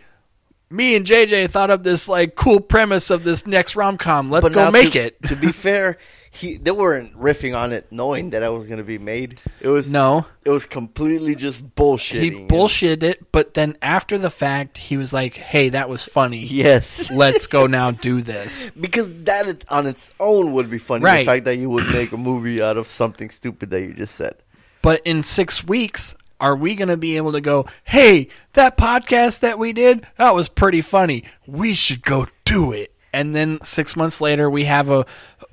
me 0.69 0.95
and 0.95 1.05
JJ 1.05 1.49
thought 1.49 1.69
of 1.69 1.83
this 1.83 2.07
like 2.09 2.35
cool 2.35 2.59
premise 2.59 3.09
of 3.09 3.23
this 3.23 3.45
next 3.47 3.75
rom 3.75 3.97
com. 3.97 4.29
Let's 4.29 4.43
But 4.43 4.53
go 4.53 4.65
now 4.65 4.71
make 4.71 4.93
to, 4.93 4.99
it. 5.05 5.21
to 5.23 5.35
be 5.35 5.51
fair, 5.51 5.97
he 6.31 6.57
they 6.57 6.71
weren't 6.71 7.17
riffing 7.17 7.57
on 7.57 7.71
it 7.71 7.87
knowing 7.91 8.31
that 8.31 8.43
it 8.43 8.49
was 8.51 8.65
going 8.65 8.79
to 8.79 8.83
be 8.83 8.97
made. 8.97 9.39
It 9.61 9.69
was 9.69 9.91
No. 9.91 10.25
It 10.43 10.49
was 10.49 10.65
completely 10.65 11.35
just 11.35 11.75
bullshit. 11.75 12.21
He 12.21 12.31
bullshitted 12.31 13.03
it, 13.03 13.31
but 13.31 13.53
then 13.53 13.77
after 13.81 14.17
the 14.17 14.29
fact, 14.29 14.77
he 14.77 14.97
was 14.97 15.13
like, 15.13 15.35
"Hey, 15.35 15.69
that 15.69 15.87
was 15.89 16.03
funny. 16.05 16.43
Yes. 16.45 17.09
let's 17.23 17.47
go 17.47 17.67
now 17.67 17.91
do 17.91 18.21
this." 18.21 18.69
because 18.79 19.13
that 19.23 19.47
it- 19.47 19.65
on 19.69 19.87
its 19.87 20.11
own 20.19 20.51
would 20.53 20.69
be 20.69 20.77
funny. 20.77 21.03
Right. 21.03 21.19
The 21.19 21.25
fact 21.25 21.45
that 21.45 21.55
you 21.55 21.69
would 21.69 21.87
make 21.87 22.11
a 22.11 22.17
movie 22.17 22.61
out 22.61 22.77
of 22.77 22.89
something 22.89 23.29
stupid 23.29 23.69
that 23.69 23.81
you 23.81 23.93
just 23.93 24.15
said. 24.15 24.35
But 24.81 25.01
in 25.05 25.23
six 25.23 25.63
weeks, 25.63 26.15
are 26.39 26.55
we 26.55 26.75
going 26.75 26.89
to 26.89 26.97
be 26.97 27.17
able 27.17 27.31
to 27.33 27.41
go, 27.41 27.65
hey, 27.83 28.29
that 28.53 28.77
podcast 28.77 29.39
that 29.41 29.57
we 29.59 29.73
did, 29.73 30.05
that 30.17 30.35
was 30.35 30.49
pretty 30.49 30.81
funny. 30.81 31.23
We 31.47 31.73
should 31.73 32.03
go 32.03 32.27
do 32.43 32.71
it. 32.71 32.91
And 33.13 33.33
then 33.33 33.59
six 33.61 33.95
months 33.95 34.19
later, 34.19 34.49
we 34.49 34.65
have 34.65 34.89
a, 34.89 35.05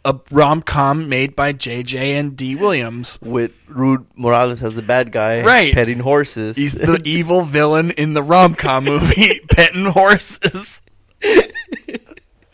a 0.05 0.19
rom 0.33 0.63
com 0.63 1.09
made 1.09 1.37
by 1.37 1.53
JJ 1.53 1.95
and 2.19 2.37
D. 2.37 2.57
Williams. 2.57 3.21
With 3.23 3.53
Rude 3.69 4.05
Morales 4.17 4.61
as 4.65 4.75
the 4.75 4.83
bad 4.83 5.13
guy, 5.13 5.43
Right. 5.45 5.73
petting 5.73 6.01
horses. 6.01 6.57
He's 6.57 6.73
the 6.75 7.01
evil 7.05 7.43
villain 7.43 7.93
in 7.93 8.15
the 8.15 8.23
rom 8.23 8.57
com 8.57 8.85
movie, 8.85 9.39
Petting 9.51 9.87
Horses. 9.87 10.83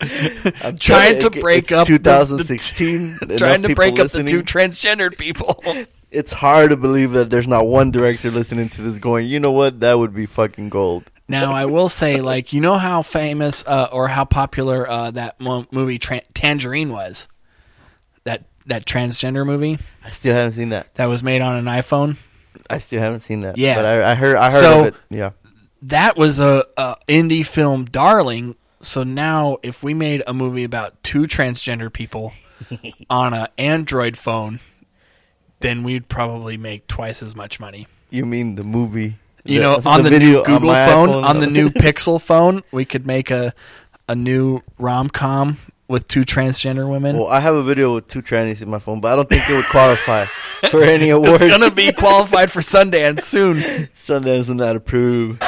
I'm 0.01 0.77
trying 0.77 1.19
to 1.19 1.29
break 1.31 1.71
up 1.71 1.87
2016. 1.87 3.17
the- 3.19 3.25
enough 3.25 3.37
trying 3.39 3.63
to 3.63 3.73
break 3.75 3.97
up 3.99 4.09
the 4.11 4.23
two 4.23 4.43
transgendered 4.43 5.17
people. 5.17 5.61
It's 6.11 6.33
hard 6.33 6.71
to 6.71 6.77
believe 6.77 7.11
that 7.11 7.29
there's 7.29 7.47
not 7.47 7.67
one 7.67 7.91
director 7.91 8.31
listening 8.31 8.69
to 8.69 8.81
this 8.81 8.97
going, 8.97 9.27
you 9.27 9.39
know 9.39 9.51
what, 9.51 9.79
that 9.81 9.93
would 9.99 10.13
be 10.13 10.25
fucking 10.25 10.69
gold. 10.69 11.03
Now, 11.27 11.53
I 11.53 11.65
will 11.65 11.89
say, 11.89 12.21
like, 12.21 12.53
you 12.53 12.61
know 12.61 12.77
how 12.79 13.03
famous 13.03 13.63
uh, 13.67 13.87
or 13.91 14.07
how 14.07 14.25
popular 14.25 14.89
uh, 14.89 15.11
that 15.11 15.39
mo- 15.39 15.67
movie 15.71 15.99
Tangerine 15.99 16.89
was? 16.89 17.27
That 18.23 18.45
that 18.65 18.85
transgender 18.85 19.45
movie 19.45 19.77
I 20.03 20.09
still 20.11 20.33
haven't 20.35 20.53
seen 20.53 20.69
that. 20.69 20.93
that 20.95 21.05
was 21.05 21.21
made 21.23 21.41
on 21.41 21.55
an 21.55 21.65
iPhone. 21.65 22.17
I 22.69 22.79
still 22.79 22.99
haven't 23.01 23.21
seen 23.21 23.41
that. 23.41 23.57
Yeah. 23.57 23.75
but 23.75 23.85
I, 23.85 24.11
I 24.11 24.15
heard. 24.15 24.35
I 24.37 24.51
heard 24.51 24.59
So- 24.59 24.79
of 24.81 24.85
it. 24.87 24.95
Yeah, 25.09 25.31
That 25.83 26.17
was 26.17 26.39
a, 26.39 26.65
a 26.77 26.95
indie 27.07 27.45
film 27.45 27.85
darling. 27.85 28.55
So 28.81 29.03
now, 29.03 29.57
if 29.61 29.83
we 29.83 29.93
made 29.93 30.23
a 30.25 30.33
movie 30.33 30.63
about 30.63 31.01
two 31.03 31.23
transgender 31.23 31.91
people 31.93 32.33
on 33.09 33.33
an 33.35 33.47
Android 33.57 34.17
phone, 34.17 34.59
then 35.59 35.83
we'd 35.83 36.07
probably 36.07 36.57
make 36.57 36.87
twice 36.87 37.21
as 37.21 37.35
much 37.35 37.59
money. 37.59 37.87
you 38.09 38.25
mean 38.25 38.55
the 38.55 38.63
movie? 38.63 39.17
You 39.45 39.61
know, 39.61 39.81
on 39.85 40.03
the, 40.03 40.09
video 40.09 40.39
new 40.39 40.43
Google 40.43 40.67
my 40.67 40.85
phone, 40.85 41.09
iPhone? 41.09 41.23
on 41.23 41.39
the 41.39 41.47
new 41.47 41.69
Pixel 41.69 42.21
phone, 42.21 42.61
we 42.71 42.85
could 42.85 43.07
make 43.07 43.31
a 43.31 43.53
a 44.07 44.15
new 44.15 44.61
rom 44.77 45.09
com 45.09 45.57
with 45.87 46.07
two 46.07 46.21
transgender 46.21 46.89
women. 46.89 47.17
Well, 47.17 47.27
I 47.27 47.39
have 47.39 47.55
a 47.55 47.63
video 47.63 47.95
with 47.95 48.07
two 48.07 48.21
trannies 48.21 48.61
in 48.61 48.69
my 48.69 48.79
phone, 48.79 49.01
but 49.01 49.13
I 49.13 49.15
don't 49.15 49.29
think 49.29 49.49
it 49.49 49.55
would 49.55 49.65
qualify 49.65 50.25
for 50.69 50.83
any 50.83 51.09
award. 51.09 51.41
it's 51.41 51.51
gonna 51.51 51.71
be 51.71 51.91
qualified 51.91 52.51
for 52.51 52.61
Sundance 52.61 53.23
soon. 53.23 53.57
Sundance 53.95 54.49
will 54.49 54.55
not 54.55 54.75
approve. 54.75 55.39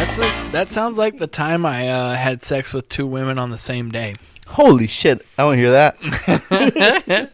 That's 0.00 0.18
a, 0.18 0.50
that 0.52 0.72
sounds 0.72 0.96
like 0.98 1.18
the 1.18 1.26
time 1.26 1.64
I 1.66 1.88
uh, 1.88 2.14
had 2.14 2.44
sex 2.44 2.74
with 2.74 2.88
two 2.88 3.06
women 3.06 3.38
on 3.38 3.50
the 3.50 3.58
same 3.58 3.90
day. 3.90 4.14
Holy 4.50 4.86
shit! 4.88 5.24
I 5.38 5.44
want 5.44 5.56
to 5.56 5.60
hear 5.60 5.70
that. 5.72 7.30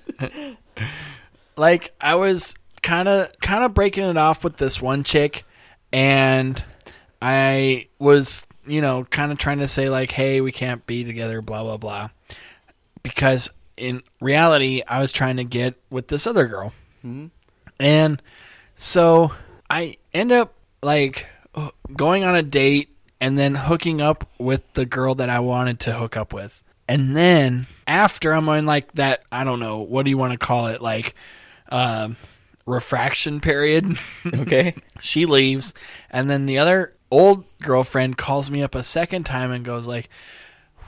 like 1.57 1.93
I 2.01 2.15
was 2.17 2.57
kind 2.83 3.09
of 3.09 3.33
kind 3.41 3.65
of 3.65 3.75
breaking 3.75 4.05
it 4.05 4.17
off 4.17 4.45
with 4.45 4.57
this 4.59 4.81
one 4.81 5.03
chick, 5.05 5.45
and 5.93 6.63
I 7.23 7.89
was 7.99 8.47
you 8.67 8.81
know 8.81 9.05
kind 9.05 9.33
of 9.33 9.39
trying 9.39 9.59
to 9.61 9.69
say 9.69 9.89
like, 9.89 10.11
hey, 10.11 10.41
we 10.41 10.53
can't 10.53 10.87
be 10.87 11.05
together, 11.05 11.41
blah 11.43 11.63
blah 11.63 11.77
blah, 11.79 12.09
because 13.03 13.51
in 13.77 14.03
reality, 14.21 14.83
I 14.87 15.01
was 15.01 15.13
trying 15.13 15.37
to 15.37 15.45
get 15.45 15.75
with 15.91 16.09
this 16.09 16.27
other 16.27 16.47
girl, 16.47 16.73
Mhm. 17.05 17.31
and 17.81 18.23
so 18.77 19.33
I 19.71 19.97
end 20.13 20.33
up 20.33 20.55
like 20.83 21.27
going 21.95 22.25
on 22.25 22.35
a 22.37 22.43
date 22.43 22.91
and 23.21 23.39
then 23.39 23.55
hooking 23.55 24.01
up 24.03 24.29
with 24.39 24.71
the 24.75 24.85
girl 24.85 25.15
that 25.15 25.31
I 25.31 25.41
wanted 25.41 25.81
to 25.81 25.95
hook 25.95 26.17
up 26.17 26.35
with. 26.35 26.63
And 26.89 27.17
then 27.17 27.67
after 27.87 28.33
I'm 28.33 28.49
in 28.51 28.67
like 28.67 28.93
that, 28.93 29.23
I 29.31 29.45
don't 29.45 29.61
know, 29.61 29.79
what 29.79 30.05
do 30.05 30.11
you 30.11 30.19
want 30.19 30.33
to 30.33 30.39
call 30.39 30.69
it? 30.69 30.81
Like, 30.81 31.15
um, 31.71 32.17
refraction 32.67 33.41
period. 33.41 33.97
Okay. 34.27 34.75
she 35.01 35.27
leaves. 35.27 35.73
And 36.11 36.29
then 36.29 36.47
the 36.47 36.59
other 36.59 36.95
old 37.11 37.45
girlfriend 37.61 38.19
calls 38.19 38.51
me 38.51 38.63
up 38.63 38.75
a 38.75 38.83
second 38.83 39.25
time 39.25 39.51
and 39.51 39.65
goes 39.65 39.87
like, 39.87 40.09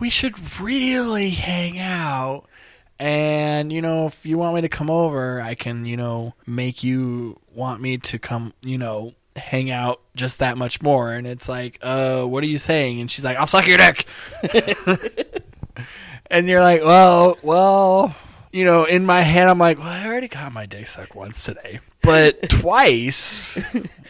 we 0.00 0.10
should 0.10 0.60
really 0.60 1.30
hang 1.30 1.78
out. 1.78 2.44
And, 2.98 3.72
you 3.72 3.80
know, 3.80 4.06
if 4.06 4.26
you 4.26 4.38
want 4.38 4.56
me 4.56 4.60
to 4.62 4.68
come 4.68 4.90
over, 4.90 5.40
I 5.40 5.54
can, 5.54 5.86
you 5.86 5.96
know, 5.96 6.34
make 6.46 6.82
you 6.82 7.38
want 7.54 7.80
me 7.80 7.98
to 7.98 8.18
come, 8.18 8.54
you 8.60 8.76
know, 8.76 9.14
hang 9.36 9.70
out 9.70 10.00
just 10.16 10.40
that 10.40 10.58
much 10.58 10.82
more. 10.82 11.12
And 11.12 11.26
it's 11.26 11.48
like, 11.48 11.78
uh, 11.80 12.24
what 12.24 12.42
are 12.42 12.48
you 12.48 12.58
saying? 12.58 13.00
And 13.00 13.10
she's 13.10 13.24
like, 13.24 13.36
I'll 13.36 13.46
suck 13.46 13.66
your 13.66 13.78
dick. 13.78 14.06
and 16.30 16.46
you're 16.48 16.62
like, 16.62 16.82
well, 16.82 17.38
well, 17.42 18.14
you 18.52 18.64
know, 18.64 18.84
in 18.84 19.04
my 19.06 19.20
head, 19.22 19.48
I'm 19.48 19.58
like, 19.58 19.78
well, 19.78 19.88
I 19.88 20.06
already 20.06 20.28
got 20.28 20.52
my 20.52 20.66
dick 20.66 20.86
sucked 20.86 21.14
once 21.14 21.44
today, 21.44 21.80
but 22.02 22.48
twice, 22.50 23.56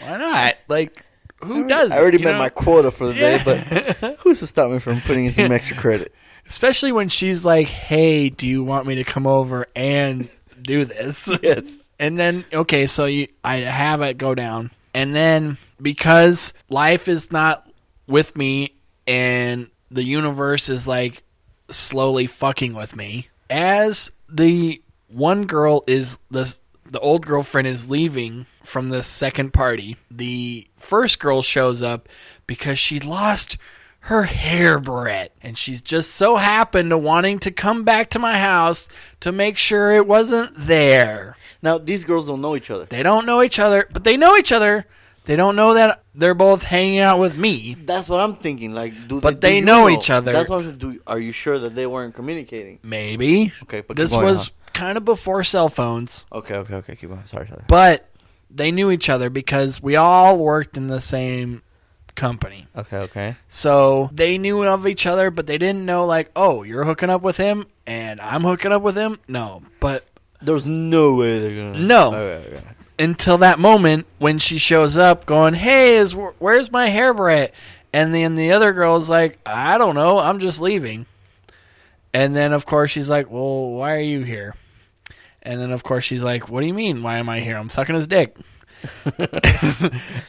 why 0.01 0.19
not? 0.19 0.57
Like, 0.69 1.05
who 1.41 1.67
does? 1.69 1.91
I 1.93 1.99
already 1.99 2.19
it, 2.19 2.25
met 2.25 2.33
know? 2.33 2.39
my 2.39 2.49
quota 2.49 2.91
for 2.91 3.07
the 3.09 3.15
Yeah. 3.15 3.39
day, 3.39 3.45
but 3.45 4.17
who's 4.21 4.41
to 4.41 4.47
stop 4.47 4.71
me 4.71 4.79
from 4.81 5.01
putting 5.01 5.27
in 5.27 5.33
some 5.33 5.53
extra 5.53 5.77
credit? 5.81 6.13
Especially 6.47 6.93
when 6.93 7.09
she's 7.11 7.45
like, 7.45 7.69
"Hey, 7.69 8.31
do 8.31 8.49
you 8.49 8.65
want 8.65 8.87
me 8.87 8.95
to 8.97 9.05
come 9.05 9.27
over 9.27 9.67
and 9.77 10.29
do 10.63 10.85
this?" 10.87 11.31
yes. 11.43 11.89
And 11.99 12.19
then 12.19 12.45
okay, 12.53 12.87
so 12.87 13.05
you 13.05 13.27
I 13.45 13.57
have 13.57 14.01
it 14.03 14.17
go 14.19 14.35
down. 14.35 14.71
And 14.95 15.15
then 15.15 15.59
because 15.81 16.55
life 16.71 17.07
is 17.07 17.31
not 17.31 17.63
with 18.07 18.35
me 18.37 18.73
and 19.07 19.69
the 19.91 20.03
universe 20.03 20.69
is 20.71 20.89
like 20.89 21.23
slowly 21.69 22.27
fucking 22.27 22.75
with 22.75 22.97
me, 22.97 23.29
as 23.51 24.11
the 24.29 24.83
one 25.09 25.47
girl 25.47 25.85
is 25.87 26.19
the 26.31 26.59
the 26.91 27.01
old 27.01 27.27
girlfriend 27.27 27.67
is 27.67 27.89
leaving 27.89 28.47
from 28.63 28.89
the 28.89 29.03
second 29.03 29.53
party, 29.53 29.97
the 30.11 30.67
first 30.77 31.19
girl 31.19 31.43
shows 31.43 31.83
up 31.83 32.09
because 32.47 32.79
she 32.79 32.99
lost 33.01 33.59
her 34.01 34.23
hair 34.23 34.79
barrette 34.79 35.35
and 35.43 35.59
she's 35.59 35.83
just 35.83 36.13
so 36.15 36.37
happened 36.37 36.91
to 36.91 36.97
wanting 36.97 37.39
to 37.39 37.51
come 37.51 37.85
back 37.85 38.11
to 38.11 38.19
my 38.19 38.39
house 38.39 38.89
to 39.21 39.31
make 39.33 39.59
sure 39.59 39.93
it 39.93 40.07
wasn't 40.07 40.51
there. 40.57 41.37
Now 41.63 41.79
these 41.79 42.05
girls 42.05 42.27
don't 42.27 42.41
know 42.41 42.57
each 42.57 42.71
other. 42.71 42.87
They 42.87 43.03
don't 43.03 43.27
know 43.27 43.43
each 43.43 43.59
other, 43.59 43.87
but 43.93 44.05
they 44.05 44.17
know 44.17 44.37
each 44.37 44.53
other. 44.53 44.87
They 45.29 45.37
don't 45.37 45.57
know 45.57 45.75
that 45.75 46.05
they're 46.15 46.33
both 46.33 46.63
hanging 46.63 47.01
out 47.01 47.19
with 47.19 47.37
me. 47.37 47.77
That's 47.85 48.09
what 48.09 48.21
I'm 48.21 48.37
thinking. 48.37 48.73
Like, 48.73 48.95
do 49.09 49.21
But 49.21 49.43
they, 49.43 49.51
do 49.51 49.57
you 49.57 49.65
know 49.67 49.87
each 49.91 50.09
other. 50.09 50.33
That's 50.33 50.49
what 50.49 50.65
I'm. 50.65 50.79
Do 50.79 50.99
are 51.07 51.19
you 51.19 51.33
sure 51.33 51.59
that 51.59 51.75
they 51.75 51.87
weren't 51.87 52.15
communicating? 52.15 52.79
Maybe. 52.83 53.53
Okay, 53.65 53.83
but 53.83 53.95
this 53.99 54.17
was 54.17 54.47
huh? 54.47 54.53
kind 54.73 54.97
of 54.97 55.05
before 55.05 55.45
cell 55.45 55.69
phones. 55.69 56.25
Okay, 56.33 56.55
okay, 56.55 56.77
okay. 56.77 56.97
Keep 56.97 57.11
on. 57.11 57.27
Sorry, 57.27 57.47
sorry. 57.47 57.63
But 57.69 58.09
they 58.49 58.73
knew 58.73 58.91
each 58.91 59.11
other 59.11 59.29
because 59.29 59.83
we 59.83 59.97
all 59.97 60.39
worked 60.39 60.79
in 60.79 60.87
the 60.87 61.03
same 61.03 61.61
company. 62.15 62.67
Okay, 62.75 62.97
okay. 62.97 63.37
So 63.49 64.09
they 64.15 64.39
knew 64.39 64.65
of 64.65 64.87
each 64.87 65.05
other, 65.05 65.31
but 65.31 65.47
they 65.47 65.59
didn't 65.59 65.85
know 65.85 66.07
like, 66.07 66.31
oh, 66.37 66.63
you're 66.63 66.85
hooking 66.85 67.11
up 67.11 67.21
with 67.21 67.37
him 67.37 67.67
and 67.87 68.19
I'm 68.23 68.45
hooking 68.45 68.73
up 68.73 68.81
with 68.81 68.97
him. 68.97 69.19
No, 69.29 69.63
but 69.79 70.07
There 70.41 70.55
was 70.55 70.67
no 70.67 71.17
way 71.17 71.39
they're 71.41 71.55
gonna. 71.73 71.79
No. 71.85 72.15
Okay, 72.15 72.49
okay. 72.57 72.65
Until 72.99 73.39
that 73.39 73.59
moment 73.59 74.07
when 74.19 74.39
she 74.39 74.59
shows 74.59 74.97
up, 74.97 75.27
going, 75.27 75.55
"Hey, 75.55 75.97
is 75.97 76.15
where's 76.15 76.71
my 76.71 76.89
hair 76.89 77.15
barrette?" 77.15 77.55
And 77.93 78.13
then 78.13 78.37
the 78.37 78.53
other 78.53 78.73
girl 78.73 78.97
is 78.97 79.09
like, 79.09 79.39
"I 79.47 79.79
don't 79.79 79.95
know, 79.95 80.19
I'm 80.19 80.41
just 80.41 80.61
leaving." 80.61 81.07
And 82.13 82.35
then 82.35 82.53
of 82.53 82.67
course 82.67 82.91
she's 82.91 83.11
like, 83.11 83.31
"Well, 83.31 83.71
why 83.71 83.97
are 83.97 84.01
you 84.01 84.23
here?" 84.23 84.55
And 85.43 85.61
then 85.61 85.71
of 85.71 85.83
course 85.85 86.05
she's 86.05 86.25
like, 86.25 86.49
"What 86.49 86.61
do 86.61 86.67
you 86.67 86.75
mean? 86.75 87.03
Why 87.03 87.19
am 87.19 87.29
I 87.29 87.41
here? 87.41 87.57
I'm 87.57 87.71
sucking 87.71 87.95
his 87.95 88.09
dick." 88.09 88.37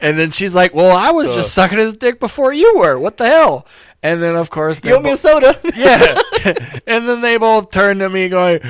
and 0.01 0.17
then 0.17 0.31
she's 0.31 0.55
like, 0.55 0.73
"Well, 0.73 0.95
I 0.95 1.11
was 1.11 1.33
just 1.35 1.53
sucking 1.53 1.77
his 1.77 1.97
dick 1.97 2.19
before 2.19 2.53
you 2.53 2.77
were. 2.77 2.97
What 2.97 3.17
the 3.17 3.27
hell?" 3.27 3.67
And 4.01 4.21
then 4.23 4.35
of 4.35 4.49
course 4.49 4.79
You 4.83 4.95
owe 4.95 4.99
me 4.99 5.11
a 5.11 5.17
soda. 5.17 5.59
yeah. 5.75 6.15
and 6.87 7.07
then 7.07 7.21
they 7.21 7.37
both 7.37 7.69
turned 7.71 7.99
to 7.99 8.09
me 8.09 8.29
going, 8.29 8.61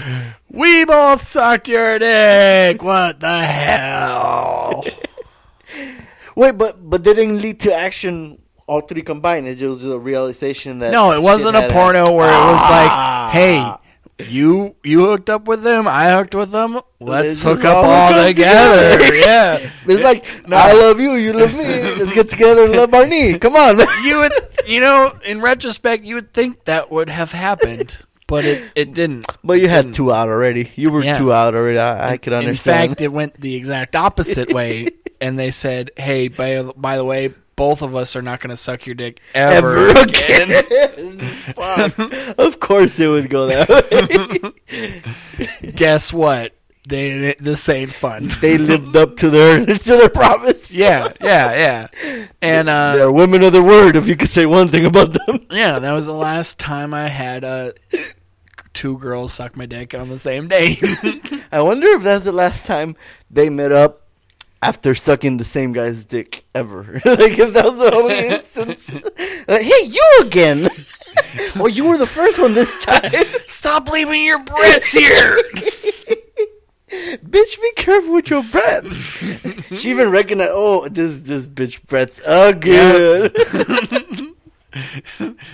We 0.50 0.86
both 0.86 1.28
sucked 1.28 1.68
your 1.68 2.00
dick. 2.00 2.82
What 2.82 3.20
the 3.20 3.42
hell? 3.42 4.86
Wait, 6.36 6.58
but 6.58 6.90
but 6.90 7.04
they 7.04 7.14
didn't 7.14 7.42
lead 7.42 7.60
to 7.62 7.74
action. 7.74 8.42
All 8.66 8.82
three 8.82 9.02
combined. 9.02 9.48
It 9.48 9.62
was 9.64 9.84
a 9.84 9.98
realization 9.98 10.80
that 10.80 10.92
No, 10.92 11.12
it 11.12 11.22
wasn't 11.22 11.58
a 11.58 11.68
porno 11.70 12.14
where 12.14 12.30
it 12.30 12.46
was 12.52 12.62
like, 12.62 12.92
ah. 12.92 13.30
hey, 13.34 13.74
you 14.20 14.76
you 14.84 15.06
hooked 15.08 15.30
up 15.30 15.46
with 15.48 15.64
them, 15.64 15.88
I 15.88 16.12
hooked 16.12 16.36
with 16.36 16.52
them. 16.52 16.74
Let's 17.00 17.28
Let's 17.28 17.42
hook 17.42 17.64
up 17.66 17.86
all 17.86 17.90
all 17.90 18.26
together. 18.28 18.98
together. 18.98 19.16
yeah. 19.18 19.70
It's 19.86 20.04
like 20.04 20.26
I 20.52 20.74
love 20.74 21.00
you, 21.00 21.14
you 21.16 21.34
love 21.34 21.54
me. 21.58 21.64
Let's 21.64 22.14
get 22.14 22.30
together 22.30 22.66
and 22.66 22.74
love 22.74 22.92
Barney. 22.92 23.40
Come 23.40 23.56
on. 23.56 23.80
you 24.04 24.20
would 24.20 24.34
you 24.68 24.82
know, 24.82 25.12
in 25.26 25.42
retrospect 25.42 26.04
you 26.04 26.16
would 26.16 26.34
think 26.34 26.66
that 26.66 26.92
would 26.92 27.10
have 27.10 27.32
happened, 27.32 27.98
but 28.28 28.46
it, 28.46 28.64
it 28.76 28.94
didn't. 28.94 29.26
But 29.44 29.62
you 29.62 29.70
had 29.70 29.94
two 29.94 30.12
out 30.12 30.28
already. 30.28 30.72
You 30.76 30.92
were 30.92 31.04
Yeah. 31.04 31.18
two 31.18 31.32
out 31.34 31.56
already. 31.56 31.80
I, 31.80 32.12
I 32.12 32.18
could 32.18 32.34
understand. 32.34 32.84
In 32.84 32.90
fact, 32.90 33.02
it 33.02 33.08
went 33.14 33.36
the 33.36 33.56
exact 33.56 33.96
opposite 33.96 34.52
way, 34.54 34.88
and 35.22 35.40
they 35.40 35.50
said, 35.52 35.92
"Hey, 35.98 36.28
by, 36.28 36.62
by 36.76 36.98
the 36.98 37.06
way, 37.06 37.34
both 37.60 37.82
of 37.82 37.94
us 37.94 38.16
are 38.16 38.22
not 38.22 38.40
going 38.40 38.52
to 38.52 38.56
suck 38.58 38.86
your 38.86 38.96
dick 38.96 39.20
ever, 39.36 39.90
Ever 39.90 40.00
again." 40.02 40.64
again. 40.66 41.20
Fuck. 41.54 42.00
Of 42.40 42.60
course, 42.62 42.98
it 43.02 43.08
would 43.10 43.30
go 43.30 43.48
that 43.48 43.68
way. 44.72 45.72
Guess 45.76 46.14
what? 46.14 46.56
They 46.88 47.36
this 47.38 47.68
ain't 47.68 47.92
fun. 47.94 48.32
they 48.40 48.58
lived 48.58 48.96
up 48.96 49.18
to 49.18 49.30
their 49.30 49.66
to 49.66 49.90
their 49.90 50.10
promise. 50.10 50.74
Yeah, 50.74 51.10
yeah, 51.22 51.88
yeah. 52.02 52.26
And 52.42 52.70
uh, 52.70 52.96
they're 52.96 53.12
women 53.12 53.44
of 53.44 53.52
their 53.52 53.62
word. 53.62 53.98
If 53.98 54.08
you 54.08 54.16
could 54.16 54.30
say 54.30 54.46
one 54.46 54.70
thing 54.70 54.86
about 54.86 55.12
them, 55.14 55.46
yeah, 55.52 55.80
that 55.80 55.92
was 55.92 56.06
the 56.06 56.14
last 56.14 56.58
time 56.60 56.94
I 56.94 57.10
had 57.10 57.44
uh, 57.44 57.74
two 58.74 58.98
girls 58.98 59.34
suck 59.34 59.58
my 59.58 59.66
dick 59.66 59.94
on 59.94 60.08
the 60.08 60.18
same 60.18 60.48
day. 60.48 60.78
I 61.52 61.62
wonder 61.62 61.88
if 61.88 62.04
that's 62.04 62.24
the 62.24 62.32
last 62.32 62.66
time 62.66 62.96
they 63.30 63.50
met 63.50 63.74
up 63.74 64.09
after 64.62 64.94
sucking 64.94 65.38
the 65.38 65.46
same 65.46 65.72
guy's 65.74 66.06
dick 66.06 66.46
ever. 66.54 66.84
like 67.06 67.40
if 67.40 67.54
that 67.54 67.66
was 67.66 67.80
the 67.80 67.94
only 67.94 68.18
instance. 68.28 69.02
Like, 69.48 69.64
hey, 69.64 69.86
you 69.86 70.20
again? 70.22 70.70
well, 71.56 71.70
you 71.70 71.88
were 71.88 71.98
the 71.98 72.08
first 72.08 72.40
one 72.40 72.54
this 72.54 72.84
time. 72.84 73.12
Stop 73.46 73.90
leaving 73.90 74.24
your 74.24 74.40
breaths 74.44 74.92
here. 74.92 75.38
bitch, 76.90 77.62
be 77.62 77.72
careful 77.76 78.14
with 78.14 78.30
your 78.30 78.44
breath. 78.44 79.78
she 79.78 79.90
even 79.92 80.10
recognized. 80.10 80.52
Oh, 80.54 80.88
this 80.88 81.20
this 81.22 81.48
bitch 81.48 81.86
breaths 81.88 82.22
again. 82.26 83.32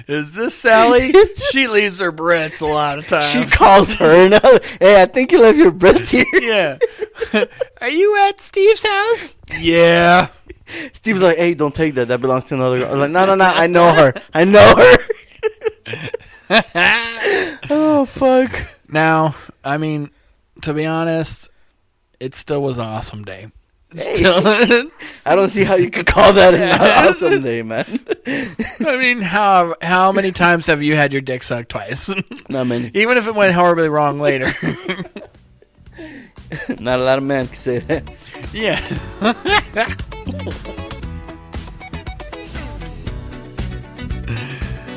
Is 0.07 0.34
this 0.36 0.56
Sally? 0.56 1.14
she 1.52 1.68
leaves 1.68 1.99
her 1.99 2.11
breaths 2.11 2.60
a 2.61 2.65
lot 2.65 2.99
of 2.99 3.07
times. 3.07 3.30
She 3.32 3.45
calls 3.45 3.94
her. 3.94 4.30
Now, 4.30 4.60
hey, 4.80 5.02
I 5.02 5.06
think 5.06 5.32
you 5.32 5.41
left 5.41 5.57
your 5.57 5.72
breath 5.72 6.11
here. 6.11 6.26
Yeah. 6.34 6.77
Are 7.85 7.89
you 7.89 8.17
at 8.27 8.41
Steve's 8.41 8.83
house? 8.83 9.35
Yeah. 9.59 10.29
Steve's 10.93 11.21
like, 11.21 11.37
hey, 11.37 11.53
don't 11.53 11.75
take 11.75 11.93
that. 11.93 12.07
That 12.07 12.19
belongs 12.19 12.45
to 12.45 12.55
another 12.55 12.79
girl. 12.79 12.91
I'm 12.91 12.99
like, 12.99 13.11
no, 13.11 13.27
no, 13.27 13.35
no. 13.35 13.45
I 13.45 13.67
know 13.67 13.93
her. 13.93 14.11
I 14.33 14.43
know 14.43 14.73
her. 16.49 17.61
oh, 17.69 18.05
fuck. 18.05 18.59
Now, 18.89 19.35
I 19.63 19.77
mean, 19.77 20.09
to 20.63 20.73
be 20.73 20.87
honest, 20.87 21.51
it 22.19 22.33
still 22.33 22.63
was 22.63 22.79
an 22.79 22.85
awesome 22.85 23.23
day. 23.23 23.51
Hey. 23.91 24.15
Still, 24.15 24.41
I 25.23 25.35
don't 25.35 25.51
see 25.51 25.63
how 25.63 25.75
you 25.75 25.91
could 25.91 26.07
call 26.07 26.33
that 26.33 26.55
an 26.55 26.81
awesome 27.07 27.43
day, 27.43 27.61
man. 27.61 27.99
I 28.25 28.97
mean, 28.97 29.21
how 29.21 29.75
how 29.79 30.11
many 30.11 30.31
times 30.31 30.65
have 30.67 30.81
you 30.81 30.95
had 30.95 31.13
your 31.13 31.21
dick 31.21 31.43
sucked 31.43 31.69
twice? 31.69 32.13
Not 32.49 32.65
many. 32.65 32.89
Even 32.95 33.17
if 33.17 33.27
it 33.27 33.35
went 33.35 33.53
horribly 33.53 33.87
wrong 33.87 34.19
later. 34.19 34.53
Not 36.80 36.99
a 36.99 37.03
lot 37.03 37.17
of 37.17 37.23
men 37.23 37.47
can 37.47 37.55
say 37.55 37.80
that. 37.80 38.03
yeah. 38.53 38.80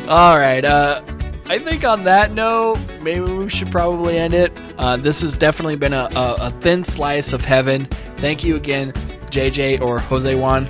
All 0.08 0.38
right. 0.38 0.64
Uh, 0.64 1.02
I 1.46 1.58
think 1.58 1.84
on 1.84 2.04
that 2.04 2.32
note, 2.32 2.78
maybe 3.02 3.20
we 3.20 3.48
should 3.48 3.70
probably 3.70 4.18
end 4.18 4.34
it. 4.34 4.52
Uh, 4.78 4.96
this 4.96 5.20
has 5.22 5.32
definitely 5.34 5.76
been 5.76 5.92
a, 5.92 6.08
a, 6.14 6.36
a 6.40 6.50
thin 6.60 6.84
slice 6.84 7.32
of 7.32 7.44
heaven. 7.44 7.86
Thank 8.18 8.44
you 8.44 8.56
again, 8.56 8.92
JJ 9.30 9.80
or 9.80 9.98
Jose 9.98 10.34
Juan. 10.34 10.68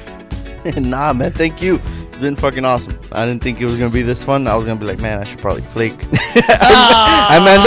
nah, 0.77 1.13
man. 1.13 1.33
Thank 1.33 1.63
you. 1.63 1.81
It's 2.09 2.19
been 2.19 2.37
fucking 2.37 2.65
awesome. 2.65 2.99
I 3.13 3.27
didn't 3.27 3.43
think 3.43 3.61
it 3.61 3.65
was 3.65 3.77
gonna 3.77 3.91
be 3.91 4.03
this 4.03 4.25
fun. 4.25 4.47
I 4.47 4.57
was 4.57 4.67
gonna 4.67 4.81
be 4.81 4.87
like, 4.87 4.99
man, 4.99 5.21
I 5.21 5.25
should 5.25 5.39
probably 5.41 5.63
flake. 5.63 5.95
I 6.13 7.39
manned 7.45 7.67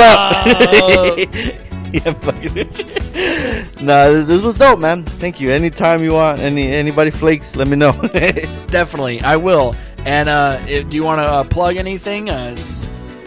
up. 1.57 1.61
yeah, 1.93 2.13
fucking. 2.13 2.53
nah, 3.85 4.23
this 4.23 4.41
was 4.41 4.57
dope, 4.57 4.79
man. 4.79 5.03
Thank 5.03 5.41
you. 5.41 5.51
Anytime 5.51 6.03
you 6.03 6.13
want, 6.13 6.39
any 6.39 6.71
anybody 6.71 7.11
flakes, 7.11 7.55
let 7.55 7.67
me 7.67 7.75
know. 7.75 7.91
Definitely, 8.67 9.21
I 9.21 9.35
will. 9.35 9.75
And 10.05 10.29
uh, 10.29 10.61
if- 10.67 10.89
do 10.89 10.95
you 10.95 11.03
want 11.03 11.19
to 11.19 11.25
uh, 11.25 11.43
plug 11.43 11.75
anything? 11.75 12.29
Uh, 12.29 12.55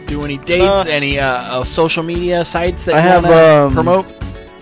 do 0.06 0.22
any 0.22 0.38
dates? 0.38 0.86
Any 0.86 1.18
uh, 1.18 1.60
uh, 1.60 1.64
social 1.64 2.02
media 2.02 2.44
sites 2.44 2.84
that 2.86 2.94
I 2.94 2.98
you 2.98 3.08
have 3.08 3.24
um, 3.26 3.74
promote? 3.74 4.06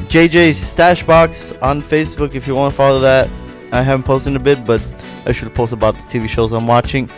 JJ's 0.08 0.58
Stash 0.58 1.02
Box 1.04 1.52
on 1.62 1.82
Facebook 1.82 2.34
if 2.34 2.46
you 2.46 2.54
want 2.54 2.72
to 2.72 2.76
follow 2.76 3.00
that. 3.00 3.28
I 3.72 3.82
haven't 3.82 4.04
posted 4.04 4.32
in 4.32 4.36
a 4.36 4.40
bit, 4.40 4.66
but 4.66 4.84
I 5.24 5.32
should 5.32 5.52
post 5.54 5.72
about 5.72 5.94
the 5.96 6.02
TV 6.02 6.28
shows 6.28 6.52
I'm 6.52 6.66
watching. 6.66 7.08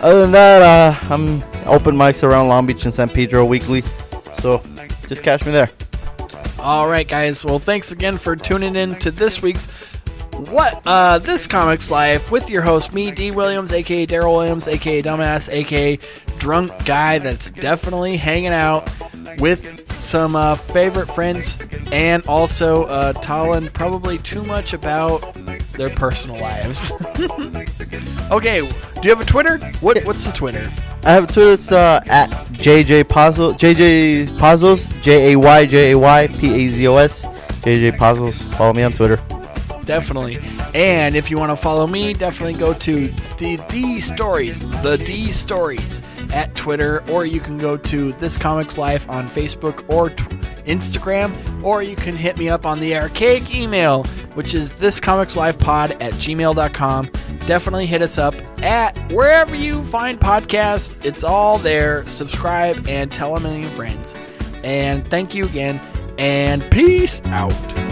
Other 0.00 0.22
than 0.22 0.30
that, 0.32 0.62
uh, 0.62 1.12
I'm 1.12 1.42
open 1.66 1.96
mics 1.96 2.22
around 2.22 2.48
Long 2.48 2.66
Beach 2.66 2.84
and 2.84 2.94
San 2.94 3.10
Pedro 3.10 3.44
weekly, 3.44 3.82
so 4.40 4.62
just 5.08 5.22
catch 5.22 5.44
me 5.44 5.52
there. 5.52 5.68
All 6.58 6.88
right, 6.88 7.06
guys. 7.06 7.44
Well, 7.44 7.58
thanks 7.60 7.92
again 7.92 8.18
for 8.18 8.34
tuning 8.34 8.74
in 8.74 8.96
to 8.96 9.10
this 9.12 9.40
week's 9.40 9.66
What 10.50 10.82
uh 10.86 11.18
This 11.18 11.46
Comics 11.46 11.90
Life 11.90 12.32
with 12.32 12.50
your 12.50 12.62
host, 12.62 12.92
me, 12.92 13.10
D. 13.12 13.30
Williams, 13.30 13.72
aka 13.72 14.06
Daryl 14.06 14.36
Williams, 14.36 14.66
aka 14.66 15.00
Dumbass, 15.00 15.48
aka 15.52 15.98
Drunk 16.38 16.84
Guy 16.84 17.18
that's 17.18 17.50
definitely 17.52 18.16
hanging 18.16 18.48
out 18.48 18.90
with 19.38 19.92
some 19.92 20.34
uh, 20.34 20.56
favorite 20.56 21.06
friends 21.06 21.58
and 21.92 22.26
also 22.26 22.84
uh, 22.84 23.12
telling 23.14 23.68
probably 23.68 24.18
too 24.18 24.42
much 24.44 24.72
about 24.72 25.34
their 25.72 25.90
personal 25.90 26.40
lives. 26.40 26.90
okay, 28.30 28.60
do 28.60 29.02
you 29.02 29.10
have 29.10 29.20
a 29.20 29.24
Twitter? 29.24 29.58
What 29.80 30.02
What's 30.04 30.26
the 30.26 30.32
Twitter? 30.32 30.70
I 31.08 31.12
have 31.12 31.32
Twitter. 31.32 31.52
It's 31.52 31.72
uh, 31.72 32.02
at 32.08 32.28
JJ 32.52 33.04
Pazos. 33.04 33.54
JJ 33.54 34.26
Pazos. 34.38 34.90
J 35.02 35.32
A 35.32 35.38
Y 35.38 35.64
J 35.64 35.92
A 35.92 35.98
Y 35.98 36.26
P 36.26 36.66
A 36.66 36.70
Z 36.70 36.86
O 36.86 36.96
S. 36.98 37.24
JJ 37.64 37.96
Pazos. 37.96 38.34
Follow 38.58 38.74
me 38.74 38.82
on 38.82 38.92
Twitter. 38.92 39.37
Definitely. 39.88 40.38
And 40.74 41.16
if 41.16 41.30
you 41.30 41.38
want 41.38 41.50
to 41.50 41.56
follow 41.56 41.86
me, 41.86 42.12
definitely 42.12 42.60
go 42.60 42.74
to 42.74 43.06
the 43.38 43.56
D 43.70 44.00
Stories, 44.00 44.68
the 44.82 44.98
D 44.98 45.32
Stories 45.32 46.02
at 46.30 46.54
Twitter, 46.54 47.02
or 47.08 47.24
you 47.24 47.40
can 47.40 47.56
go 47.56 47.78
to 47.78 48.12
This 48.12 48.36
Comics 48.36 48.76
Life 48.76 49.08
on 49.08 49.30
Facebook 49.30 49.88
or 49.88 50.10
Instagram, 50.66 51.64
or 51.64 51.82
you 51.82 51.96
can 51.96 52.16
hit 52.16 52.36
me 52.36 52.50
up 52.50 52.66
on 52.66 52.80
the 52.80 52.98
archaic 52.98 53.54
email, 53.54 54.04
which 54.34 54.54
is 54.54 54.74
thiscomicslifepod 54.74 55.92
at 56.02 56.12
gmail.com. 56.12 57.10
Definitely 57.46 57.86
hit 57.86 58.02
us 58.02 58.18
up 58.18 58.34
at 58.62 58.94
wherever 59.10 59.54
you 59.54 59.82
find 59.84 60.20
podcasts. 60.20 61.02
It's 61.02 61.24
all 61.24 61.56
there. 61.56 62.06
Subscribe 62.08 62.86
and 62.86 63.10
tell 63.10 63.36
a 63.36 63.40
million 63.40 63.70
friends. 63.70 64.14
And 64.62 65.08
thank 65.08 65.34
you 65.34 65.46
again, 65.46 65.80
and 66.18 66.70
peace 66.70 67.22
out. 67.24 67.87